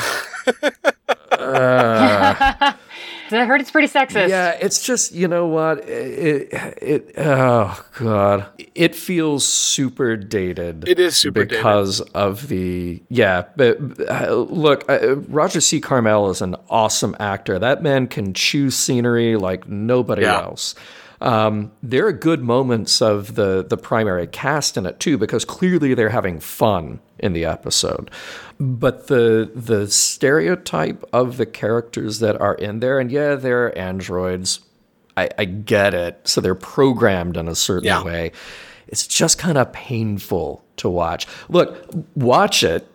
I 3.32 3.46
heard 3.46 3.62
it's 3.62 3.72
pretty 3.72 3.88
sexist. 3.88 4.30
Yeah, 4.30 4.58
it's 4.62 4.82
just 4.86 5.14
you 5.14 5.28
know 5.28 5.48
what 5.48 5.88
it, 5.88 6.50
it 6.82 7.14
oh 7.18 7.84
god 8.00 8.48
it 8.76 8.96
feels 8.96 9.46
super 9.46 10.16
dated. 10.16 10.88
It 10.88 11.00
is 11.00 11.18
super 11.18 11.44
dated. 11.44 11.58
because 11.60 12.02
of 12.02 12.48
the 12.48 13.02
yeah. 13.10 13.44
But 13.56 13.78
uh, 14.10 14.34
look, 14.34 14.90
uh, 14.90 15.18
Roger 15.18 15.60
C. 15.62 15.82
Carmel 15.82 16.30
is 16.30 16.42
an 16.42 16.56
awesome 16.70 17.16
actor. 17.20 17.60
That 17.60 17.84
man 17.84 18.08
can 18.08 18.34
choose 18.34 18.76
scenery 18.76 19.36
like 19.36 19.68
nobody 19.68 20.22
Yeah. 20.22 20.38
else. 20.42 20.76
Um, 21.22 21.72
there 21.84 22.08
are 22.08 22.14
good 22.14 22.42
moments 22.42 23.02
of 23.02 23.36
the 23.36 23.66
the 23.68 23.78
primary 23.78 24.26
cast 24.28 24.78
in 24.78 24.86
it 24.86 25.00
too, 25.00 25.18
because 25.18 25.44
clearly 25.46 25.94
they're 25.94 26.10
having 26.10 26.40
fun 26.40 27.00
in 27.18 27.34
the 27.34 27.44
episode. 27.46 28.10
But 28.60 29.08
the 29.08 29.52
the 29.54 29.88
stereotype 29.90 31.04
of 31.12 31.38
the 31.38 31.46
characters 31.46 32.20
that 32.20 32.40
are 32.40 32.56
in 32.56 32.80
there, 32.80 33.00
and 33.00 33.12
yeah, 33.12 33.36
they're 33.36 33.78
androids. 33.78 34.62
I, 35.18 35.30
I 35.38 35.46
get 35.46 35.94
it. 35.94 36.22
So 36.24 36.40
they're 36.40 36.56
programmed 36.56 37.36
in 37.36 37.48
a 37.50 37.56
certain 37.56 37.88
Yeah. 37.88 38.04
way. 38.04 38.32
It's 38.88 39.06
just 39.06 39.38
kind 39.38 39.58
of 39.58 39.74
painful 39.74 40.64
to 40.78 40.90
watch. 40.90 41.28
Look, 41.50 41.86
watch 42.16 42.64
it, 42.64 42.88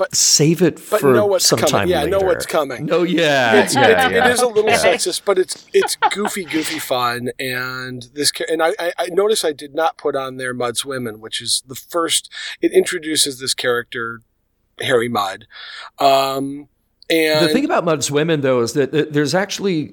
But 0.00 0.14
save 0.14 0.62
it 0.62 0.76
But 0.90 1.02
for 1.02 1.12
know 1.12 1.26
what's 1.26 1.44
some 1.44 1.58
coming. 1.58 1.70
time 1.72 1.88
Yeah, 1.88 2.06
know 2.06 2.20
what's 2.20 2.46
coming. 2.46 2.86
No, 2.86 3.02
yeah, 3.02 3.62
it's, 3.62 3.74
yeah, 3.74 3.88
it's- 3.90 4.10
yeah. 4.12 4.26
it 4.28 4.32
is 4.32 4.40
a 4.40 4.46
little 4.46 4.70
sexist, 4.70 5.26
but 5.26 5.38
it's 5.38 5.66
it's 5.74 5.96
goofy, 6.10 6.44
goofy 6.46 6.78
fun. 6.78 7.28
And 7.38 8.08
this 8.14 8.32
ca- 8.32 8.46
and 8.48 8.62
I, 8.62 8.70
I, 8.78 8.92
I 8.98 9.06
notice 9.10 9.44
I 9.44 9.52
did 9.52 9.74
not 9.74 9.98
put 9.98 10.16
on 10.16 10.38
there 10.38 10.54
Mudd's 10.54 10.86
Women, 10.86 11.20
which 11.20 11.42
is 11.42 11.62
the 11.66 11.74
first. 11.74 12.32
It 12.62 12.72
introduces 12.72 13.40
this 13.40 13.52
character, 13.52 14.22
Harry 14.80 15.10
Mudd. 15.10 15.46
Um, 15.98 16.68
and 17.10 17.44
The 17.44 17.52
thing 17.52 17.66
about 17.66 17.84
Mudd's 17.84 18.10
Women, 18.10 18.40
though, 18.40 18.60
is 18.62 18.72
that 18.72 18.92
that 18.92 19.12
there's 19.12 19.34
actually 19.34 19.92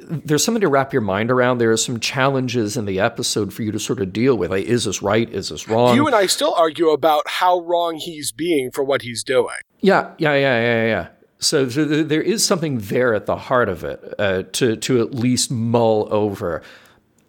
there's 0.00 0.44
something 0.44 0.60
to 0.60 0.68
wrap 0.68 0.92
your 0.92 1.02
mind 1.02 1.30
around. 1.30 1.58
There 1.58 1.70
are 1.70 1.76
some 1.76 2.00
challenges 2.00 2.76
in 2.76 2.84
the 2.84 3.00
episode 3.00 3.52
for 3.52 3.62
you 3.62 3.72
to 3.72 3.78
sort 3.78 4.00
of 4.00 4.12
deal 4.12 4.36
with. 4.36 4.50
Like, 4.50 4.66
is 4.66 4.84
this 4.84 5.02
right? 5.02 5.28
Is 5.30 5.48
this 5.48 5.68
wrong? 5.68 5.94
you 5.94 6.06
and 6.06 6.14
I 6.14 6.26
still 6.26 6.54
argue 6.54 6.90
about 6.90 7.22
how 7.26 7.60
wrong 7.60 7.96
he's 7.96 8.32
being 8.32 8.70
for 8.70 8.84
what 8.84 9.02
he's 9.02 9.22
doing. 9.22 9.56
Yeah, 9.80 10.12
yeah, 10.18 10.34
yeah, 10.34 10.60
yeah, 10.60 10.86
yeah. 10.86 11.08
So, 11.38 11.68
th- 11.68 12.06
there 12.06 12.22
is 12.22 12.44
something 12.44 12.78
there 12.78 13.14
at 13.14 13.26
the 13.26 13.36
heart 13.36 13.68
of 13.68 13.82
it 13.82 14.14
uh, 14.18 14.44
to 14.52 14.76
to 14.76 15.00
at 15.00 15.14
least 15.14 15.50
mull 15.50 16.08
over. 16.10 16.62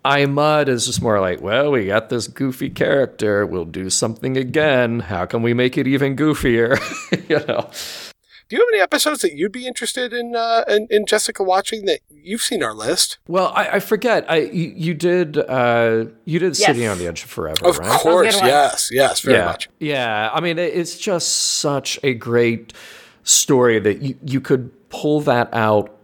I 0.05 0.25
Mudd 0.25 0.67
is 0.67 0.85
just 0.85 1.01
more 1.01 1.21
like, 1.21 1.41
well, 1.41 1.71
we 1.71 1.85
got 1.85 2.09
this 2.09 2.27
goofy 2.27 2.69
character. 2.69 3.45
We'll 3.45 3.65
do 3.65 3.89
something 3.89 4.35
again. 4.35 4.99
How 4.99 5.25
can 5.25 5.41
we 5.41 5.53
make 5.53 5.77
it 5.77 5.87
even 5.87 6.17
goofier? 6.17 6.77
you 7.29 7.39
know. 7.47 7.69
Do 8.49 8.55
you 8.55 8.61
have 8.61 8.67
any 8.73 8.81
episodes 8.81 9.21
that 9.21 9.33
you'd 9.33 9.51
be 9.51 9.65
interested 9.65 10.13
in, 10.13 10.35
uh, 10.35 10.63
in 10.67 10.87
in 10.89 11.05
Jessica 11.05 11.43
watching 11.43 11.85
that 11.85 12.01
you've 12.09 12.41
seen 12.41 12.61
our 12.63 12.73
list? 12.73 13.17
Well, 13.27 13.51
I, 13.55 13.69
I 13.69 13.79
forget. 13.79 14.29
I 14.29 14.37
you, 14.41 14.73
you 14.75 14.93
did 14.93 15.37
uh, 15.37 16.05
you 16.25 16.39
did 16.39 16.57
Yes. 16.57 16.65
City 16.65 16.85
on 16.85 16.97
the 16.97 17.07
Edge 17.07 17.23
of 17.23 17.29
Forever, 17.29 17.55
right? 17.61 17.69
Of 17.69 17.79
right? 17.79 17.99
course, 17.99 18.41
yes, 18.41 18.89
yes, 18.91 19.21
very 19.21 19.37
yeah. 19.37 19.45
much. 19.45 19.69
Yeah, 19.79 20.29
I 20.33 20.39
mean, 20.39 20.59
it's 20.59 20.97
just 20.97 21.29
such 21.59 21.99
a 22.03 22.13
great 22.13 22.73
story 23.23 23.79
that 23.79 24.01
you, 24.01 24.15
you 24.25 24.41
could 24.41 24.71
pull 24.89 25.21
that 25.21 25.49
out 25.53 25.97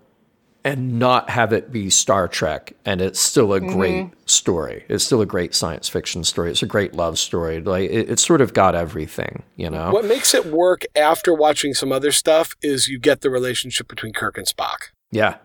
and 0.64 1.00
not 1.00 1.30
have 1.30 1.54
it 1.54 1.72
be 1.72 1.90
Star 1.90 2.28
Trek, 2.28 2.74
and 2.86 3.02
it's 3.02 3.20
still 3.20 3.54
a 3.54 3.60
great 3.62 4.10
story. 4.30 4.84
It's 4.90 5.04
still 5.04 5.22
a 5.22 5.26
great 5.26 5.56
science 5.56 5.88
fiction 5.88 6.24
story. 6.24 6.52
It's 6.52 6.62
a 6.62 6.66
great 6.68 6.94
love 6.94 7.18
story. 7.18 7.62
Like 7.62 7.90
it, 7.90 8.10
it's 8.10 8.26
sort 8.26 8.42
of 8.42 8.54
got 8.54 8.76
everything, 8.76 9.44
you 9.56 9.70
know. 9.70 9.92
What 9.92 10.06
makes 10.06 10.34
it 10.34 10.46
work 10.48 10.84
after 10.96 11.34
watching 11.34 11.74
some 11.74 11.92
other 11.92 12.12
stuff 12.12 12.56
is 12.62 12.88
you 12.90 13.00
get 13.00 13.22
the 13.22 13.30
relationship 13.30 13.88
between 13.88 14.12
Kirk 14.14 14.38
and 14.38 14.46
Spock, 14.46 14.90
Yeah, 15.12 15.38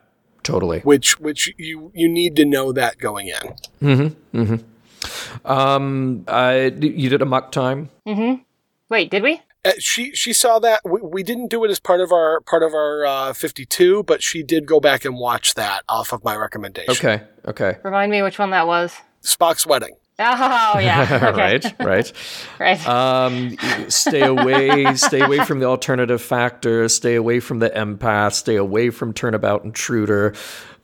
totally. 0.42 0.80
which 0.80 1.18
which 1.20 1.52
you 1.56 1.92
you 1.94 2.08
need 2.08 2.34
to 2.36 2.44
know 2.44 2.72
that 2.72 2.98
going 2.98 3.28
in. 3.28 3.54
Mm-hmm. 3.80 4.40
Mm-hmm. 4.42 5.46
Um, 5.50 6.24
uh, 6.26 6.70
you 6.80 7.08
did 7.08 7.22
Amok 7.22 7.52
Time. 7.52 7.90
Mm-hmm. 8.06 8.42
Wait, 8.88 9.10
did 9.10 9.22
we? 9.22 9.40
Uh, 9.64 9.72
she 9.78 10.14
she 10.14 10.32
saw 10.32 10.58
that 10.58 10.80
we, 10.84 11.00
we 11.02 11.22
didn't 11.22 11.48
do 11.48 11.64
it 11.64 11.70
as 11.70 11.80
part 11.80 12.00
of 12.00 12.12
our 12.12 12.40
part 12.42 12.62
of 12.62 12.74
our 12.74 13.06
uh, 13.06 13.32
52, 13.32 14.02
but 14.04 14.22
she 14.22 14.42
did 14.42 14.66
go 14.66 14.78
back 14.80 15.04
and 15.04 15.16
watch 15.16 15.54
that 15.54 15.82
off 15.88 16.12
of 16.12 16.22
my 16.22 16.36
recommendation. 16.36 16.92
Okay, 16.92 17.22
okay. 17.46 17.78
Remind 17.82 18.10
me 18.12 18.22
which 18.22 18.38
one 18.38 18.50
that 18.50 18.66
was. 18.66 18.94
Spock's 19.22 19.66
wedding. 19.66 19.94
Oh 20.18 20.78
yeah. 20.78 21.08
Okay. 21.34 21.40
right, 21.40 21.74
right. 21.80 22.12
Right. 22.60 22.86
Um, 22.88 23.56
stay 23.88 24.20
away, 24.22 24.94
stay 24.94 25.20
away 25.20 25.44
from 25.44 25.58
the 25.58 25.66
alternative 25.66 26.22
factor. 26.22 26.88
Stay 26.88 27.14
away 27.16 27.40
from 27.40 27.58
the 27.58 27.70
empath. 27.70 28.34
Stay 28.34 28.54
away 28.56 28.90
from 28.90 29.12
turnabout 29.12 29.64
intruder. 29.64 30.34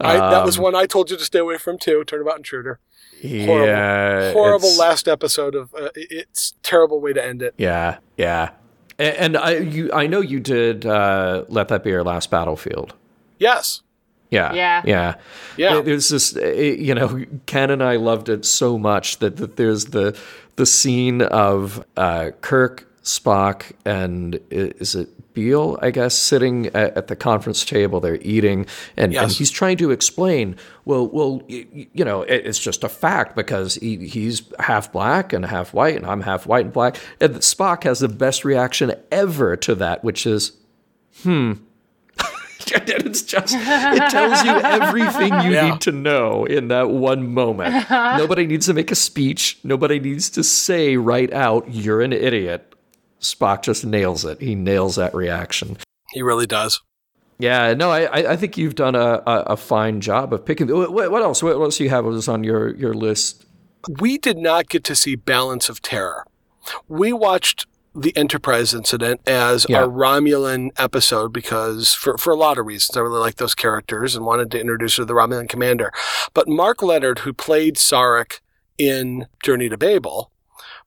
I, 0.01 0.15
that 0.17 0.35
Um, 0.41 0.47
was 0.47 0.59
one 0.59 0.75
I 0.75 0.87
told 0.87 1.11
you 1.11 1.17
to 1.17 1.25
stay 1.25 1.39
away 1.39 1.59
from 1.59 1.79
too. 1.79 2.03
Turnabout 2.05 2.39
intruder. 2.39 2.81
Horrible, 3.23 3.67
Yeah, 3.67 4.33
horrible 4.33 4.65
it's- 4.69 4.79
last 4.79 5.07
episode 5.07 5.55
of. 5.55 5.73
Uh, 5.75 5.91
it's 5.95 6.55
terrible 6.63 7.01
way 7.01 7.13
to 7.13 7.23
end 7.25 7.43
it. 7.43 7.55
Yeah, 7.59 7.99
yeah. 8.17 8.51
A- 9.01 9.21
And 9.21 9.37
I, 9.37 9.57
you, 9.57 9.91
I 9.93 10.07
know 10.07 10.21
you 10.21 10.39
did. 10.41 10.85
Uh, 10.87 11.45
Let 11.49 11.69
that 11.69 11.83
be 11.83 11.91
your 11.91 12.05
last 12.05 12.31
battlefield. 12.31 12.95
Yes. 13.39 13.83
Yeah. 14.31 14.53
Yeah. 14.53 14.83
Yeah. 14.87 15.15
Yeah. 15.57 15.73
There- 15.75 15.83
There's 15.83 16.09
this, 16.11 16.37
uh, 16.37 16.47
you 16.47 16.95
know, 16.95 17.25
Ken 17.47 17.71
and 17.71 17.83
I 17.83 17.97
loved 17.97 18.29
it 18.29 18.45
so 18.45 18.79
much 18.79 19.19
that, 19.19 19.37
that 19.39 19.57
there's 19.57 19.87
the 19.87 20.17
the 20.57 20.67
scene 20.67 21.23
of 21.23 21.83
uh, 21.97 22.31
Kirk, 22.43 22.87
Spock, 23.03 23.73
and 23.87 24.39
is 24.51 24.95
it 24.95 25.09
I 25.83 25.91
guess, 25.91 26.15
sitting 26.15 26.67
at, 26.69 26.97
at 26.97 27.07
the 27.09 27.17
conference 27.17 27.65
table. 27.65 28.01
They're 28.01 28.19
eating, 28.23 28.67
and, 28.97 29.15
and 29.15 29.31
he's 29.33 29.51
trying 29.51 29.77
to 29.79 29.91
explain. 29.91 30.57
Well, 30.85 31.07
well, 31.09 31.43
you 31.49 32.05
know, 32.05 32.23
it, 32.23 32.47
it's 32.47 32.59
just 32.59 32.85
a 32.85 32.89
fact 32.89 33.37
because 33.37 33.77
he, 33.77 34.07
he's 34.09 34.43
half 34.59 34.93
black 34.93 35.33
and 35.33 35.45
half 35.47 35.73
white, 35.75 35.97
and 35.97 36.07
I'm 36.07 36.21
half 36.23 36.47
white 36.47 36.65
and 36.67 36.73
black. 36.73 36.97
And 37.21 37.37
Spock 37.37 37.85
has 37.85 38.01
the 38.01 38.09
best 38.09 38.45
reaction 38.45 38.93
ever 39.11 39.57
to 39.59 39.75
that, 39.77 40.03
which 40.05 40.27
is, 40.27 40.53
hmm. 41.23 41.53
it's 42.73 43.23
just 43.23 43.55
it 43.59 44.11
tells 44.11 44.45
you 44.45 44.53
everything 44.53 45.33
you 45.41 45.51
Yeah. 45.53 45.71
need 45.71 45.81
to 45.83 45.93
know 45.93 46.45
in 46.45 46.69
that 46.69 46.91
one 46.91 47.33
moment. 47.33 47.89
Nobody 47.91 48.47
needs 48.47 48.67
to 48.67 48.75
make 48.75 48.91
a 48.91 48.95
speech. 48.95 49.59
Nobody 49.65 49.99
needs 49.99 50.31
to 50.31 50.45
say 50.45 50.97
right 50.97 51.33
out, 51.33 51.67
"You're 51.73 52.01
an 52.03 52.13
idiot." 52.13 52.70
Spock 53.21 53.63
just 53.63 53.85
nails 53.85 54.25
it. 54.25 54.41
He 54.41 54.55
nails 54.55 54.97
that 54.97 55.15
reaction. 55.15 55.77
He 56.13 56.23
really 56.23 56.47
does. 56.47 56.81
Yeah, 57.39 57.73
no, 57.75 57.91
I, 57.91 58.33
I 58.33 58.37
think 58.37 58.59
you've 58.59 58.75
done 58.75 58.95
a, 58.95 59.23
a, 59.27 59.43
a 59.49 59.57
fine 59.57 60.01
job 60.03 60.33
of 60.35 60.45
picking. 60.45 60.69
What, 60.69 60.93
what 60.93 61.23
else? 61.23 61.43
What 61.43 61.53
else 61.53 61.79
do 61.79 61.85
you 61.85 61.91
have 61.91 62.05
was 62.05 62.29
on 62.29 62.45
your, 62.45 62.75
your 62.77 62.93
list? 62.93 63.47
We 63.89 64.19
did 64.19 64.37
not 64.37 64.69
get 64.69 64.85
to 64.85 64.95
see 64.95 65.17
Balance 65.17 65.71
of 65.71 65.81
Terror. 65.81 66.27
We 66.87 67.15
watched 67.15 67.67
the 67.95 68.15
Enterprise 68.17 68.75
incident 68.75 69.21
as 69.27 69.65
Yeah. 69.69 69.79
our 69.83 69.89
Romulan 69.89 70.69
episode 70.79 71.33
because, 71.33 71.95
for, 71.95 72.19
for 72.19 72.31
a 72.31 72.37
lot 72.37 72.59
of 72.59 72.67
reasons, 72.67 72.97
I 72.97 73.01
really 73.01 73.19
like 73.21 73.37
those 73.37 73.55
characters 73.55 74.15
and 74.15 74.27
wanted 74.27 74.51
to 74.51 74.61
introduce 74.61 74.97
her 74.97 75.03
to 75.03 75.07
the 75.07 75.15
Romulan 75.15 75.49
commander. 75.49 75.93
But 76.35 76.47
Mark 76.47 76.83
Lenard, 76.83 77.21
who 77.21 77.33
played 77.33 77.77
Sarek 77.77 78.41
in 78.79 79.27
Journey 79.43 79.69
to 79.71 79.79
Babel, 79.79 80.31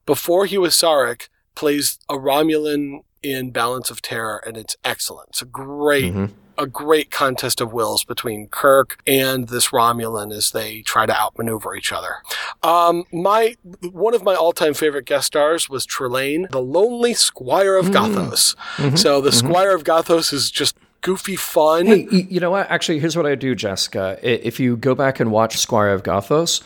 before 0.06 0.46
he 0.46 0.56
was 0.56 0.74
Sarek, 0.74 1.28
plays 1.54 1.98
a 2.08 2.14
Romulan 2.14 3.02
in 3.22 3.50
Balance 3.50 3.90
of 3.90 4.02
Terror, 4.02 4.42
and 4.46 4.56
it's 4.56 4.76
excellent. 4.84 5.30
It's 5.30 5.42
a 5.42 5.46
great, 5.46 6.12
Mhm. 6.14 6.30
a 6.58 6.66
great 6.66 7.10
contest 7.10 7.60
of 7.60 7.72
wills 7.72 8.04
between 8.04 8.48
Kirk 8.48 8.98
and 9.06 9.48
this 9.48 9.68
Romulan 9.68 10.32
as 10.32 10.50
they 10.50 10.82
try 10.82 11.06
to 11.06 11.18
outmaneuver 11.18 11.74
each 11.74 11.90
other. 11.90 12.16
Um, 12.62 13.04
my 13.12 13.56
one 13.92 14.14
of 14.14 14.22
my 14.22 14.34
all-time 14.34 14.74
favorite 14.74 15.06
guest 15.06 15.26
stars 15.28 15.68
was 15.70 15.86
Trelane, 15.86 16.50
the 16.50 16.60
lonely 16.62 17.14
Squire 17.14 17.76
of 17.76 17.86
Gothos. 17.86 18.54
So 18.98 19.20
the 19.20 19.32
Squire 19.32 19.74
of 19.74 19.84
Gothos 19.84 20.32
is 20.32 20.50
just 20.50 20.76
goofy 21.00 21.36
fun. 21.36 21.86
Hey, 21.86 22.06
you 22.30 22.40
know 22.40 22.50
what? 22.50 22.70
Actually, 22.70 22.98
here's 22.98 23.16
what 23.16 23.26
I 23.26 23.34
do, 23.34 23.54
Jessica. 23.54 24.18
If 24.22 24.60
you 24.60 24.76
go 24.76 24.94
back 24.94 25.20
and 25.20 25.30
watch 25.32 25.56
Squire 25.58 25.90
of 25.92 26.02
Gothos, 26.02 26.60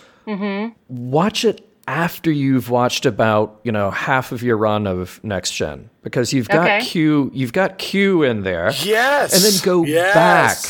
watch 0.88 1.44
it 1.44 1.64
after 1.88 2.30
you've 2.30 2.68
watched 2.68 3.06
about 3.06 3.60
you 3.64 3.72
know 3.72 3.90
half 3.90 4.30
of 4.30 4.42
your 4.42 4.58
run 4.58 4.86
of 4.86 5.24
Next 5.24 5.52
Gen 5.52 5.88
because 6.02 6.32
you've 6.32 6.48
got 6.48 6.62
Okay. 6.64 6.80
Q, 6.84 7.30
you've 7.34 7.52
got 7.52 7.78
Q 7.78 8.22
in 8.22 8.42
there, 8.42 8.70
Yes. 8.82 9.34
and 9.34 9.42
then 9.42 9.60
go 9.64 9.84
Yes. 9.84 10.14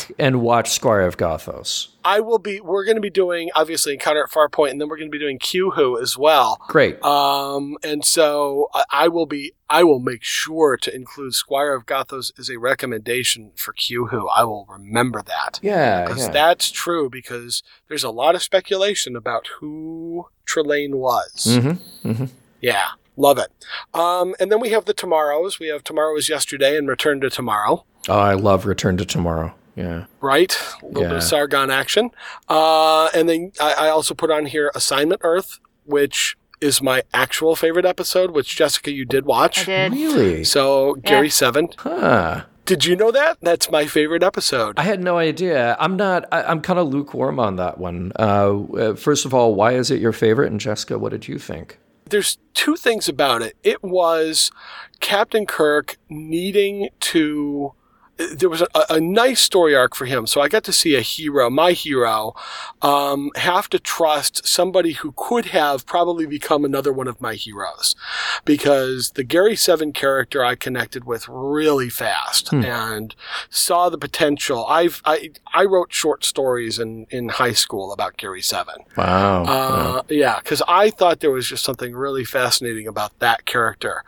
back 0.05 0.15
and 0.19 0.41
watch 0.41 0.71
Squire 0.71 1.01
of 1.01 1.17
Gothos. 1.17 1.87
I 2.03 2.21
will 2.21 2.39
be. 2.39 2.59
We're 2.61 2.85
going 2.85 2.95
to 2.95 3.01
be 3.01 3.09
doing 3.09 3.49
obviously 3.55 3.93
Encounter 3.93 4.23
at 4.23 4.31
Farpoint, 4.31 4.71
and 4.71 4.79
then 4.81 4.87
we're 4.89 4.97
going 4.97 5.09
to 5.09 5.11
be 5.11 5.19
doing 5.19 5.37
Q 5.37 5.71
Who 5.71 5.99
as 6.01 6.17
well. 6.17 6.57
Great. 6.67 7.03
Um, 7.03 7.77
and 7.83 8.03
so 8.05 8.69
I, 8.73 8.83
I 8.91 9.07
will 9.09 9.25
be. 9.25 9.53
I 9.69 9.83
will 9.83 9.99
make 9.99 10.23
sure 10.23 10.77
to 10.77 10.95
include 10.95 11.35
Squire 11.35 11.75
of 11.75 11.85
Gothos 11.85 12.31
as 12.39 12.49
a 12.49 12.57
recommendation 12.57 13.51
for 13.55 13.73
Q 13.73 14.07
Who. 14.07 14.27
I 14.29 14.43
will 14.45 14.65
remember 14.69 15.21
that. 15.21 15.59
yeah, 15.61 16.05
Because 16.07 16.25
yeah. 16.27 16.31
that's 16.31 16.71
true, 16.71 17.09
because 17.09 17.61
there's 17.87 18.03
a 18.03 18.09
lot 18.09 18.33
of 18.33 18.41
speculation 18.41 19.15
about 19.15 19.47
who 19.59 20.25
Trelane 20.49 20.95
was. 20.95 21.45
Mm-hmm. 21.47 22.25
Yeah, 22.61 22.87
love 23.19 23.37
it. 23.37 23.49
Um, 23.93 24.33
and 24.39 24.51
then 24.51 24.59
we 24.59 24.69
have 24.69 24.85
the 24.85 24.93
Tomorrows. 24.93 25.59
We 25.59 25.67
have 25.67 25.83
Tomorrow 25.83 26.15
is 26.17 26.29
Yesterday 26.29 26.77
and 26.77 26.87
Return 26.87 27.21
to 27.21 27.29
Tomorrow, 27.29 27.85
Oh, 28.07 28.17
I 28.17 28.33
love 28.33 28.65
Return 28.65 28.97
to 28.97 29.05
Tomorrow. 29.05 29.53
Yeah. 29.75 30.05
right? 30.19 30.57
A 30.81 30.85
little 30.87 31.03
bit 31.03 31.11
of 31.17 31.23
Sargon 31.23 31.69
action. 31.69 32.09
Uh, 32.49 33.09
and 33.13 33.29
then 33.29 33.51
I, 33.61 33.73
I 33.85 33.89
also 33.89 34.13
put 34.13 34.29
on 34.31 34.45
here 34.47 34.71
Assignment 34.75 35.21
Earth, 35.23 35.59
which 35.85 36.35
is 36.59 36.81
my 36.81 37.03
actual 37.13 37.55
favorite 37.55 37.85
episode, 37.85 38.31
which 38.31 38.55
Jessica, 38.57 38.91
you 38.91 39.05
did 39.05 39.25
watch. 39.25 39.59
I 39.61 39.63
did. 39.65 39.91
Really? 39.93 40.43
So, 40.43 40.95
Gary 40.95 41.29
Seven. 41.29 41.69
Huh. 41.77 42.43
Did 42.65 42.83
you 42.85 42.95
know 42.97 43.11
that? 43.11 43.37
That's 43.41 43.71
my 43.71 43.85
favorite 43.85 44.21
episode. 44.21 44.77
I 44.77 44.83
had 44.83 45.01
no 45.01 45.17
idea. 45.17 45.77
I'm 45.79 45.95
not. 45.95 46.25
I, 46.31 46.43
I'm 46.43 46.59
kind 46.61 46.77
of 46.77 46.87
lukewarm 46.89 47.39
on 47.39 47.55
that 47.55 47.77
one. 47.77 48.11
Uh, 48.19 48.59
uh, 48.73 48.95
first 48.95 49.25
of 49.25 49.33
all, 49.33 49.55
why 49.55 49.73
is 49.73 49.89
it 49.91 50.01
your 50.01 50.11
favorite? 50.13 50.51
And 50.51 50.59
Jessica, 50.59 50.99
what 50.99 51.11
did 51.11 51.27
you 51.27 51.39
think? 51.39 51.79
There's 52.09 52.37
two 52.53 52.75
things 52.75 53.07
about 53.07 53.41
it. 53.41 53.55
It 53.63 53.83
was 53.83 54.51
Captain 54.99 55.45
Kirk 55.45 55.97
needing 56.09 56.89
to. 57.01 57.73
There 58.33 58.49
was 58.49 58.61
a, 58.61 58.67
a 58.89 58.99
nice 58.99 59.39
story 59.39 59.75
arc 59.75 59.95
for 59.95 60.05
him, 60.05 60.27
so 60.27 60.41
I 60.41 60.49
got 60.49 60.65
to 60.65 60.73
see 60.73 60.95
a 60.95 61.01
hero, 61.01 61.49
my 61.49 61.71
hero, 61.71 62.33
um, 62.81 63.31
have 63.35 63.69
to 63.69 63.79
trust 63.79 64.45
somebody 64.45 64.91
who 64.91 65.13
could 65.15 65.47
have 65.47 65.85
probably 65.85 66.25
become 66.25 66.65
another 66.65 66.91
one 66.91 67.07
of 67.07 67.21
my 67.21 67.35
heroes, 67.35 67.95
because 68.43 69.11
the 69.11 69.23
Gary 69.23 69.55
Seven 69.55 69.93
character 69.93 70.43
I 70.43 70.55
connected 70.55 71.05
with 71.05 71.29
really 71.29 71.89
fast 71.89 72.51
and 72.51 73.15
saw 73.49 73.89
the 73.89 73.97
potential. 73.97 74.65
I've 74.67 75.01
I 75.05 75.31
I 75.53 75.63
wrote 75.63 75.93
short 75.93 76.25
stories 76.25 76.77
in 76.77 77.07
in 77.09 77.29
high 77.29 77.53
school 77.53 77.93
about 77.93 78.17
Gary 78.17 78.41
Seven. 78.41 78.75
Wow. 78.97 79.43
Uh, 79.45 80.01
yeah, 80.09 80.39
because 80.39 80.61
I 80.67 80.89
thought 80.89 81.21
there 81.21 81.31
was 81.31 81.47
just 81.47 81.63
something 81.63 81.95
really 81.95 82.25
fascinating 82.25 82.87
about 82.87 83.17
that 83.19 83.45
character. 83.45 84.03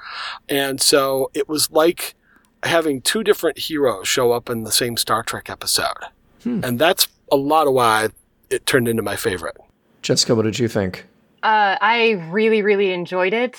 And 0.50 0.82
so 0.82 1.32
it 1.34 1.48
was 1.48 1.72
like 1.72 2.16
having 2.64 3.02
two 3.02 3.24
different 3.24 3.58
heroes 3.58 4.08
show 4.08 4.32
up 4.32 4.50
in 4.50 4.64
the 4.64 4.72
same 4.72 4.98
Star 4.98 5.24
Trek 5.24 5.50
episode. 5.50 5.98
And 6.44 6.80
that's 6.80 7.08
a 7.32 7.36
lot 7.36 7.68
of 7.68 7.74
why 7.74 8.10
it 8.50 8.66
turned 8.66 8.88
into 8.88 9.04
my 9.04 9.16
favorite. 9.16 9.58
Jessica, 10.02 10.34
what 10.36 10.44
did 10.44 10.58
you 10.58 10.68
think? 10.68 11.06
Uh, 11.44 11.78
I 11.80 12.28
really, 12.30 12.62
really 12.62 12.92
enjoyed 12.92 13.34
it. 13.34 13.58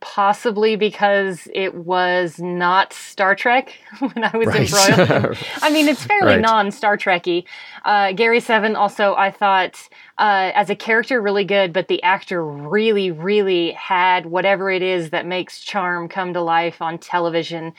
Possibly 0.00 0.76
because 0.76 1.46
it 1.54 1.74
was 1.74 2.38
not 2.38 2.92
Star 2.94 3.34
Trek 3.34 3.74
when 3.98 4.24
I 4.24 4.34
was 4.36 4.46
Right. 4.48 4.72
embroiled. 4.72 5.36
I 5.62 5.70
mean, 5.70 5.88
it's 5.88 6.04
fairly 6.04 6.32
Right. 6.36 6.40
non 6.40 6.70
Star 6.70 6.96
Trekky. 6.96 7.44
Uh, 7.84 8.12
Gary 8.12 8.40
Seven 8.40 8.76
also, 8.76 9.14
I 9.14 9.30
thought, 9.30 9.76
uh, 10.18 10.52
as 10.54 10.70
a 10.70 10.74
character, 10.74 11.20
really 11.20 11.44
good, 11.44 11.72
but 11.74 11.88
the 11.88 12.02
actor 12.02 12.44
really, 12.44 13.10
really 13.10 13.72
had 13.72 14.26
whatever 14.26 14.70
it 14.70 14.82
is 14.82 15.10
that 15.10 15.26
makes 15.26 15.60
charm 15.60 16.08
come 16.08 16.32
to 16.34 16.40
life 16.40 16.80
on 16.80 16.96
television. 16.98 17.72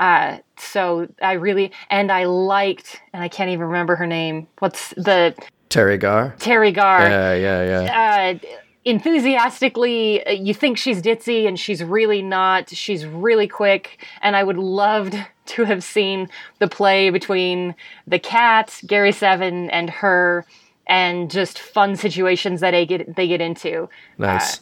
Uh, 0.00 0.38
so 0.58 1.08
I 1.22 1.32
really, 1.34 1.72
and 1.90 2.10
I 2.10 2.24
liked, 2.24 3.00
and 3.12 3.22
I 3.22 3.28
can't 3.28 3.50
even 3.50 3.66
remember 3.66 3.96
her 3.96 4.06
name. 4.06 4.46
What's 4.60 4.90
the 4.90 5.34
Teri 5.70 5.98
Garr. 6.00 6.34
Teri 6.38 6.72
Garr? 6.74 7.08
Yeah, 7.08 7.34
yeah, 7.34 7.82
yeah. 7.84 8.34
uh, 8.42 8.48
enthusiastically, 8.86 10.24
uh, 10.24 10.30
you 10.30 10.54
think 10.54 10.78
she's 10.78 11.02
ditzy 11.02 11.46
and 11.46 11.58
she's 11.58 11.84
really 11.84 12.22
not. 12.22 12.70
She's 12.70 13.04
really 13.04 13.48
quick, 13.48 14.06
and 14.22 14.34
I 14.36 14.44
would 14.44 14.56
love 14.56 15.12
to 15.46 15.64
have 15.64 15.84
seen 15.84 16.28
the 16.58 16.68
play 16.68 17.10
between 17.10 17.74
the 18.06 18.18
cat, 18.18 18.80
Gary 18.86 19.12
Seven, 19.12 19.68
and 19.70 19.90
her, 19.90 20.46
and 20.86 21.30
just 21.30 21.58
fun 21.58 21.96
situations 21.96 22.60
that 22.60 22.70
they 22.70 22.86
get 22.86 23.16
they 23.16 23.28
get 23.28 23.42
into. 23.42 23.88
Nice. 24.16 24.60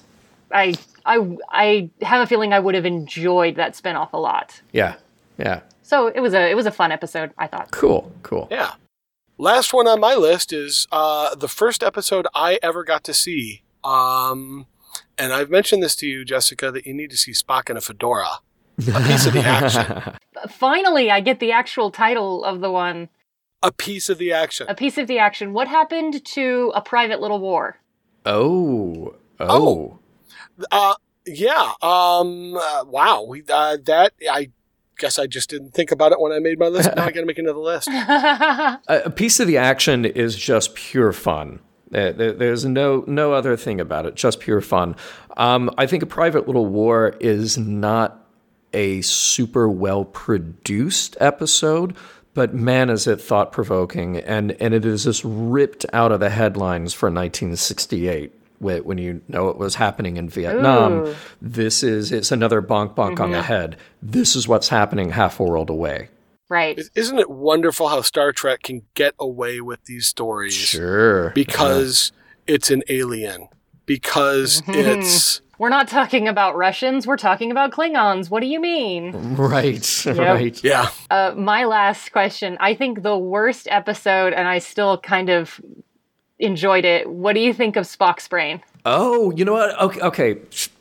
I 0.51 0.75
I 1.05 1.37
I 1.51 1.91
have 2.03 2.23
a 2.23 2.27
feeling 2.27 2.53
I 2.53 2.59
would 2.59 2.75
have 2.75 2.87
enjoyed 2.87 3.57
that 3.57 3.75
spinoff 3.75 4.13
a 4.13 4.19
lot. 4.19 4.61
yeah, 4.73 4.97
yeah. 5.39 5.61
So 5.83 6.07
it 6.09 6.21
was 6.21 6.33
a 6.33 6.51
it 6.51 6.55
was 6.55 6.67
a 6.67 6.73
fun 6.73 6.91
episode. 6.91 7.33
I 7.39 7.47
thought. 7.47 7.71
Cool, 7.71 8.11
cool. 8.23 8.49
Yeah. 8.51 8.73
Last 9.37 9.75
one 9.75 9.89
on 9.89 9.99
my 9.99 10.15
list 10.15 10.53
is 10.53 10.87
uh, 10.93 11.35
the 11.35 11.49
first 11.49 11.83
episode 11.83 12.29
I 12.37 12.61
ever 12.63 12.85
got 12.85 13.03
to 13.05 13.13
see. 13.13 13.64
Um, 13.85 14.67
and 15.19 15.33
I've 15.33 15.51
mentioned 15.51 15.83
this 15.83 15.95
to 15.97 16.07
you, 16.07 16.25
Jessica, 16.25 16.71
that 16.71 16.87
you 16.87 16.95
need 16.95 17.11
to 17.11 17.17
see 17.17 17.33
Spock 17.33 17.71
in 17.71 17.77
a 17.77 17.81
fedora. 17.81 18.41
A 18.79 19.01
piece 19.03 19.27
of 19.27 19.35
the 19.35 19.45
action. 19.45 20.19
Finally, 20.51 21.11
I 21.11 21.21
get 21.21 21.39
the 21.39 21.53
actual 21.53 21.91
title 21.91 22.45
of 22.45 22.61
the 22.61 22.71
one. 22.71 23.09
A 23.63 23.71
piece 23.71 24.09
of 24.09 24.19
the 24.19 24.33
action. 24.33 24.67
A 24.69 24.75
piece 24.75 24.99
of 24.99 25.07
the 25.07 25.19
action. 25.19 25.53
What 25.53 25.69
happened 25.69 26.25
to 26.25 26.73
a 26.75 26.83
private 26.83 27.21
little 27.21 27.39
war? 27.39 27.79
Oh, 28.27 29.15
oh. 29.39 29.99
Oh. 30.61 30.67
Uh, 30.71 30.95
yeah. 31.27 31.73
Um. 31.81 32.57
Uh, 32.57 32.85
wow. 32.87 33.33
Uh, 33.49 33.77
that 33.85 34.13
I 34.31 34.51
guess 34.99 35.19
I 35.19 35.27
just 35.27 35.51
didn't 35.51 35.73
think 35.73 35.91
about 35.91 36.13
it 36.13 36.21
when 36.21 36.33
I 36.33 36.39
made 36.41 36.59
my 36.59 36.69
list. 36.69 36.91
Now 36.95 37.05
I 37.05 37.11
got 37.11 37.21
to 37.21 37.27
make 37.27 37.39
another 37.39 37.59
list. 37.59 37.89
A, 37.89 38.81
a 38.89 39.11
piece 39.11 39.41
of 39.41 39.47
the 39.47 39.57
action 39.57 40.05
is 40.05 40.37
just 40.37 40.75
pure 40.75 41.13
fun. 41.13 41.61
There- 41.91 42.13
there- 42.13 42.33
There's 42.33 42.65
no 42.65 43.05
no 43.07 43.33
other 43.33 43.57
thing 43.57 43.81
about 43.81 44.07
it. 44.07 44.15
Just 44.17 44.41
pure 44.41 44.61
fun. 44.61 44.97
Um, 45.37 45.71
I 45.79 45.87
think 45.87 46.03
a 46.03 46.07
private 46.07 46.47
little 46.47 46.67
war 46.67 47.15
is 47.21 47.57
not 47.59 48.21
a 48.73 49.01
super 49.03 49.69
well 49.69 50.05
produced 50.05 51.17
episode, 51.21 51.95
but 52.35 52.53
man, 52.55 52.91
is 52.91 53.07
it 53.07 53.21
thought 53.21 53.53
provoking, 53.53 54.17
and 54.17 54.57
and 54.61 54.75
it 54.75 54.85
is 54.85 55.05
just 55.05 55.23
ripped 55.25 55.87
out 55.93 56.11
of 56.11 56.21
the 56.21 56.31
headlines 56.31 56.93
for 56.93 57.09
1968 57.11 58.33
wh- 58.59 58.85
when 58.85 58.99
you 58.99 59.21
know 59.29 59.49
it 59.49 59.57
was 59.59 59.77
happening 59.77 60.17
in 60.17 60.29
Vietnam. 60.29 60.93
Ooh. 61.07 61.15
This 61.41 61.83
is 61.85 62.11
it's 62.11 62.33
another 62.33 62.61
bonk 62.63 62.95
bonk 62.97 63.21
on 63.21 63.31
the 63.31 63.43
head. 63.43 63.77
This 64.03 64.35
is 64.35 64.49
what's 64.49 64.69
happening 64.69 65.11
half 65.11 65.39
a 65.39 65.45
world 65.45 65.71
away. 65.71 66.09
Right. 66.55 66.81
Isn't 66.95 67.19
it 67.19 67.29
wonderful 67.29 67.89
how 67.89 68.01
Star 68.03 68.31
Trek 68.31 68.63
can 68.63 68.83
get 68.95 69.15
away 69.19 69.61
with 69.61 69.85
these 69.87 70.07
stories 70.07 70.55
Sure, 70.55 71.31
because 71.31 72.13
it's 72.47 72.71
an 72.71 72.85
alien, 72.89 73.49
because 73.87 74.63
it's 74.69 75.41
We're 75.59 75.69
not 75.69 75.89
talking 75.89 76.29
about 76.29 76.57
Russians. 76.57 77.09
We're 77.09 77.17
talking 77.17 77.51
about 77.51 77.73
Klingons. 77.73 78.31
What 78.31 78.41
do 78.41 78.47
you 78.47 78.61
mean? 78.61 79.13
right, 79.35 80.07
right. 80.07 80.63
yeah. 80.63 80.91
Uh, 81.11 81.35
my 81.37 81.65
last 81.65 82.13
question. 82.13 82.57
I 82.61 82.75
think 82.75 83.03
the 83.03 83.19
worst 83.19 83.67
episode, 83.69 84.33
and 84.33 84.47
I 84.47 84.59
still 84.59 84.99
kind 84.99 85.31
of 85.31 85.61
enjoyed 86.39 86.85
it. 86.85 87.11
What 87.11 87.35
do 87.35 87.41
you 87.41 87.53
think 87.53 87.75
of 87.75 87.85
Spock's 87.85 88.29
brain? 88.29 88.63
Oh, 88.85 89.33
you 89.33 89.45
know 89.45 89.55
what? 89.55 89.81
Okay, 89.81 90.01
okay. 90.01 90.33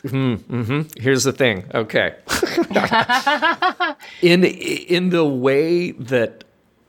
Hmm, 0.10 0.36
hmm 0.36 0.82
Here's 0.98 1.24
the 1.24 1.32
thing. 1.32 1.64
Okay. 1.74 2.16
in 4.22 4.44
in 4.44 5.10
the 5.10 5.26
way 5.26 5.92
that 5.92 6.44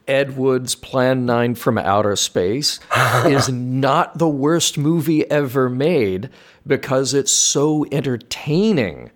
Ed 0.09 0.37
Wood's 0.37 0.75
Plan 0.75 1.25
9 1.25 1.55
from 1.55 1.79
Outer 1.79 2.17
Space 2.17 2.81
is 3.27 3.49
not 3.49 4.19
the 4.19 4.29
worst 4.29 4.77
movie 4.77 5.29
ever 5.31 5.69
made 5.71 6.31
because 6.67 7.15
it's 7.15 7.33
so 7.33 7.87
entertaining 7.93 9.11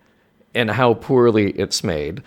and 0.55 0.71
how 0.71 0.95
poorly 0.95 1.51
it's 1.53 1.83
made. 1.85 2.23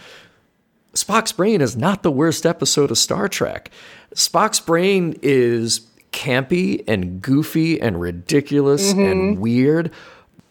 Spock's 0.93 1.31
Brain 1.31 1.61
is 1.61 1.77
not 1.77 2.03
the 2.03 2.11
worst 2.11 2.45
episode 2.45 2.91
of 2.91 2.97
Star 2.97 3.27
Trek. 3.29 3.71
Spock's 4.13 4.59
Brain 4.59 5.17
is 5.21 5.81
campy 6.11 6.83
and 6.87 7.21
goofy 7.21 7.79
and 7.81 7.99
ridiculous 7.99 8.91
and 8.91 9.33
mm-hmm. 9.33 9.41
weird, 9.41 9.91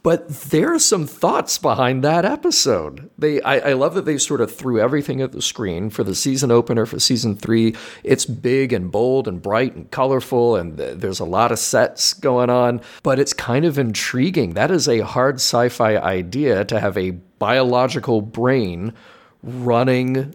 but 0.03 0.29
there 0.29 0.73
are 0.73 0.79
some 0.79 1.07
thoughts 1.07 1.59
behind 1.59 2.03
that 2.03 2.25
episode. 2.25 3.11
They, 3.19 3.43
I, 3.43 3.71
I 3.71 3.73
love 3.75 3.95
that 3.95 4.07
they 4.07 4.17
sort 4.17 4.41
of 4.41 4.55
threw 4.55 4.81
everything 4.81 5.21
at 5.21 5.33
the 5.33 5.43
screen 5.43 5.91
for 5.91 6.03
the 6.03 6.15
season 6.15 6.51
opener 6.51 6.87
for 6.87 6.99
season 6.99 7.37
three. 7.37 7.77
It's 8.03 8.25
big 8.25 8.73
and 8.73 8.91
bold 8.91 9.29
and 9.29 9.43
bright 9.43 9.75
and 9.75 9.91
colorful, 9.91 10.57
and 10.57 10.79
th- 10.79 10.99
there's 10.99 11.21
a 11.21 11.27
lot 11.27 11.53
of 11.53 11.59
sets 11.59 12.15
going 12.15 12.49
on, 12.49 12.81
but 13.03 13.19
it's 13.19 13.35
kind 13.35 13.67
of 13.67 13.79
intriguing. 13.79 14.55
That 14.55 14.71
is 14.71 14.89
a 14.89 15.01
hard 15.01 15.37
sci 15.37 15.69
fi 15.69 15.99
idea 15.99 16.65
to 16.65 16.81
have 16.81 16.97
a 16.97 17.11
biological 17.11 18.23
brain 18.23 18.95
running 19.43 20.35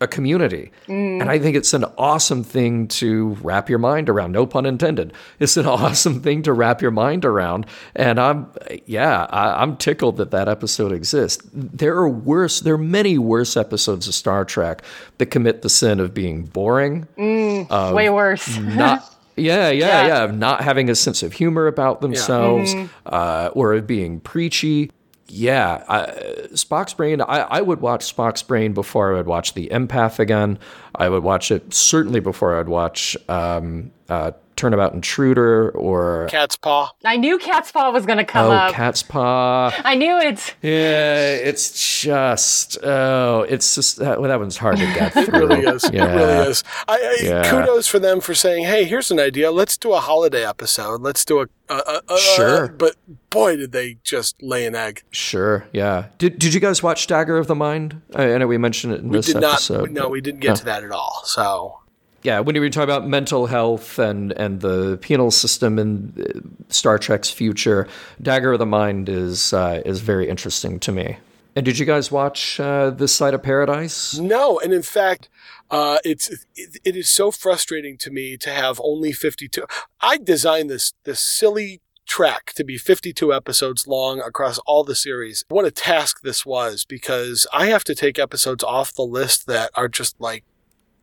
a 0.00 0.06
community. 0.06 0.70
Mm. 0.88 1.22
And 1.22 1.30
I 1.30 1.38
think 1.38 1.56
it's 1.56 1.72
an 1.72 1.84
awesome 1.96 2.44
thing 2.44 2.86
to 2.88 3.36
wrap 3.42 3.70
your 3.70 3.78
mind 3.78 4.08
around. 4.08 4.32
No 4.32 4.46
pun 4.46 4.66
intended. 4.66 5.12
It's 5.38 5.56
an 5.56 5.66
awesome 5.66 6.20
thing 6.20 6.42
to 6.42 6.52
wrap 6.52 6.82
your 6.82 6.90
mind 6.90 7.24
around. 7.24 7.66
And 7.94 8.20
I'm, 8.20 8.50
yeah, 8.84 9.26
I, 9.30 9.62
I'm 9.62 9.76
tickled 9.76 10.18
that 10.18 10.30
that 10.32 10.48
episode 10.48 10.92
exists. 10.92 11.48
There 11.52 11.96
are 11.96 12.08
worse, 12.08 12.60
there 12.60 12.74
are 12.74 12.78
many 12.78 13.16
worse 13.16 13.56
episodes 13.56 14.06
of 14.06 14.14
Star 14.14 14.44
Trek 14.44 14.82
that 15.18 15.26
commit 15.26 15.62
the 15.62 15.70
sin 15.70 15.98
of 16.00 16.12
being 16.12 16.44
boring, 16.44 17.06
mm, 17.16 17.94
Way 17.94 18.10
worse. 18.10 18.58
not. 18.58 19.14
Yeah, 19.36 19.70
yeah, 19.70 19.70
Yeah. 19.86 20.06
yeah, 20.06 20.24
Of 20.24 20.34
not 20.34 20.62
having 20.62 20.90
a 20.90 20.94
sense 20.94 21.22
of 21.22 21.32
humor 21.32 21.66
about 21.66 22.00
themselves, 22.00 22.74
mm-hmm. 22.74 22.86
uh, 23.06 23.50
or 23.52 23.74
of 23.74 23.86
being 23.86 24.20
preachy. 24.20 24.90
Yeah, 25.28 25.84
I, 25.88 26.06
Spock's 26.52 26.94
Brain. 26.94 27.20
I, 27.20 27.40
I 27.40 27.60
would 27.60 27.80
watch 27.80 28.14
Spock's 28.14 28.42
Brain 28.42 28.72
before 28.72 29.12
I 29.12 29.16
would 29.16 29.26
watch 29.26 29.54
The 29.54 29.68
Empath 29.68 30.18
again. 30.18 30.58
I 30.94 31.08
would 31.08 31.22
watch 31.24 31.50
it 31.50 31.74
certainly 31.74 32.20
before 32.20 32.58
I'd 32.58 32.68
watch 32.68 33.16
um, 33.28 33.90
uh, 34.08 34.32
Turnabout 34.56 34.94
Intruder 34.94 35.70
or 35.70 36.28
Catspaw. 36.30 36.88
I 37.04 37.16
knew 37.16 37.38
Catspaw 37.38 37.92
was 37.92 38.06
going 38.06 38.18
to 38.18 38.24
come 38.24 38.46
Oh, 38.46 38.52
up. 38.52 38.74
Catspaw. 38.74 39.72
I 39.84 39.94
knew 39.94 40.18
it. 40.18 40.54
Yeah, 40.62 41.28
it's 41.34 42.00
just 42.02 42.78
oh, 42.82 43.46
it's 43.48 43.74
just 43.74 43.98
that, 43.98 44.20
well, 44.20 44.28
that 44.28 44.38
one's 44.38 44.56
hard 44.56 44.78
to 44.78 44.86
get 44.86 45.12
through. 45.12 45.26
It 45.26 45.32
really 45.32 45.60
is. 45.66 45.90
Yeah. 45.92 46.06
It 46.12 46.16
really 46.16 46.48
is. 46.50 46.64
I, 46.88 46.94
I, 46.94 47.16
Yeah. 47.24 47.50
Kudos 47.50 47.86
for 47.86 47.98
them 47.98 48.20
for 48.20 48.34
saying, 48.34 48.64
"Hey, 48.64 48.84
here's 48.84 49.10
an 49.10 49.20
idea. 49.20 49.50
Let's 49.50 49.76
do 49.76 49.92
a 49.92 50.00
holiday 50.00 50.46
episode. 50.46 51.02
Let's 51.02 51.24
do 51.24 51.40
a, 51.40 51.46
a, 51.68 51.74
a, 51.74 52.02
a 52.14 52.18
Sure. 52.18 52.68
But 52.68 52.96
boy, 53.30 53.56
did 53.56 53.72
they 53.72 53.98
just 54.02 54.42
lay 54.42 54.66
an 54.66 54.74
egg. 54.74 55.02
Sure, 55.10 55.66
yeah. 55.72 56.06
Did 56.18 56.38
Did 56.38 56.54
you 56.54 56.60
guys 56.60 56.82
watch 56.82 57.06
Dagger 57.06 57.36
of 57.36 57.46
the 57.46 57.54
Mind? 57.54 58.00
I, 58.14 58.32
I 58.34 58.38
know 58.38 58.46
we 58.46 58.56
mentioned 58.58 58.94
it 58.94 59.00
in 59.00 59.08
We 59.10 59.18
this 59.18 59.26
did 59.26 59.40
not. 59.40 59.54
episode. 59.54 59.90
No, 59.90 60.08
we 60.08 60.20
didn't 60.20 60.40
get 60.40 60.56
to 60.56 60.64
that 60.66 60.82
at 60.84 60.90
all. 60.92 61.22
So 61.24 61.80
Yeah, 62.26 62.40
when 62.40 62.56
you 62.56 62.60
were 62.60 62.68
talking 62.70 62.90
about 62.90 63.06
mental 63.06 63.46
health 63.46 64.00
and, 64.00 64.32
and 64.32 64.60
the 64.60 64.98
penal 65.00 65.30
system 65.30 65.78
in 65.78 66.12
uh, 66.18 66.40
Star 66.72 66.98
Trek's 66.98 67.30
future, 67.30 67.86
Dagger 68.20 68.54
of 68.54 68.58
the 68.58 68.66
Mind 68.66 69.08
is 69.08 69.52
uh, 69.52 69.80
is 69.86 70.00
very 70.00 70.28
interesting 70.28 70.80
to 70.80 70.90
me. 70.90 71.18
And 71.54 71.64
did 71.64 71.78
you 71.78 71.86
guys 71.86 72.10
watch 72.10 72.58
uh, 72.58 72.90
This 72.90 73.14
Side 73.14 73.32
of 73.32 73.44
Paradise? 73.44 74.18
no, 74.18 74.58
and 74.58 74.72
in 74.74 74.82
fact. 74.82 75.28
Uh, 75.68 75.98
it's 76.04 76.28
it, 76.54 76.78
it 76.84 76.94
is 76.94 77.08
so 77.08 77.32
frustrating 77.32 77.96
to 77.98 78.10
me 78.10 78.36
to 78.36 78.50
have 78.50 78.80
only 78.84 79.10
52 79.10 79.66
i 80.00 80.16
designed 80.16 80.70
this 80.70 80.92
this 81.02 81.18
silly 81.18 81.80
track 82.06 82.52
to 82.54 82.62
be 82.62 82.78
52 82.78 83.34
episodes 83.34 83.84
long 83.84 84.20
across 84.20 84.58
all 84.58 84.84
the 84.84 84.94
series 84.94 85.44
what 85.48 85.64
a 85.64 85.72
task 85.72 86.20
this 86.22 86.46
was 86.46 86.84
because 86.84 87.48
i 87.52 87.66
have 87.66 87.82
to 87.82 87.96
take 87.96 88.16
episodes 88.16 88.62
off 88.62 88.94
the 88.94 89.02
list 89.02 89.48
that 89.48 89.72
are 89.74 89.88
just 89.88 90.14
like 90.20 90.44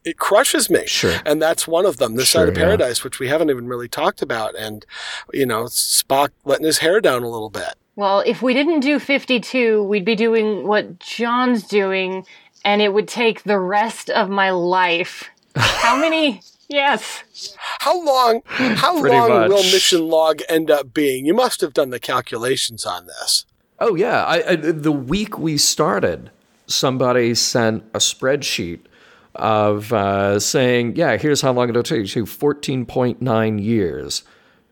it 0.06 0.18
crushes 0.18 0.70
me 0.70 0.84
Sure. 0.86 1.16
and 1.26 1.42
that's 1.42 1.68
one 1.68 1.86
of 1.86 1.98
them 1.98 2.16
this 2.16 2.28
Sure, 2.30 2.42
side 2.42 2.50
of 2.50 2.58
yeah. 2.58 2.64
paradise 2.66 3.04
which 3.04 3.20
we 3.20 3.28
haven't 3.28 3.50
even 3.50 3.68
really 3.68 3.88
talked 3.88 4.22
about 4.22 4.56
and 4.58 4.86
you 5.34 5.46
know 5.46 5.64
spock 5.66 6.30
letting 6.46 6.66
his 6.66 6.80
hair 6.80 7.00
down 7.02 7.24
a 7.24 7.30
little 7.30 7.50
bit 7.50 7.74
Well, 7.96 8.24
if 8.26 8.42
we 8.42 8.54
didn't 8.56 8.80
do 8.80 8.98
52, 9.00 9.84
we'd 9.84 10.04
be 10.06 10.16
doing 10.16 10.66
what 10.68 10.98
John's 11.00 11.62
doing, 11.68 12.26
and 12.66 12.82
it 12.82 12.92
would 12.92 13.08
take 13.08 13.44
the 13.44 13.60
rest 13.60 14.10
of 14.10 14.30
my 14.30 14.50
life. 14.50 15.30
How 15.56 15.96
many? 15.96 16.42
Yes. 16.70 17.24
how 17.82 18.04
long 18.04 18.42
how 18.48 19.00
Pretty 19.00 19.16
long 19.16 19.48
will 19.50 19.62
mission 19.64 20.08
log 20.08 20.42
end 20.50 20.72
up 20.72 20.92
being 20.92 21.24
you 21.26 21.34
must 21.34 21.62
have 21.62 21.72
done 21.74 21.92
the 21.92 22.00
calculations 22.00 22.84
on 22.86 23.06
this 23.06 23.46
Oh 23.80 23.94
yeah, 23.96 24.24
I, 24.24 24.52
I, 24.52 24.56
the 24.56 24.92
week 24.92 25.38
we 25.38 25.58
started, 25.60 26.32
somebody 26.66 27.36
sent 27.36 27.84
a 27.94 28.00
spreadsheet 28.00 28.80
of 29.36 29.92
uh, 29.94 30.40
saying, 30.40 30.96
"Yeah, 30.96 31.18
here's 31.18 31.42
how 31.42 31.52
long 31.54 31.70
it'll 31.70 31.84
take 31.84 32.14
you: 32.16 32.26
fourteen 32.26 32.86
point 32.86 33.22
nine 33.22 33.60
years 33.60 34.24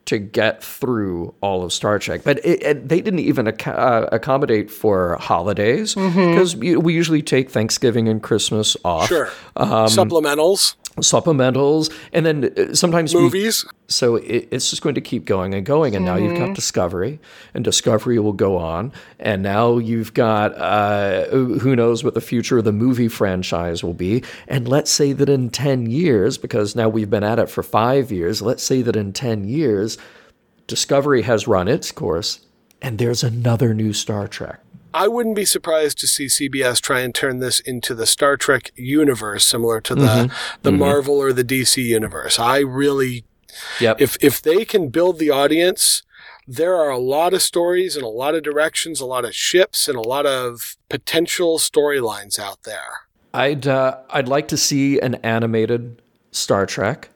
to 0.06 0.18
get 0.18 0.64
through 0.64 1.34
all 1.42 1.64
of 1.64 1.72
Star 1.72 2.00
Trek." 2.00 2.22
But 2.24 2.40
it, 2.46 2.64
it, 2.64 2.90
they 2.90 3.02
didn't 3.02 3.20
even 3.20 3.48
ac- 3.48 3.70
uh, 3.70 4.08
accommodate 4.12 4.70
for 4.72 5.18
holidays 5.20 5.96
because 5.96 6.56
we 6.56 6.94
usually 6.94 7.22
take 7.22 7.50
Thanksgiving 7.50 8.08
and 8.08 8.22
Christmas 8.22 8.76
off. 8.86 9.08
sure 9.08 9.30
Um, 9.56 9.88
supplementals 9.88 10.76
Supplementals, 10.98 11.92
and 12.12 12.26
then 12.26 12.54
uh, 12.58 12.74
sometimes 12.74 13.16
we 13.16 13.22
movies 13.22 13.66
so 13.92 14.16
it, 14.16 14.48
it's 14.52 14.70
just 14.70 14.82
going 14.82 14.96
to 14.96 15.02
keep 15.02 15.26
going 15.26 15.54
and 15.54 15.66
going. 15.66 15.96
And 15.96 16.06
now 16.06 16.16
you've 16.16 16.38
got 16.38 16.56
Discovery, 16.56 17.20
and 17.54 17.64
Discovery 17.64 18.20
will 18.20 18.34
go 18.34 18.58
on. 18.58 18.92
And 19.20 19.44
now 19.44 19.78
you've 19.78 20.14
got 20.14 20.56
uh, 20.58 21.26
who 21.26 21.76
knows 21.76 22.04
what 22.04 22.14
the 22.14 22.22
future 22.22 22.58
of 22.58 22.66
the 22.66 22.72
movie 22.72 23.08
franchise 23.08 23.84
will 23.84 23.94
be. 23.94 24.24
And 24.48 24.68
let's 24.68 24.92
say 24.92 25.14
that 25.14 25.30
in 25.30 25.50
10 25.50 25.88
years, 25.88 26.38
because 26.38 26.76
now 26.76 26.90
we've 26.90 27.10
been 27.10 27.24
at 27.24 27.40
it 27.40 27.50
for 27.50 27.64
five 27.64 28.12
years, 28.12 28.42
let's 28.42 28.64
say 28.64 28.82
that 28.82 28.96
in 28.96 29.14
10 29.14 29.46
years, 29.46 29.98
Discovery 30.68 31.24
has 31.24 31.48
run 31.48 31.68
its 31.68 31.92
course, 31.92 32.46
and 32.82 32.98
there's 32.98 33.24
another 33.24 33.74
new 33.74 33.94
Star 33.94 34.28
Trek. 34.28 34.62
I 34.94 35.08
wouldn't 35.08 35.36
be 35.36 35.46
surprised 35.46 35.98
to 36.00 36.08
see 36.08 36.26
CBS 36.26 36.82
try 36.82 37.00
and 37.02 37.14
turn 37.16 37.40
this 37.40 37.60
into 37.62 37.96
the 37.96 38.06
Star 38.06 38.36
Trek 38.38 38.72
universe, 38.76 39.46
similar 39.46 39.80
to 39.82 39.96
the 39.96 40.02
Mm-hmm. 40.02 40.34
the 40.64 40.72
Marvel 40.72 41.16
or 41.16 41.32
the 41.34 41.44
DC 41.44 41.82
universe. 41.84 42.38
I 42.40 42.60
really, 42.60 43.24
Yep. 43.80 44.02
if 44.02 44.18
if 44.22 44.42
they 44.42 44.66
can 44.66 44.90
build 44.90 45.20
the 45.20 45.30
audience, 45.30 46.04
there 46.48 46.76
are 46.76 46.90
a 46.90 46.98
lot 46.98 47.34
of 47.34 47.42
stories 47.42 47.96
and 47.96 48.04
a 48.04 48.10
lot 48.10 48.36
of 48.36 48.44
directions, 48.44 49.00
a 49.00 49.06
lot 49.06 49.24
of 49.26 49.34
ships, 49.36 49.88
and 49.88 49.98
a 49.98 50.02
lot 50.02 50.26
of 50.26 50.76
potential 50.90 51.58
storylines 51.60 52.38
out 52.40 52.64
there. 52.64 53.08
I'd 53.34 53.68
uh, 53.68 53.98
I'd 54.10 54.28
like 54.28 54.48
to 54.50 54.58
see 54.58 55.00
an 55.00 55.16
animated 55.16 56.02
Star 56.32 56.66
Trek, 56.66 57.10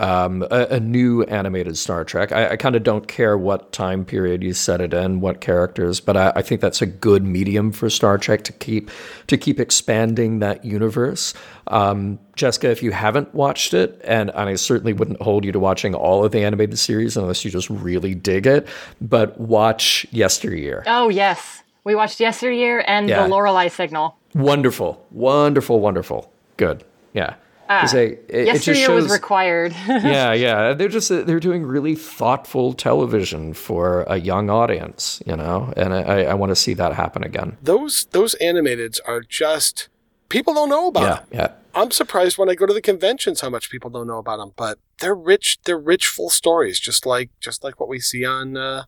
um, 0.00 0.42
a, 0.50 0.66
a 0.70 0.80
new 0.80 1.22
animated 1.24 1.76
Star 1.76 2.04
Trek. 2.04 2.32
I, 2.32 2.52
I 2.52 2.56
kind 2.56 2.74
of 2.74 2.82
don't 2.82 3.06
care 3.06 3.36
what 3.36 3.70
time 3.70 4.04
period 4.04 4.42
you 4.42 4.54
set 4.54 4.80
it 4.80 4.94
in, 4.94 5.20
what 5.20 5.42
characters, 5.42 6.00
but 6.00 6.16
I, 6.16 6.32
I 6.36 6.42
think 6.42 6.62
that's 6.62 6.80
a 6.80 6.86
good 6.86 7.22
medium 7.22 7.70
for 7.70 7.90
Star 7.90 8.16
Trek 8.16 8.42
to 8.44 8.52
keep 8.52 8.90
to 9.26 9.36
keep 9.36 9.60
expanding 9.60 10.38
that 10.38 10.64
universe. 10.64 11.34
Um, 11.66 12.18
Jessica, 12.34 12.70
if 12.70 12.82
you 12.82 12.92
haven't 12.92 13.34
watched 13.34 13.74
it, 13.74 14.00
and, 14.02 14.30
and 14.30 14.48
I 14.48 14.54
certainly 14.54 14.94
wouldn't 14.94 15.20
hold 15.20 15.44
you 15.44 15.52
to 15.52 15.60
watching 15.60 15.94
all 15.94 16.24
of 16.24 16.32
the 16.32 16.42
animated 16.42 16.78
series 16.78 17.16
unless 17.16 17.44
you 17.44 17.50
just 17.50 17.68
really 17.68 18.14
dig 18.14 18.46
it, 18.46 18.66
but 19.02 19.38
watch 19.38 20.06
Yesteryear. 20.10 20.82
Oh, 20.86 21.10
yes. 21.10 21.62
We 21.84 21.94
watched 21.94 22.20
Yesteryear 22.20 22.82
and 22.86 23.08
Yeah. 23.08 23.24
The 23.24 23.28
Lorelei 23.28 23.68
Signal. 23.68 24.16
Wonderful, 24.34 25.06
wonderful, 25.10 25.80
wonderful. 25.80 26.32
Good. 26.56 26.84
Yeah. 27.12 27.34
'Cause 27.80 27.92
they- 27.92 28.06
it, 28.06 28.28
it 28.28 28.46
just 28.54 28.66
Yesteryear 28.66 28.92
was 28.94 29.12
required. 29.12 29.72
yeah, 29.88 30.32
yeah. 30.32 30.72
They're 30.74 30.88
just 30.88 31.08
they're 31.08 31.40
doing 31.40 31.62
really 31.62 31.94
thoughtful 31.94 32.72
television 32.72 33.54
for 33.54 34.02
a 34.08 34.16
young 34.18 34.50
audience, 34.50 35.22
you 35.26 35.36
know, 35.36 35.72
and 35.76 35.94
I, 35.94 36.24
I 36.24 36.34
want 36.34 36.50
to 36.50 36.56
see 36.56 36.74
that 36.74 36.92
happen 36.94 37.22
again. 37.24 37.56
Those 37.62 38.06
those 38.10 38.34
animateds 38.40 38.98
are 39.06 39.20
just 39.20 39.88
people 40.28 40.52
don't 40.54 40.68
know 40.68 40.88
about 40.88 41.02
Yeah, 41.02 41.14
them. 41.16 41.26
yeah. 41.32 41.52
I'm 41.72 41.92
surprised 41.92 42.36
when 42.36 42.48
I 42.50 42.56
go 42.56 42.66
to 42.66 42.74
the 42.74 42.82
conventions 42.82 43.40
how 43.42 43.50
much 43.50 43.70
people 43.70 43.90
don't 43.90 44.08
know 44.08 44.18
about 44.18 44.38
them, 44.38 44.52
but 44.56 44.78
they're 44.98 45.14
rich. 45.14 45.58
They're 45.64 45.78
rich, 45.78 46.08
full 46.08 46.28
stories, 46.30 46.80
just 46.80 47.06
like 47.06 47.30
just 47.40 47.62
like 47.62 47.78
what 47.78 47.88
we 47.88 48.00
see 48.00 48.24
on, 48.24 48.56
uh, 48.56 48.84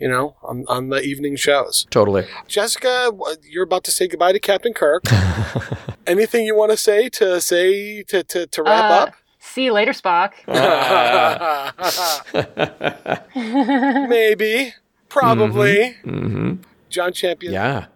you 0.00 0.08
know, 0.08 0.36
on, 0.42 0.64
on 0.68 0.88
the 0.88 1.00
evening 1.02 1.36
shows. 1.36 1.86
Totally. 1.90 2.26
Jessica, 2.48 3.10
you're 3.48 3.64
about 3.64 3.84
to 3.84 3.90
say 3.92 4.08
goodbye 4.08 4.32
to 4.32 4.40
Captain 4.40 4.72
Kirk. 4.72 5.04
Anything 6.06 6.44
you 6.46 6.56
want 6.56 6.70
to 6.72 6.76
say 6.76 7.08
to 7.10 7.40
say 7.40 8.02
to 8.04 8.22
to, 8.24 8.46
to 8.46 8.62
wrap 8.62 8.90
Uh, 8.90 8.94
up? 9.04 9.14
See 9.38 9.64
you 9.64 9.72
later, 9.72 9.92
Spock. 9.92 10.32
Maybe, 14.08 14.74
probably. 15.08 15.92
hmm 16.04 16.54
John 16.88 17.12
Champion. 17.12 17.52
Yeah. 17.52 17.86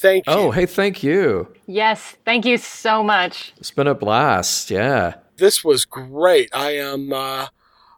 Thank 0.00 0.26
you. 0.26 0.32
Oh, 0.32 0.50
hey, 0.50 0.66
thank 0.66 1.02
you. 1.02 1.48
Yes, 1.66 2.16
thank 2.24 2.44
you 2.44 2.56
so 2.58 3.02
much. 3.02 3.52
It's 3.58 3.70
been 3.70 3.86
a 3.86 3.94
blast. 3.94 4.70
Yeah. 4.70 5.14
this 5.36 5.64
was 5.64 5.84
great. 5.84 6.50
I 6.54 6.72
am. 6.76 7.12
Uh, 7.12 7.46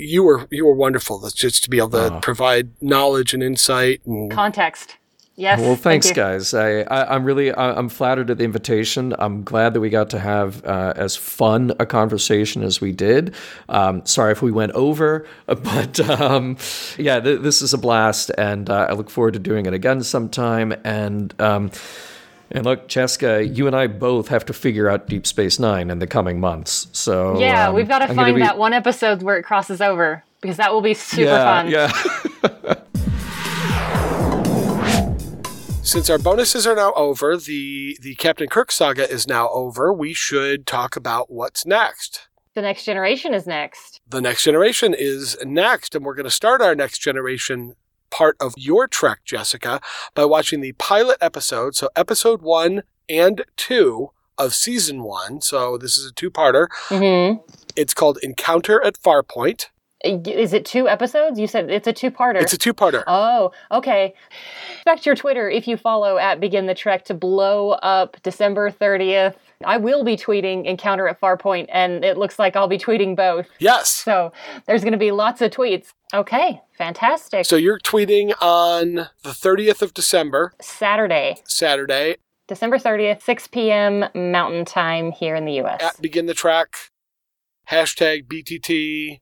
you 0.00 0.22
were 0.22 0.46
you 0.50 0.66
were 0.66 0.74
wonderful. 0.74 1.18
That's 1.18 1.34
just 1.34 1.62
to 1.64 1.70
be 1.70 1.78
able 1.78 1.90
to 1.90 2.14
Oh. 2.16 2.20
provide 2.20 2.70
knowledge 2.82 3.34
and 3.34 3.42
insight. 3.42 4.00
And 4.06 4.30
Context. 4.30 4.96
Yes. 5.36 5.58
Well, 5.58 5.68
thank 5.70 6.02
thanks, 6.04 6.08
you. 6.10 6.14
guys. 6.14 6.52
I, 6.52 6.80
I, 6.82 7.14
I'm 7.14 7.24
really, 7.24 7.50
I, 7.50 7.72
I'm 7.72 7.88
flattered 7.88 8.28
at 8.30 8.36
the 8.36 8.44
invitation. 8.44 9.14
I'm 9.18 9.42
glad 9.42 9.72
that 9.72 9.80
we 9.80 9.88
got 9.88 10.10
to 10.10 10.18
have 10.18 10.62
uh, 10.66 10.92
as 10.96 11.16
fun 11.16 11.72
a 11.80 11.86
conversation 11.86 12.62
as 12.62 12.82
we 12.82 12.92
did. 12.92 13.34
Um, 13.70 14.04
sorry 14.04 14.32
if 14.32 14.42
we 14.42 14.50
went 14.52 14.72
over, 14.72 15.26
but 15.46 15.98
um, 16.10 16.58
yeah, 16.98 17.20
th- 17.20 17.40
this 17.40 17.62
is 17.62 17.72
a 17.72 17.78
blast, 17.78 18.30
and 18.36 18.68
uh, 18.68 18.88
I 18.90 18.92
look 18.92 19.08
forward 19.08 19.32
to 19.32 19.38
doing 19.40 19.64
it 19.64 19.72
again 19.72 20.02
sometime. 20.02 20.74
And 20.84 21.32
um, 21.40 21.70
and 22.50 22.64
look, 22.64 22.88
Cheska, 22.88 23.56
you 23.56 23.66
and 23.66 23.76
I 23.76 23.86
both 23.86 24.28
have 24.28 24.44
to 24.46 24.52
figure 24.52 24.88
out 24.88 25.08
Deep 25.08 25.26
Space 25.26 25.58
Nine 25.58 25.90
in 25.90 25.98
the 25.98 26.06
coming 26.06 26.40
months. 26.40 26.88
So 26.92 27.38
Yeah, 27.38 27.68
um, 27.68 27.74
we've 27.74 27.88
got 27.88 28.00
to 28.00 28.04
I'm 28.06 28.16
gonna 28.16 28.22
find 28.26 28.36
be- 28.36 28.42
that 28.42 28.58
one 28.58 28.72
episode 28.72 29.22
where 29.22 29.36
it 29.36 29.44
crosses 29.44 29.80
over 29.80 30.24
because 30.40 30.56
that 30.56 30.72
will 30.72 30.80
be 30.80 30.94
super 30.94 31.22
yeah, 31.22 31.62
fun. 31.62 31.70
Yeah. 31.70 32.74
since 35.82 36.08
our 36.08 36.18
bonuses 36.18 36.66
are 36.66 36.76
now 36.76 36.92
over, 36.94 37.36
the 37.36 37.98
the 38.00 38.14
Captain 38.16 38.48
Kirk 38.48 38.70
saga 38.72 39.10
is 39.10 39.26
now 39.26 39.48
over. 39.50 39.92
We 39.92 40.12
should 40.14 40.66
talk 40.66 40.96
about 40.96 41.30
what's 41.30 41.66
next. 41.66 42.28
The 42.54 42.62
next 42.62 42.84
generation 42.84 43.32
is 43.32 43.46
next. 43.46 44.00
The 44.08 44.20
next 44.20 44.42
generation 44.42 44.94
is 44.96 45.36
next, 45.44 45.94
and 45.94 46.04
we're 46.04 46.14
going 46.14 46.24
to 46.24 46.30
start 46.30 46.60
our 46.60 46.74
next 46.74 46.98
generation 46.98 47.74
part 48.10 48.36
of 48.40 48.54
your 48.56 48.86
trek, 48.86 49.20
Jessica, 49.24 49.80
by 50.14 50.24
watching 50.24 50.60
the 50.60 50.72
pilot 50.72 51.18
episode. 51.20 51.74
So, 51.76 51.88
episode 51.96 52.42
one 52.42 52.82
and 53.08 53.44
two 53.56 54.10
of 54.38 54.54
season 54.54 55.02
one. 55.02 55.40
So, 55.40 55.76
this 55.78 55.96
is 55.98 56.06
a 56.10 56.12
two 56.12 56.30
parter. 56.30 56.68
hmm 56.88 57.38
It's 57.76 57.94
called 57.94 58.18
Encounter 58.22 58.82
at 58.82 58.96
Farpoint. 59.00 59.66
Is 60.02 60.54
it 60.54 60.64
two 60.64 60.88
episodes? 60.88 61.38
You 61.38 61.46
said 61.46 61.70
it's 61.70 61.86
a 61.86 61.92
two-parter. 61.92 62.40
It's 62.40 62.54
a 62.54 62.58
two 62.58 62.72
parter. 62.72 63.04
Oh, 63.06 63.52
okay. 63.70 64.14
Expect 64.76 65.04
your 65.04 65.14
Twitter 65.14 65.50
if 65.50 65.68
you 65.68 65.76
follow 65.76 66.16
at 66.16 66.40
Begin 66.40 66.64
the 66.64 66.74
Trek 66.74 67.04
to 67.04 67.14
blow 67.14 67.72
up 67.72 68.16
December 68.22 68.70
30th. 68.70 69.34
I 69.64 69.76
will 69.76 70.04
be 70.04 70.16
tweeting 70.16 70.64
Encounter 70.64 71.06
at 71.08 71.20
Farpoint, 71.20 71.66
and 71.70 72.04
it 72.04 72.16
looks 72.16 72.38
like 72.38 72.56
I'll 72.56 72.68
be 72.68 72.78
tweeting 72.78 73.14
both. 73.14 73.46
Yes. 73.58 73.90
So 73.90 74.32
there's 74.66 74.82
going 74.82 74.92
to 74.92 74.98
be 74.98 75.10
lots 75.10 75.42
of 75.42 75.50
tweets. 75.50 75.92
Okay, 76.14 76.60
fantastic. 76.76 77.44
So, 77.44 77.56
you're 77.56 77.78
tweeting 77.78 78.32
on 78.40 79.08
the 79.22 79.30
30th 79.30 79.82
of 79.82 79.94
December, 79.94 80.52
Saturday, 80.60 81.36
Saturday, 81.44 82.16
December 82.48 82.78
30th, 82.78 83.22
6 83.22 83.46
p.m. 83.48 84.06
Mountain 84.14 84.64
Time 84.64 85.12
here 85.12 85.36
in 85.36 85.44
the 85.44 85.52
U.S. 85.54 85.80
at 85.80 86.02
Begin 86.02 86.26
the 86.26 86.34
Trek, 86.34 86.74
hashtag 87.70 88.26
BTT, 88.26 89.20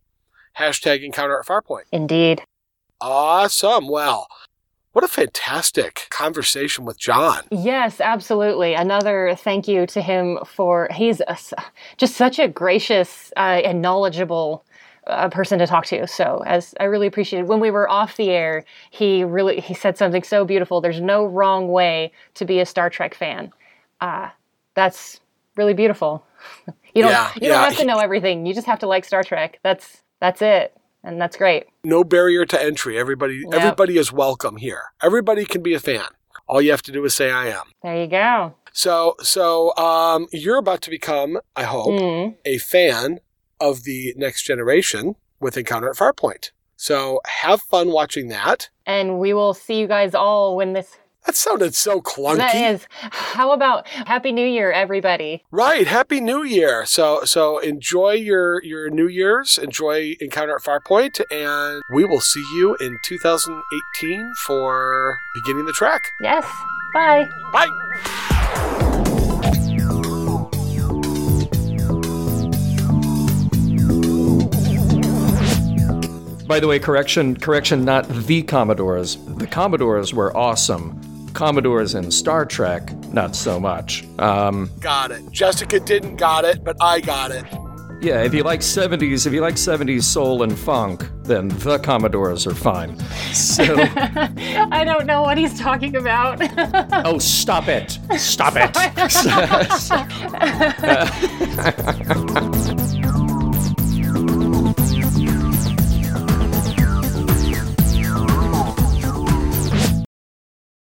hashtag 0.58 1.04
Encounter 1.04 1.38
at 1.38 1.46
Farpoint. 1.46 1.82
Indeed. 1.92 2.42
Awesome. 3.00 3.88
Well, 3.88 4.26
what 4.98 5.04
a 5.04 5.14
fantastic 5.14 6.08
conversation 6.10 6.84
with 6.84 6.98
John. 6.98 7.44
Yes, 7.52 8.00
absolutely. 8.00 8.74
Another 8.74 9.36
thank 9.38 9.68
you 9.68 9.86
to 9.86 10.00
him 10.00 10.40
for 10.44 10.88
he's 10.90 11.20
a, 11.20 11.38
just 11.98 12.16
such 12.16 12.40
a 12.40 12.48
gracious 12.48 13.32
uh, 13.36 13.60
and 13.64 13.80
knowledgeable 13.80 14.64
uh, 15.06 15.28
person 15.28 15.60
to 15.60 15.68
talk 15.68 15.86
to. 15.86 16.04
So, 16.08 16.42
as 16.46 16.74
I 16.80 16.84
really 16.84 17.06
appreciate 17.06 17.46
when 17.46 17.60
we 17.60 17.70
were 17.70 17.88
off 17.88 18.16
the 18.16 18.30
air, 18.30 18.64
he 18.90 19.22
really 19.22 19.60
he 19.60 19.72
said 19.72 19.96
something 19.96 20.24
so 20.24 20.44
beautiful. 20.44 20.80
There's 20.80 21.00
no 21.00 21.24
wrong 21.24 21.68
way 21.68 22.10
to 22.34 22.44
be 22.44 22.58
a 22.58 22.66
Star 22.66 22.90
Trek 22.90 23.14
fan. 23.14 23.52
Uh, 24.00 24.30
that's 24.74 25.20
really 25.54 25.74
beautiful. 25.74 26.26
you 26.92 27.02
don't 27.02 27.12
Yeah, 27.12 27.30
you 27.36 27.42
don't 27.42 27.50
yeah. 27.50 27.64
have 27.66 27.76
to 27.76 27.84
know 27.84 27.98
everything. 27.98 28.46
You 28.46 28.52
just 28.52 28.66
have 28.66 28.80
to 28.80 28.88
like 28.88 29.04
Star 29.04 29.22
Trek. 29.22 29.60
That's 29.62 30.02
that's 30.18 30.42
it, 30.42 30.76
and 31.04 31.20
that's 31.20 31.36
great. 31.36 31.64
No 31.84 32.04
barrier 32.04 32.44
to 32.46 32.62
entry. 32.62 32.98
Everybody 32.98 33.42
everybody 33.52 33.98
is 33.98 34.12
welcome 34.12 34.56
here. 34.56 34.82
Everybody 35.02 35.44
can 35.44 35.62
be 35.62 35.74
a 35.74 35.80
fan. 35.80 36.06
All 36.46 36.60
you 36.62 36.70
have 36.70 36.82
to 36.82 36.92
do 36.92 37.04
is 37.04 37.14
say 37.14 37.30
I 37.30 37.48
am. 37.48 37.64
There 37.82 38.00
you 38.00 38.06
go. 38.08 38.54
So 38.72 39.14
so 39.20 39.74
um 39.76 40.26
you're 40.32 40.58
about 40.58 40.82
to 40.82 40.90
become, 40.90 41.38
I 41.56 41.64
hope, 41.64 41.88
Mm. 42.00 42.36
a 42.44 42.58
fan 42.58 43.20
of 43.60 43.84
the 43.84 44.14
next 44.16 44.42
generation 44.44 45.16
with 45.40 45.56
Encounter 45.56 45.90
at 45.90 45.96
Farpoint. 45.96 46.50
So 46.76 47.20
have 47.26 47.60
fun 47.62 47.90
watching 47.90 48.28
that. 48.28 48.68
And 48.86 49.18
we 49.18 49.34
will 49.34 49.52
see 49.52 49.78
you 49.80 49.86
guys 49.88 50.14
all 50.14 50.56
when 50.56 50.72
this 50.74 50.96
That 51.28 51.36
sounded 51.36 51.74
so 51.74 52.00
clunky. 52.00 52.38
That 52.38 52.54
is. 52.54 52.86
How 52.90 53.52
about 53.52 53.86
Happy 53.86 54.32
New 54.32 54.46
Year, 54.46 54.72
everybody? 54.72 55.44
Right. 55.50 55.86
Happy 55.86 56.22
New 56.22 56.42
Year. 56.42 56.86
So 56.86 57.22
so 57.24 57.58
enjoy 57.58 58.12
your 58.12 58.64
your 58.64 58.88
New 58.88 59.08
Year's. 59.08 59.58
Enjoy 59.58 60.14
Encounter 60.22 60.54
at 60.54 60.62
Farpoint, 60.62 61.20
and 61.30 61.82
we 61.92 62.06
will 62.06 62.22
see 62.22 62.42
you 62.56 62.78
in 62.80 62.96
2018 63.04 64.32
for 64.46 65.18
beginning 65.34 65.66
the 65.66 65.74
Trek. 65.74 66.00
Yes. 66.22 66.46
Bye. 66.94 67.28
Bye. 67.52 67.68
By 76.46 76.58
the 76.58 76.66
way, 76.66 76.78
correction, 76.78 77.36
correction, 77.36 77.84
not 77.84 78.08
the 78.08 78.42
Commodores. 78.44 79.18
The 79.36 79.46
Commodores 79.46 80.14
were 80.14 80.34
awesome. 80.34 80.98
Commodores 81.34 81.94
and 81.94 82.12
Star 82.12 82.44
Trek, 82.46 82.92
not 83.12 83.34
so 83.36 83.58
much. 83.60 84.04
Um, 84.18 84.70
Got 84.80 85.10
it. 85.12 85.30
Jessica 85.30 85.78
didn't 85.80 86.16
got 86.16 86.44
it, 86.44 86.64
but 86.64 86.76
I 86.80 87.00
got 87.00 87.30
it. 87.30 87.44
yeah, 88.00 88.22
if 88.22 88.32
you 88.34 88.42
like 88.42 88.60
70s, 88.60 89.26
if 89.26 89.32
you 89.32 89.40
like 89.40 89.54
70s 89.56 90.02
soul 90.04 90.42
and 90.42 90.56
funk, 90.58 91.08
then 91.24 91.48
the 91.48 91.78
Commodores 91.78 92.46
are 92.46 92.54
fine. 92.54 92.98
So, 93.32 93.64
I 93.76 94.82
don't 94.84 95.06
know 95.06 95.22
what 95.22 95.36
he's 95.38 95.58
talking 95.58 95.96
about. 95.96 96.38
oh, 97.06 97.18
stop 97.18 97.68
it. 97.68 97.98
Stop 98.18 98.54
it. 98.56 98.74